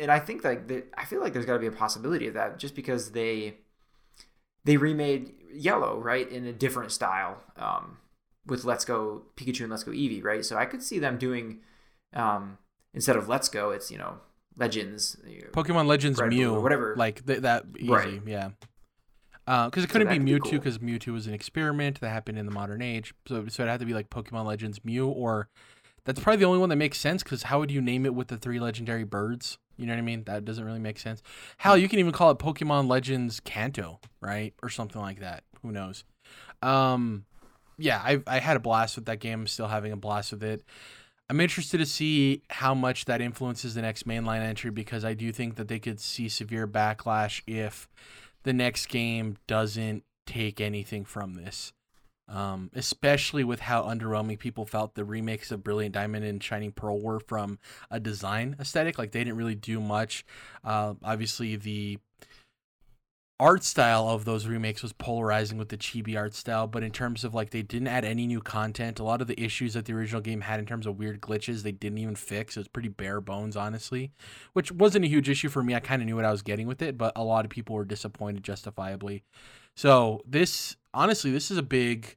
and 0.00 0.10
I 0.10 0.18
think 0.18 0.42
like 0.42 0.66
the, 0.66 0.84
I 0.96 1.04
feel 1.04 1.20
like 1.20 1.32
there's 1.32 1.44
got 1.44 1.54
to 1.54 1.58
be 1.58 1.66
a 1.66 1.72
possibility 1.72 2.26
of 2.28 2.34
that 2.34 2.58
just 2.58 2.74
because 2.74 3.12
they 3.12 3.58
they 4.64 4.76
remade 4.76 5.34
Yellow 5.52 5.98
right 5.98 6.30
in 6.30 6.46
a 6.46 6.52
different 6.52 6.90
style 6.90 7.42
um, 7.56 7.98
with 8.46 8.64
Let's 8.64 8.84
Go 8.84 9.22
Pikachu 9.36 9.62
and 9.62 9.70
Let's 9.70 9.84
Go 9.84 9.92
Eevee 9.92 10.24
right. 10.24 10.44
So 10.44 10.56
I 10.56 10.64
could 10.64 10.82
see 10.82 10.98
them 10.98 11.18
doing 11.18 11.60
um, 12.14 12.58
instead 12.94 13.16
of 13.16 13.28
Let's 13.28 13.48
Go, 13.48 13.70
it's 13.70 13.90
you 13.90 13.98
know 13.98 14.18
Legends, 14.56 15.16
Pokemon 15.52 15.86
Legends 15.86 16.18
Red 16.18 16.30
Mew, 16.30 16.54
or 16.54 16.60
whatever, 16.60 16.94
like 16.96 17.24
th- 17.24 17.40
that 17.40 17.66
easy, 17.78 17.88
right. 17.88 18.22
yeah 18.26 18.50
because 19.46 19.78
uh, 19.78 19.80
it 19.82 19.90
couldn't 19.90 20.08
so 20.08 20.18
be 20.18 20.32
Mewtwo 20.32 20.50
because 20.52 20.78
cool. 20.78 20.88
Mewtwo 20.88 21.12
was 21.12 21.26
an 21.26 21.34
experiment 21.34 22.00
that 22.00 22.10
happened 22.10 22.38
in 22.38 22.46
the 22.46 22.52
modern 22.52 22.82
age. 22.82 23.14
So, 23.26 23.46
so 23.48 23.64
it 23.64 23.68
had 23.68 23.80
to 23.80 23.86
be 23.86 23.94
like 23.94 24.10
Pokemon 24.10 24.46
Legends 24.46 24.84
Mew, 24.84 25.08
or 25.08 25.48
that's 26.04 26.20
probably 26.20 26.38
the 26.38 26.44
only 26.44 26.58
one 26.58 26.68
that 26.68 26.76
makes 26.76 26.98
sense. 26.98 27.22
Because 27.22 27.44
how 27.44 27.58
would 27.58 27.70
you 27.70 27.80
name 27.80 28.06
it 28.06 28.14
with 28.14 28.28
the 28.28 28.36
three 28.36 28.60
legendary 28.60 29.04
birds? 29.04 29.58
You 29.76 29.86
know 29.86 29.94
what 29.94 29.98
I 29.98 30.02
mean? 30.02 30.24
That 30.24 30.44
doesn't 30.44 30.64
really 30.64 30.78
make 30.78 30.98
sense. 30.98 31.22
Hell, 31.56 31.76
you 31.76 31.88
can 31.88 31.98
even 31.98 32.12
call 32.12 32.30
it 32.30 32.38
Pokemon 32.38 32.88
Legends 32.88 33.40
Kanto, 33.40 33.98
right, 34.20 34.54
or 34.62 34.68
something 34.68 35.00
like 35.00 35.20
that. 35.20 35.44
Who 35.62 35.72
knows? 35.72 36.04
Um, 36.62 37.24
yeah, 37.78 38.00
I 38.04 38.22
I 38.26 38.38
had 38.38 38.56
a 38.56 38.60
blast 38.60 38.96
with 38.96 39.06
that 39.06 39.20
game. 39.20 39.40
I'm 39.40 39.46
still 39.46 39.68
having 39.68 39.92
a 39.92 39.96
blast 39.96 40.32
with 40.32 40.42
it. 40.42 40.62
I'm 41.30 41.40
interested 41.40 41.78
to 41.78 41.86
see 41.86 42.42
how 42.50 42.74
much 42.74 43.04
that 43.04 43.20
influences 43.20 43.74
the 43.74 43.82
next 43.82 44.04
mainline 44.04 44.40
entry 44.40 44.72
because 44.72 45.04
I 45.04 45.14
do 45.14 45.30
think 45.30 45.54
that 45.56 45.68
they 45.68 45.78
could 45.78 46.00
see 46.00 46.28
severe 46.28 46.66
backlash 46.66 47.40
if 47.46 47.88
the 48.42 48.52
next 48.52 48.86
game 48.86 49.36
doesn't 49.46 50.04
take 50.26 50.60
anything 50.60 51.04
from 51.04 51.34
this. 51.34 51.72
Um, 52.28 52.70
especially 52.74 53.42
with 53.42 53.58
how 53.58 53.82
underwhelming 53.82 54.38
people 54.38 54.64
felt 54.64 54.94
the 54.94 55.04
remakes 55.04 55.50
of 55.50 55.64
Brilliant 55.64 55.94
Diamond 55.94 56.24
and 56.24 56.40
Shining 56.40 56.70
Pearl 56.70 57.00
were 57.00 57.18
from 57.18 57.58
a 57.90 57.98
design 57.98 58.54
aesthetic. 58.60 58.98
Like 58.98 59.10
they 59.10 59.24
didn't 59.24 59.36
really 59.36 59.56
do 59.56 59.80
much. 59.80 60.24
Uh, 60.62 60.94
obviously, 61.02 61.56
the 61.56 61.98
art 63.40 63.64
style 63.64 64.06
of 64.06 64.26
those 64.26 64.46
remakes 64.46 64.82
was 64.82 64.92
polarizing 64.92 65.56
with 65.56 65.70
the 65.70 65.76
chibi 65.78 66.16
art 66.16 66.34
style, 66.34 66.66
but 66.66 66.82
in 66.82 66.92
terms 66.92 67.24
of 67.24 67.34
like 67.34 67.50
they 67.50 67.62
didn't 67.62 67.88
add 67.88 68.04
any 68.04 68.26
new 68.26 68.40
content. 68.40 69.00
A 69.00 69.02
lot 69.02 69.22
of 69.22 69.26
the 69.26 69.42
issues 69.42 69.72
that 69.74 69.86
the 69.86 69.94
original 69.94 70.20
game 70.20 70.42
had 70.42 70.60
in 70.60 70.66
terms 70.66 70.86
of 70.86 70.98
weird 70.98 71.22
glitches, 71.22 71.62
they 71.62 71.72
didn't 71.72 71.98
even 71.98 72.14
fix. 72.14 72.56
It 72.56 72.60
was 72.60 72.68
pretty 72.68 72.90
bare 72.90 73.20
bones, 73.20 73.56
honestly, 73.56 74.12
which 74.52 74.70
wasn't 74.70 75.06
a 75.06 75.08
huge 75.08 75.28
issue 75.28 75.48
for 75.48 75.62
me. 75.62 75.74
I 75.74 75.80
kind 75.80 76.02
of 76.02 76.06
knew 76.06 76.16
what 76.16 76.26
I 76.26 76.30
was 76.30 76.42
getting 76.42 76.66
with 76.66 76.82
it, 76.82 76.98
but 76.98 77.14
a 77.16 77.24
lot 77.24 77.46
of 77.46 77.50
people 77.50 77.74
were 77.74 77.86
disappointed 77.86 78.44
justifiably. 78.44 79.24
So 79.74 80.20
this, 80.26 80.76
honestly, 80.92 81.30
this 81.30 81.50
is 81.50 81.56
a 81.56 81.62
big. 81.62 82.16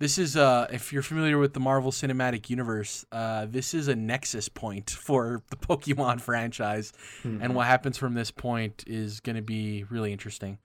This 0.00 0.18
is 0.18 0.36
uh 0.36 0.66
if 0.72 0.92
you're 0.92 1.02
familiar 1.02 1.38
with 1.38 1.52
the 1.54 1.60
Marvel 1.60 1.90
Cinematic 1.92 2.50
Universe, 2.50 3.04
uh 3.12 3.46
this 3.46 3.74
is 3.74 3.88
a 3.88 3.94
nexus 3.94 4.48
point 4.48 4.90
for 5.06 5.42
the 5.50 5.56
Pokemon 5.56 6.20
franchise 6.20 6.92
Mm-hmm. 7.22 7.42
and 7.42 7.54
what 7.54 7.66
happens 7.66 7.96
from 7.96 8.14
this 8.14 8.30
point 8.30 8.84
is 8.86 9.20
going 9.20 9.36
to 9.36 9.42
be 9.42 9.84
really 9.84 10.12
interesting. 10.12 10.58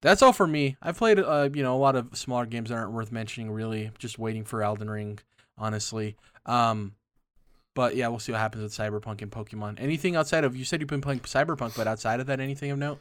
That's 0.00 0.20
all 0.22 0.32
for 0.32 0.46
me. 0.46 0.76
I've 0.82 0.96
played 0.96 1.18
uh 1.20 1.50
you 1.52 1.62
know 1.62 1.76
a 1.76 1.78
lot 1.78 1.96
of 1.96 2.16
smaller 2.16 2.46
games 2.46 2.70
that 2.70 2.76
aren't 2.76 2.92
worth 2.92 3.12
mentioning 3.12 3.50
really. 3.50 3.90
Just 3.98 4.18
waiting 4.18 4.44
for 4.44 4.62
Elden 4.62 4.88
Ring, 4.90 5.18
honestly. 5.58 6.16
Um 6.46 6.94
but 7.74 7.94
yeah, 7.96 8.08
we'll 8.08 8.18
see 8.18 8.32
what 8.32 8.40
happens 8.40 8.62
with 8.64 8.72
Cyberpunk 8.76 9.22
and 9.22 9.30
Pokemon. 9.30 9.80
Anything 9.80 10.14
outside 10.16 10.44
of 10.44 10.56
you 10.56 10.64
said 10.64 10.80
you've 10.80 10.88
been 10.90 11.00
playing 11.00 11.20
Cyberpunk, 11.20 11.76
but 11.76 11.86
outside 11.86 12.20
of 12.20 12.26
that 12.26 12.40
anything 12.40 12.70
of 12.70 12.78
note? 12.78 12.98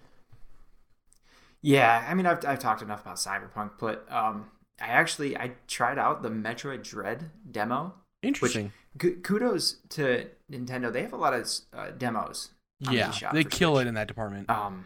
Yeah, 1.61 2.05
I 2.07 2.13
mean, 2.13 2.25
I've, 2.25 2.43
I've 2.45 2.59
talked 2.59 2.81
enough 2.81 3.01
about 3.01 3.17
Cyberpunk, 3.17 3.71
but 3.79 4.05
um, 4.11 4.45
I 4.81 4.87
actually 4.87 5.37
I 5.37 5.51
tried 5.67 5.97
out 5.97 6.23
the 6.23 6.29
Metroid 6.29 6.83
Dread 6.83 7.29
demo. 7.49 7.93
Interesting. 8.21 8.71
K- 8.99 9.15
kudos 9.23 9.77
to 9.89 10.27
Nintendo; 10.51 10.91
they 10.91 11.01
have 11.01 11.13
a 11.13 11.17
lot 11.17 11.33
of 11.33 11.49
uh, 11.73 11.91
demos. 11.91 12.49
yeah, 12.79 13.11
they 13.31 13.43
kill 13.43 13.75
Switch. 13.75 13.85
it 13.85 13.87
in 13.87 13.93
that 13.93 14.07
department. 14.07 14.49
Um, 14.49 14.85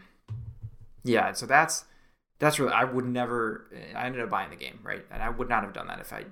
yeah, 1.04 1.32
so 1.32 1.46
that's 1.46 1.84
that's 2.38 2.58
really 2.58 2.72
I 2.72 2.84
would 2.84 3.06
never. 3.06 3.66
I 3.94 4.06
ended 4.06 4.22
up 4.22 4.30
buying 4.30 4.50
the 4.50 4.56
game, 4.56 4.80
right? 4.82 5.04
And 5.10 5.22
I 5.22 5.30
would 5.30 5.48
not 5.48 5.62
have 5.62 5.72
done 5.72 5.86
that 5.88 6.00
if 6.00 6.12
I 6.12 6.24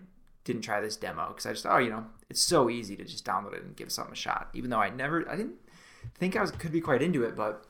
didn't 0.45 0.63
try 0.63 0.81
this 0.81 0.97
demo 0.97 1.29
because 1.29 1.47
I 1.47 1.53
just 1.53 1.67
oh 1.67 1.79
you 1.79 1.91
know 1.91 2.05
it's 2.29 2.43
so 2.43 2.69
easy 2.69 2.97
to 2.97 3.05
just 3.05 3.25
download 3.25 3.55
it 3.55 3.63
and 3.63 3.75
give 3.75 3.91
something 3.91 4.13
a 4.13 4.17
shot. 4.17 4.51
Even 4.53 4.71
though 4.71 4.81
I 4.81 4.91
never 4.91 5.29
I 5.29 5.37
didn't 5.37 5.57
think 6.15 6.37
I 6.37 6.43
was 6.43 6.51
could 6.51 6.73
be 6.73 6.81
quite 6.81 7.03
into 7.03 7.23
it, 7.25 7.35
but 7.35 7.65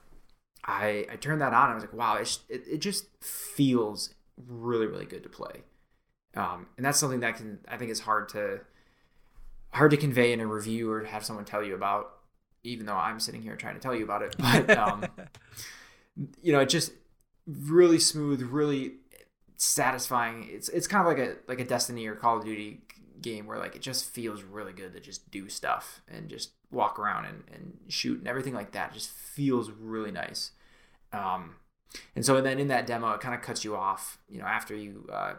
I 0.65 1.07
I 1.11 1.17
turned 1.17 1.41
that 1.41 1.53
on 1.53 1.65
and 1.65 1.73
I 1.73 1.75
was 1.75 1.85
like 1.85 1.93
wow 1.93 2.17
it's, 2.17 2.41
it 2.49 2.65
it 2.69 2.79
just 2.79 3.07
feels 3.21 4.15
really 4.37 4.87
really 4.87 5.07
good 5.07 5.23
to 5.23 5.29
play. 5.29 5.63
Um, 6.37 6.67
and 6.77 6.85
that's 6.85 6.99
something 6.99 7.21
that 7.21 7.37
can 7.37 7.61
I 7.69 7.77
think 7.77 7.91
is 7.91 8.01
hard 8.01 8.29
to 8.31 8.61
hard 9.71 9.91
to 9.91 9.97
convey 9.97 10.33
in 10.33 10.41
a 10.41 10.47
review 10.47 10.91
or 10.91 11.05
have 11.05 11.25
someone 11.25 11.45
tell 11.45 11.63
you 11.63 11.75
about 11.75 12.11
even 12.65 12.87
though 12.87 12.97
I'm 12.97 13.21
sitting 13.21 13.43
here 13.43 13.57
trying 13.57 13.75
to 13.75 13.81
tell 13.81 13.95
you 13.95 14.05
about 14.05 14.23
it. 14.23 14.35
But 14.67 14.77
um, 14.77 15.05
you 16.43 16.53
know, 16.53 16.61
it 16.61 16.69
just 16.69 16.93
really 17.47 17.99
smooth, 17.99 18.43
really 18.43 18.95
satisfying. 19.57 20.49
It's 20.51 20.69
it's 20.71 20.87
kind 20.87 21.07
of 21.07 21.07
like 21.07 21.19
a 21.19 21.37
like 21.47 21.61
a 21.61 21.65
Destiny 21.65 22.07
or 22.07 22.15
Call 22.15 22.39
of 22.39 22.45
Duty 22.45 22.81
game 23.21 23.47
where 23.47 23.59
like 23.59 23.77
it 23.77 23.83
just 23.83 24.07
feels 24.11 24.43
really 24.43 24.73
good 24.73 24.93
to 24.93 25.01
just 25.01 25.31
do 25.31 25.49
stuff 25.49 26.03
and 26.09 26.29
just 26.29 26.51
walk 26.71 26.99
around 26.99 27.25
and, 27.25 27.45
and 27.53 27.79
shoot 27.89 28.19
and 28.19 28.29
everything 28.29 28.55
like 28.55 28.73
that. 28.73 28.91
It 28.91 28.95
just 28.95 29.11
feels 29.11 29.71
really 29.71 30.11
nice. 30.11 30.51
Um, 31.13 31.57
and 32.17 32.25
so 32.25 32.41
then 32.41 32.59
in 32.59 32.69
that 32.69 32.87
demo, 32.87 33.13
it 33.13 33.21
kind 33.21 33.35
of 33.35 33.43
cuts 33.43 33.65
you 33.65 33.77
off. 33.77 34.19
You 34.29 34.39
know, 34.39 34.47
after 34.47 34.75
you 34.75 35.09
uh, 35.13 35.35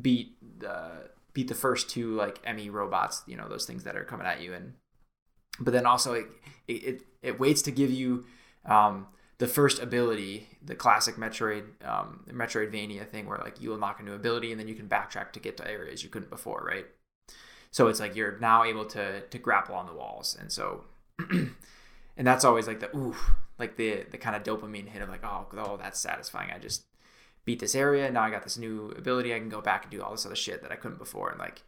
beat 0.00 0.36
the 0.58 1.10
beat 1.34 1.48
the 1.48 1.54
first 1.54 1.88
two 1.90 2.14
like 2.14 2.42
EMMI 2.44 2.70
robots, 2.70 3.22
you 3.26 3.36
know 3.36 3.48
those 3.48 3.66
things 3.66 3.84
that 3.84 3.96
are 3.96 4.04
coming 4.04 4.26
at 4.26 4.40
you, 4.40 4.54
and 4.54 4.74
but 5.60 5.72
then 5.72 5.86
also 5.86 6.14
it 6.14 6.26
it, 6.68 7.02
it 7.22 7.40
waits 7.40 7.62
to 7.62 7.70
give 7.70 7.90
you 7.90 8.24
um, 8.64 9.06
the 9.38 9.46
first 9.46 9.82
ability, 9.82 10.48
the 10.62 10.74
classic 10.74 11.16
Metroid 11.16 11.64
um, 11.86 12.24
Metroidvania 12.30 13.06
thing, 13.06 13.26
where 13.26 13.38
like 13.38 13.60
you 13.60 13.74
unlock 13.74 14.00
a 14.00 14.02
new 14.02 14.14
ability 14.14 14.50
and 14.50 14.60
then 14.60 14.68
you 14.68 14.74
can 14.74 14.88
backtrack 14.88 15.32
to 15.32 15.40
get 15.40 15.56
to 15.56 15.68
areas 15.68 16.02
you 16.02 16.08
couldn't 16.08 16.30
before, 16.30 16.64
right? 16.66 16.86
So 17.70 17.88
it's 17.88 18.00
like 18.00 18.14
you're 18.14 18.38
now 18.38 18.64
able 18.64 18.84
to 18.86 19.22
to 19.22 19.38
grapple 19.38 19.74
on 19.74 19.86
the 19.86 19.94
walls, 19.94 20.36
and 20.38 20.52
so 20.52 20.84
and 21.30 22.26
that's 22.26 22.44
always 22.44 22.66
like 22.66 22.80
the 22.80 22.94
ooh, 22.96 23.16
like 23.58 23.76
the 23.76 24.04
the 24.10 24.18
kind 24.18 24.36
of 24.36 24.42
dopamine 24.42 24.88
hit 24.88 25.02
of 25.02 25.08
like 25.08 25.24
oh 25.24 25.46
oh 25.56 25.76
that's 25.76 25.98
satisfying. 25.98 26.50
I 26.50 26.58
just 26.58 26.84
beat 27.44 27.60
this 27.60 27.74
area, 27.74 28.10
now 28.10 28.22
I 28.22 28.30
got 28.30 28.44
this 28.44 28.58
new 28.58 28.92
ability. 28.96 29.34
I 29.34 29.38
can 29.38 29.48
go 29.48 29.60
back 29.60 29.84
and 29.84 29.90
do 29.90 30.02
all 30.02 30.12
this 30.12 30.26
other 30.26 30.36
shit 30.36 30.62
that 30.62 30.72
I 30.72 30.76
couldn't 30.76 30.98
before, 30.98 31.30
and 31.30 31.38
like 31.38 31.62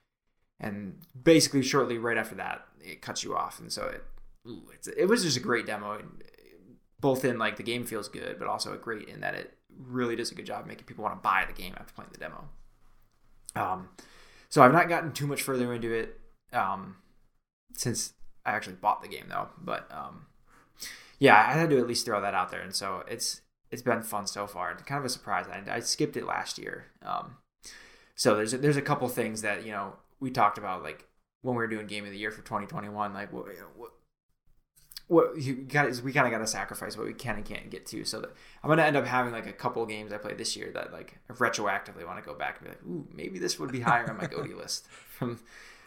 and 0.60 0.96
basically 1.20 1.62
shortly 1.62 1.98
right 1.98 2.16
after 2.16 2.34
that 2.36 2.66
it 2.80 3.02
cuts 3.02 3.24
you 3.24 3.36
off 3.36 3.58
and 3.60 3.72
so 3.72 3.86
it 3.86 4.04
ooh, 4.48 4.62
it 4.96 5.06
was 5.06 5.22
just 5.22 5.36
a 5.36 5.40
great 5.40 5.66
demo 5.66 6.00
both 7.00 7.24
in 7.24 7.38
like 7.38 7.56
the 7.56 7.62
game 7.62 7.84
feels 7.84 8.08
good 8.08 8.38
but 8.38 8.48
also 8.48 8.72
a 8.72 8.76
great 8.76 9.08
in 9.08 9.20
that 9.20 9.34
it 9.34 9.56
really 9.88 10.14
does 10.14 10.30
a 10.30 10.34
good 10.34 10.46
job 10.46 10.66
making 10.66 10.84
people 10.84 11.02
want 11.02 11.14
to 11.14 11.20
buy 11.20 11.44
the 11.46 11.60
game 11.60 11.74
after 11.76 11.92
playing 11.94 12.10
the 12.12 12.18
demo 12.18 12.48
um 13.56 13.88
so 14.48 14.62
i've 14.62 14.72
not 14.72 14.88
gotten 14.88 15.12
too 15.12 15.26
much 15.26 15.42
further 15.42 15.74
into 15.74 15.92
it 15.92 16.20
um 16.52 16.96
since 17.74 18.12
i 18.46 18.52
actually 18.52 18.76
bought 18.76 19.02
the 19.02 19.08
game 19.08 19.26
though 19.28 19.48
but 19.60 19.90
um 19.90 20.26
yeah 21.18 21.36
i 21.36 21.52
had 21.52 21.70
to 21.70 21.78
at 21.78 21.86
least 21.86 22.06
throw 22.06 22.20
that 22.20 22.34
out 22.34 22.50
there 22.50 22.60
and 22.60 22.74
so 22.74 23.02
it's 23.08 23.40
it's 23.74 23.82
been 23.82 24.02
fun 24.02 24.26
so 24.26 24.46
far. 24.46 24.70
It's 24.70 24.82
kind 24.84 24.98
of 24.98 25.04
a 25.04 25.10
surprise. 25.10 25.46
I, 25.52 25.76
I 25.76 25.80
skipped 25.80 26.16
it 26.16 26.26
last 26.26 26.58
year 26.58 26.86
um 27.04 27.36
so 28.14 28.36
there's 28.36 28.54
a, 28.54 28.58
there's 28.58 28.76
a 28.76 28.82
couple 28.82 29.08
things 29.08 29.42
that 29.42 29.64
you 29.64 29.72
know 29.72 29.94
we 30.20 30.30
talked 30.30 30.58
about 30.58 30.82
like 30.82 31.06
when 31.42 31.54
we 31.54 31.58
were 31.58 31.68
doing 31.68 31.86
game 31.86 32.04
of 32.04 32.10
the 32.10 32.18
year 32.18 32.30
for 32.30 32.42
2021 32.42 33.12
like 33.12 33.32
what 33.32 33.46
what, 33.76 33.90
what 35.08 35.40
you 35.40 35.54
got 35.54 36.00
we 36.00 36.12
kind 36.12 36.26
of 36.26 36.32
got 36.32 36.38
to 36.38 36.46
sacrifice 36.46 36.96
what 36.96 37.06
we 37.06 37.12
can 37.12 37.36
and 37.36 37.44
can't 37.44 37.70
get 37.70 37.86
to 37.86 38.04
so 38.04 38.20
that 38.20 38.30
i'm 38.62 38.70
gonna 38.70 38.82
end 38.82 38.96
up 38.96 39.06
having 39.06 39.32
like 39.32 39.46
a 39.46 39.52
couple 39.52 39.84
games 39.86 40.12
i 40.12 40.16
played 40.16 40.38
this 40.38 40.56
year 40.56 40.70
that 40.72 40.92
like 40.92 41.18
I 41.28 41.34
retroactively 41.34 42.06
want 42.06 42.18
to 42.18 42.24
go 42.24 42.34
back 42.34 42.58
and 42.58 42.64
be 42.64 42.70
like 42.70 42.82
ooh 42.84 43.06
maybe 43.12 43.38
this 43.38 43.58
would 43.58 43.72
be 43.72 43.80
higher 43.80 44.08
on 44.08 44.16
my 44.16 44.26
GOTY 44.26 44.54
list 44.56 44.86
from 44.86 45.40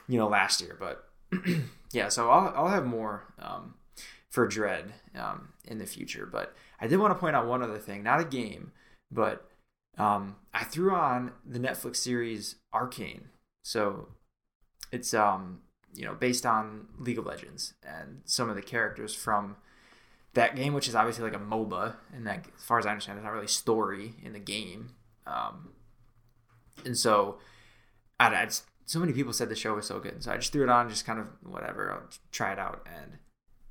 you 0.08 0.18
know 0.18 0.28
last 0.28 0.62
year 0.62 0.78
but 0.80 1.10
yeah 1.92 2.10
so 2.10 2.30
i'll, 2.30 2.54
I'll 2.56 2.70
have 2.70 2.86
more 2.86 3.24
um, 3.40 3.76
for 4.30 4.48
dread 4.48 4.94
um, 5.16 5.50
in 5.66 5.78
the 5.80 5.86
future 5.86 6.26
but 6.26 6.54
i 6.80 6.88
did 6.88 7.00
want 7.00 7.12
to 7.12 7.20
point 7.20 7.36
out 7.36 7.48
one 7.48 7.62
other 7.62 7.80
thing 7.80 8.04
not 8.04 8.20
a 8.20 8.26
game 8.26 8.72
but 9.12 9.48
um, 9.98 10.36
i 10.54 10.64
threw 10.64 10.94
on 10.94 11.32
the 11.46 11.60
netflix 11.60 11.98
series 11.98 12.56
arcane 12.74 13.30
so 13.64 14.10
it's 14.92 15.14
um 15.14 15.60
you 15.94 16.06
know 16.06 16.14
based 16.14 16.46
on 16.46 16.88
League 17.00 17.18
of 17.18 17.26
Legends 17.26 17.74
and 17.84 18.22
some 18.26 18.50
of 18.50 18.56
the 18.56 18.62
characters 18.62 19.16
from 19.16 19.58
that 20.38 20.56
game, 20.56 20.74
which 20.74 20.88
is 20.88 20.96
obviously 20.96 21.24
like 21.24 21.36
a 21.36 21.44
MOBA, 21.44 21.96
and 22.14 22.26
that 22.28 22.46
as 22.56 22.64
far 22.64 22.78
as 22.78 22.86
I 22.86 22.92
understand, 22.92 23.18
there's 23.18 23.26
not 23.26 23.34
really 23.34 23.48
story 23.48 24.14
in 24.24 24.34
the 24.34 24.40
game. 24.40 24.92
Um, 25.26 25.70
and 26.86 26.96
so, 26.96 27.40
I, 28.20 28.28
I 28.28 28.46
just, 28.46 28.66
so 28.86 29.00
many 29.00 29.14
people 29.14 29.34
said 29.34 29.50
the 29.50 29.56
show 29.56 29.74
was 29.74 29.88
so 29.88 30.00
good, 30.00 30.24
so 30.24 30.32
I 30.32 30.38
just 30.38 30.54
threw 30.54 30.64
it 30.64 30.70
on, 30.70 30.90
just 30.90 31.06
kind 31.06 31.20
of 31.20 31.28
whatever, 31.42 31.92
I'll 31.92 32.08
try 32.32 32.54
it 32.54 32.60
out, 32.60 32.86
and 32.86 33.18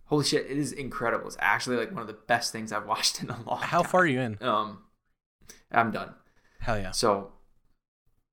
holy 0.07 0.24
shit, 0.24 0.46
it 0.46 0.57
is 0.57 0.72
incredible. 0.72 1.26
It's 1.26 1.36
actually 1.38 1.76
like 1.76 1.92
one 1.92 2.00
of 2.00 2.09
the 2.09 2.18
best 2.26 2.52
things 2.52 2.72
I've 2.72 2.86
watched 2.86 3.22
in 3.22 3.30
a 3.30 3.38
long. 3.46 3.61
How 3.61 3.82
time. 3.82 3.90
far 3.90 4.00
are 4.02 4.07
you 4.07 4.20
in? 4.20 4.38
Um, 4.40 4.78
I'm 5.70 5.90
done. 5.90 6.14
Hell 6.61 6.78
yeah. 6.78 6.92
So 6.92 7.32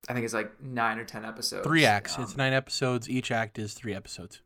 I 0.08 0.14
think 0.14 0.26
it's 0.26 0.34
like 0.34 0.62
nine 0.62 0.98
or 0.98 1.06
ten 1.06 1.26
episodes. 1.26 1.66
Three 1.66 1.86
acts. 1.86 2.18
Um, 2.18 2.24
it's 2.24 2.38
nine 2.38 2.54
episodes. 2.54 3.10
Each 3.10 3.32
act 3.32 3.60
is 3.60 3.74
three 3.74 3.94
episodes. 3.94 4.42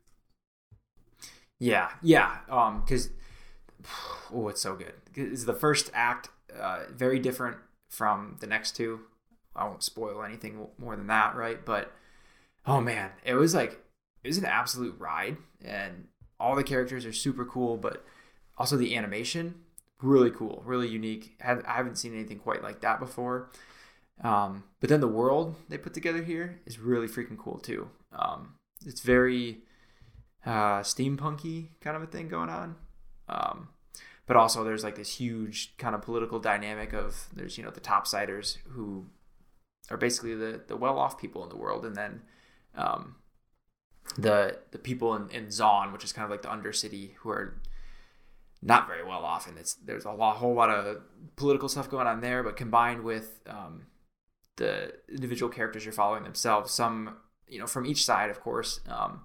Yeah, 1.58 1.90
yeah. 2.02 2.38
Um, 2.48 2.82
because 2.84 3.10
oh, 4.32 4.48
it's 4.48 4.60
so 4.60 4.74
good. 4.74 4.94
It's 5.14 5.44
the 5.44 5.54
first 5.54 5.90
act, 5.92 6.30
uh, 6.58 6.84
very 6.92 7.18
different 7.18 7.56
from 7.88 8.36
the 8.40 8.46
next 8.46 8.76
two. 8.76 9.00
I 9.56 9.64
won't 9.64 9.82
spoil 9.82 10.22
anything 10.22 10.68
more 10.78 10.94
than 10.94 11.08
that, 11.08 11.34
right? 11.34 11.64
But 11.64 11.92
oh 12.66 12.80
man, 12.80 13.10
it 13.24 13.34
was 13.34 13.54
like 13.54 13.80
it 14.22 14.28
was 14.28 14.38
an 14.38 14.44
absolute 14.44 14.94
ride, 14.98 15.36
and 15.64 16.06
all 16.40 16.54
the 16.54 16.64
characters 16.64 17.04
are 17.04 17.12
super 17.12 17.44
cool, 17.44 17.76
but 17.76 18.04
also 18.56 18.76
the 18.76 18.96
animation 18.96 19.54
really 20.02 20.30
cool, 20.30 20.62
really 20.64 20.88
unique. 20.88 21.36
I 21.44 21.58
haven't 21.66 21.98
seen 21.98 22.14
anything 22.14 22.38
quite 22.38 22.62
like 22.62 22.80
that 22.80 23.00
before. 23.00 23.50
Um, 24.22 24.64
but 24.80 24.88
then 24.88 25.00
the 25.00 25.08
world 25.08 25.56
they 25.68 25.78
put 25.78 25.94
together 25.94 26.22
here 26.22 26.60
is 26.66 26.78
really 26.78 27.06
freaking 27.06 27.38
cool 27.38 27.58
too. 27.58 27.88
Um, 28.12 28.54
it's 28.84 29.00
very 29.00 29.58
uh, 30.44 30.80
steampunky 30.80 31.68
kind 31.80 31.96
of 31.96 32.02
a 32.02 32.06
thing 32.06 32.28
going 32.28 32.48
on. 32.48 32.76
Um, 33.28 33.68
but 34.26 34.36
also 34.36 34.64
there's 34.64 34.84
like 34.84 34.96
this 34.96 35.16
huge 35.16 35.76
kind 35.78 35.94
of 35.94 36.02
political 36.02 36.38
dynamic 36.38 36.92
of 36.92 37.28
there's 37.34 37.56
you 37.56 37.64
know 37.64 37.70
the 37.70 37.80
topsiders 37.80 38.58
who 38.70 39.06
are 39.90 39.96
basically 39.96 40.34
the 40.34 40.60
the 40.66 40.76
well 40.76 40.98
off 40.98 41.18
people 41.18 41.42
in 41.42 41.48
the 41.48 41.56
world, 41.56 41.84
and 41.84 41.96
then 41.96 42.22
um, 42.74 43.16
the 44.18 44.58
the 44.72 44.78
people 44.78 45.14
in, 45.14 45.30
in 45.30 45.46
Zaun, 45.46 45.92
which 45.92 46.04
is 46.04 46.12
kind 46.12 46.24
of 46.24 46.30
like 46.30 46.42
the 46.42 46.48
undercity, 46.48 47.14
who 47.20 47.30
are 47.30 47.60
not 48.60 48.88
very 48.88 49.04
well 49.04 49.24
off, 49.24 49.46
and 49.48 49.56
it's 49.56 49.74
there's 49.74 50.04
a 50.04 50.10
lot, 50.10 50.36
whole 50.36 50.54
lot 50.54 50.70
of 50.70 51.02
political 51.36 51.68
stuff 51.68 51.88
going 51.88 52.08
on 52.08 52.20
there, 52.20 52.42
but 52.42 52.56
combined 52.56 53.04
with 53.04 53.40
um, 53.46 53.86
the 54.56 54.92
individual 55.08 55.50
characters 55.50 55.84
you're 55.84 55.92
following 55.92 56.24
themselves, 56.24 56.72
some 56.72 57.16
you 57.46 57.60
know 57.60 57.66
from 57.66 57.86
each 57.86 58.04
side, 58.04 58.28
of 58.28 58.40
course, 58.40 58.80
um, 58.88 59.20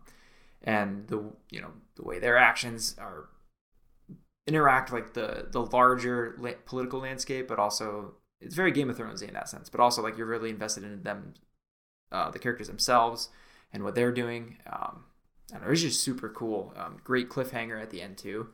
and 0.62 1.08
the 1.08 1.24
you 1.50 1.60
know 1.60 1.72
the 1.96 2.04
way 2.04 2.20
their 2.20 2.38
actions 2.38 2.96
are 3.00 3.30
interact 4.46 4.92
like 4.92 5.16
the 5.16 5.48
the 5.50 5.62
larger 5.62 6.36
la- 6.38 6.52
political 6.66 7.00
landscape, 7.00 7.48
but 7.48 7.58
also 7.58 8.14
it's 8.40 8.54
very 8.54 8.72
Game 8.72 8.92
of 8.92 8.98
Thrones 8.98 9.24
in 9.24 9.34
that 9.34 9.50
sense. 9.50 9.70
But 9.70 9.80
also 9.80 10.04
like 10.04 10.18
you're 10.20 10.28
really 10.28 10.52
invested 10.52 10.84
in 10.84 11.02
them, 11.02 11.34
uh, 12.12 12.30
the 12.30 12.38
characters 12.38 12.68
themselves 12.68 13.30
and 13.74 13.84
what 13.84 13.96
they're 13.96 14.12
doing. 14.12 14.58
Um, 14.72 15.04
and 15.54 15.64
it 15.64 15.70
was 15.70 15.82
just 15.82 16.02
super 16.02 16.30
cool. 16.30 16.74
Um, 16.78 16.98
great 17.04 17.30
cliffhanger 17.30 17.82
at 17.82 17.90
the 17.90 18.02
end 18.02 18.18
too. 18.18 18.50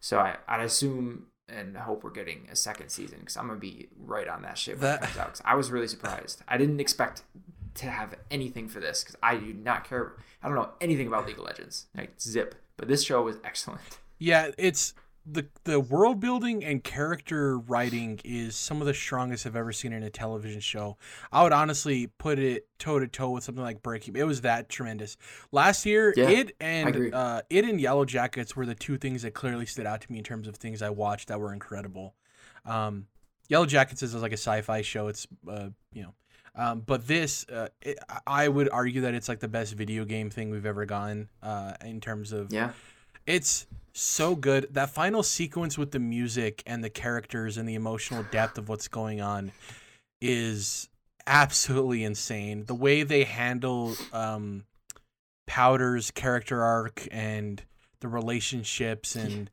So 0.00 0.18
I 0.18 0.36
I'd 0.46 0.60
assume 0.60 1.26
and 1.48 1.76
I 1.78 1.80
hope 1.80 2.04
we're 2.04 2.10
getting 2.10 2.46
a 2.52 2.56
second 2.56 2.90
season 2.90 3.20
because 3.20 3.36
I'm 3.36 3.46
gonna 3.48 3.58
be 3.58 3.88
right 3.98 4.28
on 4.28 4.42
that 4.42 4.58
shit 4.58 4.74
when 4.76 4.82
That- 4.82 5.02
it 5.02 5.06
comes 5.06 5.16
out. 5.18 5.28
'Cause 5.28 5.42
I 5.44 5.54
was 5.54 5.70
really 5.70 5.88
surprised. 5.88 6.42
I 6.46 6.56
didn't 6.58 6.78
expect 6.80 7.22
to 7.74 7.86
have 7.86 8.14
anything 8.30 8.68
for 8.68 8.80
this 8.80 9.02
because 9.02 9.16
I 9.22 9.36
do 9.36 9.52
not 9.54 9.84
care. 9.88 10.14
I 10.42 10.48
don't 10.48 10.56
know 10.56 10.72
anything 10.80 11.06
about 11.06 11.26
League 11.26 11.38
of 11.38 11.44
Legends. 11.44 11.86
Like 11.96 12.20
zip. 12.20 12.54
But 12.76 12.88
this 12.88 13.02
show 13.04 13.22
was 13.22 13.36
excellent. 13.44 13.80
Yeah, 14.18 14.50
it's 14.58 14.94
the 15.26 15.46
the 15.64 15.78
world 15.78 16.20
building 16.20 16.64
and 16.64 16.82
character 16.82 17.58
writing 17.58 18.20
is 18.24 18.56
some 18.56 18.80
of 18.80 18.86
the 18.86 18.94
strongest 18.94 19.46
I've 19.46 19.56
ever 19.56 19.72
seen 19.72 19.92
in 19.92 20.02
a 20.02 20.10
television 20.10 20.60
show. 20.60 20.96
I 21.30 21.42
would 21.42 21.52
honestly 21.52 22.06
put 22.06 22.38
it 22.38 22.66
toe 22.78 22.98
to 22.98 23.06
toe 23.06 23.30
with 23.30 23.44
something 23.44 23.62
like 23.62 23.82
Breaking. 23.82 24.16
It 24.16 24.26
was 24.26 24.40
that 24.42 24.68
tremendous. 24.68 25.16
Last 25.52 25.84
year, 25.84 26.14
Yeah, 26.16 26.30
it 26.30 26.56
and 26.60 27.14
uh, 27.14 27.42
it 27.50 27.64
and 27.64 27.80
Yellow 27.80 28.04
Jackets 28.04 28.56
were 28.56 28.66
the 28.66 28.74
two 28.74 28.96
things 28.96 29.22
that 29.22 29.34
clearly 29.34 29.66
stood 29.66 29.86
out 29.86 30.00
to 30.00 30.10
me 30.12 30.18
in 30.18 30.24
terms 30.24 30.48
of 30.48 30.56
things 30.56 30.82
I 30.82 30.90
watched 30.90 31.28
that 31.28 31.38
were 31.40 31.52
incredible. 31.52 32.14
Um, 32.64 33.06
Yellow 33.48 33.66
Jackets 33.66 34.02
is 34.02 34.14
like 34.14 34.32
a 34.32 34.36
sci-fi 34.36 34.82
show. 34.82 35.08
It's 35.08 35.26
uh, 35.48 35.68
you 35.92 36.02
know. 36.02 36.14
Um, 36.54 36.80
but 36.80 37.06
this, 37.06 37.46
uh, 37.48 37.68
it, 37.80 37.98
I 38.26 38.48
would 38.48 38.68
argue 38.70 39.02
that 39.02 39.14
it's 39.14 39.28
like 39.28 39.38
the 39.38 39.46
best 39.48 39.74
video 39.74 40.04
game 40.04 40.28
thing 40.28 40.50
we've 40.50 40.66
ever 40.66 40.86
gotten 40.86 41.28
uh, 41.40 41.74
in 41.84 42.00
terms 42.00 42.32
of 42.32 42.52
Yeah. 42.52 42.72
It's 43.28 43.66
so 43.92 44.34
good. 44.34 44.68
That 44.72 44.90
final 44.90 45.22
sequence 45.22 45.76
with 45.76 45.90
the 45.92 45.98
music 45.98 46.62
and 46.66 46.82
the 46.82 46.90
characters 46.90 47.56
and 47.58 47.68
the 47.68 47.74
emotional 47.74 48.24
depth 48.30 48.56
of 48.58 48.68
what's 48.68 48.88
going 48.88 49.20
on 49.20 49.52
is 50.20 50.88
absolutely 51.26 52.04
insane. 52.04 52.64
The 52.64 52.74
way 52.74 53.02
they 53.02 53.24
handle 53.24 53.94
um, 54.12 54.64
Powder's 55.46 56.10
character 56.10 56.62
arc 56.62 57.06
and 57.10 57.62
the 58.00 58.08
relationships 58.08 59.14
and 59.16 59.50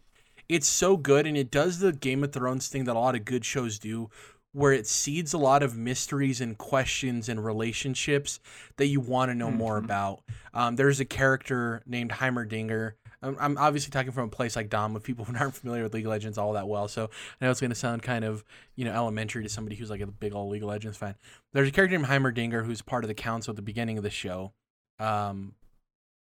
it's 0.48 0.68
so 0.68 0.96
good 0.96 1.26
and 1.26 1.36
it 1.36 1.50
does 1.50 1.80
the 1.80 1.92
Game 1.92 2.24
of 2.24 2.32
Thrones 2.32 2.68
thing 2.68 2.84
that 2.86 2.96
a 2.96 3.00
lot 3.00 3.16
of 3.16 3.26
good 3.26 3.44
shows 3.44 3.80
do 3.80 4.10
where 4.54 4.72
it 4.72 4.88
seeds 4.88 5.34
a 5.34 5.38
lot 5.38 5.64
of 5.64 5.76
mysteries 5.76 6.40
and 6.40 6.58
questions 6.58 7.28
and 7.28 7.44
relationships 7.44 8.40
that 8.78 8.86
you 8.86 9.00
want 9.02 9.30
to 9.30 9.36
know 9.36 9.52
more 9.52 9.82
Mhm. 9.82 9.86
about. 9.86 10.22
Um, 10.54 10.76
there's 10.78 11.00
a 11.02 11.06
character 11.06 11.82
named 11.86 12.12
Heimerdinger. 12.12 12.94
I'm, 13.26 13.38
I'm 13.40 13.58
obviously 13.58 13.92
talking 13.92 14.12
from 14.12 14.26
a 14.26 14.32
place 14.32 14.56
like 14.56 14.70
Dom 14.70 14.94
with 14.94 15.04
people 15.04 15.26
who 15.26 15.36
aren't 15.36 15.56
familiar 15.56 15.84
with 15.84 15.94
League 15.94 16.06
of 16.06 16.12
Legends 16.12 16.38
all 16.38 16.54
that 16.54 16.68
well. 16.68 16.88
So 16.88 17.10
I 17.42 17.46
know 17.46 17.52
it's 17.52 17.60
going 17.60 17.72
to 17.72 17.76
sound 17.76 18.04
kind 18.04 18.24
of, 18.24 18.44
you 18.76 18.86
know, 18.86 18.94
elementary 18.94 19.44
to 19.44 19.50
somebody 19.50 19.76
who's 19.76 19.90
like 19.90 20.02
a 20.02 20.08
big 20.08 20.34
old 20.34 20.52
League 20.52 20.64
of 20.64 20.70
Legends 20.70 20.98
fan. 20.98 21.16
There's 21.54 21.70
a 21.70 21.72
character 21.72 21.98
named 21.98 22.10
Heimerdinger 22.10 22.66
who's 22.66 22.82
part 22.82 23.04
of 23.04 23.08
the 23.08 23.14
council 23.14 23.52
at 23.52 23.56
the 23.56 23.62
beginning 23.62 23.98
of 23.98 24.04
the 24.04 24.10
show. 24.10 24.54
Um, 25.00 25.54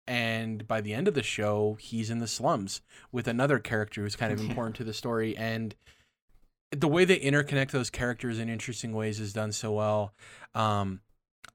and 0.07 0.67
by 0.67 0.81
the 0.81 0.93
end 0.93 1.07
of 1.07 1.13
the 1.13 1.23
show, 1.23 1.77
he's 1.79 2.09
in 2.09 2.19
the 2.19 2.27
slums 2.27 2.81
with 3.11 3.27
another 3.27 3.59
character 3.59 4.01
who's 4.01 4.15
kind 4.15 4.33
of 4.33 4.39
important 4.49 4.75
to 4.77 4.83
the 4.83 4.93
story. 4.93 5.37
And 5.37 5.75
the 6.71 6.87
way 6.87 7.05
they 7.05 7.19
interconnect 7.19 7.71
those 7.71 7.89
characters 7.89 8.39
in 8.39 8.49
interesting 8.49 8.93
ways 8.93 9.19
is 9.19 9.33
done 9.33 9.51
so 9.51 9.71
well. 9.73 10.13
Um, 10.55 11.01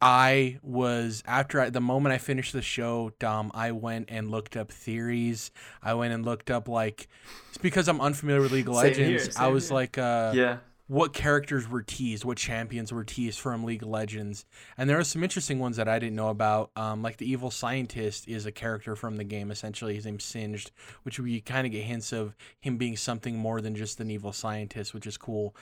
I 0.01 0.59
was 0.63 1.23
after 1.27 1.61
I, 1.61 1.71
the 1.71 1.81
moment 1.81 2.13
I 2.13 2.19
finished 2.19 2.53
the 2.53 2.61
show, 2.61 3.13
Dom. 3.19 3.51
I 3.55 3.73
went 3.73 4.11
and 4.11 4.31
looked 4.31 4.57
up 4.57 4.71
theories. 4.71 5.51
I 5.83 5.95
went 5.95 6.13
and 6.13 6.25
looked 6.25 6.51
up 6.51 6.69
like 6.69 7.09
it's 7.49 7.59
because 7.59 7.89
I'm 7.89 8.01
unfamiliar 8.03 8.43
with 8.43 8.53
League 8.53 8.69
of 8.69 8.77
Same 8.77 8.95
here, 8.95 9.19
Legends. 9.19 9.37
I 9.37 9.47
was 9.49 9.69
here. 9.69 9.75
like, 9.75 9.97
uh, 9.97 10.33
yeah. 10.35 10.59
what 10.89 11.15
characters 11.15 11.69
were 11.69 11.83
teased, 11.83 12.25
what 12.25 12.37
champions 12.37 12.93
were 12.93 13.05
teased 13.05 13.41
from 13.41 13.65
League 13.65 13.83
of 13.83 13.89
Legends, 13.89 14.45
and 14.77 14.91
there 14.91 14.99
are 14.99 15.05
some 15.05 15.23
interesting 15.23 15.59
ones 15.59 15.79
that 15.79 15.89
I 15.89 15.99
didn't 15.99 16.17
know 16.17 16.29
about. 16.29 16.71
Um, 16.77 17.03
like 17.03 17.17
the 17.17 17.31
evil 17.31 17.51
scientist 17.51 18.29
is 18.29 18.45
a 18.45 18.53
character 18.53 18.97
from 18.97 19.17
the 19.17 19.25
game. 19.25 19.51
Essentially, 19.51 19.95
his 19.95 20.05
name's 20.05 20.25
Singed, 20.25 20.71
which 21.05 21.19
we 21.19 21.41
kind 21.41 21.67
of 21.67 21.73
get 21.73 21.85
hints 21.85 22.13
of 22.13 22.37
him 22.61 22.77
being 22.77 22.97
something 22.97 23.39
more 23.39 23.63
than 23.63 23.75
just 23.75 24.01
an 24.01 24.11
evil 24.11 24.33
scientist, 24.35 24.93
which 24.93 25.07
is 25.07 25.17
cool. 25.17 25.57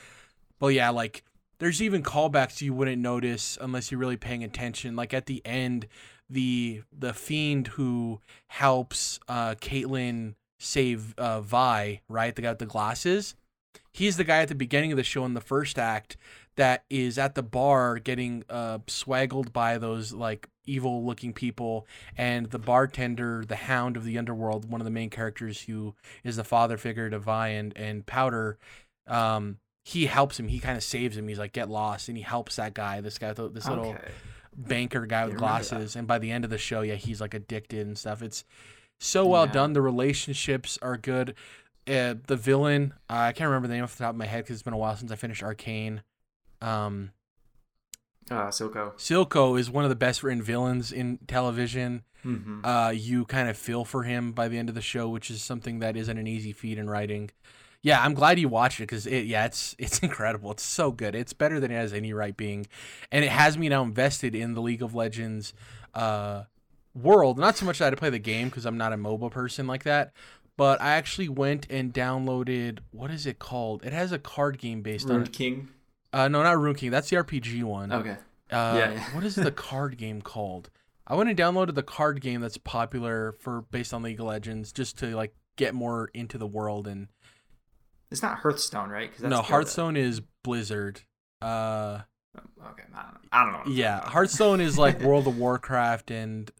But 0.59 0.68
yeah, 0.68 0.91
like 0.91 1.23
there's 1.63 1.83
even 1.83 2.03
callbacks 2.03 2.61
you 2.61 2.75
wouldn't 2.75 3.01
notice 3.01 3.59
unless 3.61 3.91
you're 3.91 4.01
really 4.01 4.17
paying 4.17 4.45
attention. 4.45 4.97
Like 4.97 5.15
at 5.15 5.27
the 5.27 5.41
end, 5.45 5.87
the 6.29 6.83
the 6.97 7.13
fiend 7.13 7.69
who 7.69 8.21
helps 8.49 9.21
uh, 9.29 9.55
Caitlyn 9.61 10.35
save 10.59 11.15
uh, 11.19 11.41
Vi, 11.41 12.01
right? 12.09 12.35
The 12.35 12.43
guy 12.43 12.51
with 12.51 12.59
the 12.59 12.67
glasses 12.67 13.35
he's 13.93 14.17
the 14.17 14.25
guy 14.25 14.39
at 14.39 14.49
the 14.49 14.55
beginning 14.55 14.91
of 14.91 14.97
the 14.97 15.03
show 15.03 15.25
in 15.25 15.35
the 15.35 15.41
first 15.41 15.79
act 15.79 16.17
that 16.57 16.85
is 16.91 17.19
at 17.19 17.35
the 17.35 17.43
bar 17.43 17.99
getting 17.99 18.45
uh, 18.51 18.79
swaggled 18.87 19.53
by 19.53 19.79
those 19.79 20.13
like 20.13 20.49
evil 20.65 21.05
looking 21.05 21.33
people 21.33 21.87
and 22.17 22.51
the 22.51 22.59
bartender 22.59 23.45
the 23.47 23.57
hound 23.57 23.97
of 23.97 24.05
the 24.05 24.19
underworld 24.19 24.71
one 24.71 24.81
of 24.81 24.85
the 24.85 24.91
main 24.91 25.11
characters 25.11 25.63
who 25.63 25.95
is 26.25 26.37
the 26.37 26.45
father 26.45 26.77
figure 26.77 27.11
to 27.11 27.19
vi 27.19 27.49
and, 27.49 27.77
and 27.77 28.07
powder 28.07 28.59
um, 29.07 29.59
he 29.85 30.07
helps 30.07 30.39
him 30.39 30.49
he 30.49 30.59
kind 30.61 30.76
of 30.76 30.83
saves 30.83 31.16
him 31.16 31.26
he's 31.28 31.39
like 31.39 31.53
get 31.53 31.68
lost 31.68 32.09
and 32.09 32.16
he 32.16 32.22
helps 32.22 32.57
that 32.57 32.72
guy 32.74 33.01
this 33.01 33.18
guy 33.18 33.33
this 33.33 33.66
little 33.68 33.91
Okay. 33.91 34.12
banker 34.57 35.07
guy 35.07 35.26
with 35.26 35.37
glasses 35.37 35.97
and 35.97 36.07
by 36.07 36.18
the 36.18 36.30
end 36.30 36.45
of 36.45 36.51
the 36.51 36.59
show 36.59 36.83
yeah 36.83 36.95
he's 36.95 37.20
like 37.20 37.35
addicted 37.35 37.87
and 37.87 37.99
stuff 37.99 38.22
it's 38.22 38.45
so 39.01 39.26
well 39.26 39.47
Yeah. 39.47 39.53
done 39.53 39.72
the 39.72 39.83
relationships 39.83 40.78
are 40.83 40.97
good 40.97 41.35
uh, 41.89 42.14
the 42.28 42.37
villain 42.37 42.95
uh, 43.11 43.14
i 43.14 43.33
can't 43.33 43.49
remember 43.49 43.66
the 43.66 43.74
name 43.74 43.83
off 43.83 43.97
the 43.97 44.05
top 44.05 44.11
of 44.11 44.16
my 44.16 44.26
head 44.26 44.45
because 44.45 44.55
it's 44.55 44.62
been 44.62 44.72
a 44.74 44.78
while 44.78 44.95
since 44.97 45.11
i 45.11 45.16
finished 45.16 45.43
arcane 45.43 46.03
um 46.61 47.11
Uh, 48.30 48.47
Silco. 48.49 48.93
silco 48.95 49.59
is 49.59 49.68
one 49.68 49.83
of 49.85 49.91
the 49.91 49.97
best 49.97 50.22
written 50.22 50.43
villains 50.43 50.93
in 50.93 51.18
television 51.26 52.05
Mm-hmm. 52.24 52.64
uh, 52.64 52.91
you 52.91 53.24
kind 53.24 53.49
of 53.49 53.57
feel 53.57 53.85
for 53.85 54.05
him 54.05 54.30
by 54.30 54.47
the 54.47 54.57
end 54.57 54.68
of 54.68 54.76
the 54.76 54.80
show, 54.80 55.09
which 55.09 55.28
is 55.28 55.43
something 55.43 55.80
that 55.80 55.97
isn't 55.97 56.16
an 56.16 56.28
easy 56.28 56.53
feat 56.53 56.78
in 56.78 56.89
writing. 56.89 57.33
Yeah, 57.83 58.01
I'm 58.01 58.14
glad 58.14 58.39
you 58.39 58.49
watched 58.49 58.78
it 58.78 58.85
because 58.85 59.07
it, 59.07 59.24
yeah, 59.26 59.45
it's 59.45 59.74
it's 59.78 59.99
incredible. 60.03 60.53
It's 60.53 60.62
so 60.62 60.93
good. 60.93 61.14
It's 61.14 61.33
better 61.33 61.59
than 61.61 61.70
it 61.70 61.74
has 61.76 61.93
any 61.93 62.12
right 62.12 62.37
being, 62.37 62.66
and 63.11 63.24
it 63.24 63.30
has 63.30 63.59
me 63.59 63.68
now 63.68 63.83
invested 63.83 64.35
in 64.35 64.55
the 64.55 64.62
League 64.62 64.83
of 64.83 64.95
Legends 64.95 65.53
uh, 65.95 66.45
world. 66.95 67.39
Not 67.39 67.57
so 67.57 67.66
much 67.66 67.78
that 67.78 67.93
I 67.93 67.97
play 67.97 68.11
the 68.11 68.18
game 68.18 68.49
because 68.49 68.66
I'm 68.66 68.78
not 68.78 68.93
a 68.93 68.97
mobile 68.97 69.30
person 69.30 69.66
like 69.66 69.83
that, 69.83 70.12
but 70.57 70.80
I 70.80 70.93
actually 70.93 71.28
went 71.28 71.66
and 71.70 71.93
downloaded 71.93 72.78
what 72.93 73.11
is 73.11 73.26
it 73.26 73.39
called? 73.39 73.85
It 73.85 73.93
has 73.93 74.12
a 74.12 74.18
card 74.18 74.59
game 74.59 74.83
based 74.83 75.11
on. 75.11 75.26
King. 75.26 75.68
Uh, 76.12 76.28
no, 76.28 76.43
not 76.43 76.59
Ruined 76.59 76.78
King. 76.78 76.91
That's 76.91 77.09
the 77.09 77.16
RPG 77.16 77.64
one. 77.64 77.91
Okay. 77.93 78.11
Uh, 78.11 78.14
Yeah, 78.51 78.93
yeah. 78.93 79.05
what 79.14 79.24
is 79.24 79.35
the 79.35 79.51
card 79.51 79.97
game 79.97 80.20
called? 80.22 80.70
I 81.07 81.16
went 81.16 81.30
and 81.30 81.39
downloaded 81.39 81.74
the 81.74 81.83
card 81.83 82.20
game 82.20 82.43
that's 82.43 82.59
popular 82.59 83.33
for 83.41 83.62
based 83.70 83.93
on 83.93 84.03
League 84.03 84.20
of 84.20 84.26
Legends 84.26 84.72
just 84.72 84.99
to 84.99 85.16
like 85.16 85.35
get 85.57 85.74
more 85.74 86.11
into 86.14 86.39
the 86.39 86.47
world 86.47 86.87
and 86.87 87.09
It's 88.13 88.23
not 88.23 88.39
Hearthstone, 88.39 88.91
right? 88.91 89.11
'Cause 89.11 89.21
that's 89.23 89.31
no 89.31 89.43
Hearthstone 89.43 89.97
is 89.97 90.21
Blizzard. 90.45 91.03
Uh 91.41 92.01
Okay, 92.65 92.85
I 92.95 93.03
don't 93.03 93.13
know. 93.15 93.21
I 93.33 93.45
don't 93.45 93.53
know. 93.67 93.72
yeah. 93.72 94.01
Hearthstone 94.09 94.61
is 94.61 94.79
like 94.79 95.01
World 95.03 95.26
of 95.26 95.37
Warcraft 95.37 96.11
and 96.11 96.51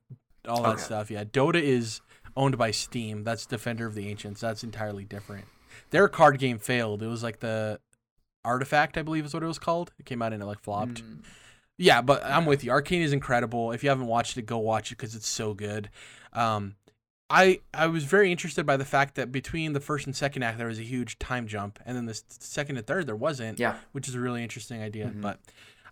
all 0.49 0.62
that 0.62 0.70
Okay. 0.74 0.83
stuff. 0.83 1.11
Yeah, 1.11 1.24
Dota 1.24 1.62
is 1.62 2.01
owned 2.37 2.59
by 2.59 2.70
Steam. 2.73 3.23
That's 3.24 3.47
Defender 3.47 3.87
of 3.87 3.95
the 3.95 4.09
Ancients. 4.09 4.41
That's 4.41 4.65
entirely 4.65 5.05
different. 5.05 5.45
Their 5.91 6.09
card 6.09 6.39
game 6.39 6.59
failed. 6.59 7.03
It 7.03 7.07
was 7.07 7.23
like 7.23 7.41
the 7.41 7.79
Artifact, 8.45 8.99
I 8.99 9.03
believe 9.03 9.24
is 9.24 9.33
what 9.35 9.43
it 9.43 9.47
was 9.47 9.59
called. 9.59 9.93
It 9.99 10.05
came 10.07 10.20
out 10.20 10.33
and 10.33 10.43
it 10.43 10.47
like 10.47 10.59
flopped. 10.61 11.05
Mm. 11.05 11.23
Yeah, 11.79 12.03
but 12.03 12.24
I'm 12.24 12.45
with 12.45 12.65
you. 12.65 12.70
Arcane 12.70 13.03
is 13.03 13.12
incredible. 13.12 13.73
If 13.73 13.83
you 13.83 13.89
haven't 13.89 14.07
watched 14.07 14.37
it, 14.37 14.47
go 14.47 14.59
watch 14.59 14.91
it 14.93 14.97
because 14.99 15.15
it's 15.15 15.29
so 15.29 15.55
good. 15.55 15.91
Um, 16.33 16.74
I 17.33 17.61
I 17.73 17.87
was 17.87 18.05
very 18.05 18.31
interested 18.31 18.67
by 18.67 18.77
the 18.77 18.85
fact 18.85 19.15
that 19.15 19.33
between 19.33 19.73
the 19.73 19.81
first 19.81 20.07
and 20.07 20.15
second 20.15 20.43
act 20.43 20.59
there 20.59 20.67
was 20.69 20.79
a 20.79 20.83
huge 20.85 21.19
time 21.19 21.47
jump, 21.47 21.79
and 21.87 21.97
then 21.97 22.07
the 22.07 22.21
second 22.29 22.77
and 22.77 22.87
third 22.87 23.07
there 23.07 23.17
wasn't. 23.17 23.59
Yeah. 23.59 23.77
which 23.93 24.07
is 24.09 24.15
a 24.15 24.21
really 24.21 24.43
interesting 24.43 24.83
idea. 24.83 25.07
Mhm. 25.07 25.23
But 25.23 25.41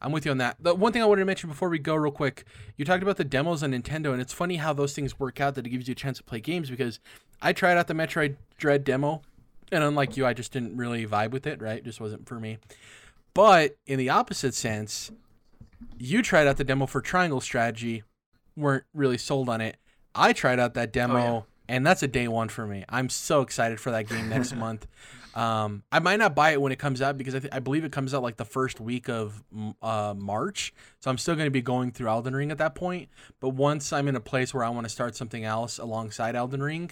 I'm 0.02 0.12
with 0.12 0.24
you 0.24 0.30
on 0.30 0.38
that. 0.38 0.56
The 0.60 0.74
one 0.74 0.92
thing 0.92 1.02
I 1.02 1.06
wanted 1.06 1.20
to 1.20 1.26
mention 1.26 1.48
before 1.50 1.68
we 1.68 1.78
go, 1.78 1.94
real 1.94 2.12
quick, 2.12 2.44
you 2.76 2.84
talked 2.84 3.02
about 3.02 3.16
the 3.16 3.24
demos 3.24 3.62
on 3.62 3.72
Nintendo, 3.72 4.12
and 4.12 4.20
it's 4.20 4.32
funny 4.32 4.56
how 4.56 4.72
those 4.72 4.94
things 4.94 5.18
work 5.18 5.40
out 5.40 5.54
that 5.56 5.66
it 5.66 5.70
gives 5.70 5.88
you 5.88 5.92
a 5.92 5.94
chance 5.94 6.18
to 6.18 6.24
play 6.24 6.40
games 6.40 6.70
because 6.70 7.00
I 7.42 7.52
tried 7.52 7.76
out 7.76 7.86
the 7.86 7.94
Metroid 7.94 8.36
Dread 8.58 8.84
demo, 8.84 9.22
and 9.72 9.82
unlike 9.84 10.16
you, 10.16 10.26
I 10.26 10.32
just 10.34 10.52
didn't 10.52 10.76
really 10.76 11.06
vibe 11.06 11.30
with 11.32 11.46
it. 11.46 11.60
Right, 11.60 11.78
it 11.78 11.84
just 11.84 12.00
wasn't 12.00 12.26
for 12.28 12.38
me. 12.40 12.58
But 13.34 13.76
in 13.86 13.98
the 13.98 14.08
opposite 14.10 14.54
sense, 14.54 15.10
you 15.98 16.22
tried 16.22 16.46
out 16.46 16.56
the 16.56 16.64
demo 16.64 16.86
for 16.86 17.00
Triangle 17.00 17.40
Strategy, 17.40 18.02
weren't 18.56 18.84
really 18.94 19.18
sold 19.18 19.48
on 19.48 19.60
it. 19.60 19.76
I 20.14 20.32
tried 20.32 20.58
out 20.58 20.74
that 20.74 20.92
demo, 20.92 21.14
Oh, 21.16 21.32
yeah. 21.68 21.74
and 21.76 21.86
that's 21.86 22.02
a 22.02 22.08
day 22.08 22.28
one 22.28 22.48
for 22.48 22.66
me. 22.66 22.84
I'm 22.88 23.08
so 23.08 23.40
excited 23.42 23.78
for 23.80 23.90
that 23.92 24.08
game 24.08 24.28
next 24.28 24.54
month. 24.56 24.86
Um, 25.34 25.84
I 25.92 26.00
might 26.00 26.18
not 26.18 26.34
buy 26.34 26.50
it 26.50 26.60
when 26.60 26.72
it 26.72 26.80
comes 26.80 27.00
out 27.00 27.16
because 27.16 27.36
I, 27.36 27.38
th- 27.38 27.52
I 27.54 27.60
believe 27.60 27.84
it 27.84 27.92
comes 27.92 28.12
out 28.12 28.22
like 28.22 28.36
the 28.36 28.44
first 28.44 28.80
week 28.80 29.08
of 29.08 29.40
uh, 29.80 30.12
March. 30.16 30.74
So 30.98 31.08
I'm 31.08 31.18
still 31.18 31.36
going 31.36 31.46
to 31.46 31.52
be 31.52 31.62
going 31.62 31.92
through 31.92 32.08
Elden 32.08 32.34
Ring 32.34 32.50
at 32.50 32.58
that 32.58 32.74
point. 32.74 33.08
But 33.38 33.50
once 33.50 33.92
I'm 33.92 34.08
in 34.08 34.16
a 34.16 34.20
place 34.20 34.52
where 34.52 34.64
I 34.64 34.70
want 34.70 34.86
to 34.86 34.90
start 34.90 35.14
something 35.14 35.44
else 35.44 35.78
alongside 35.78 36.34
Elden 36.34 36.60
Ring, 36.62 36.90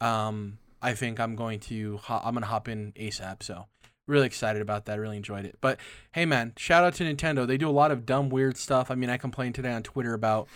um, 0.00 0.56
I 0.80 0.94
think 0.94 1.20
I'm 1.20 1.36
going 1.36 1.60
to 1.60 1.98
ho- 1.98 2.20
I'm 2.24 2.34
gonna 2.34 2.46
hop 2.46 2.68
in 2.68 2.92
ASAP. 2.92 3.42
So 3.42 3.66
really 4.06 4.26
excited 4.26 4.62
about 4.62 4.86
that. 4.86 4.98
Really 4.98 5.16
enjoyed 5.18 5.44
it. 5.44 5.56
But 5.60 5.78
hey, 6.12 6.24
man, 6.26 6.52
shout 6.56 6.84
out 6.84 6.94
to 6.94 7.04
Nintendo. 7.04 7.46
They 7.46 7.56
do 7.58 7.68
a 7.68 7.72
lot 7.72 7.90
of 7.90 8.06
dumb, 8.06 8.28
weird 8.30 8.56
stuff. 8.56 8.90
I 8.90 8.94
mean, 8.94 9.10
I 9.10 9.16
complained 9.18 9.54
today 9.54 9.72
on 9.72 9.82
Twitter 9.82 10.14
about 10.14 10.48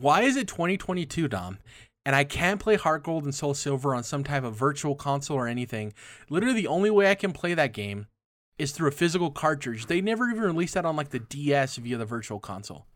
why 0.00 0.22
is 0.22 0.36
it 0.36 0.48
2022, 0.48 1.28
Dom, 1.28 1.58
and 2.04 2.14
I 2.14 2.24
can't 2.24 2.60
play 2.60 2.76
Heart 2.76 3.02
Gold 3.02 3.24
and 3.24 3.34
Soul 3.34 3.54
Silver 3.54 3.94
on 3.94 4.04
some 4.04 4.22
type 4.22 4.44
of 4.44 4.54
virtual 4.54 4.94
console 4.94 5.36
or 5.36 5.48
anything. 5.48 5.92
Literally, 6.30 6.54
the 6.54 6.68
only 6.68 6.88
way 6.88 7.10
I 7.10 7.16
can 7.16 7.32
play 7.32 7.52
that 7.54 7.72
game 7.72 8.06
is 8.58 8.70
through 8.70 8.88
a 8.88 8.92
physical 8.92 9.30
cartridge. 9.30 9.86
They 9.86 10.00
never 10.00 10.30
even 10.30 10.42
released 10.42 10.74
that 10.74 10.84
on 10.84 10.94
like 10.94 11.10
the 11.10 11.18
DS 11.18 11.76
via 11.76 11.98
the 11.98 12.04
virtual 12.04 12.38
console. 12.38 12.86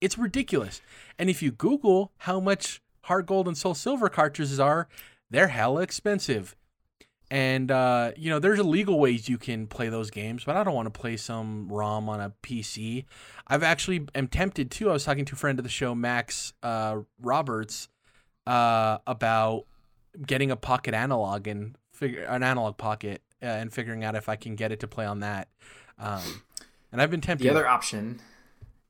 It's 0.00 0.16
ridiculous. 0.16 0.80
And 1.18 1.28
if 1.28 1.42
you 1.42 1.50
Google 1.50 2.12
how 2.18 2.38
much 2.40 2.80
Heart 3.02 3.26
Gold 3.26 3.48
and 3.48 3.58
Soul 3.58 3.74
Silver 3.74 4.08
cartridges 4.08 4.60
are, 4.60 4.88
they're 5.28 5.48
hella 5.48 5.82
expensive. 5.82 6.54
And 7.30 7.70
uh, 7.70 8.12
you 8.16 8.28
know, 8.28 8.40
there's 8.40 8.58
illegal 8.58 8.98
ways 8.98 9.28
you 9.28 9.38
can 9.38 9.68
play 9.68 9.88
those 9.88 10.10
games, 10.10 10.44
but 10.44 10.56
I 10.56 10.64
don't 10.64 10.74
want 10.74 10.92
to 10.92 11.00
play 11.00 11.16
some 11.16 11.68
ROM 11.68 12.08
on 12.08 12.20
a 12.20 12.32
PC. 12.42 13.04
I've 13.46 13.62
actually 13.62 14.06
am 14.16 14.26
tempted 14.26 14.70
too. 14.70 14.90
I 14.90 14.92
was 14.92 15.04
talking 15.04 15.24
to 15.26 15.34
a 15.34 15.38
friend 15.38 15.58
of 15.58 15.62
the 15.62 15.68
show, 15.68 15.94
Max 15.94 16.52
uh, 16.62 16.98
Roberts, 17.20 17.88
uh, 18.48 18.98
about 19.06 19.66
getting 20.26 20.50
a 20.50 20.56
pocket 20.56 20.92
analog 20.92 21.46
and 21.46 21.76
figure 21.92 22.24
an 22.24 22.42
analog 22.42 22.76
pocket 22.76 23.22
uh, 23.40 23.46
and 23.46 23.72
figuring 23.72 24.02
out 24.02 24.16
if 24.16 24.28
I 24.28 24.34
can 24.34 24.56
get 24.56 24.72
it 24.72 24.80
to 24.80 24.88
play 24.88 25.06
on 25.06 25.20
that. 25.20 25.48
Um, 26.00 26.42
and 26.90 27.00
I've 27.00 27.12
been 27.12 27.20
tempted. 27.20 27.44
The 27.44 27.50
other 27.50 27.68
option 27.68 28.20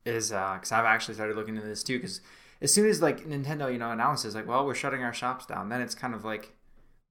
is 0.03 0.29
because 0.29 0.71
I've 0.71 0.85
actually 0.85 1.13
started 1.13 1.35
looking 1.35 1.55
into 1.55 1.67
this 1.67 1.83
too. 1.83 1.97
Because 1.97 2.21
as 2.59 2.73
soon 2.73 2.89
as 2.89 3.03
like 3.03 3.25
Nintendo, 3.25 3.71
you 3.71 3.77
know, 3.77 3.91
announces 3.91 4.33
like, 4.33 4.47
well, 4.47 4.65
we're 4.65 4.73
shutting 4.73 5.03
our 5.03 5.13
shops 5.13 5.45
down, 5.45 5.69
then 5.69 5.81
it's 5.81 5.93
kind 5.93 6.15
of 6.15 6.25
like, 6.25 6.55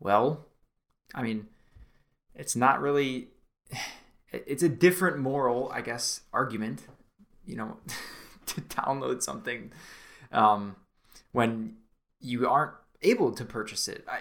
well, 0.00 0.46
I 1.14 1.22
mean, 1.22 1.48
it's 2.34 2.56
not 2.56 2.80
really. 2.80 3.28
It's 4.32 4.62
a 4.62 4.68
different 4.68 5.18
moral, 5.18 5.72
I 5.74 5.80
guess, 5.80 6.20
argument, 6.32 6.82
you 7.44 7.56
know, 7.56 7.78
to 8.46 8.60
download 8.60 9.24
something 9.24 9.72
um, 10.30 10.76
when 11.32 11.78
you 12.20 12.48
aren't 12.48 12.74
able 13.02 13.32
to 13.32 13.44
purchase 13.44 13.88
it. 13.88 14.04
I 14.08 14.20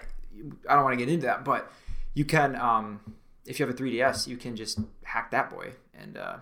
I 0.68 0.74
don't 0.74 0.82
want 0.82 0.98
to 0.98 1.04
get 1.04 1.12
into 1.12 1.26
that, 1.26 1.44
but 1.44 1.70
you 2.14 2.24
can 2.24 2.56
um, 2.56 3.14
if 3.46 3.58
you 3.58 3.66
have 3.66 3.74
a 3.74 3.78
3DS, 3.78 4.26
you 4.26 4.36
can 4.36 4.56
just 4.56 4.80
hack 5.04 5.30
that 5.30 5.50
boy 5.50 5.72
and 5.94 6.16
uh, 6.16 6.36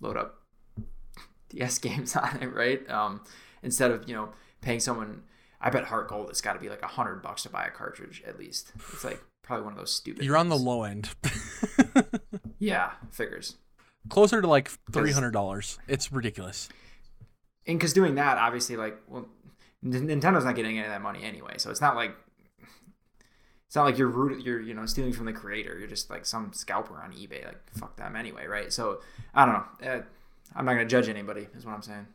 load 0.00 0.16
up 0.16 0.42
DS 1.50 1.78
games 1.78 2.16
on 2.16 2.38
it, 2.42 2.54
right? 2.54 2.88
Um, 2.90 3.20
instead 3.62 3.90
of 3.90 4.08
you 4.08 4.14
know 4.14 4.30
paying 4.60 4.80
someone. 4.80 5.22
I 5.64 5.70
bet 5.70 5.84
Heart 5.84 6.08
Gold 6.08 6.28
it's 6.28 6.40
got 6.40 6.54
to 6.54 6.58
be 6.58 6.68
like 6.68 6.82
a 6.82 6.88
hundred 6.88 7.22
bucks 7.22 7.44
to 7.44 7.48
buy 7.48 7.64
a 7.64 7.70
cartridge 7.70 8.20
at 8.26 8.36
least. 8.36 8.72
It's 8.92 9.04
like 9.04 9.22
probably 9.42 9.64
one 9.64 9.72
of 9.72 9.78
those 9.78 9.94
stupid. 9.94 10.24
You're 10.24 10.36
on 10.36 10.48
the 10.48 10.58
low 10.58 10.84
end. 10.84 11.10
yeah 12.58 12.92
figures. 13.10 13.56
Closer 14.08 14.40
to 14.40 14.48
like 14.48 14.70
three 14.92 15.12
hundred 15.12 15.32
dollars. 15.32 15.78
It's 15.88 16.12
ridiculous. 16.12 16.68
And 17.66 17.78
because 17.78 17.92
doing 17.92 18.16
that, 18.16 18.38
obviously, 18.38 18.76
like, 18.76 18.96
well, 19.06 19.28
Nintendo's 19.84 20.44
not 20.44 20.56
getting 20.56 20.78
any 20.78 20.86
of 20.86 20.92
that 20.92 21.02
money 21.02 21.22
anyway, 21.22 21.54
so 21.58 21.70
it's 21.70 21.80
not 21.80 21.94
like 21.94 22.16
it's 23.72 23.76
not 23.76 23.84
like 23.84 23.96
you're 23.96 24.08
root, 24.08 24.44
you're 24.44 24.60
you 24.60 24.74
know 24.74 24.86
stealing 24.86 25.12
from 25.12 25.26
the 25.26 25.32
creator. 25.32 25.78
You're 25.78 25.88
just 25.88 26.10
like 26.10 26.26
some 26.26 26.52
scalper 26.52 27.00
on 27.00 27.12
eBay. 27.12 27.44
Like 27.44 27.60
fuck 27.74 27.96
them 27.96 28.16
anyway, 28.16 28.46
right? 28.46 28.72
So 28.72 29.00
I 29.34 29.46
don't 29.46 29.54
know. 29.54 29.90
Uh, 29.90 30.02
I'm 30.54 30.64
not 30.64 30.72
gonna 30.72 30.86
judge 30.86 31.08
anybody. 31.08 31.48
Is 31.56 31.64
what 31.64 31.74
I'm 31.74 31.82
saying. 31.82 32.06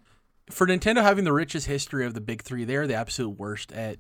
For 0.50 0.68
Nintendo 0.68 1.02
having 1.02 1.26
the 1.26 1.34
richest 1.34 1.68
history 1.68 2.06
of 2.06 2.14
the 2.14 2.22
big 2.22 2.42
three, 2.42 2.64
they're 2.64 2.88
the 2.88 2.96
absolute 2.96 3.32
worst 3.38 3.72
at 3.74 3.98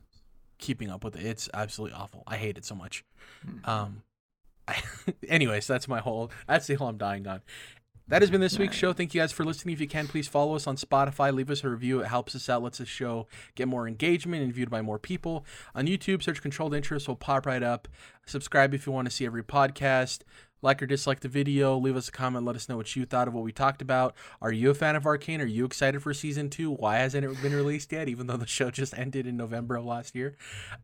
keeping 0.58 0.90
up 0.90 1.04
with 1.04 1.16
it. 1.16 1.26
It's 1.26 1.50
absolutely 1.54 1.98
awful. 1.98 2.24
I 2.28 2.38
hate 2.38 2.58
it 2.58 2.66
so 2.66 2.76
much. 2.76 3.04
Um, 3.66 4.04
I, 4.68 4.82
anyways, 5.28 5.68
that's 5.68 5.88
my 5.88 6.00
whole. 6.00 6.32
That's 6.48 6.68
the 6.68 6.76
hill 6.76 6.88
I'm 6.88 6.98
dying 6.98 7.28
on. 7.28 7.42
That 8.10 8.22
has 8.22 8.32
been 8.32 8.40
this 8.40 8.58
week's 8.58 8.78
show. 8.78 8.94
Thank 8.94 9.14
you 9.14 9.20
guys 9.20 9.34
for 9.34 9.44
listening. 9.44 9.74
If 9.74 9.82
you 9.82 9.88
can, 9.88 10.08
please 10.08 10.30
follow 10.30 10.56
us 10.56 10.66
on 10.66 10.78
Spotify. 10.78 11.34
Leave 11.34 11.52
us 11.52 11.66
a 11.66 11.70
review. 11.70 12.00
It 12.00 12.08
helps 12.08 12.36
us 12.36 12.48
out, 12.48 12.64
lets 12.64 12.80
us 12.80 12.88
show 12.88 13.28
get 13.56 13.68
more 13.68 13.86
engagement 13.86 14.44
and 14.44 14.54
viewed 14.54 14.70
by 14.70 14.82
more 14.82 14.98
people. 14.98 15.46
On 15.76 15.88
YouTube, 15.88 16.24
search 16.24 16.42
Controlled 16.42 16.74
Interest 16.74 17.06
will 17.06 17.18
pop 17.18 17.46
right 17.46 17.62
up. 17.62 17.90
Subscribe 18.26 18.74
if 18.74 18.86
you 18.86 18.94
want 18.94 19.10
to 19.10 19.14
see 19.14 19.26
every 19.26 19.44
podcast. 19.44 20.22
Like 20.62 20.82
or 20.82 20.88
dislike 20.88 21.20
the 21.20 21.28
video. 21.28 21.78
Leave 21.78 21.96
us 21.96 22.10
a 22.10 22.12
comment. 22.12 22.46
Let 22.46 22.56
us 22.56 22.68
know 22.68 22.78
what 22.78 22.96
you 22.96 23.06
thought 23.06 23.28
of 23.28 23.34
what 23.34 23.44
we 23.44 23.52
talked 23.52 23.82
about. 23.82 24.16
Are 24.42 24.52
you 24.52 24.70
a 24.70 24.74
fan 24.74 24.96
of 24.96 25.06
Arcane? 25.06 25.42
Are 25.42 25.46
you 25.46 25.66
excited 25.66 26.02
for 26.02 26.14
season 26.14 26.50
two? 26.50 26.72
Why 26.72 26.98
hasn't 26.98 27.24
it 27.26 27.42
been 27.42 27.54
released 27.54 27.92
yet? 27.92 28.10
Even 28.10 28.28
though 28.28 28.38
the 28.38 28.48
show 28.48 28.72
just 28.72 28.94
ended 28.98 29.28
in 29.28 29.38
November 29.38 29.76
of 29.76 29.86
last 29.86 30.16
year. 30.16 30.36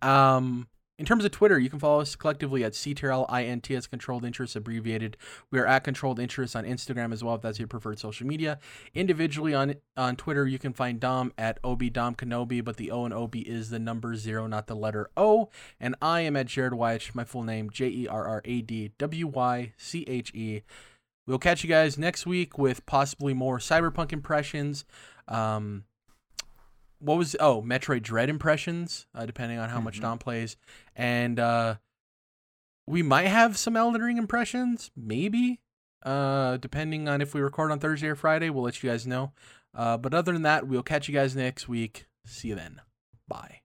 Um, 0.02 0.68
in 1.00 1.06
terms 1.06 1.26
of 1.26 1.32
Twitter, 1.32 1.58
you 1.58 1.72
can 1.72 1.80
follow 1.80 2.02
us 2.02 2.16
collectively 2.16 2.64
at 2.64 2.74
CTRLINT 2.74 3.90
Controlled 3.90 4.24
Interest 4.24 4.56
abbreviated. 4.56 5.18
We 5.50 5.60
are 5.60 5.66
at 5.66 5.84
Controlled 5.84 6.20
Interest 6.20 6.56
on 6.56 6.66
Instagram 6.66 7.12
as 7.12 7.24
well, 7.24 7.34
if 7.36 7.42
that's 7.42 7.58
your 7.58 7.68
preferred 7.68 7.98
social 7.98 8.28
media. 8.28 8.60
Individually 8.94 9.56
on 9.56 9.76
on 9.98 10.16
Twitter, 10.16 10.46
you 10.46 10.60
can 10.60 10.72
find 10.72 11.00
Dom 11.00 11.34
at 11.36 11.60
OB 11.64 11.82
Kenobi, 11.82 12.64
but 12.64 12.78
the 12.78 12.92
O 12.92 13.06
and 13.06 13.14
OB 13.14 13.36
is 13.38 13.72
the 13.72 13.80
number 13.80 14.16
zero, 14.16 14.46
not 14.46 14.68
the 14.68 14.76
letter 14.76 15.10
O. 15.18 15.50
And 15.80 15.96
I 16.00 16.22
am 16.22 16.36
at 16.36 16.46
Jerrad 16.46 16.72
Wyche, 16.72 17.16
my 17.16 17.24
full 17.24 17.44
name, 17.44 17.72
J 17.72 17.88
E 17.88 18.08
R 18.08 18.26
R 18.26 18.42
A 18.46 18.62
D 18.62 18.92
W 19.00 19.28
Y 19.28 19.74
C 19.78 20.06
H 20.08 20.34
E. 20.36 20.62
We'll 21.26 21.40
catch 21.40 21.64
you 21.64 21.70
guys 21.70 21.98
next 21.98 22.28
week 22.28 22.58
with 22.58 22.86
possibly 22.86 23.34
more 23.34 23.58
Cyberpunk 23.58 24.12
impressions. 24.12 24.86
Um, 25.28 25.86
what 27.04 27.18
was 27.18 27.36
oh 27.40 27.62
Metroid 27.62 28.02
Dread 28.02 28.30
impressions, 28.30 29.06
uh, 29.14 29.26
depending 29.26 29.60
on 29.60 29.70
how 29.70 29.80
much 29.82 29.98
Mhm. 30.00 30.02
Dom 30.02 30.18
plays, 30.20 30.58
and 30.96 31.40
uh, 31.40 31.76
we 32.88 33.02
might 33.04 33.28
have 33.28 33.58
some 33.58 33.76
Elden 33.78 34.02
Ring 34.02 34.18
impressions, 34.18 34.92
maybe. 34.96 35.60
Uh, 36.04 36.58
depending 36.58 37.08
on 37.08 37.22
if 37.22 37.34
we 37.34 37.40
record 37.42 37.72
on 37.72 37.80
Thursday 37.80 38.08
or 38.08 38.16
Friday, 38.16 38.50
we'll 38.50 38.64
let 38.64 38.84
you 38.84 38.90
guys 38.90 39.08
know. 39.08 39.32
Uh, 39.74 39.96
but 39.98 40.14
other 40.14 40.34
than 40.34 40.42
that, 40.42 40.68
we'll 40.68 40.84
catch 40.84 41.08
you 41.08 41.14
guys 41.14 41.36
next 41.36 41.68
week. 41.70 42.08
See 42.26 42.50
you 42.50 42.56
then. 42.56 42.82
Bye. 43.28 43.62